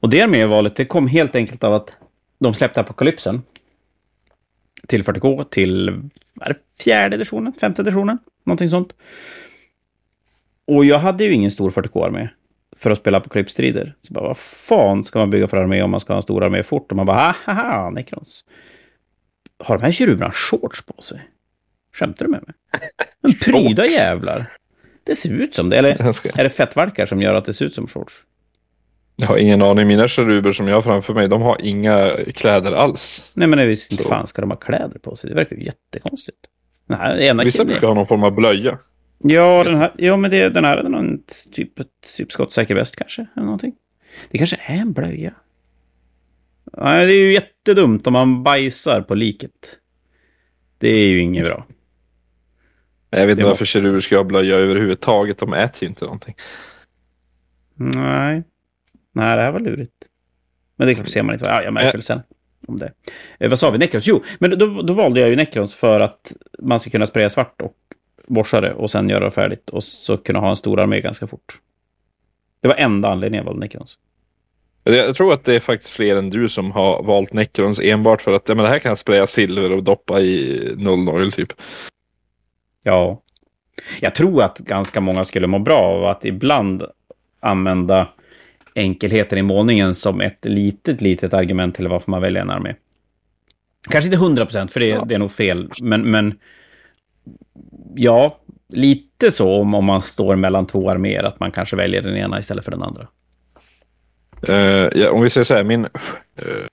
Och 0.00 0.10
det 0.10 0.22
armévalet, 0.22 0.76
det 0.76 0.84
kom 0.84 1.06
helt 1.06 1.34
enkelt 1.34 1.64
av 1.64 1.74
att 1.74 1.98
de 2.38 2.54
släppte 2.54 2.80
Apokalypsen 2.80 3.42
till 4.88 5.02
40K 5.04 5.44
till 5.44 6.02
fjärde 6.80 7.16
editionen, 7.16 7.52
femte 7.52 7.82
editionen, 7.82 8.18
någonting 8.44 8.68
sånt. 8.68 8.92
Och 10.66 10.84
jag 10.84 10.98
hade 10.98 11.24
ju 11.24 11.32
ingen 11.32 11.50
stor 11.50 11.70
40K-armé 11.70 12.28
för 12.76 12.90
att 12.90 12.98
spela 12.98 13.18
apokalypsstrider. 13.18 13.94
Så 14.00 14.12
bara, 14.12 14.24
vad 14.24 14.38
fan 14.38 15.04
ska 15.04 15.18
man 15.18 15.30
bygga 15.30 15.48
för 15.48 15.56
armé 15.56 15.82
om 15.82 15.90
man 15.90 16.00
ska 16.00 16.12
ha 16.12 16.18
en 16.18 16.22
stor 16.22 16.44
armé 16.44 16.62
fort? 16.62 16.90
Och 16.90 16.96
man 16.96 17.06
bara, 17.06 17.34
haha, 17.44 17.90
Necrons. 17.90 18.44
Har 19.58 19.78
de 19.78 19.84
här 19.84 19.92
keruberna 19.92 20.30
shorts 20.30 20.82
på 20.82 21.02
sig? 21.02 21.28
Skämtar 21.94 22.24
du 22.24 22.30
med 22.30 22.42
mig? 22.46 22.54
Men 23.20 23.32
pryda 23.32 23.86
jävlar! 23.86 24.46
Det 25.04 25.14
ser 25.14 25.30
ut 25.30 25.54
som 25.54 25.70
det. 25.70 25.78
Eller 25.78 25.90
är 26.38 26.44
det 26.44 26.50
fettvalkar 26.50 27.06
som 27.06 27.22
gör 27.22 27.34
att 27.34 27.44
det 27.44 27.52
ser 27.52 27.64
ut 27.64 27.74
som 27.74 27.88
shorts? 27.88 28.14
Jag 29.22 29.28
har 29.28 29.38
ingen 29.38 29.62
aning. 29.62 29.86
Mina 29.86 30.08
keruber 30.08 30.52
som 30.52 30.68
jag 30.68 30.74
har 30.74 30.82
framför 30.82 31.14
mig, 31.14 31.28
de 31.28 31.42
har 31.42 31.56
inga 31.60 32.16
kläder 32.34 32.72
alls. 32.72 33.30
Nej, 33.34 33.48
men 33.48 33.68
visst 33.68 33.92
inte 33.92 34.04
fan 34.04 34.26
ska 34.26 34.42
de 34.42 34.50
ha 34.50 34.56
kläder 34.56 34.98
på 34.98 35.16
sig. 35.16 35.30
Det 35.30 35.36
verkar 35.36 35.56
ju 35.56 35.64
jättekonstigt. 35.64 36.38
Den 36.88 36.98
här 36.98 37.20
ena 37.20 37.44
Vissa 37.44 37.64
brukar 37.64 37.86
ha 37.86 37.94
någon 37.94 38.06
form 38.06 38.24
av 38.24 38.32
blöja. 38.32 38.78
Ja, 39.18 39.64
den 39.64 39.76
här, 39.76 39.92
ja 39.98 40.16
men 40.16 40.30
det, 40.30 40.48
den 40.48 40.64
här 40.64 40.76
är 40.76 40.88
någon 40.88 41.18
typ, 41.52 41.72
typ 42.16 42.32
skottsäker 42.32 42.74
väst 42.74 42.96
kanske. 42.96 43.26
Eller 43.36 43.44
någonting. 43.44 43.72
Det 44.30 44.38
kanske 44.38 44.60
är 44.66 44.76
en 44.76 44.92
blöja. 44.92 45.34
Nej, 46.78 47.06
det 47.06 47.12
är 47.12 47.24
ju 47.24 47.32
jättedumt 47.32 48.06
om 48.06 48.12
man 48.12 48.42
bajsar 48.42 49.00
på 49.00 49.14
liket. 49.14 49.78
Det 50.78 50.88
är 50.88 51.08
ju 51.08 51.18
inget 51.18 51.44
bra. 51.44 51.66
Jag 53.10 53.26
vet 53.26 53.38
inte 53.38 53.46
varför 53.46 53.64
keruber 53.64 54.00
ska 54.00 54.16
ha 54.16 54.24
blöja 54.24 54.56
överhuvudtaget. 54.56 55.38
De 55.38 55.52
äter 55.52 55.82
ju 55.82 55.88
inte 55.88 56.04
någonting. 56.04 56.34
Nej. 57.74 58.42
Nej, 59.12 59.36
det 59.36 59.42
här 59.42 59.52
var 59.52 59.60
lurigt. 59.60 59.92
Men 60.76 60.86
det 60.86 60.92
är 60.92 60.94
klart, 60.94 61.08
ser 61.08 61.22
man 61.22 61.34
inte. 61.34 61.46
Ja, 61.46 61.62
jag 61.62 61.74
märker 61.74 61.92
väl 61.92 62.02
sen. 62.02 62.22
Om 62.66 62.76
det. 62.76 62.92
Eh, 63.38 63.50
vad 63.50 63.58
sa 63.58 63.70
vi? 63.70 63.78
Necrons? 63.78 64.06
Jo, 64.06 64.22
men 64.38 64.58
då, 64.58 64.82
då 64.82 64.92
valde 64.92 65.20
jag 65.20 65.30
ju 65.30 65.36
Necrons 65.36 65.74
för 65.74 66.00
att 66.00 66.32
man 66.58 66.80
ska 66.80 66.90
kunna 66.90 67.06
spraya 67.06 67.30
svart 67.30 67.62
och 67.62 67.76
borsa 68.26 68.60
det 68.60 68.74
och 68.74 68.90
sen 68.90 69.08
göra 69.08 69.24
det 69.24 69.30
färdigt 69.30 69.70
och 69.70 69.84
så 69.84 70.16
kunna 70.16 70.38
ha 70.38 70.50
en 70.50 70.56
stor 70.56 70.80
armé 70.80 71.00
ganska 71.00 71.26
fort. 71.26 71.60
Det 72.60 72.68
var 72.68 72.74
enda 72.74 73.08
anledningen 73.08 73.44
jag 73.44 73.52
valde 73.52 73.66
Necrons. 73.66 73.98
Jag 74.84 75.16
tror 75.16 75.32
att 75.32 75.44
det 75.44 75.54
är 75.54 75.60
faktiskt 75.60 75.90
fler 75.90 76.16
än 76.16 76.30
du 76.30 76.48
som 76.48 76.72
har 76.72 77.02
valt 77.02 77.32
Necrons 77.32 77.80
enbart 77.80 78.22
för 78.22 78.32
att 78.32 78.48
ja, 78.48 78.54
men 78.54 78.64
det 78.64 78.70
här 78.70 78.78
kan 78.78 78.90
jag 78.90 78.98
spraya 78.98 79.26
silver 79.26 79.72
och 79.72 79.82
doppa 79.82 80.20
i 80.20 80.74
00 80.76 81.32
typ. 81.32 81.52
Ja. 82.84 83.22
Jag 84.00 84.14
tror 84.14 84.42
att 84.42 84.58
ganska 84.58 85.00
många 85.00 85.24
skulle 85.24 85.46
må 85.46 85.58
bra 85.58 85.78
av 85.78 86.04
att 86.04 86.24
ibland 86.24 86.84
använda 87.40 88.08
enkelheten 88.74 89.38
i 89.38 89.42
målningen 89.42 89.94
som 89.94 90.20
ett 90.20 90.44
litet, 90.44 91.00
litet 91.00 91.34
argument 91.34 91.74
till 91.74 91.88
varför 91.88 92.10
man 92.10 92.22
väljer 92.22 92.42
en 92.42 92.50
armé. 92.50 92.74
Kanske 93.90 94.06
inte 94.06 94.16
hundra 94.16 94.44
procent, 94.44 94.72
för 94.72 94.80
det, 94.80 94.88
ja. 94.88 95.04
det, 95.04 95.14
är 95.14 95.18
nog 95.18 95.30
fel. 95.30 95.70
Men, 95.82 96.10
men 96.10 96.38
ja, 97.94 98.38
lite 98.68 99.30
så 99.30 99.60
om, 99.60 99.74
om 99.74 99.84
man 99.84 100.02
står 100.02 100.36
mellan 100.36 100.66
två 100.66 100.90
arméer, 100.90 101.22
att 101.22 101.40
man 101.40 101.50
kanske 101.50 101.76
väljer 101.76 102.02
den 102.02 102.16
ena 102.16 102.38
istället 102.38 102.64
för 102.64 102.72
den 102.72 102.82
andra. 102.82 103.08
Uh, 104.48 105.00
ja, 105.00 105.10
om 105.10 105.22
vi 105.22 105.30
säger 105.30 105.44
så 105.44 105.54
här, 105.54 105.64
min 105.64 105.84
uh, 105.84 106.66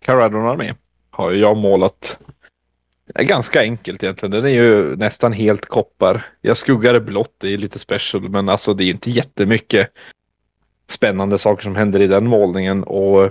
Caradon-armé 0.00 0.74
har 1.10 1.32
jag 1.32 1.56
målat 1.56 2.18
ganska 3.14 3.60
enkelt 3.60 4.02
egentligen. 4.02 4.30
Den 4.30 4.44
är 4.44 4.48
ju 4.48 4.96
nästan 4.96 5.32
helt 5.32 5.66
koppar. 5.66 6.26
Jag 6.40 6.56
skuggar 6.56 7.00
blått, 7.00 7.34
det 7.38 7.52
är 7.52 7.58
lite 7.58 7.78
special, 7.78 8.28
men 8.28 8.48
alltså 8.48 8.74
det 8.74 8.84
är 8.84 8.90
inte 8.90 9.10
jättemycket 9.10 9.90
spännande 10.88 11.38
saker 11.38 11.62
som 11.62 11.76
händer 11.76 12.02
i 12.02 12.06
den 12.06 12.26
målningen. 12.26 12.82
Och 12.82 13.30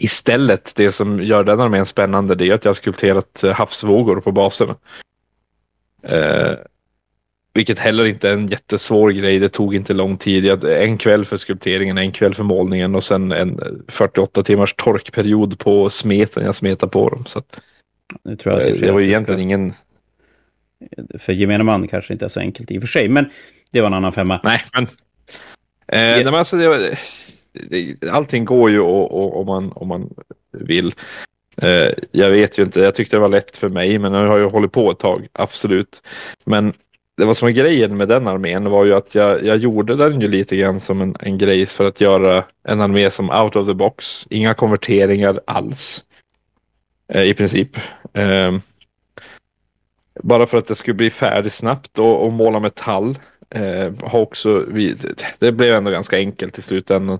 istället, 0.00 0.72
det 0.76 0.92
som 0.92 1.22
gör 1.22 1.44
den 1.44 1.60
armén 1.60 1.86
spännande, 1.86 2.34
det 2.34 2.48
är 2.48 2.54
att 2.54 2.64
jag 2.64 2.70
har 2.70 2.74
skulpterat 2.74 3.44
havsvågor 3.54 4.20
på 4.20 4.32
baserna. 4.32 4.76
Uh, 6.12 6.54
vilket 7.54 7.78
heller 7.78 8.04
inte 8.04 8.28
är 8.28 8.32
en 8.32 8.46
jättesvår 8.46 9.10
grej. 9.10 9.38
Det 9.38 9.48
tog 9.48 9.74
inte 9.74 9.92
lång 9.92 10.16
tid. 10.16 10.64
En 10.64 10.98
kväll 10.98 11.24
för 11.24 11.36
skulpteringen, 11.36 11.98
en 11.98 12.12
kväll 12.12 12.34
för 12.34 12.44
målningen 12.44 12.94
och 12.94 13.04
sen 13.04 13.32
en 13.32 13.60
48 13.88 14.42
timmars 14.42 14.74
torkperiod 14.74 15.58
på 15.58 15.90
smeten. 15.90 16.44
Jag 16.44 16.54
smetar 16.54 16.86
på 16.86 17.08
dem. 17.08 17.24
Så 17.26 17.38
att, 17.38 17.62
nu 18.24 18.36
tror 18.36 18.54
jag 18.54 18.62
att 18.62 18.80
det, 18.80 18.86
det 18.86 18.92
var 18.92 19.00
ju 19.00 19.06
egentligen 19.06 19.40
ingen... 19.40 19.72
För 21.18 21.32
gemene 21.32 21.64
man 21.64 21.88
kanske 21.88 22.12
inte 22.12 22.24
är 22.24 22.28
så 22.28 22.40
enkelt 22.40 22.70
i 22.70 22.78
och 22.78 22.82
för 22.82 22.88
sig, 22.88 23.08
men 23.08 23.30
det 23.72 23.80
var 23.80 23.86
en 23.86 23.94
annan 23.94 24.12
femma. 24.12 24.40
Nej, 24.44 24.60
men... 24.74 24.86
Eh, 25.92 25.98
nej, 25.98 26.24
men 26.24 26.34
alltså, 26.34 26.56
det, 26.56 26.96
det, 27.52 28.10
allting 28.10 28.44
går 28.44 28.70
ju 28.70 28.80
om 28.80 29.46
man, 29.46 29.72
om 29.72 29.88
man 29.88 30.14
vill. 30.52 30.94
Eh, 31.56 31.88
jag 32.10 32.30
vet 32.30 32.58
ju 32.58 32.62
inte, 32.62 32.80
jag 32.80 32.94
tyckte 32.94 33.16
det 33.16 33.20
var 33.20 33.28
lätt 33.28 33.56
för 33.56 33.68
mig, 33.68 33.98
men 33.98 34.12
jag 34.12 34.26
har 34.26 34.38
ju 34.38 34.44
hållit 34.44 34.72
på 34.72 34.90
ett 34.90 34.98
tag, 34.98 35.26
absolut. 35.32 36.02
Men 36.44 36.72
det 37.16 37.24
var 37.24 37.34
som 37.34 37.48
är 37.48 37.52
grejen 37.52 37.96
med 37.96 38.08
den 38.08 38.28
armén 38.28 38.70
var 38.70 38.84
ju 38.84 38.94
att 38.94 39.14
jag, 39.14 39.44
jag 39.44 39.56
gjorde 39.56 39.96
den 39.96 40.20
ju 40.20 40.28
lite 40.28 40.56
grann 40.56 40.80
som 40.80 41.00
en, 41.00 41.16
en 41.20 41.38
grej 41.38 41.66
för 41.66 41.84
att 41.84 42.00
göra 42.00 42.44
en 42.68 42.80
armé 42.80 43.10
som 43.10 43.30
out 43.30 43.56
of 43.56 43.68
the 43.68 43.74
box. 43.74 44.26
Inga 44.30 44.54
konverteringar 44.54 45.40
alls. 45.46 46.04
Eh, 47.12 47.22
I 47.22 47.34
princip. 47.34 47.76
Eh, 48.12 48.52
bara 50.22 50.46
för 50.46 50.58
att 50.58 50.66
det 50.66 50.74
skulle 50.74 50.94
bli 50.94 51.10
färdigt 51.10 51.52
snabbt 51.52 51.98
och, 51.98 52.24
och 52.24 52.32
måla 52.32 52.60
metall. 52.60 53.14
Eh, 53.50 53.92
har 54.02 54.20
också, 54.20 54.66
det 55.38 55.52
blev 55.52 55.74
ändå 55.74 55.90
ganska 55.90 56.16
enkelt 56.16 56.58
i 56.58 56.62
slutändan. 56.62 57.18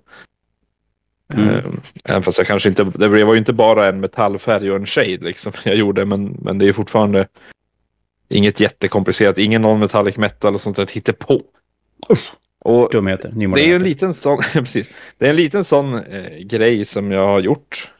Mm. 1.34 1.48
Eh, 1.48 1.64
även 2.04 2.22
fast 2.22 2.38
jag 2.38 2.46
kanske 2.46 2.68
inte, 2.68 2.84
det 2.84 3.08
var 3.08 3.32
ju 3.32 3.38
inte 3.38 3.52
bara 3.52 3.88
en 3.88 4.00
metallfärg 4.00 4.70
och 4.70 4.76
en 4.76 4.86
shade 4.86 5.18
liksom 5.20 5.52
jag 5.64 5.76
gjorde 5.76 6.04
men, 6.04 6.38
men 6.42 6.58
det 6.58 6.68
är 6.68 6.72
fortfarande 6.72 7.26
Inget 8.32 8.60
jättekomplicerat, 8.60 9.38
ingen 9.38 9.62
non-metallic 9.62 10.18
metal 10.18 10.54
och 10.54 10.60
sånt 10.60 10.76
där 10.76 10.86
hittepå. 10.86 11.40
Usch. 12.12 12.32
Och 12.58 12.90
Dumheter, 12.92 13.32
det 13.54 13.62
är 13.62 13.66
ju 13.66 13.74
en 13.74 13.82
liten 13.82 14.14
sån, 14.14 14.38
precis. 14.52 14.92
Det 15.18 15.26
är 15.26 15.30
en 15.30 15.36
liten 15.36 15.64
sån 15.64 15.94
eh, 15.94 16.38
grej 16.38 16.84
som 16.84 17.10
jag 17.10 17.26
har 17.26 17.40
gjort. 17.40 17.92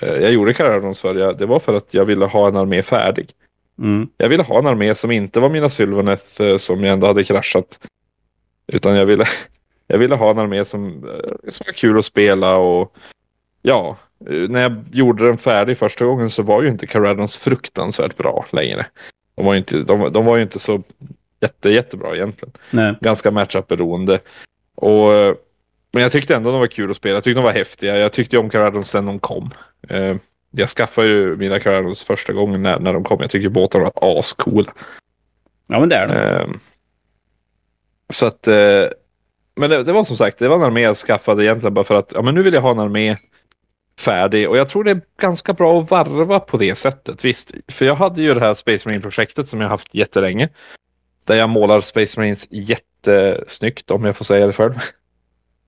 Eh, 0.00 0.08
jag 0.08 0.32
gjorde 0.32 0.54
Caradons 0.54 1.00
för, 1.00 1.14
jag, 1.14 1.38
det 1.38 1.46
var 1.46 1.58
för 1.58 1.74
att 1.74 1.94
jag 1.94 2.04
ville 2.04 2.24
ha 2.24 2.48
en 2.48 2.56
armé 2.56 2.82
färdig. 2.82 3.30
Mm. 3.78 4.08
Jag 4.16 4.28
ville 4.28 4.42
ha 4.42 4.58
en 4.58 4.66
armé 4.66 4.94
som 4.94 5.10
inte 5.10 5.40
var 5.40 5.48
mina 5.48 5.68
Sylvaneth 5.68 6.42
eh, 6.42 6.56
som 6.56 6.84
jag 6.84 6.92
ändå 6.92 7.06
hade 7.06 7.24
kraschat. 7.24 7.78
Utan 8.66 8.96
jag 8.96 9.06
ville, 9.06 9.24
jag 9.86 9.98
ville 9.98 10.14
ha 10.14 10.30
en 10.30 10.38
armé 10.38 10.64
som, 10.64 10.86
eh, 10.86 11.50
som 11.50 11.64
var 11.66 11.72
kul 11.72 11.98
att 11.98 12.04
spela 12.04 12.56
och 12.56 12.96
ja, 13.62 13.96
eh, 14.30 14.48
när 14.48 14.62
jag 14.62 14.84
gjorde 14.92 15.26
den 15.26 15.38
färdig 15.38 15.78
första 15.78 16.04
gången 16.04 16.30
så 16.30 16.42
var 16.42 16.62
ju 16.62 16.68
inte 16.68 16.86
Caradons 16.86 17.36
fruktansvärt 17.36 18.16
bra 18.16 18.46
längre. 18.50 18.86
De 19.34 19.46
var 19.46 19.52
ju 19.52 19.58
inte, 19.58 19.78
de, 19.78 20.12
de 20.12 20.24
var 20.24 20.38
inte 20.38 20.58
så 20.58 20.82
jätte, 21.40 21.70
jättebra 21.70 22.16
egentligen. 22.16 22.52
Nej. 22.70 22.94
Ganska 23.00 23.30
matchup-beroende. 23.30 24.20
Och, 24.74 25.10
men 25.92 26.02
jag 26.02 26.12
tyckte 26.12 26.36
ändå 26.36 26.50
de 26.50 26.60
var 26.60 26.66
kul 26.66 26.90
att 26.90 26.96
spela. 26.96 27.14
Jag 27.14 27.24
tyckte 27.24 27.40
de 27.40 27.44
var 27.44 27.52
häftiga. 27.52 27.96
Jag 27.96 28.12
tyckte 28.12 28.38
om 28.38 28.50
Caradons 28.50 28.90
sen 28.90 29.06
de 29.06 29.18
kom. 29.18 29.50
Jag 30.56 30.68
skaffade 30.68 31.08
ju 31.08 31.36
mina 31.36 31.60
Caradons 31.60 32.02
första 32.02 32.32
gången 32.32 32.62
när, 32.62 32.78
när 32.78 32.92
de 32.92 33.04
kom. 33.04 33.20
Jag 33.20 33.30
tycker 33.30 33.48
båtarna 33.48 33.84
var 33.94 34.18
ascoola. 34.18 34.72
Ja, 35.66 35.80
men 35.80 35.88
det 35.88 35.96
är 35.96 36.08
de. 36.08 36.14
Eh, 36.14 36.56
så 38.08 38.26
att... 38.26 38.48
Eh, 38.48 38.84
men 39.56 39.70
det, 39.70 39.82
det, 39.82 39.92
var 39.92 40.04
som 40.04 40.16
sagt, 40.16 40.38
det 40.38 40.48
var 40.48 40.56
en 40.56 40.62
armé 40.62 40.80
jag 40.80 40.96
skaffade 40.96 41.44
egentligen 41.44 41.74
bara 41.74 41.84
för 41.84 41.94
att 41.94 42.12
ja, 42.14 42.22
men 42.22 42.34
nu 42.34 42.42
vill 42.42 42.54
jag 42.54 42.62
ha 42.62 42.70
en 42.70 42.78
armé 42.78 43.16
färdig. 44.00 44.48
Och 44.48 44.56
jag 44.56 44.68
tror 44.68 44.84
det 44.84 44.90
är 44.90 45.00
ganska 45.20 45.52
bra 45.52 45.80
att 45.80 45.90
varva 45.90 46.40
på 46.40 46.56
det 46.56 46.74
sättet. 46.74 47.24
Visst, 47.24 47.54
för 47.68 47.84
jag 47.84 47.94
hade 47.94 48.22
ju 48.22 48.34
det 48.34 48.40
här 48.40 48.54
Space 48.54 48.88
Marine-projektet 48.88 49.48
som 49.48 49.60
jag 49.60 49.68
haft 49.68 49.94
jättelänge. 49.94 50.48
Där 51.24 51.36
jag 51.36 51.48
målar 51.48 51.80
Space 51.80 52.20
Marines 52.20 52.48
jättesnyggt 52.50 53.90
om 53.90 54.04
jag 54.04 54.16
får 54.16 54.24
säga 54.24 54.46
det 54.46 54.52
själv. 54.52 54.74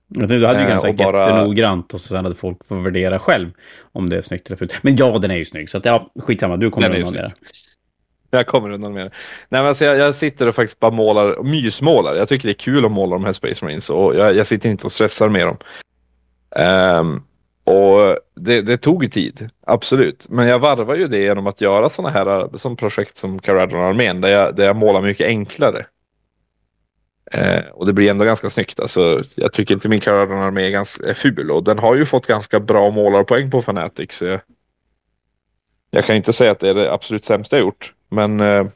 Du 0.08 0.46
hade 0.46 0.62
ju 0.62 0.68
ganska 0.68 0.88
äh, 0.88 0.96
bara... 0.96 1.26
jättenoggrant 1.26 1.94
och 1.94 2.00
sen 2.00 2.24
hade 2.24 2.34
folk 2.34 2.64
fått 2.64 2.84
värdera 2.84 3.18
själv 3.18 3.50
om 3.92 4.10
det 4.10 4.16
är 4.16 4.22
snyggt 4.22 4.46
eller 4.46 4.56
fult. 4.56 4.82
Men 4.82 4.96
ja, 4.96 5.18
den 5.18 5.30
är 5.30 5.36
ju 5.36 5.44
snygg. 5.44 5.70
Så 5.70 5.78
att, 5.78 5.84
ja, 5.84 6.10
skitsamma, 6.18 6.56
du 6.56 6.70
kommer 6.70 6.94
undan 6.96 7.14
med 7.14 7.24
det. 7.24 7.32
Jag 8.30 8.46
kommer 8.46 8.70
undan 8.70 8.92
med 8.92 9.06
det. 9.06 9.10
Nej, 9.48 9.60
men 9.60 9.66
alltså 9.66 9.84
jag, 9.84 9.98
jag, 9.98 10.14
sitter 10.14 10.46
och 10.46 10.54
faktiskt 10.54 10.80
bara 10.80 10.90
målar, 10.90 11.42
mysmålar. 11.42 12.14
Jag 12.14 12.28
tycker 12.28 12.48
det 12.48 12.52
är 12.52 12.54
kul 12.54 12.84
att 12.84 12.92
måla 12.92 13.16
de 13.16 13.24
här 13.24 13.32
Space 13.32 13.64
Marines 13.64 13.90
och 13.90 14.16
jag, 14.16 14.36
jag 14.36 14.46
sitter 14.46 14.68
inte 14.68 14.84
och 14.84 14.92
stressar 14.92 15.28
med 15.28 15.46
dem. 15.46 15.56
Um, 16.98 17.24
och 17.64 18.18
det, 18.34 18.62
det 18.62 18.76
tog 18.76 19.12
tid, 19.12 19.50
absolut. 19.66 20.26
Men 20.28 20.48
jag 20.48 20.58
varvar 20.58 20.94
ju 20.94 21.08
det 21.08 21.18
genom 21.18 21.46
att 21.46 21.60
göra 21.60 21.88
sådana 21.88 22.10
här 22.10 22.56
som 22.56 22.76
projekt 22.76 23.16
som 23.16 23.38
Caradron-armén 23.38 24.20
där 24.20 24.28
jag, 24.28 24.56
där 24.56 24.64
jag 24.64 24.76
målar 24.76 25.02
mycket 25.02 25.26
enklare. 25.26 25.86
Eh, 27.32 27.64
och 27.76 27.86
det 27.86 27.92
blir 27.92 28.10
ändå 28.10 28.24
ganska 28.24 28.50
snyggt. 28.50 28.80
Alltså, 28.80 29.22
jag 29.34 29.52
tycker 29.52 29.74
inte 29.74 29.88
min 29.88 30.00
Carolina-armé 30.00 30.66
är, 30.66 30.70
ganska, 30.70 31.06
är 31.06 31.14
ful 31.14 31.50
och 31.50 31.64
den 31.64 31.78
har 31.78 31.94
ju 31.94 32.06
fått 32.06 32.26
ganska 32.26 32.60
bra 32.60 32.90
målarpoäng 32.90 33.50
på 33.50 33.62
Fanatic. 33.62 34.12
Så 34.12 34.24
jag, 34.24 34.40
jag 35.90 36.04
kan 36.04 36.16
inte 36.16 36.32
säga 36.32 36.50
att 36.50 36.60
det 36.60 36.68
är 36.68 36.74
det 36.74 36.92
absolut 36.92 37.24
sämsta 37.24 37.56
jag 37.56 37.64
gjort. 37.64 37.92
Men 38.08 38.40
eh, 38.40 38.66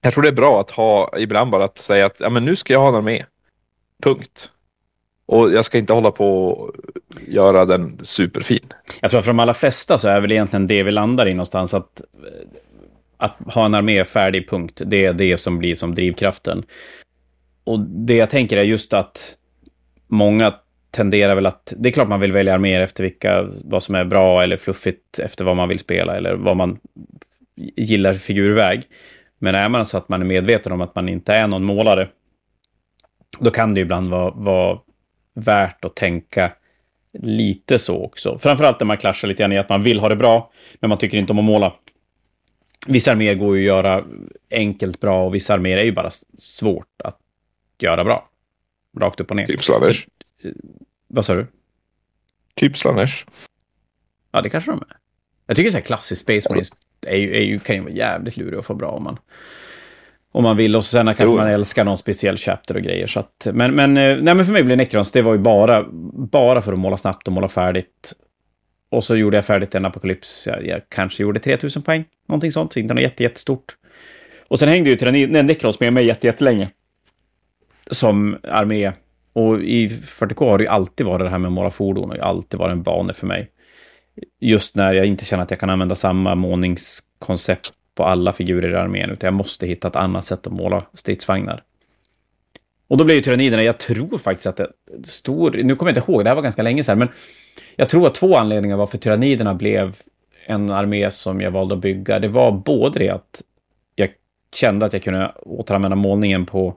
jag 0.00 0.14
tror 0.14 0.22
det 0.22 0.28
är 0.28 0.32
bra 0.32 0.60
att 0.60 0.70
ha 0.70 1.18
ibland 1.18 1.50
bara 1.50 1.64
att 1.64 1.78
säga 1.78 2.06
att 2.06 2.20
ja, 2.20 2.30
men 2.30 2.44
nu 2.44 2.56
ska 2.56 2.72
jag 2.72 2.80
ha 2.80 2.88
en 2.88 2.94
armé. 2.94 3.24
Punkt. 4.02 4.50
Och 5.26 5.52
jag 5.52 5.64
ska 5.64 5.78
inte 5.78 5.92
hålla 5.92 6.10
på 6.10 6.48
och 6.48 6.74
göra 7.26 7.64
den 7.64 8.00
superfin. 8.02 8.72
Jag 9.00 9.10
tror 9.10 9.18
att 9.18 9.24
för 9.24 9.32
de 9.32 9.40
allra 9.40 9.54
flesta 9.54 9.98
så 9.98 10.08
är 10.08 10.20
väl 10.20 10.32
egentligen 10.32 10.66
det 10.66 10.82
vi 10.82 10.90
landar 10.90 11.26
i 11.26 11.34
någonstans. 11.34 11.74
Att, 11.74 12.00
att 13.16 13.36
ha 13.54 13.66
en 13.66 13.74
armé 13.74 14.04
färdig, 14.04 14.48
punkt. 14.50 14.80
Det 14.86 15.04
är 15.04 15.12
det 15.12 15.38
som 15.38 15.58
blir 15.58 15.74
som 15.74 15.94
drivkraften. 15.94 16.64
Och 17.64 17.80
det 17.80 18.16
jag 18.16 18.30
tänker 18.30 18.56
är 18.56 18.62
just 18.62 18.92
att 18.92 19.34
många 20.06 20.54
tenderar 20.90 21.34
väl 21.34 21.46
att... 21.46 21.72
Det 21.76 21.88
är 21.88 21.92
klart 21.92 22.08
man 22.08 22.20
vill 22.20 22.32
välja 22.32 22.54
arméer 22.54 22.80
efter 22.80 23.02
vilka, 23.04 23.48
vad 23.64 23.82
som 23.82 23.94
är 23.94 24.04
bra 24.04 24.42
eller 24.42 24.56
fluffigt 24.56 25.18
efter 25.18 25.44
vad 25.44 25.56
man 25.56 25.68
vill 25.68 25.78
spela 25.78 26.16
eller 26.16 26.34
vad 26.34 26.56
man 26.56 26.78
gillar 27.76 28.14
figurväg. 28.14 28.82
Men 29.38 29.54
är 29.54 29.68
man 29.68 29.86
så 29.86 29.96
att 29.96 30.08
man 30.08 30.20
är 30.20 30.26
medveten 30.26 30.72
om 30.72 30.80
att 30.80 30.94
man 30.94 31.08
inte 31.08 31.34
är 31.34 31.46
någon 31.46 31.64
målare, 31.64 32.08
då 33.38 33.50
kan 33.50 33.74
det 33.74 33.80
ibland 33.80 34.06
vara, 34.06 34.30
vara 34.30 34.78
värt 35.34 35.84
att 35.84 35.96
tänka 35.96 36.52
lite 37.18 37.78
så 37.78 38.04
också. 38.04 38.38
Framförallt 38.38 38.80
när 38.80 38.86
man 38.86 38.96
klaschar 38.96 39.28
lite 39.28 39.42
grann 39.42 39.52
i 39.52 39.58
att 39.58 39.68
man 39.68 39.82
vill 39.82 40.00
ha 40.00 40.08
det 40.08 40.16
bra, 40.16 40.52
men 40.80 40.88
man 40.88 40.98
tycker 40.98 41.18
inte 41.18 41.32
om 41.32 41.38
att 41.38 41.44
måla. 41.44 41.72
Vissa 42.86 43.12
arméer 43.12 43.34
går 43.34 43.58
ju 43.58 43.62
att 43.62 43.76
göra 43.76 44.02
enkelt 44.50 45.00
bra 45.00 45.24
och 45.24 45.34
vissa 45.34 45.54
arméer 45.54 45.78
är 45.78 45.84
ju 45.84 45.92
bara 45.92 46.10
svårt 46.38 47.02
att 47.04 47.18
göra 47.82 48.04
bra. 48.04 48.28
Rakt 48.98 49.20
upp 49.20 49.30
och 49.30 49.36
ner. 49.36 49.46
Typ 49.46 49.62
Slanners. 49.62 50.08
Eh, 50.42 50.50
vad 51.08 51.24
sa 51.24 51.34
du? 51.34 51.46
Typ 52.54 52.76
Slanners. 52.76 53.26
Ja, 54.32 54.40
det 54.42 54.50
kanske 54.50 54.70
de 54.70 54.78
är. 54.78 54.96
Jag 55.46 55.56
tycker 55.56 55.70
så 55.70 55.76
här 55.76 55.82
klassisk 55.82 56.22
Space 56.22 56.48
Marines 56.50 56.72
är 57.06 57.16
ju, 57.16 57.36
är 57.36 57.42
ju, 57.42 57.58
kan 57.58 57.76
ju 57.76 57.82
vara 57.82 57.92
jävligt 57.92 58.36
lurig 58.36 58.58
att 58.58 58.66
få 58.66 58.74
bra 58.74 58.90
om 58.90 59.02
man 59.02 59.18
Om 60.32 60.42
man 60.42 60.56
vill. 60.56 60.76
Och 60.76 60.84
sen 60.84 61.06
kanske 61.06 61.24
jo. 61.24 61.36
man 61.36 61.48
älskar 61.48 61.84
någon 61.84 61.98
speciell 61.98 62.36
chapter 62.36 62.76
och 62.76 62.82
grejer. 62.82 63.06
Så 63.06 63.20
att, 63.20 63.46
men, 63.52 63.74
men, 63.74 63.96
eh, 63.96 64.16
nej, 64.16 64.34
men 64.34 64.44
för 64.44 64.52
mig 64.52 64.62
blev 64.62 64.76
Necrons, 64.76 65.12
det 65.12 65.22
var 65.22 65.32
ju 65.32 65.38
bara, 65.38 65.84
bara 66.12 66.62
för 66.62 66.72
att 66.72 66.78
måla 66.78 66.96
snabbt 66.96 67.26
och 67.26 67.32
måla 67.32 67.48
färdigt. 67.48 68.14
Och 68.90 69.04
så 69.04 69.16
gjorde 69.16 69.36
jag 69.36 69.44
färdigt 69.44 69.74
en 69.74 69.84
apokalyps. 69.84 70.46
Jag, 70.46 70.66
jag 70.66 70.80
kanske 70.88 71.22
gjorde 71.22 71.40
3000 71.40 71.82
poäng. 71.82 72.04
Någonting 72.28 72.52
sånt. 72.52 72.72
Så 72.72 72.78
inte 72.78 72.94
något 72.94 73.02
jätte, 73.02 73.22
jättestort. 73.22 73.76
Och 74.48 74.58
sen 74.58 74.68
hängde 74.68 74.90
ju 74.90 74.96
Tyrannin, 74.96 75.46
Necrons 75.46 75.80
med 75.80 75.92
mig 75.92 76.06
jättelänge. 76.06 76.70
Som 77.92 78.36
armé. 78.42 78.92
Och 79.32 79.62
i 79.62 79.88
40K 79.88 80.50
har 80.50 80.58
det 80.58 80.64
ju 80.64 80.70
alltid 80.70 81.06
varit 81.06 81.26
det 81.26 81.30
här 81.30 81.38
med 81.38 81.46
att 81.48 81.52
måla 81.52 81.70
fordon 81.70 82.10
och 82.10 82.18
alltid 82.18 82.60
varit 82.60 82.72
en 82.72 82.82
bana 82.82 83.12
för 83.12 83.26
mig. 83.26 83.50
Just 84.40 84.76
när 84.76 84.92
jag 84.92 85.06
inte 85.06 85.24
känner 85.24 85.42
att 85.42 85.50
jag 85.50 85.60
kan 85.60 85.70
använda 85.70 85.94
samma 85.94 86.34
målningskoncept 86.34 87.70
på 87.94 88.04
alla 88.04 88.32
figurer 88.32 88.70
i 88.70 88.76
armén, 88.76 89.10
utan 89.10 89.26
jag 89.26 89.34
måste 89.34 89.66
hitta 89.66 89.88
ett 89.88 89.96
annat 89.96 90.24
sätt 90.24 90.46
att 90.46 90.52
måla 90.52 90.82
stridsvagnar. 90.94 91.62
Och 92.88 92.96
då 92.96 93.04
blev 93.04 93.16
ju 93.16 93.22
tyranniderna, 93.22 93.62
jag 93.62 93.78
tror 93.78 94.18
faktiskt 94.18 94.46
att 94.46 94.56
det 94.56 94.68
stor, 95.04 95.50
nu 95.50 95.76
kommer 95.76 95.92
jag 95.92 95.98
inte 95.98 96.12
ihåg, 96.12 96.24
det 96.24 96.30
här 96.30 96.34
var 96.34 96.42
ganska 96.42 96.62
länge 96.62 96.84
sedan, 96.84 96.98
men 96.98 97.08
jag 97.76 97.88
tror 97.88 98.06
att 98.06 98.14
två 98.14 98.36
anledningar 98.36 98.76
varför 98.76 98.98
tyranniderna 98.98 99.54
blev 99.54 99.96
en 100.46 100.70
armé 100.70 101.10
som 101.10 101.40
jag 101.40 101.50
valde 101.50 101.74
att 101.74 101.80
bygga. 101.80 102.18
Det 102.18 102.28
var 102.28 102.52
både 102.52 102.98
det 102.98 103.08
att 103.08 103.42
jag 103.94 104.10
kände 104.54 104.86
att 104.86 104.92
jag 104.92 105.02
kunde 105.02 105.32
återanvända 105.42 105.96
målningen 105.96 106.46
på 106.46 106.76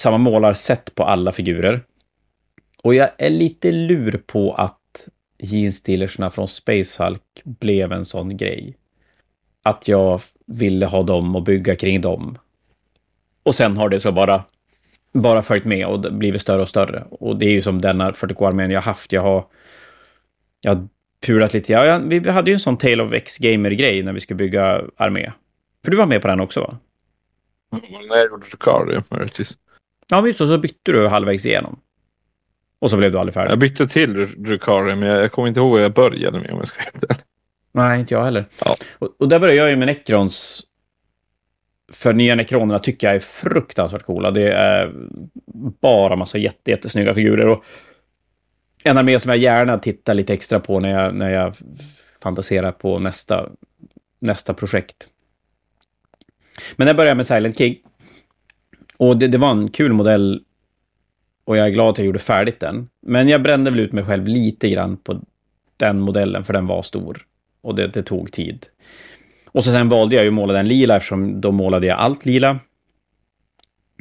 samma 0.00 0.18
målarsätt 0.18 0.94
på 0.94 1.04
alla 1.04 1.32
figurer. 1.32 1.82
Och 2.82 2.94
jag 2.94 3.10
är 3.18 3.30
lite 3.30 3.72
lur 3.72 4.22
på 4.26 4.54
att 4.54 5.08
jeansdealerserna 5.38 6.30
från 6.30 6.48
Space 6.48 7.04
Hulk 7.04 7.42
blev 7.44 7.92
en 7.92 8.04
sån 8.04 8.36
grej. 8.36 8.76
Att 9.62 9.88
jag 9.88 10.20
ville 10.46 10.86
ha 10.86 11.02
dem 11.02 11.36
och 11.36 11.42
bygga 11.42 11.76
kring 11.76 12.00
dem. 12.00 12.38
Och 13.42 13.54
sen 13.54 13.76
har 13.76 13.88
det 13.88 14.00
så 14.00 14.12
bara, 14.12 14.44
bara 15.12 15.42
följt 15.42 15.64
med 15.64 15.86
och 15.86 16.12
blivit 16.12 16.42
större 16.42 16.62
och 16.62 16.68
större. 16.68 17.04
Och 17.10 17.36
det 17.36 17.46
är 17.46 17.52
ju 17.52 17.62
som 17.62 17.80
denna 17.80 18.10
40K-armén 18.10 18.70
jag 18.70 18.80
haft. 18.80 19.12
Jag 19.12 19.22
har, 19.22 19.46
jag 20.60 20.74
har 20.74 20.88
pulat 21.26 21.54
lite. 21.54 21.72
Ja, 21.72 21.98
vi 21.98 22.30
hade 22.30 22.50
ju 22.50 22.54
en 22.54 22.60
sån 22.60 22.76
Tale 22.76 23.02
of 23.02 23.12
X-gamer-grej 23.12 24.02
när 24.02 24.12
vi 24.12 24.20
skulle 24.20 24.38
bygga 24.38 24.82
armé. 24.96 25.32
För 25.84 25.90
du 25.90 25.96
var 25.96 26.06
med 26.06 26.22
på 26.22 26.28
den 26.28 26.40
också 26.40 26.60
va? 26.60 26.78
Mm, 27.72 28.06
jag 28.08 28.26
gjorde 28.26 28.46
Drukario 28.46 29.02
möjligtvis. 29.10 29.58
Ja, 30.10 30.20
men 30.20 30.26
just 30.26 30.38
så, 30.38 30.46
så 30.46 30.58
bytte 30.58 30.92
du 30.92 31.08
halvvägs 31.08 31.46
igenom. 31.46 31.80
Och 32.78 32.90
så 32.90 32.96
blev 32.96 33.12
du 33.12 33.18
aldrig 33.18 33.34
färdig. 33.34 33.50
Jag 33.50 33.58
bytte 33.58 33.86
till 33.86 34.42
Drukario, 34.42 34.96
men 34.96 35.08
jag, 35.08 35.22
jag 35.22 35.32
kommer 35.32 35.48
inte 35.48 35.60
ihåg 35.60 35.70
vad 35.70 35.82
jag 35.82 35.94
började 35.94 36.40
med 36.40 36.50
om 36.50 36.58
jag 36.58 36.68
ska 36.68 36.82
vara 36.92 37.16
Nej, 37.72 38.00
inte 38.00 38.14
jag 38.14 38.24
heller. 38.24 38.44
Ja. 38.64 38.76
Och, 38.98 39.14
och 39.18 39.28
där 39.28 39.38
började 39.38 39.58
jag 39.58 39.70
ju 39.70 39.76
med 39.76 39.88
Necrons. 39.88 40.62
För 41.92 42.12
nya 42.12 42.34
Necronerna 42.34 42.78
tycker 42.78 43.06
jag 43.06 43.16
är 43.16 43.20
fruktansvärt 43.20 44.02
coola. 44.02 44.30
Det 44.30 44.52
är 44.52 44.92
bara 45.80 46.16
massa 46.16 46.38
jätte, 46.38 46.70
jättesnygga 46.70 47.14
figurer. 47.14 47.48
Och 47.48 47.64
en 48.84 48.98
armé 48.98 49.18
som 49.18 49.28
jag 49.28 49.38
gärna 49.38 49.78
tittar 49.78 50.14
lite 50.14 50.32
extra 50.32 50.60
på 50.60 50.80
när 50.80 50.90
jag, 50.90 51.14
när 51.14 51.30
jag 51.30 51.56
fantiserar 52.22 52.72
på 52.72 52.98
nästa, 52.98 53.50
nästa 54.18 54.54
projekt. 54.54 55.08
Men 56.76 56.86
jag 56.86 56.96
började 56.96 57.16
med 57.16 57.26
Silent 57.26 57.58
King. 57.58 57.76
Och 59.00 59.16
det, 59.16 59.28
det, 59.28 59.38
var 59.38 59.50
en 59.50 59.70
kul 59.70 59.92
modell. 59.92 60.42
Och 61.44 61.56
jag 61.56 61.66
är 61.66 61.70
glad 61.70 61.88
att 61.88 61.98
jag 61.98 62.06
gjorde 62.06 62.18
färdigt 62.18 62.60
den. 62.60 62.88
Men 63.02 63.28
jag 63.28 63.42
brände 63.42 63.70
väl 63.70 63.80
ut 63.80 63.92
mig 63.92 64.04
själv 64.04 64.26
lite 64.26 64.68
grann 64.70 64.96
på 64.96 65.20
den 65.76 66.00
modellen, 66.00 66.44
för 66.44 66.52
den 66.52 66.66
var 66.66 66.82
stor. 66.82 67.26
Och 67.60 67.74
det, 67.74 67.86
det 67.86 68.02
tog 68.02 68.32
tid. 68.32 68.66
Och 69.46 69.64
så 69.64 69.72
sen 69.72 69.88
valde 69.88 70.14
jag 70.14 70.24
ju 70.24 70.28
att 70.28 70.34
måla 70.34 70.52
den 70.52 70.68
lila, 70.68 70.96
eftersom 70.96 71.40
då 71.40 71.52
målade 71.52 71.86
jag 71.86 71.98
allt 71.98 72.26
lila. 72.26 72.58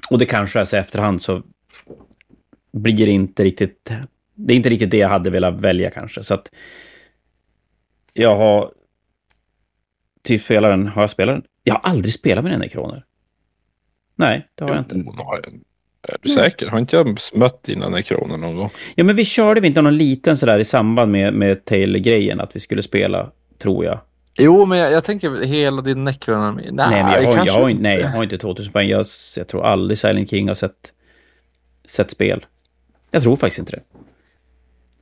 Och 0.09 0.19
det 0.19 0.25
kanske 0.25 0.59
är 0.59 0.65
så 0.65 0.75
efterhand 0.77 1.21
så 1.21 1.43
blir 2.71 3.05
det 3.05 3.11
inte 3.11 3.43
riktigt... 3.43 3.91
Det 4.35 4.53
är 4.53 4.57
inte 4.57 4.69
riktigt 4.69 4.91
det 4.91 4.97
jag 4.97 5.09
hade 5.09 5.29
velat 5.29 5.61
välja 5.61 5.91
kanske. 5.91 6.23
Så 6.23 6.33
att 6.33 6.51
jag 8.13 8.35
har... 8.35 8.71
Typ 10.23 10.41
spelat 10.41 10.71
den. 10.71 10.87
Har 10.87 11.01
jag 11.01 11.09
spelat 11.09 11.35
den? 11.35 11.43
Jag 11.63 11.73
har 11.73 11.81
aldrig 11.89 12.13
spelat 12.13 12.43
med 12.43 12.53
den 12.53 12.63
i 12.63 12.69
kronor. 12.69 13.03
Nej, 14.19 14.47
det 14.55 14.63
har 14.63 14.71
jag 14.71 14.79
inte. 14.79 14.95
Är 16.01 16.17
du 16.21 16.29
säker? 16.29 16.67
Har 16.67 16.79
inte 16.79 16.95
jag 16.95 17.17
mött 17.33 17.63
dina 17.63 17.89
nekroner 17.89 18.37
någon 18.37 18.55
gång? 18.55 18.69
Ja, 18.95 19.03
men 19.03 19.15
vi 19.15 19.25
körde 19.25 19.61
vi 19.61 19.67
inte 19.67 19.81
någon 19.81 19.97
liten 19.97 20.37
sådär 20.37 20.59
i 20.59 20.63
samband 20.63 21.11
med, 21.11 21.33
med 21.33 21.65
Tail-grejen, 21.65 22.39
att 22.39 22.55
vi 22.55 22.59
skulle 22.59 22.81
spela, 22.81 23.31
tror 23.57 23.85
jag. 23.85 23.99
Jo, 24.37 24.65
men 24.65 24.77
jag, 24.77 24.91
jag 24.91 25.03
tänker 25.03 25.41
hela 25.41 25.81
din 25.81 26.03
nekroner. 26.03 26.51
Nej, 26.51 26.71
nej, 26.71 27.03
men 27.03 27.23
jag 27.23 27.31
har, 27.31 27.45
jag 27.45 27.53
har, 27.53 27.69
inte. 27.69 27.83
nej, 27.83 27.99
jag 27.99 28.07
har 28.07 28.23
inte 28.23 28.37
2000 28.37 28.73
poäng. 28.73 28.89
Jag, 28.89 29.05
jag 29.37 29.47
tror 29.47 29.65
aldrig 29.65 29.97
Silent 29.97 30.29
King 30.29 30.47
har 30.47 30.55
sett, 30.55 30.93
sett 31.85 32.11
spel. 32.11 32.45
Jag 33.11 33.23
tror 33.23 33.35
faktiskt 33.35 33.59
inte 33.59 33.71
det. 33.71 33.83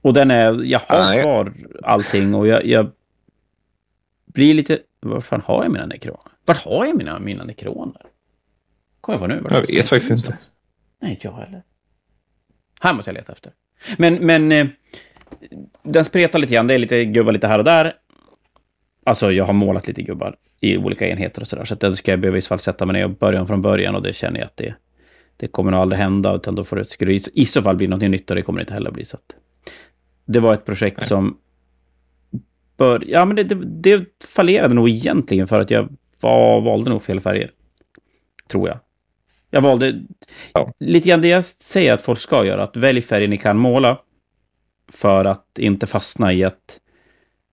Och 0.02 0.14
den 0.14 0.32
är, 0.32 0.64
jag 0.64 0.82
har 0.88 1.00
nej. 1.00 1.22
kvar 1.22 1.54
allting 1.84 2.36
och 2.36 2.48
jag, 2.48 2.66
jag 2.66 2.92
blir 4.26 4.54
lite, 4.54 4.80
var 5.00 5.22
fan 5.22 5.42
har 5.46 5.64
jag 5.64 5.72
mina 5.72 5.86
nekroner? 5.86 6.32
Vart 6.46 6.58
har 6.58 6.86
jag 6.86 6.98
mina, 6.98 7.20
mina 7.20 7.44
nekroner? 7.44 8.02
Kommer 9.08 9.30
jag 9.30 9.42
på 9.42 9.50
nu? 9.50 9.56
Jag 9.56 9.76
vet 9.76 9.90
faktiskt 9.90 10.12
inte. 10.12 10.38
Nej, 11.02 11.12
inte 11.12 11.28
jag 11.28 11.34
heller. 11.34 11.64
Här 12.80 12.94
måste 12.94 13.10
jag 13.10 13.16
leta 13.16 13.32
efter. 13.32 13.52
Men, 13.98 14.14
men 14.14 14.52
eh, 14.52 14.68
den 15.84 16.06
spretar 16.06 16.40
lite 16.40 16.54
grann. 16.54 16.68
Det 16.68 16.74
är 16.74 16.78
lite 16.78 17.06
gubbar 17.06 17.32
lite 17.32 17.48
här 17.48 17.60
och 17.60 17.66
där. 17.66 17.94
Alltså, 19.06 19.32
jag 19.32 19.46
har 19.46 19.54
målat 19.54 19.88
lite 19.88 20.02
gubbar 20.02 20.36
i 20.60 20.78
olika 20.78 21.08
enheter 21.08 21.42
och 21.42 21.48
sådär. 21.48 21.66
Så 21.66 21.74
att 21.74 21.80
den 21.80 21.96
ska 21.96 22.12
jag 22.12 22.20
behöva 22.20 22.38
i 22.38 22.42
så 22.42 22.48
fall 22.48 22.60
sätta 22.60 22.86
mig 22.86 22.94
ner 22.94 23.04
och 23.04 23.18
börja 23.18 23.46
från 23.46 23.62
början. 23.62 23.96
Och 23.96 24.02
det 24.02 24.14
känner 24.14 24.40
jag 24.40 24.46
att 24.46 24.58
det, 24.58 24.76
det 25.38 25.48
kommer 25.48 25.72
nog 25.72 25.80
aldrig 25.80 26.00
hända. 26.00 26.36
Utan 26.36 26.56
då 26.56 26.64
får 26.64 26.76
det, 26.76 26.86
skulle 26.86 27.12
det 27.12 27.28
i 27.34 27.46
så 27.46 27.62
fall 27.62 27.76
bli 27.76 27.88
något 27.88 28.02
nytt 28.02 28.30
och 28.30 28.36
det 28.36 28.42
kommer 28.42 28.60
det 28.60 28.64
inte 28.64 28.74
heller 28.74 28.92
bli. 28.92 29.06
Så 29.06 29.18
att 29.18 29.36
det 30.26 30.40
var 30.40 30.54
ett 30.54 30.66
projekt 30.66 30.98
Nej. 30.98 31.08
som 31.08 31.38
bör, 32.78 33.04
ja, 33.08 33.26
men 33.26 33.36
det, 33.36 33.44
det, 33.44 33.56
det 33.56 34.06
fallerade 34.36 34.74
nog 34.74 34.90
egentligen 34.90 35.48
för 35.48 35.60
att 35.60 35.72
jag 35.72 35.90
var, 36.22 36.62
valde 36.62 36.90
nog 36.90 37.04
fel 37.04 37.22
färger. 37.22 37.52
Tror 38.48 38.68
jag. 38.68 38.80
Jag 39.50 39.62
valde 39.62 40.02
ja. 40.54 40.74
lite 40.80 41.10
grann 41.10 41.22
det 41.22 41.28
jag 41.28 41.46
säger 41.46 41.94
att 41.94 42.02
folk 42.02 42.20
ska 42.20 42.46
göra. 42.46 42.64
Att 42.64 42.76
välj 42.78 43.02
färger 43.02 43.28
ni 43.28 43.38
kan 43.38 43.58
måla. 43.58 44.02
För 44.92 45.26
att 45.26 45.60
inte 45.60 45.88
fastna 45.88 46.34
i 46.34 46.44
att 46.44 46.80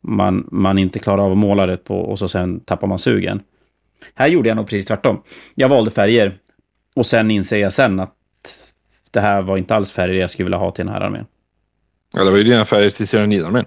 man, 0.03 0.49
man 0.53 0.79
inte 0.79 0.99
klarar 0.99 1.23
av 1.23 1.33
att 1.33 1.39
måla 1.39 1.67
det 1.67 1.77
på 1.77 2.01
och 2.01 2.19
så 2.19 2.29
sen 2.29 2.61
tappar 2.61 2.87
man 2.87 2.99
sugen. 2.99 3.43
Här 4.15 4.27
gjorde 4.27 4.49
jag 4.49 4.57
nog 4.57 4.67
precis 4.67 4.87
tvärtom. 4.87 5.23
Jag 5.55 5.69
valde 5.69 5.91
färger 5.91 6.39
och 6.95 7.07
sen 7.07 7.31
inser 7.31 7.57
jag 7.57 7.73
sen 7.73 8.01
att 8.01 8.15
det 9.11 9.21
här 9.21 9.43
var 9.43 9.57
inte 9.57 9.75
alls 9.75 9.93
färger 9.93 10.21
jag 10.21 10.31
skulle 10.31 10.45
vilja 10.45 10.59
ha 10.59 10.71
till 10.71 10.85
den 10.85 10.95
här 10.95 11.01
armén. 11.01 11.27
Ja, 12.15 12.25
det 12.25 12.31
var 12.31 12.39
ju 12.39 12.45
dina 12.45 12.65
färger 12.65 12.91
till 12.91 13.07
Tyrannidarmén. 13.07 13.65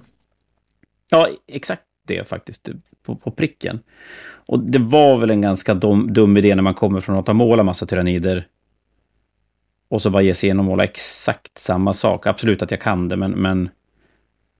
Ja, 1.09 1.29
exakt 1.47 1.83
det 2.07 2.29
faktiskt. 2.29 2.69
På, 3.05 3.15
på 3.15 3.31
pricken. 3.31 3.79
Och 4.47 4.59
det 4.59 4.79
var 4.79 5.17
väl 5.17 5.29
en 5.29 5.41
ganska 5.41 5.73
dum, 5.73 6.13
dum 6.13 6.37
idé 6.37 6.55
när 6.55 6.63
man 6.63 6.73
kommer 6.73 6.99
från 6.99 7.17
att 7.17 7.27
ha 7.27 7.33
målat 7.33 7.65
massa 7.65 7.85
tyrannider. 7.85 8.47
Och 9.89 10.01
så 10.01 10.09
bara 10.09 10.21
ge 10.21 10.33
sig 10.33 10.47
igenom 10.47 10.65
och 10.65 10.71
måla 10.71 10.83
exakt 10.83 11.57
samma 11.57 11.93
sak. 11.93 12.27
Absolut 12.27 12.61
att 12.61 12.71
jag 12.71 12.81
kan 12.81 13.07
det, 13.07 13.15
men, 13.15 13.31
men 13.31 13.69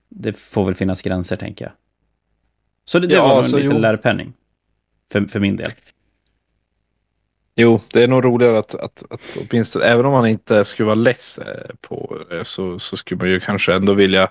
det 0.09 0.37
får 0.37 0.65
väl 0.65 0.75
finnas 0.75 1.01
gränser, 1.01 1.35
tänker 1.35 1.65
jag. 1.65 1.71
Så 2.85 2.99
det, 2.99 3.07
det 3.07 3.15
ja, 3.15 3.27
var 3.27 3.37
alltså, 3.37 3.57
en 3.57 3.63
liten 3.63 3.81
lärpenning. 3.81 4.33
För, 5.11 5.21
för 5.21 5.39
min 5.39 5.55
del. 5.55 5.71
Jo, 7.55 7.79
det 7.93 8.03
är 8.03 8.07
nog 8.07 8.25
roligare 8.25 8.59
att, 8.59 8.75
att, 8.75 9.03
att 9.09 9.37
åtminstone, 9.41 9.85
även 9.85 10.05
om 10.05 10.11
man 10.11 10.27
inte 10.27 10.63
skulle 10.63 10.85
vara 10.85 10.95
less 10.95 11.39
eh, 11.39 11.75
på 11.81 12.17
det, 12.29 12.45
så, 12.45 12.79
så 12.79 12.97
skulle 12.97 13.17
man 13.17 13.29
ju 13.29 13.39
kanske 13.39 13.73
ändå 13.73 13.93
vilja 13.93 14.29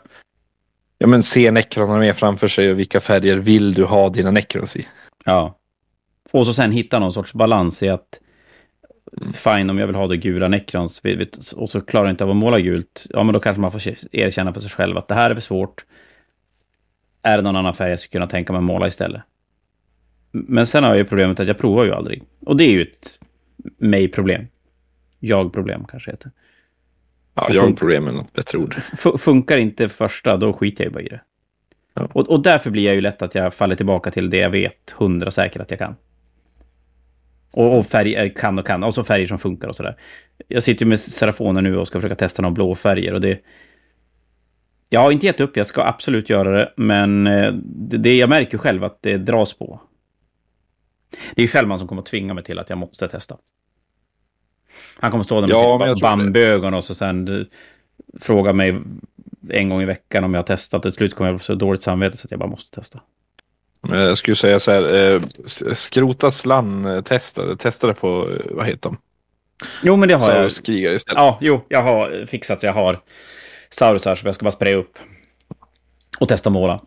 ja, 0.99 1.07
men 1.07 1.23
se 1.23 1.51
näckrarna 1.51 1.99
mer 1.99 2.13
framför 2.13 2.49
sig 2.49 2.71
och 2.71 2.79
vilka 2.79 3.01
färger 3.01 3.37
vill 3.37 3.75
du 3.75 3.85
ha 3.85 4.09
dina 4.09 4.31
näckrons 4.31 4.77
i? 4.77 4.87
Ja. 5.27 5.59
Och 6.33 6.47
så 6.47 6.53
sen 6.53 6.73
hitta 6.73 6.99
någon 6.99 7.13
sorts 7.13 7.35
balans 7.35 7.83
i 7.83 7.89
att 7.89 8.21
fine 9.33 9.71
om 9.71 9.79
jag 9.79 9.87
vill 9.87 9.97
ha 9.97 10.07
det 10.07 10.17
gula 10.17 10.49
Necrons 10.49 11.03
och 11.57 11.71
så 11.71 11.81
klarar 11.81 12.07
jag 12.07 12.13
inte 12.13 12.25
av 12.25 12.31
att 12.31 12.37
måla 12.37 12.61
gult, 12.61 13.07
ja 13.11 13.23
men 13.23 13.33
då 13.33 13.41
kanske 13.41 13.61
man 13.61 13.73
får 13.73 13.83
erkänna 14.13 14.55
för 14.55 14.61
sig 14.61 14.71
själv 14.71 14.97
att 14.97 15.09
det 15.09 15.15
här 15.15 15.31
är 15.31 15.35
för 15.35 15.43
svårt. 15.43 15.85
Är 17.23 17.37
det 17.37 17.43
någon 17.43 17.57
annan 17.57 17.75
färg 17.75 17.91
jag 17.91 17.99
skulle 17.99 18.13
kunna 18.13 18.27
tänka 18.27 18.53
mig 18.53 18.59
att 18.59 18.65
måla 18.65 18.87
istället? 18.87 19.23
Men 20.31 20.67
sen 20.67 20.85
har 20.85 20.91
jag 20.91 20.99
ju 20.99 21.05
problemet 21.05 21.41
att 21.41 21.49
jag 21.49 21.59
provar 21.59 21.85
ju 21.85 21.93
aldrig. 21.93 22.23
Och 22.41 22.57
det 22.57 22.65
är 22.65 22.73
ju 22.73 22.83
ett 22.83 23.19
mig-problem. 23.79 24.47
Jag-problem 25.19 25.85
kanske 25.89 26.11
heter. 26.11 26.31
Ja, 27.35 27.49
jag-problem 27.53 28.07
är 28.07 28.13
något 28.13 28.33
bättre 28.33 28.59
ord. 28.59 28.75
Funkar 29.19 29.57
inte 29.57 29.89
första, 29.89 30.37
då 30.37 30.53
skiter 30.53 30.85
jag 30.85 30.91
ju 30.91 30.95
bara 30.95 31.03
i 31.03 31.09
det. 31.09 31.21
Ja. 31.97 32.09
Och, 32.13 32.29
och 32.31 32.43
därför 32.43 32.71
blir 32.71 32.85
jag 32.85 32.95
ju 32.95 33.01
lätt 33.01 33.23
att 33.23 33.35
jag 33.35 33.55
faller 33.55 33.75
tillbaka 33.75 34.11
till 34.11 34.31
det 34.31 34.39
jag 34.39 34.51
vet 34.51 34.95
hundra 34.97 35.31
säkert 35.31 35.63
att 35.63 35.71
jag 35.71 35.79
kan. 35.79 35.97
Och, 37.53 37.79
och 37.79 37.87
färger 37.87 38.29
kan 38.29 38.59
och 38.59 38.67
kan, 38.67 38.83
och 38.83 38.95
så 38.95 39.05
färger 39.05 39.27
som 39.27 39.39
funkar 39.39 39.69
och 39.69 39.77
sådär. 39.77 39.97
Jag 40.49 40.63
sitter 40.63 40.85
ju 40.85 40.89
med 40.89 41.01
Serafoner 41.01 41.63
nu 41.63 41.77
och 41.77 41.87
ska 41.87 42.01
försöka 42.01 42.15
testa 42.15 42.43
några 42.43 42.55
blå 42.55 42.75
färger 42.75 43.15
och 43.15 43.21
det... 43.21 43.41
Jag 44.89 45.01
har 45.01 45.13
inte 45.13 45.27
gett 45.27 45.41
upp, 45.41 45.57
jag 45.57 45.67
ska 45.67 45.83
absolut 45.85 46.31
göra 46.31 46.51
det, 46.51 46.73
men 46.77 47.27
eh, 47.27 47.53
det, 47.65 47.97
det, 47.97 48.17
jag 48.17 48.29
märker 48.29 48.59
själv 48.59 48.85
att 48.85 48.99
det 49.03 49.17
dras 49.17 49.55
på. 49.55 49.81
Det 51.35 51.41
är 51.41 51.45
ju 51.45 51.49
Fällman 51.49 51.79
som 51.79 51.89
kommer 51.89 52.03
att 52.03 52.07
tvinga 52.07 52.35
mig 52.35 52.45
till 52.45 52.59
att 52.59 52.71
jag 52.71 52.79
måste 52.79 53.09
testa. 53.09 53.37
Han 55.01 55.11
kommer 55.11 55.25
stå 55.25 55.41
där 55.41 55.49
med 55.49 55.57
Ja, 55.57 55.79
men 55.79 55.89
jag 55.89 55.97
sin 55.97 56.03
tror 56.03 56.11
det. 56.11 56.25
bambuögon 56.25 56.75
och 56.75 56.85
så 56.85 56.95
sen 56.95 57.41
eh, 57.41 57.47
fråga 58.21 58.53
mig 58.53 58.81
en 59.51 59.69
gång 59.69 59.83
i 59.83 59.85
veckan 59.85 60.25
om 60.25 60.35
jag 60.35 60.39
har 60.39 60.47
testat. 60.47 60.83
Till 60.83 60.93
slut 60.93 61.15
kommer 61.15 61.31
jag 61.31 61.41
få 61.41 61.45
så 61.45 61.55
dåligt 61.55 61.83
samvete 61.83 62.17
så 62.17 62.27
att 62.27 62.31
jag 62.31 62.41
bara 62.41 62.51
måste 62.51 62.77
testa. 62.81 63.01
Jag 63.89 64.19
skulle 64.19 64.35
säga 64.35 64.59
så 64.59 64.71
här. 64.73 65.13
Eh, 65.13 65.21
skrota 65.75 66.31
slann 66.31 66.85
eh, 66.85 67.01
testade. 67.59 67.95
På, 67.95 68.31
eh, 68.31 68.41
vad 68.51 68.67
heter 68.67 68.81
de? 68.83 68.99
Jo, 69.83 69.97
men 69.97 70.09
det 70.09 70.15
har 70.15 70.21
jag. 70.21 70.37
Saurus 70.37 70.61
krigare 70.61 70.95
istället. 70.95 71.19
Ja, 71.19 71.39
jo, 71.41 71.65
jag 71.69 71.83
har 71.83 72.27
fixat 72.27 72.61
så 72.61 72.67
jag 72.67 72.73
har 72.73 72.99
Saurusar 73.71 74.15
som 74.15 74.27
jag 74.27 74.35
ska 74.35 74.45
bara 74.45 74.51
spraya 74.51 74.77
upp. 74.77 74.99
Och 76.21 76.29
testa 76.29 76.51
måla. 76.51 76.81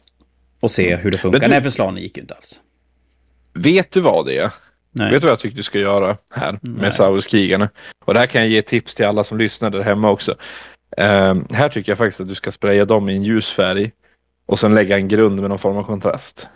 Och 0.59 0.71
se 0.71 0.95
hur 0.95 1.11
det 1.11 1.17
funkar. 1.17 1.39
Du- 1.39 1.47
Nej, 1.47 1.61
för 1.61 1.69
slanen 1.69 2.03
gick 2.03 2.17
ju 2.17 2.21
inte 2.21 2.33
alls. 2.33 2.59
Vet 3.53 3.91
du 3.91 3.99
vad 3.99 4.25
det 4.25 4.37
är? 4.37 4.51
Nej. 4.91 5.11
Vet 5.11 5.21
du 5.21 5.25
vad 5.25 5.31
jag 5.31 5.39
tycker 5.39 5.57
du 5.57 5.63
ska 5.63 5.79
göra 5.79 6.17
här 6.33 6.59
med 6.61 6.93
Saurus-krigarna? 6.93 7.69
Och 8.05 8.13
det 8.13 8.19
här 8.19 8.27
kan 8.27 8.41
jag 8.41 8.49
ge 8.49 8.61
tips 8.61 8.95
till 8.95 9.05
alla 9.05 9.23
som 9.23 9.37
lyssnar 9.37 9.69
där 9.69 9.81
hemma 9.81 10.09
också. 10.11 10.35
Ehm, 10.97 11.45
här 11.53 11.69
tycker 11.69 11.91
jag 11.91 11.97
faktiskt 11.97 12.21
att 12.21 12.27
du 12.27 12.35
ska 12.35 12.51
spraya 12.51 12.85
dem 12.85 13.09
i 13.09 13.15
en 13.15 13.23
ljus 13.23 13.51
färg 13.51 13.91
och 14.45 14.59
sen 14.59 14.75
lägga 14.75 14.97
en 14.97 15.07
grund 15.07 15.41
med 15.41 15.49
någon 15.49 15.59
form 15.59 15.77
av 15.77 15.83
kontrast. 15.83 16.49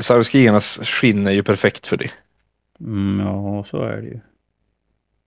Saurus-krigarnas 0.00 0.80
skinn 0.82 1.26
är 1.26 1.32
ju 1.32 1.42
perfekt 1.42 1.86
för 1.86 1.96
det. 1.96 2.10
Mm, 2.80 3.26
ja, 3.26 3.64
så 3.64 3.82
är 3.82 3.96
det 3.96 4.08
ju. 4.08 4.20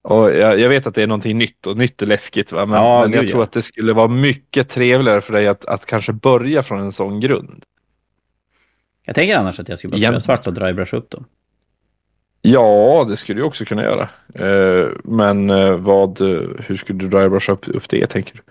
Och 0.02 0.32
jag, 0.32 0.60
jag 0.60 0.70
vet 0.70 0.88
att 0.88 0.96
det 0.96 1.04
är 1.04 1.08
någonting 1.08 1.38
nytt 1.38 1.68
och 1.68 1.78
nytt 1.78 2.02
är 2.02 2.06
läskigt. 2.06 2.52
Va? 2.52 2.66
Men, 2.66 2.84
Ja, 2.84 3.02
men 3.02 3.14
jag 3.14 3.28
tror 3.28 3.44
att 3.44 3.52
det 3.52 3.62
skulle 3.62 3.94
vara 3.94 4.08
mycket 4.08 4.70
trevligare 4.70 5.22
för 5.22 5.34
dig 5.34 5.48
att, 5.48 5.66
att 5.66 5.86
kanske 5.86 6.14
börja 6.14 6.64
från 6.64 6.80
en 6.80 6.92
sån 6.92 7.20
grund. 7.20 7.64
Jag 9.06 9.16
tänker 9.16 9.38
annars 9.38 9.60
att 9.60 9.70
jag 9.70 9.78
skulle 9.78 10.10
bara 10.12 10.20
svart 10.20 10.48
och 10.48 10.54
drybrush 10.54 10.96
upp 10.96 11.10
dem. 11.10 11.26
Ja, 12.52 13.06
det 13.10 13.16
skulle 13.16 13.40
du 13.40 13.44
också 13.44 13.66
kunna 13.66 13.84
göra. 13.84 14.10
Eh, 14.34 14.90
men 15.04 15.50
eh, 15.50 15.76
vad, 15.76 16.22
eh, 16.22 16.50
hur 16.60 16.76
skulle 16.76 17.00
du 17.00 17.08
drybrush 17.08 17.52
upp, 17.52 17.68
upp 17.68 17.90
det 17.90 18.08
tänker 18.08 18.34
du? 18.34 18.42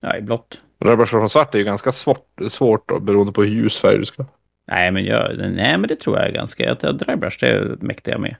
Ja, 0.00 0.16
i 0.16 0.20
blått. 0.20 0.60
Drybrush 0.84 1.10
från 1.10 1.28
svart 1.28 1.54
är 1.54 1.58
ju 1.58 1.64
ganska 1.64 1.92
svårt, 1.92 2.40
svårt 2.48 2.88
då, 2.88 3.00
beroende 3.00 3.32
på 3.32 3.42
hur 3.42 3.50
ljus 3.50 3.78
färg 3.78 3.98
du 3.98 4.04
ska. 4.04 4.24
Nej, 4.70 4.92
men, 4.92 5.04
jag, 5.04 5.38
nej, 5.38 5.78
men 5.78 5.82
det 5.82 5.96
tror 5.96 6.18
jag 6.18 6.28
är 6.28 6.32
ganska... 6.32 6.72
Att 6.72 6.82
jag 6.82 6.98
drybrush, 6.98 7.36
det 7.40 7.82
mäktar 7.82 8.12
jag 8.12 8.20
med. 8.20 8.36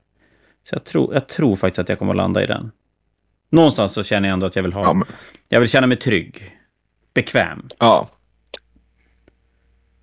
Så 0.69 0.74
jag 0.74 0.85
tror, 0.85 1.15
jag 1.15 1.28
tror 1.28 1.57
faktiskt 1.57 1.78
att 1.78 1.89
jag 1.89 1.99
kommer 1.99 2.12
att 2.12 2.16
landa 2.16 2.43
i 2.43 2.47
den. 2.47 2.70
Någonstans 3.51 3.93
så 3.93 4.03
känner 4.03 4.28
jag 4.28 4.32
ändå 4.32 4.47
att 4.47 4.57
jag 4.57 4.62
vill 4.62 4.73
ha... 4.73 4.82
Ja, 4.82 4.93
men, 4.93 5.09
Jag 5.49 5.61
vill 5.61 5.69
känna 5.69 5.86
mig 5.86 5.97
trygg. 5.97 6.59
Bekväm. 7.15 7.69
ja. 7.78 8.09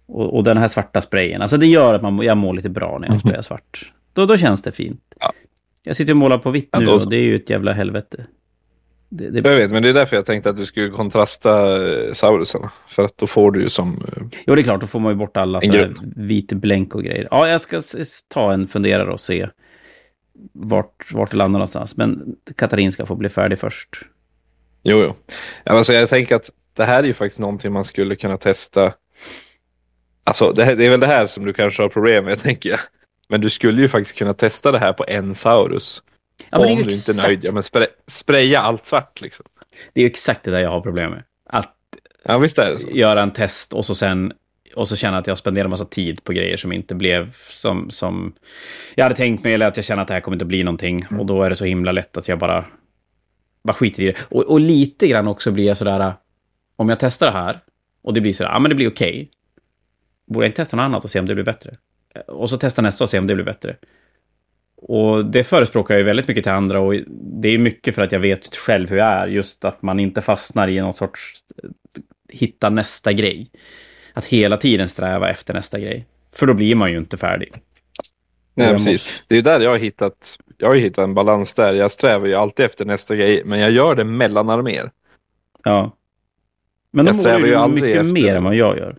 Och, 0.07 0.35
och 0.35 0.43
den 0.43 0.57
här 0.57 0.67
svarta 0.67 1.01
sprayen, 1.01 1.41
alltså 1.41 1.57
det 1.57 1.65
gör 1.67 1.93
att 1.93 2.01
man, 2.01 2.17
jag 2.17 2.37
mår 2.37 2.53
lite 2.53 2.69
bra 2.69 2.97
när 2.97 3.07
jag 3.07 3.19
sprayar 3.19 3.41
svart. 3.41 3.91
Då, 4.13 4.25
då 4.25 4.37
känns 4.37 4.61
det 4.61 4.71
fint. 4.71 5.01
Ja. 5.19 5.33
Jag 5.83 5.95
sitter 5.95 6.13
och 6.13 6.17
målar 6.17 6.37
på 6.37 6.51
vitt 6.51 6.69
nu 6.79 6.87
och 6.87 7.09
det 7.09 7.15
är 7.15 7.23
ju 7.23 7.35
ett 7.35 7.49
jävla 7.49 7.73
helvete. 7.73 8.25
Det, 9.09 9.29
det, 9.29 9.49
Jag 9.49 9.57
vet, 9.57 9.71
men 9.71 9.83
det 9.83 9.89
är 9.89 9.93
därför 9.93 10.15
jag 10.15 10.25
tänkte 10.25 10.49
att 10.49 10.57
du 10.57 10.65
skulle 10.65 10.89
kontrasta 10.89 11.83
eh, 11.91 12.13
Saurusarna. 12.13 12.71
För 12.87 13.03
att 13.03 13.17
då 13.17 13.27
får 13.27 13.51
du 13.51 13.61
ju 13.61 13.69
som... 13.69 13.93
eh, 14.17 14.23
Jo, 14.45 14.55
det 14.55 14.61
är 14.61 14.63
klart, 14.63 14.81
då 14.81 14.87
får 14.87 14.99
man 14.99 15.11
ju 15.11 15.17
bort 15.17 15.37
alla 15.37 15.61
vit 16.15 16.53
blänk 16.53 16.95
och 16.95 17.03
grejer. 17.03 17.27
Ja, 17.31 17.47
jag 17.47 17.61
ska 17.61 17.81
ta 18.27 18.53
en 18.53 18.67
funderare 18.67 19.11
och 19.11 19.19
se 19.19 19.47
vart, 20.53 21.13
vart 21.13 21.31
det 21.31 21.37
landar 21.37 21.59
någonstans. 21.59 21.97
Men 21.97 22.35
Katarin 22.57 22.91
ska 22.91 23.05
få 23.05 23.15
bli 23.15 23.29
färdig 23.29 23.59
först. 23.59 23.89
Jo, 24.83 24.97
jo. 25.03 25.15
Alltså, 25.63 25.93
jag 25.93 26.09
tänker 26.09 26.35
att 26.35 26.49
det 26.73 26.83
här 26.83 27.03
är 27.03 27.07
ju 27.07 27.13
faktiskt 27.13 27.39
någonting 27.39 27.71
man 27.71 27.83
skulle 27.83 28.15
kunna 28.15 28.37
testa. 28.37 28.93
Alltså, 30.23 30.51
det, 30.51 30.63
här, 30.63 30.75
det 30.75 30.85
är 30.85 30.89
väl 30.89 30.99
det 30.99 31.07
här 31.07 31.25
som 31.25 31.45
du 31.45 31.53
kanske 31.53 31.81
har 31.83 31.89
problem 31.89 32.25
med, 32.25 32.39
tänker 32.41 32.69
jag. 32.69 32.79
Men 33.31 33.41
du 33.41 33.49
skulle 33.49 33.81
ju 33.81 33.87
faktiskt 33.87 34.17
kunna 34.17 34.33
testa 34.33 34.71
det 34.71 34.79
här 34.79 34.93
på 34.93 35.05
en 35.07 35.35
Saurus. 35.35 36.03
Ja, 36.49 36.57
om 36.57 36.65
du 36.65 36.71
inte 36.71 37.11
är 37.11 37.27
nöjd. 37.27 37.43
Ja, 37.43 37.51
men 37.51 37.63
spray, 37.63 37.87
spraya 38.07 38.59
allt 38.61 38.85
svart 38.85 39.21
liksom. 39.21 39.45
Det 39.93 39.99
är 39.99 40.01
ju 40.01 40.09
exakt 40.09 40.43
det 40.43 40.51
där 40.51 40.59
jag 40.59 40.69
har 40.69 40.81
problem 40.81 41.11
med. 41.11 41.23
Att 41.49 41.75
Ja, 42.23 42.37
visst 42.37 42.57
är 42.57 42.71
det 42.71 42.79
så. 42.79 42.89
göra 42.89 43.21
en 43.21 43.31
test 43.31 43.73
och 43.73 43.85
så 43.85 43.95
sen 43.95 44.33
och 44.75 44.87
så 44.87 44.95
känna 44.95 45.17
att 45.17 45.27
jag 45.27 45.37
spenderar 45.37 45.67
massa 45.67 45.85
tid 45.85 46.23
på 46.23 46.33
grejer 46.33 46.57
som 46.57 46.71
inte 46.71 46.95
blev 46.95 47.33
som, 47.33 47.89
som 47.89 48.33
jag 48.95 49.05
hade 49.05 49.15
tänkt 49.15 49.43
mig, 49.43 49.53
eller 49.53 49.67
att 49.67 49.77
jag 49.77 49.85
känner 49.85 50.01
att 50.01 50.07
det 50.07 50.13
här 50.13 50.21
kommer 50.21 50.35
inte 50.35 50.45
bli 50.45 50.63
någonting. 50.63 51.05
Mm. 51.09 51.19
Och 51.19 51.25
då 51.25 51.43
är 51.43 51.49
det 51.49 51.55
så 51.55 51.65
himla 51.65 51.91
lätt 51.91 52.17
att 52.17 52.27
jag 52.27 52.39
bara, 52.39 52.65
bara 53.63 53.73
skiter 53.73 54.03
i 54.03 54.05
det. 54.05 54.17
Och, 54.29 54.43
och 54.43 54.59
lite 54.59 55.07
grann 55.07 55.27
också 55.27 55.51
blir 55.51 55.65
jag 55.65 55.77
sådär, 55.77 56.13
om 56.75 56.89
jag 56.89 56.99
testar 56.99 57.25
det 57.25 57.37
här 57.37 57.59
och 58.03 58.13
det 58.13 58.21
blir 58.21 58.33
sådär, 58.33 58.51
ja 58.51 58.59
men 58.59 58.69
det 58.69 58.75
blir 58.75 58.89
okej. 58.89 59.31
Borde 60.27 60.45
jag 60.45 60.49
inte 60.49 60.57
testa 60.57 60.77
något 60.77 60.83
annat 60.83 61.03
och 61.03 61.09
se 61.09 61.19
om 61.19 61.25
det 61.25 61.35
blir 61.35 61.45
bättre? 61.45 61.75
Och 62.27 62.49
så 62.49 62.57
testa 62.57 62.81
nästa 62.81 63.03
och 63.03 63.09
se 63.09 63.19
om 63.19 63.27
det 63.27 63.35
blir 63.35 63.45
bättre. 63.45 63.75
Och 64.75 65.25
det 65.25 65.43
förespråkar 65.43 65.93
jag 65.93 65.99
ju 65.99 66.05
väldigt 66.05 66.27
mycket 66.27 66.43
till 66.43 66.51
andra 66.51 66.79
och 66.79 66.93
det 67.41 67.49
är 67.49 67.57
mycket 67.57 67.95
för 67.95 68.01
att 68.01 68.11
jag 68.11 68.19
vet 68.19 68.55
själv 68.55 68.89
hur 68.89 68.97
jag 68.97 69.07
är. 69.07 69.27
Just 69.27 69.65
att 69.65 69.81
man 69.81 69.99
inte 69.99 70.21
fastnar 70.21 70.67
i 70.67 70.79
någon 70.81 70.93
sorts 70.93 71.33
hitta 72.29 72.69
nästa 72.69 73.13
grej. 73.13 73.51
Att 74.13 74.25
hela 74.25 74.57
tiden 74.57 74.87
sträva 74.87 75.29
efter 75.29 75.53
nästa 75.53 75.79
grej. 75.79 76.05
För 76.33 76.47
då 76.47 76.53
blir 76.53 76.75
man 76.75 76.91
ju 76.91 76.97
inte 76.97 77.17
färdig. 77.17 77.51
Nej, 78.53 78.67
jag 78.67 78.75
precis. 78.75 78.91
måste- 78.91 79.23
Det 79.27 79.33
är 79.33 79.37
ju 79.37 79.41
där 79.41 79.59
jag 79.59 79.69
har 79.69 79.77
hittat. 79.77 80.37
Jag 80.57 80.67
har 80.67 80.75
hittat 80.75 81.03
en 81.03 81.13
balans 81.13 81.53
där. 81.55 81.73
Jag 81.73 81.91
strävar 81.91 82.27
ju 82.27 82.35
alltid 82.35 82.65
efter 82.65 82.85
nästa 82.85 83.15
grej, 83.15 83.41
men 83.45 83.59
jag 83.59 83.71
gör 83.71 83.95
det 83.95 84.03
mellan 84.03 84.49
arméer. 84.49 84.91
Ja. 85.63 85.95
Men 86.91 87.05
Jag 87.05 87.15
då 87.15 87.21
mår 87.29 87.67
du 87.67 87.73
mycket 87.81 88.01
efter- 88.01 88.13
mer 88.13 88.35
än 88.35 88.43
vad 88.43 88.55
jag 88.55 88.77
gör. 88.77 88.97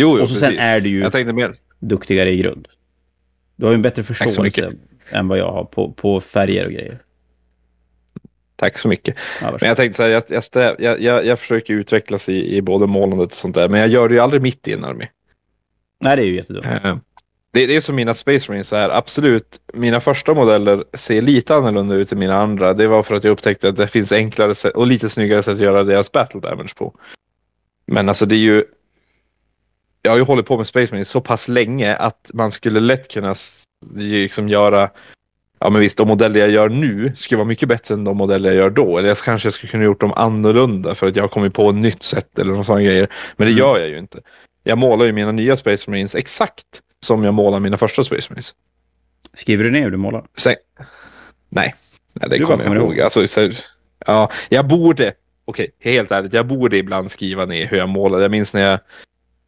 Jo, 0.00 0.16
jo 0.16 0.22
Och 0.22 0.28
så 0.28 0.34
precis. 0.34 0.48
sen 0.48 0.58
är 0.58 0.80
du 0.80 0.88
ju 0.88 1.10
duktigare 1.78 2.30
i 2.30 2.36
grund. 2.36 2.68
Du 3.56 3.64
har 3.66 3.72
ju 3.72 3.74
en 3.74 3.82
bättre 3.82 4.02
förståelse 4.02 4.72
än 5.10 5.28
vad 5.28 5.38
jag 5.38 5.52
har 5.52 5.64
på, 5.64 5.92
på 5.92 6.20
färger 6.20 6.66
och 6.66 6.72
grejer. 6.72 7.02
Tack 8.56 8.78
så 8.78 8.88
mycket. 8.88 9.18
Ja. 9.40 9.56
Men 9.60 9.68
jag 9.68 9.76
tänkte 9.76 9.96
så 9.96 10.02
här, 10.02 10.10
jag, 10.10 10.22
jag, 10.28 10.44
sträv, 10.44 10.76
jag, 10.78 11.00
jag, 11.00 11.26
jag 11.26 11.38
försöker 11.38 11.74
utvecklas 11.74 12.28
i, 12.28 12.56
i 12.56 12.62
både 12.62 12.86
målandet 12.86 13.28
och 13.28 13.34
sånt 13.34 13.54
där, 13.54 13.68
men 13.68 13.80
jag 13.80 13.88
gör 13.88 14.08
det 14.08 14.14
ju 14.14 14.20
aldrig 14.20 14.42
mitt 14.42 14.68
i 14.68 14.72
en 14.72 14.84
armé. 14.84 15.08
Nej, 16.04 16.16
det 16.16 16.22
är 16.22 16.26
ju 16.26 16.34
jättedumt. 16.36 16.66
Eh, 16.66 16.96
Det, 17.52 17.66
det 17.66 17.76
är 17.76 17.80
som 17.80 17.94
mina 17.96 18.14
Space 18.14 18.50
Marines 18.50 18.72
här, 18.72 18.90
absolut, 18.90 19.60
mina 19.74 20.00
första 20.00 20.34
modeller 20.34 20.84
ser 20.94 21.22
lite 21.22 21.54
annorlunda 21.54 21.94
ut 21.94 22.12
än 22.12 22.18
mina 22.18 22.36
andra. 22.36 22.74
Det 22.74 22.86
var 22.86 23.02
för 23.02 23.14
att 23.14 23.24
jag 23.24 23.32
upptäckte 23.32 23.68
att 23.68 23.76
det 23.76 23.88
finns 23.88 24.12
enklare 24.12 24.70
och 24.70 24.86
lite 24.86 25.08
snyggare 25.08 25.42
sätt 25.42 25.54
att 25.54 25.60
göra 25.60 25.84
deras 25.84 26.12
battle 26.12 26.40
damage 26.40 26.74
på. 26.76 26.94
Men 27.86 28.08
alltså 28.08 28.26
det 28.26 28.34
är 28.34 28.38
ju, 28.38 28.64
jag 30.02 30.10
har 30.12 30.18
ju 30.18 30.24
hållit 30.24 30.46
på 30.46 30.56
med 30.56 30.66
Space 30.66 30.94
Marines 30.94 31.08
så 31.10 31.20
pass 31.20 31.48
länge 31.48 31.94
att 31.96 32.30
man 32.34 32.50
skulle 32.50 32.80
lätt 32.80 33.08
kunna 33.12 33.34
liksom 33.96 34.48
göra 34.48 34.90
Ja 35.62 35.70
men 35.70 35.80
visst, 35.80 35.96
de 35.96 36.08
modeller 36.08 36.40
jag 36.40 36.50
gör 36.50 36.68
nu 36.68 37.12
skulle 37.16 37.36
vara 37.36 37.48
mycket 37.48 37.68
bättre 37.68 37.94
än 37.94 38.04
de 38.04 38.16
modeller 38.16 38.48
jag 38.50 38.56
gör 38.56 38.70
då. 38.70 38.98
Eller 38.98 39.08
jag 39.08 39.16
kanske 39.18 39.46
jag 39.46 39.52
skulle 39.52 39.70
kunna 39.70 39.84
gjort 39.84 40.00
dem 40.00 40.12
annorlunda 40.12 40.94
för 40.94 41.06
att 41.06 41.16
jag 41.16 41.22
har 41.22 41.28
kommit 41.28 41.54
på 41.54 41.70
ett 41.70 41.76
nytt 41.76 42.02
sätt 42.02 42.38
eller 42.38 42.52
någon 42.52 42.64
sån 42.64 42.84
grejer. 42.84 43.08
Men 43.36 43.46
det 43.46 43.52
Mm. 43.52 43.58
gör 43.58 43.80
jag 43.80 43.88
ju 43.88 43.98
inte. 43.98 44.20
Jag 44.64 44.78
målar 44.78 45.06
ju 45.06 45.12
mina 45.12 45.32
nya 45.32 45.56
Space 45.56 45.90
Marines 45.90 46.14
exakt 46.14 46.64
som 47.04 47.24
jag 47.24 47.34
målar 47.34 47.60
mina 47.60 47.76
första 47.76 48.04
Space 48.04 48.26
Marines. 48.32 48.54
Skriver 49.34 49.64
du 49.64 49.70
ner 49.70 49.82
hur 49.82 49.90
du 49.90 49.96
målar? 49.96 50.24
Sen, 50.36 50.54
nej, 51.48 51.74
nej, 52.12 52.30
det 52.30 52.38
Du 52.38 52.46
kommer 52.46 52.64
jag 52.64 52.76
ihåg. 52.76 52.82
ihåg. 52.92 53.00
Alltså, 53.00 53.26
så, 53.26 53.50
ja, 54.06 54.30
jag 54.48 54.66
borde, 54.68 55.12
okej, 55.44 55.70
helt 55.78 56.10
ärligt, 56.10 56.32
jag 56.32 56.46
borde 56.46 56.76
ibland 56.76 57.10
skriva 57.10 57.44
ner 57.44 57.66
hur 57.66 57.76
jag 57.76 57.88
målade. 57.88 58.22
Jag 58.24 58.30
minns 58.30 58.54
när 58.54 58.62
jag, 58.70 58.80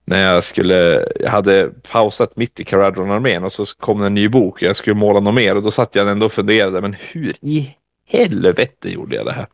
när 0.05 0.35
jag 0.35 0.45
skulle, 0.45 1.09
jag 1.21 1.31
hade 1.31 1.71
pausat 1.93 2.37
mitt 2.37 2.61
i 2.61 2.65
Caradron-armén 2.65 3.45
och 3.45 3.53
så 3.53 3.65
kom 3.65 4.01
det 4.01 4.07
en 4.07 4.15
ny 4.15 4.29
bok 4.29 4.55
och 4.55 4.63
jag 4.63 4.77
skulle 4.77 4.97
måla 4.97 5.21
något 5.21 5.35
mer 5.35 5.57
och 5.57 5.63
då 5.63 5.71
satt 5.71 5.95
jag 5.95 6.09
ändå 6.09 6.27
och 6.27 6.33
funderade, 6.33 6.81
men 6.81 6.97
hur 7.13 7.33
i 7.41 7.77
helvete 8.07 8.91
gjorde 8.91 9.17
jag 9.17 9.27
det 9.27 9.33
här? 9.33 9.47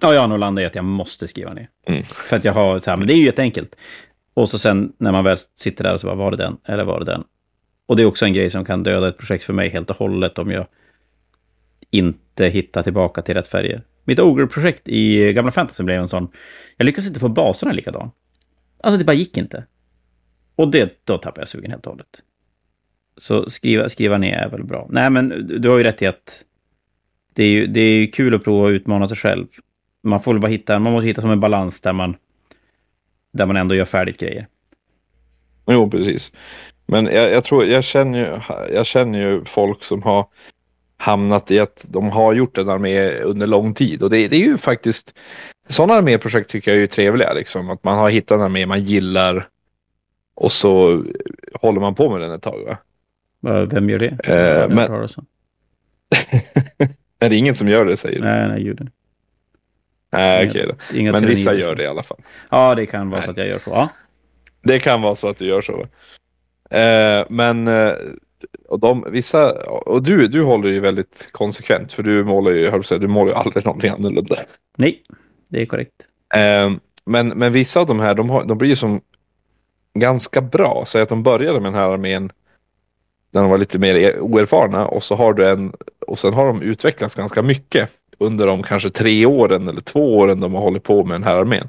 Ja, 0.00 0.14
jag 0.14 0.20
har 0.20 0.28
nog 0.28 0.38
landat 0.38 0.62
i 0.62 0.66
att 0.66 0.74
jag 0.74 0.84
måste 0.84 1.26
skriva 1.26 1.52
ner. 1.52 1.68
Mm. 1.86 2.02
För 2.02 2.36
att 2.36 2.44
jag 2.44 2.52
har 2.52 2.78
så 2.78 2.90
här, 2.90 2.96
men 2.96 3.06
det 3.06 3.12
är 3.12 3.16
ju 3.16 3.24
jätteenkelt. 3.24 3.76
Och 4.34 4.48
så 4.48 4.58
sen 4.58 4.92
när 4.98 5.12
man 5.12 5.24
väl 5.24 5.38
sitter 5.54 5.84
där 5.84 5.94
och 5.94 6.00
så 6.00 6.06
bara, 6.06 6.16
var 6.16 6.30
det 6.30 6.36
den 6.36 6.56
eller 6.64 6.84
var 6.84 6.98
det 6.98 7.04
den? 7.04 7.24
Och 7.86 7.96
det 7.96 8.02
är 8.02 8.06
också 8.06 8.24
en 8.24 8.32
grej 8.32 8.50
som 8.50 8.64
kan 8.64 8.82
döda 8.82 9.08
ett 9.08 9.18
projekt 9.18 9.44
för 9.44 9.52
mig 9.52 9.68
helt 9.68 9.90
och 9.90 9.96
hållet 9.96 10.38
om 10.38 10.50
jag 10.50 10.66
inte 11.90 12.46
hittar 12.46 12.82
tillbaka 12.82 13.22
till 13.22 13.34
rätt 13.34 13.46
färger. 13.46 13.82
Mitt 14.04 14.20
Ogre-projekt 14.20 14.88
i 14.88 15.32
gamla 15.32 15.50
fantasy 15.50 15.84
blev 15.84 16.00
en 16.00 16.08
sån, 16.08 16.28
jag 16.76 16.84
lyckades 16.84 17.08
inte 17.08 17.20
få 17.20 17.28
baserna 17.28 17.72
likadan. 17.72 18.10
Alltså 18.82 18.98
det 18.98 19.04
bara 19.04 19.12
gick 19.12 19.36
inte. 19.36 19.64
Och 20.56 20.70
det, 20.70 21.06
då 21.06 21.18
tappade 21.18 21.40
jag 21.40 21.48
sugen 21.48 21.70
helt 21.70 21.86
och 21.86 21.92
hållet. 21.92 22.22
Så 23.16 23.50
skriva, 23.50 23.88
skriva 23.88 24.18
ner 24.18 24.34
är 24.34 24.48
väl 24.48 24.64
bra. 24.64 24.86
Nej, 24.90 25.10
men 25.10 25.46
du 25.60 25.68
har 25.68 25.78
ju 25.78 25.84
rätt 25.84 26.02
i 26.02 26.06
att 26.06 26.44
det 27.34 27.42
är 27.42 27.48
ju 27.48 27.66
det 27.66 27.80
är 27.80 27.94
ju 27.94 28.06
kul 28.06 28.34
att 28.34 28.44
prova 28.44 28.68
att 28.68 28.72
utmana 28.72 29.08
sig 29.08 29.16
själv. 29.16 29.46
Man 30.02 30.20
får 30.20 30.32
väl 30.32 30.40
bara 30.40 30.48
hitta, 30.48 30.78
man 30.78 30.92
måste 30.92 31.06
hitta 31.06 31.20
som 31.20 31.30
en 31.30 31.40
balans 31.40 31.80
där 31.80 31.92
man, 31.92 32.16
där 33.32 33.46
man 33.46 33.56
ändå 33.56 33.74
gör 33.74 33.84
färdigt 33.84 34.20
grejer. 34.20 34.46
Jo, 35.66 35.90
precis. 35.90 36.32
Men 36.86 37.06
jag, 37.06 37.30
jag 37.30 37.44
tror, 37.44 37.64
jag 37.64 37.84
känner, 37.84 38.18
ju, 38.18 38.40
jag 38.74 38.86
känner 38.86 39.18
ju 39.18 39.44
folk 39.44 39.84
som 39.84 40.02
har 40.02 40.26
hamnat 40.96 41.50
i 41.50 41.58
att 41.58 41.86
de 41.88 42.10
har 42.10 42.32
gjort 42.32 42.58
en 42.58 42.68
armé 42.68 43.10
under 43.10 43.46
lång 43.46 43.74
tid. 43.74 44.02
Och 44.02 44.10
det, 44.10 44.28
det 44.28 44.36
är 44.36 44.46
ju 44.46 44.56
faktiskt, 44.56 45.18
sådana 45.70 45.94
arméprojekt 45.94 46.50
tycker 46.50 46.70
jag 46.70 46.76
är 46.76 46.80
ju 46.80 46.86
trevliga. 46.86 47.32
Liksom. 47.32 47.70
Att 47.70 47.84
man 47.84 47.98
har 47.98 48.10
hittat 48.10 48.36
en 48.36 48.42
armé 48.42 48.66
man 48.66 48.82
gillar 48.82 49.48
och 50.34 50.52
så 50.52 51.04
håller 51.54 51.80
man 51.80 51.94
på 51.94 52.10
med 52.10 52.20
den 52.20 52.32
ett 52.32 52.42
tag. 52.42 52.64
Va? 52.64 52.76
Vem 53.66 53.90
gör 53.90 53.98
det? 53.98 54.06
Eh, 54.24 54.68
men... 54.68 54.92
är 57.18 57.30
det 57.30 57.36
ingen 57.36 57.54
som 57.54 57.68
gör 57.68 57.84
det 57.84 57.96
säger 57.96 58.18
du? 58.18 58.24
Nej, 58.24 58.48
nej, 58.48 58.62
gjorde 58.62 58.86
Nej, 60.12 60.48
okej 60.48 60.66
okay 60.66 61.02
då. 61.02 61.12
Men 61.12 61.26
vissa 61.26 61.54
gör 61.54 61.74
det 61.74 61.82
i 61.82 61.86
alla 61.86 62.02
fall. 62.02 62.18
Ja, 62.50 62.74
det 62.74 62.86
kan 62.86 63.10
vara 63.10 63.20
nej. 63.20 63.24
så 63.24 63.30
att 63.30 63.36
jag 63.36 63.48
gör 63.48 63.58
så. 63.58 63.70
Ja. 63.70 63.88
Det 64.62 64.78
kan 64.78 65.02
vara 65.02 65.14
så 65.14 65.28
att 65.28 65.38
du 65.38 65.46
gör 65.46 65.60
så. 65.60 65.86
Eh, 66.76 67.24
men 67.28 67.68
eh, 67.68 67.92
och 68.68 68.80
de, 68.80 69.06
vissa, 69.10 69.52
och 69.70 70.02
du, 70.02 70.28
du 70.28 70.42
håller 70.42 70.68
ju 70.68 70.80
väldigt 70.80 71.28
konsekvent 71.32 71.92
för 71.92 72.02
du 72.02 72.24
målar 72.24 72.50
ju, 72.50 72.70
hör 72.70 72.98
du 72.98 73.08
målar 73.08 73.32
ju 73.32 73.38
aldrig 73.38 73.66
någonting 73.66 73.90
annorlunda. 73.90 74.36
Nej, 74.76 75.02
det 75.50 75.62
är 75.62 75.66
korrekt. 75.66 76.06
Eh, 76.34 76.70
men, 77.04 77.28
men 77.28 77.52
vissa 77.52 77.80
av 77.80 77.86
de 77.86 78.00
här, 78.00 78.14
de, 78.14 78.30
har, 78.30 78.44
de 78.44 78.58
blir 78.58 78.68
ju 78.68 78.76
som 78.76 79.00
ganska 79.94 80.40
bra. 80.40 80.82
Så 80.86 80.98
att 80.98 81.08
de 81.08 81.22
började 81.22 81.60
med 81.60 81.72
den 81.72 81.80
här 81.80 81.90
armén 81.90 82.32
när 83.30 83.40
de 83.40 83.50
var 83.50 83.58
lite 83.58 83.78
mer 83.78 83.94
e- 83.94 84.20
oerfarna 84.20 84.86
och 84.86 85.04
så 85.04 85.14
har 85.14 85.34
du 85.34 85.48
en 85.48 85.72
och 86.06 86.18
sen 86.18 86.34
har 86.34 86.46
de 86.46 86.62
utvecklats 86.62 87.14
ganska 87.14 87.42
mycket 87.42 87.90
under 88.18 88.46
de 88.46 88.62
kanske 88.62 88.90
tre 88.90 89.26
åren 89.26 89.68
eller 89.68 89.80
två 89.80 90.18
åren 90.18 90.40
de 90.40 90.54
har 90.54 90.60
hållit 90.60 90.82
på 90.82 91.04
med 91.04 91.14
den 91.14 91.24
här 91.24 91.36
armén. 91.36 91.68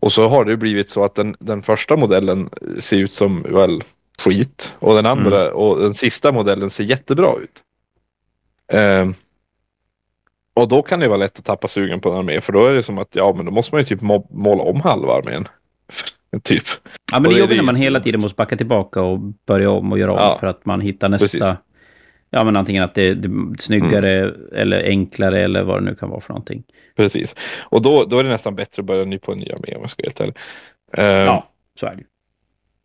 Och 0.00 0.12
så 0.12 0.28
har 0.28 0.44
det 0.44 0.56
blivit 0.56 0.90
så 0.90 1.04
att 1.04 1.14
den, 1.14 1.36
den 1.38 1.62
första 1.62 1.96
modellen 1.96 2.50
ser 2.78 2.96
ut 2.96 3.12
som 3.12 3.42
väl 3.42 3.82
skit 4.18 4.74
och 4.78 4.94
den 4.94 5.06
andra 5.06 5.42
mm. 5.42 5.54
och 5.54 5.80
den 5.80 5.94
sista 5.94 6.32
modellen 6.32 6.70
ser 6.70 6.84
jättebra 6.84 7.34
ut. 7.42 7.62
Um, 8.72 9.14
och 10.56 10.68
då 10.68 10.82
kan 10.82 11.00
det 11.00 11.08
vara 11.08 11.18
lätt 11.18 11.38
att 11.38 11.44
tappa 11.44 11.68
sugen 11.68 12.00
på 12.00 12.10
en 12.10 12.18
armé 12.18 12.40
för 12.40 12.52
då 12.52 12.66
är 12.66 12.74
det 12.74 12.82
som 12.82 12.98
att 12.98 13.16
ja 13.16 13.32
men 13.36 13.46
då 13.46 13.52
måste 13.52 13.74
man 13.74 13.80
ju 13.80 13.84
typ 13.84 14.00
måla 14.30 14.62
om 14.62 14.80
halva 14.80 15.14
armén. 15.14 15.48
typ. 16.42 16.62
Ja 17.12 17.20
men 17.20 17.30
det 17.30 17.36
är 17.36 17.40
jobbigt 17.40 17.56
när 17.56 17.64
man 17.64 17.76
hela 17.76 18.00
tiden 18.00 18.20
måste 18.20 18.36
backa 18.36 18.56
tillbaka 18.56 19.02
och 19.02 19.18
börja 19.18 19.70
om 19.70 19.92
och 19.92 19.98
göra 19.98 20.12
om 20.12 20.18
ja, 20.18 20.36
för 20.40 20.46
att 20.46 20.66
man 20.66 20.80
hittar 20.80 21.08
nästa. 21.08 21.24
Precis. 21.24 21.54
Ja 22.30 22.44
men 22.44 22.56
antingen 22.56 22.82
att 22.82 22.94
det 22.94 23.08
är 23.08 23.16
snyggare 23.58 24.12
mm. 24.18 24.34
eller 24.52 24.84
enklare 24.84 25.40
eller 25.40 25.62
vad 25.62 25.82
det 25.82 25.84
nu 25.84 25.94
kan 25.94 26.10
vara 26.10 26.20
för 26.20 26.32
någonting. 26.32 26.62
Precis. 26.96 27.36
Och 27.62 27.82
då, 27.82 28.04
då 28.04 28.18
är 28.18 28.24
det 28.24 28.30
nästan 28.30 28.54
bättre 28.54 28.80
att 28.80 28.86
börja 28.86 29.04
ny 29.04 29.18
på 29.18 29.32
en 29.32 29.38
ny 29.38 29.50
armé 29.50 29.74
om 29.76 29.80
jag 29.80 29.90
ska 29.90 30.02
vara 30.02 30.08
helt 30.08 30.20
ärlig. 30.20 30.36
Uh, 30.98 31.24
ja, 31.26 31.48
så 31.80 31.86
är 31.86 31.94
det 31.94 32.02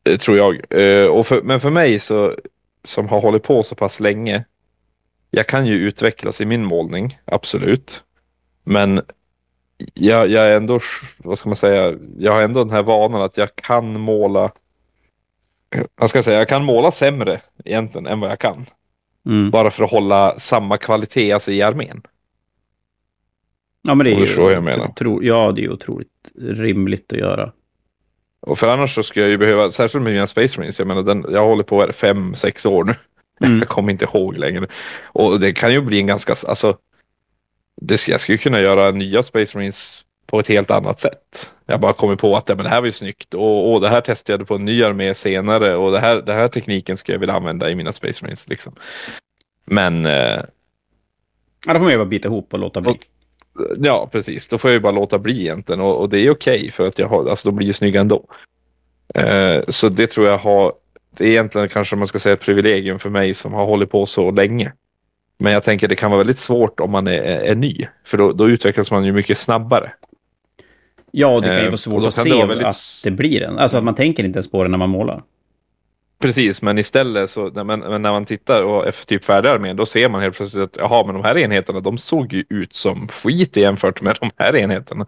Eh, 0.03 0.17
tror 0.17 0.37
jag. 0.37 0.73
Uh, 0.81 1.07
och 1.07 1.27
för, 1.27 1.41
men 1.41 1.59
för 1.59 1.69
mig 1.69 1.99
så, 1.99 2.35
som 2.83 3.07
har 3.07 3.21
hållit 3.21 3.43
på 3.43 3.63
så 3.63 3.75
pass 3.75 3.99
länge. 3.99 4.45
Jag 5.31 5.47
kan 5.47 5.65
ju 5.65 5.73
utvecklas 5.73 6.41
i 6.41 6.45
min 6.45 6.65
målning, 6.65 7.19
absolut. 7.25 8.03
Men 8.63 9.01
jag, 9.93 10.29
jag 10.29 10.47
är 10.47 10.57
ändå, 10.57 10.79
vad 11.17 11.37
ska 11.37 11.49
man 11.49 11.55
säga, 11.55 11.97
jag 12.17 12.31
har 12.31 12.41
ändå 12.41 12.63
den 12.63 12.73
här 12.73 12.83
vanan 12.83 13.21
att 13.21 13.37
jag 13.37 13.55
kan 13.55 14.01
måla. 14.01 14.51
Jag 15.99 16.09
ska 16.09 16.23
säga, 16.23 16.37
jag 16.37 16.47
kan 16.47 16.65
måla 16.65 16.91
sämre 16.91 17.41
egentligen 17.65 18.07
än 18.07 18.19
vad 18.19 18.31
jag 18.31 18.39
kan. 18.39 18.65
Mm. 19.25 19.51
Bara 19.51 19.71
för 19.71 19.83
att 19.83 19.91
hålla 19.91 20.39
samma 20.39 20.77
kvalitet 20.77 21.31
alltså 21.31 21.51
i 21.51 21.61
armén. 21.61 22.01
Ja, 23.81 23.95
men 23.95 24.05
det 24.05 24.11
är 24.11 24.25
ju, 24.25 24.51
jag 24.51 24.63
menar. 24.63 24.87
Tro, 24.87 25.23
ja, 25.23 25.51
det 25.51 25.63
är 25.63 25.71
otroligt 25.71 26.31
rimligt 26.35 27.13
att 27.13 27.19
göra. 27.19 27.51
Och 28.39 28.59
för 28.59 28.67
annars 28.67 28.95
så 28.95 29.03
skulle 29.03 29.25
jag 29.25 29.31
ju 29.31 29.37
behöva, 29.37 29.69
särskilt 29.69 30.03
med 30.03 30.13
mina 30.13 30.27
Space 30.27 30.59
Marines, 30.59 30.79
jag 30.79 30.87
menar 30.87 31.03
den, 31.03 31.25
jag 31.29 31.45
håller 31.45 31.63
på 31.63 31.91
fem, 31.91 32.35
sex 32.35 32.65
år 32.65 32.83
nu. 32.83 32.93
Mm. 33.45 33.59
Jag 33.59 33.67
kommer 33.67 33.91
inte 33.91 34.05
ihåg 34.05 34.37
längre. 34.37 34.67
Och 35.05 35.39
det 35.39 35.53
kan 35.53 35.71
ju 35.71 35.81
bli 35.81 35.99
en 35.99 36.07
ganska, 36.07 36.33
alltså, 36.47 36.77
det, 37.81 38.07
jag 38.07 38.21
skulle 38.21 38.37
kunna 38.37 38.59
göra 38.59 38.91
nya 38.91 39.23
Space 39.23 39.57
Marines 39.57 40.05
på 40.25 40.39
ett 40.39 40.47
helt 40.47 40.71
annat 40.71 40.99
sätt. 40.99 41.51
Jag 41.65 41.79
bara 41.79 41.93
kommer 41.93 42.15
på 42.15 42.35
att 42.35 42.49
ja, 42.49 42.55
men 42.55 42.63
det 42.63 42.69
här 42.69 42.81
var 42.81 42.85
ju 42.85 42.91
snyggt 42.91 43.33
och, 43.33 43.73
och 43.73 43.81
det 43.81 43.89
här 43.89 44.01
testade 44.01 44.41
jag 44.41 44.47
på 44.47 44.55
en 44.55 44.65
ny 44.65 44.83
armé 44.83 45.13
senare 45.13 45.75
och 45.75 45.91
det 45.91 45.99
här, 45.99 46.21
det 46.21 46.33
här 46.33 46.47
tekniken 46.47 46.97
skulle 46.97 47.15
jag 47.15 47.19
vilja 47.19 47.35
använda 47.35 47.69
i 47.69 47.75
mina 47.75 47.91
Space 47.91 48.23
Marines. 48.23 48.47
Liksom. 48.47 48.73
Men... 49.65 50.05
Eh, 50.05 50.41
ja, 51.67 51.73
då 51.73 51.73
får 51.73 51.79
man 51.79 51.91
ju 51.91 51.97
bara 51.97 52.05
bita 52.05 52.27
ihop 52.27 52.53
och 52.53 52.59
låta 52.59 52.81
bli. 52.81 52.91
Och, 52.91 52.97
Ja, 53.77 54.09
precis. 54.11 54.47
Då 54.47 54.57
får 54.57 54.69
jag 54.69 54.73
ju 54.73 54.79
bara 54.79 54.91
låta 54.91 55.19
bli 55.19 55.41
egentligen 55.41 55.81
och, 55.81 56.01
och 56.01 56.09
det 56.09 56.19
är 56.19 56.31
okej 56.31 56.57
okay 56.57 56.71
för 56.71 56.87
att 56.87 56.99
jag 56.99 57.07
har, 57.07 57.29
alltså 57.29 57.49
de 57.49 57.55
blir 57.55 57.67
ju 57.67 57.73
snygga 57.73 58.01
ändå. 58.01 58.25
Eh, 59.15 59.63
så 59.67 59.89
det 59.89 60.07
tror 60.07 60.27
jag 60.27 60.37
har, 60.37 60.73
det 61.17 61.25
är 61.25 61.29
egentligen 61.29 61.69
kanske 61.69 61.95
man 61.95 62.07
ska 62.07 62.19
säga 62.19 62.33
ett 62.33 62.41
privilegium 62.41 62.99
för 62.99 63.09
mig 63.09 63.33
som 63.33 63.53
har 63.53 63.65
hållit 63.65 63.91
på 63.91 64.05
så 64.05 64.31
länge. 64.31 64.73
Men 65.37 65.53
jag 65.53 65.63
tänker 65.63 65.87
det 65.87 65.95
kan 65.95 66.11
vara 66.11 66.17
väldigt 66.17 66.37
svårt 66.37 66.79
om 66.79 66.91
man 66.91 67.07
är, 67.07 67.21
är 67.21 67.55
ny, 67.55 67.87
för 68.05 68.17
då, 68.17 68.31
då 68.31 68.49
utvecklas 68.49 68.91
man 68.91 69.05
ju 69.05 69.11
mycket 69.11 69.37
snabbare. 69.37 69.93
Ja, 71.11 71.39
det 71.39 71.47
kan 71.47 71.59
ju 71.59 71.65
vara 71.65 71.77
svårt 71.77 72.01
eh, 72.01 72.07
att 72.07 72.13
se 72.13 72.45
väldigt... 72.45 72.67
att 72.67 73.01
det 73.03 73.11
blir 73.11 73.43
en. 73.43 73.59
Alltså 73.59 73.77
att 73.77 73.83
man 73.83 73.95
tänker 73.95 74.23
inte 74.23 74.37
ens 74.37 74.51
på 74.51 74.63
det 74.63 74.69
när 74.69 74.77
man 74.77 74.89
målar. 74.89 75.23
Precis, 76.19 76.61
men 76.61 76.77
istället 76.77 77.29
så 77.29 77.51
man, 77.63 77.79
när 77.79 77.99
man 77.99 78.25
tittar 78.25 78.63
och 78.63 78.87
är 78.87 79.05
typ 79.05 79.23
färdig 79.23 79.49
armén 79.49 79.75
då 79.75 79.85
ser 79.85 80.09
man 80.09 80.21
helt 80.21 80.35
plötsligt 80.35 80.63
att 80.63 80.77
jaha, 80.77 81.05
men 81.05 81.15
de 81.15 81.23
här 81.23 81.37
enheterna 81.37 81.79
de 81.79 81.97
såg 81.97 82.33
ju 82.33 82.43
ut 82.49 82.73
som 82.73 83.07
skit 83.07 83.57
jämfört 83.57 84.01
med 84.01 84.17
de 84.19 84.29
här 84.37 84.55
enheterna. 84.55 85.05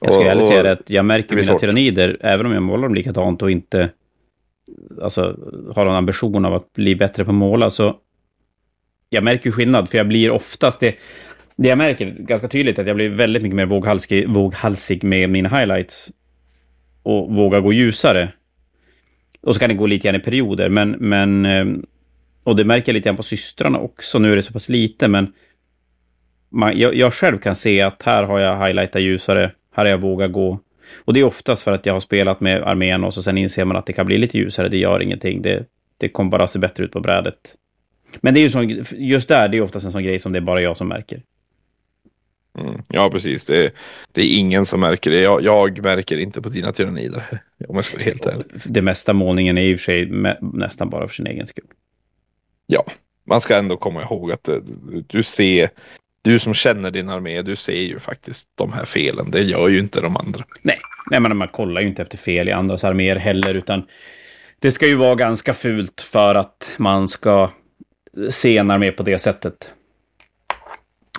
Jag 0.00 0.12
ska 0.12 0.22
ärligt 0.30 0.46
säga 0.46 0.72
att 0.72 0.90
jag 0.90 1.04
märker 1.04 1.34
mina 1.34 1.46
svårt. 1.46 1.60
tyrannider, 1.60 2.16
även 2.20 2.46
om 2.46 2.52
jag 2.52 2.62
målar 2.62 2.82
dem 2.82 2.94
likadant 2.94 3.42
och 3.42 3.50
inte 3.50 3.90
alltså, 5.02 5.38
har 5.74 5.84
någon 5.84 5.94
ambition 5.94 6.44
av 6.44 6.54
att 6.54 6.72
bli 6.72 6.96
bättre 6.96 7.24
på 7.24 7.30
att 7.30 7.34
måla, 7.34 7.70
så 7.70 7.96
jag 9.10 9.24
märker 9.24 9.50
skillnad, 9.50 9.88
för 9.88 9.98
jag 9.98 10.08
blir 10.08 10.30
oftast 10.30 10.80
det, 10.80 10.94
det 11.56 11.68
jag 11.68 11.78
märker 11.78 12.06
ganska 12.18 12.48
tydligt 12.48 12.78
är 12.78 12.82
att 12.82 12.88
jag 12.88 12.96
blir 12.96 13.08
väldigt 13.08 13.42
mycket 13.42 13.56
mer 13.56 13.66
våghalsig, 13.66 14.28
våghalsig 14.28 15.04
med 15.04 15.30
mina 15.30 15.48
highlights 15.48 16.12
och 17.02 17.34
vågar 17.34 17.60
gå 17.60 17.72
ljusare 17.72 18.32
och 19.46 19.54
så 19.54 19.60
kan 19.60 19.68
det 19.68 19.74
gå 19.74 19.86
lite 19.86 20.08
grann 20.08 20.20
i 20.20 20.24
perioder, 20.24 20.68
men, 20.68 20.90
men 20.90 21.46
eh, 21.46 21.66
och 22.44 22.56
det 22.56 22.64
märker 22.64 22.92
jag 22.92 22.94
lite 22.94 23.08
grann 23.08 23.16
på 23.16 23.22
systrarna 23.22 23.78
också. 23.78 24.18
Nu 24.18 24.32
är 24.32 24.36
det 24.36 24.42
så 24.42 24.52
pass 24.52 24.68
lite, 24.68 25.08
men 25.08 25.32
man, 26.50 26.78
jag, 26.78 26.94
jag, 26.94 27.14
själv 27.14 27.38
kan 27.38 27.54
se 27.54 27.80
att 27.80 28.02
här 28.02 28.22
har 28.22 28.38
jag 28.38 28.66
highlightat 28.66 29.02
ljusare, 29.02 29.52
här 29.72 29.84
har 29.84 29.90
jag 29.90 29.98
vågat 29.98 30.32
gå. 30.32 30.60
Och 30.94 31.14
det 31.14 31.20
är 31.20 31.24
oftast 31.24 31.62
för 31.62 31.72
att 31.72 31.86
jag 31.86 31.92
har 31.92 32.00
spelat 32.00 32.40
med 32.40 32.62
armén 32.62 33.04
och 33.04 33.14
så 33.14 33.22
sen 33.22 33.38
inser 33.38 33.64
man 33.64 33.76
att 33.76 33.86
det 33.86 33.92
kan 33.92 34.06
bli 34.06 34.18
lite 34.18 34.38
ljusare, 34.38 34.68
det 34.68 34.78
gör 34.78 35.02
ingenting. 35.02 35.42
Det, 35.42 35.64
det 35.98 36.08
kommer 36.08 36.30
bara 36.30 36.46
se 36.46 36.58
bättre 36.58 36.84
ut 36.84 36.92
på 36.92 37.00
brädet. 37.00 37.54
Men 38.20 38.34
det 38.34 38.40
är 38.40 38.42
ju 38.42 38.50
sån, 38.50 38.84
just 38.92 39.28
där, 39.28 39.48
det 39.48 39.56
är 39.56 39.60
oftast 39.60 39.86
en 39.86 39.92
sån 39.92 40.02
grej 40.02 40.18
som 40.18 40.32
det 40.32 40.38
är 40.38 40.40
bara 40.40 40.60
jag 40.60 40.76
som 40.76 40.88
märker. 40.88 41.22
Mm, 42.58 42.82
ja, 42.88 43.10
precis. 43.10 43.46
Det, 43.46 43.72
det, 44.12 44.20
är 44.20 44.38
ingen 44.38 44.64
som 44.64 44.80
märker 44.80 45.10
det. 45.10 45.20
Jag, 45.20 45.42
jag 45.42 45.82
märker 45.82 46.16
inte 46.16 46.42
på 46.42 46.48
dina 46.48 46.72
tyrannider. 46.72 47.42
Om 47.68 47.76
jag 47.76 47.84
ska 47.84 47.96
vara 47.96 48.04
helt 48.04 48.26
ärlig. 48.26 48.44
Det 48.64 48.82
mesta 48.82 49.12
målningen 49.12 49.58
är 49.58 49.62
i 49.62 49.74
och 49.74 49.80
för 49.80 49.84
sig 49.84 50.10
nästan 50.40 50.90
bara 50.90 51.08
för 51.08 51.14
sin 51.14 51.26
egen 51.26 51.46
skull. 51.46 51.64
Ja, 52.66 52.84
man 53.24 53.40
ska 53.40 53.56
ändå 53.56 53.76
komma 53.76 54.02
ihåg 54.02 54.32
att 54.32 54.48
eh, 54.48 54.56
du 55.06 55.22
ser, 55.22 55.70
du 56.26 56.38
som 56.38 56.54
känner 56.54 56.90
din 56.90 57.08
armé, 57.08 57.42
du 57.42 57.56
ser 57.56 57.72
ju 57.72 57.98
faktiskt 57.98 58.48
de 58.54 58.72
här 58.72 58.84
felen. 58.84 59.30
Det 59.30 59.42
gör 59.42 59.68
ju 59.68 59.78
inte 59.78 60.00
de 60.00 60.16
andra. 60.16 60.44
Nej, 60.62 60.80
Nej 61.10 61.20
men 61.20 61.36
man 61.36 61.48
kollar 61.48 61.80
ju 61.80 61.86
inte 61.86 62.02
efter 62.02 62.18
fel 62.18 62.48
i 62.48 62.52
andras 62.52 62.84
arméer 62.84 63.16
heller, 63.16 63.54
utan 63.54 63.86
det 64.58 64.70
ska 64.70 64.86
ju 64.86 64.94
vara 64.94 65.14
ganska 65.14 65.54
fult 65.54 66.00
för 66.00 66.34
att 66.34 66.70
man 66.76 67.08
ska 67.08 67.50
se 68.30 68.58
en 68.58 68.70
armé 68.70 68.90
på 68.90 69.02
det 69.02 69.18
sättet. 69.18 69.72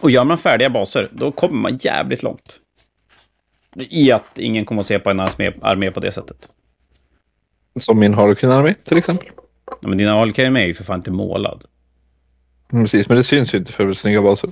Och 0.01 0.11
gör 0.11 0.23
man 0.23 0.37
färdiga 0.37 0.69
baser, 0.69 1.09
då 1.11 1.31
kommer 1.31 1.57
man 1.57 1.77
jävligt 1.77 2.23
långt. 2.23 2.59
I 3.75 4.11
att 4.11 4.39
ingen 4.39 4.65
kommer 4.65 4.81
att 4.81 4.87
se 4.87 4.99
på 4.99 5.09
en 5.09 5.19
armé, 5.19 5.91
på 5.91 5.99
det 5.99 6.11
sättet. 6.11 6.49
Som 7.79 7.99
min 7.99 8.13
Harlequin-armé 8.13 8.73
till 8.83 8.97
exempel. 8.97 9.27
Ja, 9.81 9.87
men 9.87 9.97
din 9.97 10.07
Harlequin-armé 10.07 10.63
är 10.63 10.67
ju 10.67 10.73
för 10.73 10.83
fan 10.83 10.99
inte 10.99 11.11
målad. 11.11 11.63
Mm, 12.71 12.83
precis, 12.83 13.09
men 13.09 13.17
det 13.17 13.23
syns 13.23 13.53
ju 13.53 13.57
inte 13.57 13.71
för 13.71 13.93
snygga 13.93 14.21
baser. 14.21 14.49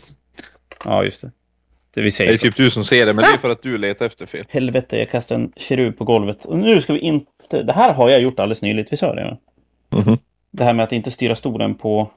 Ja, 0.86 1.03
just 1.03 1.22
det. 1.22 1.32
Det, 1.94 2.02
vi 2.02 2.12
säger 2.12 2.32
det 2.32 2.36
är 2.36 2.38
typ 2.38 2.56
du 2.56 2.70
som 2.70 2.84
ser 2.84 3.06
det, 3.06 3.14
men 3.14 3.26
ah! 3.26 3.28
det 3.28 3.34
är 3.34 3.38
för 3.38 3.49
att 3.49 3.62
du 3.62 3.78
letar 3.78 4.06
efter 4.06 4.26
fel. 4.26 4.45
Helvete, 4.49 4.98
jag 4.98 5.10
kastade 5.10 5.41
en 5.41 5.52
kerub 5.56 5.98
på 5.98 6.03
golvet. 6.03 6.45
Och 6.45 6.57
nu 6.60 6.82
ska 6.82 6.94
vi 6.94 6.99
inte... 6.99 7.64
Det 7.64 7.74
här 7.74 7.94
har 7.94 8.10
jag 8.10 8.22
gjort 8.22 8.40
alldeles 8.40 8.62
nyligt, 8.62 8.91
vi 8.94 8.98
sa 8.98 9.16
det? 9.16 9.22
Mm 9.22 9.38
-hmm. 9.91 10.20
Det 10.52 10.64
här 10.64 10.74
med 10.74 10.84
att 10.84 10.91
inte 10.91 11.12
styra 11.12 11.36
stolen 11.36 11.76
på... 11.76 12.12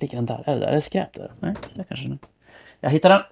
Ligger 0.00 0.16
den 0.16 0.26
där? 0.26 0.42
Är 0.46 0.54
det 0.54 0.60
där? 0.60 0.66
Är 0.66 0.74
det 0.74 0.80
skräp 0.80 1.14
där? 1.14 1.32
Nej, 1.40 1.54
det 1.74 1.84
kanske 1.88 2.08
den 2.08 2.18
Jag 2.80 2.90
hittar 2.90 3.08
den. 3.08 3.22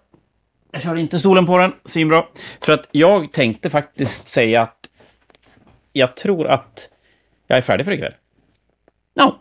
Jag 0.72 0.82
kör 0.82 0.96
inte 0.96 1.18
stolen 1.18 1.46
på 1.46 1.58
den. 1.58 1.72
Svinbra. 1.84 2.24
För 2.60 2.72
att 2.72 2.88
jag 2.92 3.32
tänkte 3.32 3.70
faktiskt 3.70 4.28
säga 4.28 4.62
att 4.62 4.90
jag 5.92 6.16
tror 6.16 6.46
att 6.46 6.88
jag 7.46 7.58
är 7.58 7.62
färdig 7.62 7.86
för 7.86 7.92
ikväll. 7.92 8.14
Ja, 9.14 9.26
no. 9.26 9.34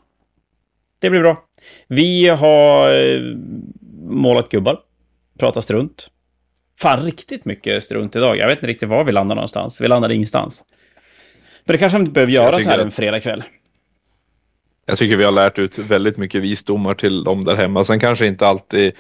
det 0.99 1.09
blir 1.09 1.21
bra. 1.21 1.43
Vi 1.87 2.27
har 2.27 2.91
eh, 2.91 3.21
målat 4.01 4.49
gubbar, 4.49 4.79
pratat 5.43 5.63
strunt. 5.63 6.07
Fan, 6.79 7.01
riktigt 7.05 7.45
mycket 7.45 7.83
strunt 7.83 8.15
idag. 8.15 8.37
Jag 8.37 8.47
vet 8.47 8.57
inte 8.57 8.67
riktigt 8.67 8.89
var 8.89 9.03
vi 9.03 9.11
landar 9.11 9.35
någonstans. 9.35 9.81
Vi 9.81 9.87
landade 9.87 10.13
ingenstans. 10.13 10.63
Men 11.65 11.73
det 11.73 11.77
kanske 11.77 11.97
man 11.97 12.01
inte 12.01 12.11
behöver 12.11 12.31
göra 12.31 12.59
så 12.59 12.69
här 12.69 12.79
en 12.79 12.91
fredagkväll. 12.91 13.43
Jag 14.85 14.97
tycker 14.97 15.17
vi 15.17 15.23
har 15.23 15.31
lärt 15.31 15.59
ut 15.59 15.77
väldigt 15.77 16.17
mycket 16.17 16.41
visdomar 16.41 16.93
till 16.93 17.23
dem 17.23 17.45
där 17.45 17.55
hemma. 17.55 17.83
Sen 17.83 17.99
kanske 17.99 18.27
inte 18.27 18.47
alltid 18.47 18.93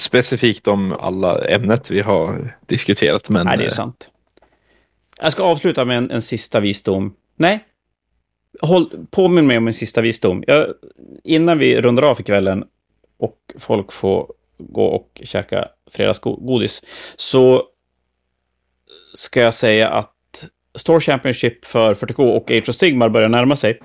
specifikt 0.00 0.68
om 0.68 0.92
alla 1.00 1.44
ämnet 1.48 1.90
vi 1.90 2.00
har 2.00 2.54
diskuterat. 2.66 3.30
Men... 3.30 3.46
Nej, 3.46 3.58
det 3.58 3.64
är 3.64 3.70
sant. 3.70 4.08
Jag 5.20 5.32
ska 5.32 5.42
avsluta 5.42 5.84
med 5.84 5.98
en, 5.98 6.10
en 6.10 6.22
sista 6.22 6.60
visdom. 6.60 7.14
Nej, 7.36 7.64
håll, 8.60 9.06
påminn 9.10 9.46
mig 9.46 9.58
om 9.58 9.64
min 9.64 9.74
sista 9.74 10.00
visdom. 10.00 10.44
Jag, 10.46 10.66
innan 11.24 11.58
vi 11.58 11.80
rundar 11.80 12.02
av 12.02 12.14
för 12.14 12.22
kvällen 12.22 12.64
och 13.18 13.38
folk 13.58 13.92
får 13.92 14.32
gå 14.58 14.84
och 14.84 15.20
käka 15.24 15.68
fredagsgodis, 15.90 16.82
så 17.16 17.62
ska 19.14 19.40
jag 19.40 19.54
säga 19.54 19.88
att 19.88 20.10
Store 20.74 21.00
Championship 21.00 21.64
för 21.64 21.94
40K 21.94 22.36
och 22.36 22.50
Age 22.50 22.68
of 22.68 22.74
Sigmar 22.74 23.08
börjar 23.08 23.28
närma 23.28 23.56
sig. 23.56 23.80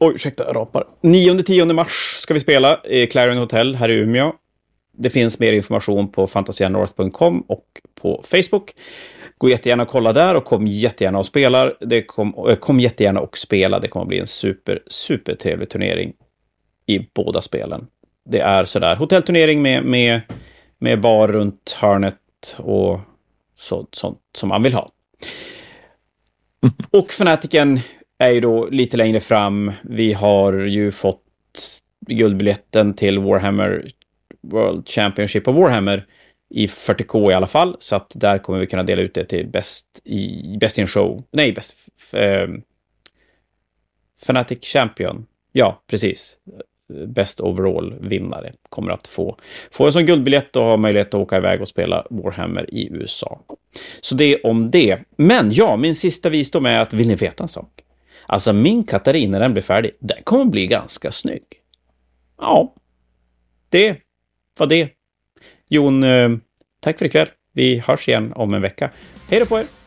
Oj, 0.00 0.14
ursäkta, 0.14 0.44
jag 0.46 0.56
rapar. 0.56 0.84
9-10 1.00 1.72
mars 1.72 2.16
ska 2.16 2.34
vi 2.34 2.40
spela 2.40 2.80
i 2.84 3.06
Clarion 3.06 3.38
Hotel 3.38 3.74
här 3.74 3.88
i 3.88 3.94
Umeå. 3.94 4.32
Det 4.92 5.10
finns 5.10 5.38
mer 5.38 5.52
information 5.52 6.12
på 6.12 6.26
fantasianorth.com 6.26 7.40
och 7.40 7.64
på 7.94 8.24
Facebook. 8.24 8.72
Gå 9.38 9.48
jättegärna 9.48 9.82
och 9.82 9.88
kolla 9.88 10.12
där 10.12 10.34
och 10.34 10.44
kom 10.44 10.66
jättegärna 10.66 11.18
och 11.18 11.26
spela. 11.26 11.72
Det 11.80 12.02
kom, 12.02 12.34
eh, 12.48 12.56
kom 12.56 12.80
jättegärna 12.80 13.20
och 13.20 13.38
spela. 13.38 13.78
Det 13.78 13.88
kommer 13.88 14.06
bli 14.06 14.18
en 14.18 14.26
super, 14.26 14.82
super 14.86 15.34
trevlig 15.34 15.70
turnering 15.70 16.12
i 16.86 16.98
båda 17.14 17.42
spelen. 17.42 17.86
Det 18.30 18.40
är 18.40 18.64
sådär 18.64 18.96
hotellturnering 18.96 19.62
med, 19.62 19.84
med, 19.84 20.20
med 20.78 21.00
bar 21.00 21.28
runt 21.28 21.76
hörnet 21.80 22.56
och 22.56 23.00
så, 23.56 23.86
sånt 23.92 24.20
som 24.34 24.48
man 24.48 24.62
vill 24.62 24.74
ha. 24.74 24.90
Och 26.90 27.12
Fanatiken 27.12 27.80
är 28.18 28.30
ju 28.30 28.40
då 28.40 28.66
lite 28.66 28.96
längre 28.96 29.20
fram. 29.20 29.72
Vi 29.82 30.12
har 30.12 30.52
ju 30.52 30.92
fått 30.92 31.22
guldbiljetten 32.06 32.94
till 32.94 33.18
Warhammer 33.18 33.90
World 34.40 34.88
Championship 34.88 35.48
of 35.48 35.56
Warhammer 35.56 36.06
i 36.50 36.66
40K 36.66 37.30
i 37.30 37.34
alla 37.34 37.46
fall. 37.46 37.76
Så 37.78 37.96
att 37.96 38.12
där 38.14 38.38
kommer 38.38 38.58
vi 38.58 38.66
kunna 38.66 38.82
dela 38.82 39.02
ut 39.02 39.14
det 39.14 39.24
till 39.24 39.48
bäst 39.48 40.00
i, 40.04 40.56
bäst 40.60 40.78
i 40.78 40.80
en 40.80 40.86
show. 40.86 41.24
Nej, 41.30 41.52
bäst... 41.52 41.76
Eh, 42.12 42.48
Fanatic 44.22 44.64
Champion. 44.64 45.26
Ja, 45.52 45.82
precis. 45.86 46.38
Best 47.06 47.40
overall-vinnare 47.40 48.52
kommer 48.68 48.92
att 48.92 49.06
få, 49.06 49.36
få 49.70 49.86
en 49.86 49.92
sån 49.92 50.06
guldbiljett 50.06 50.56
och 50.56 50.62
ha 50.62 50.76
möjlighet 50.76 51.08
att 51.08 51.20
åka 51.20 51.36
iväg 51.36 51.60
och 51.60 51.68
spela 51.68 52.06
Warhammer 52.10 52.74
i 52.74 52.88
USA. 52.92 53.40
Så 54.00 54.14
det 54.14 54.42
om 54.42 54.70
det. 54.70 54.98
Men 55.16 55.52
ja, 55.52 55.76
min 55.76 55.94
sista 55.94 56.28
visdom 56.28 56.66
är 56.66 56.80
att 56.80 56.92
vill 56.92 57.08
ni 57.08 57.14
veta 57.14 57.44
en 57.44 57.48
sak? 57.48 57.82
Alltså 58.26 58.52
min 58.52 58.84
Katarina, 58.84 59.32
när 59.32 59.40
den 59.40 59.52
blir 59.52 59.62
färdig, 59.62 59.90
den 59.98 60.22
kommer 60.24 60.44
bli 60.44 60.66
ganska 60.66 61.12
snygg. 61.12 61.44
Ja, 62.38 62.74
det 63.68 63.96
var 64.58 64.66
det. 64.66 64.88
Jon, 65.68 66.02
eh, 66.02 66.30
tack 66.80 66.98
för 66.98 67.06
ikväll. 67.06 67.28
Vi 67.52 67.78
hörs 67.78 68.08
igen 68.08 68.32
om 68.32 68.54
en 68.54 68.62
vecka. 68.62 68.90
Hej 69.30 69.40
då 69.40 69.46
på 69.46 69.58
er! 69.58 69.79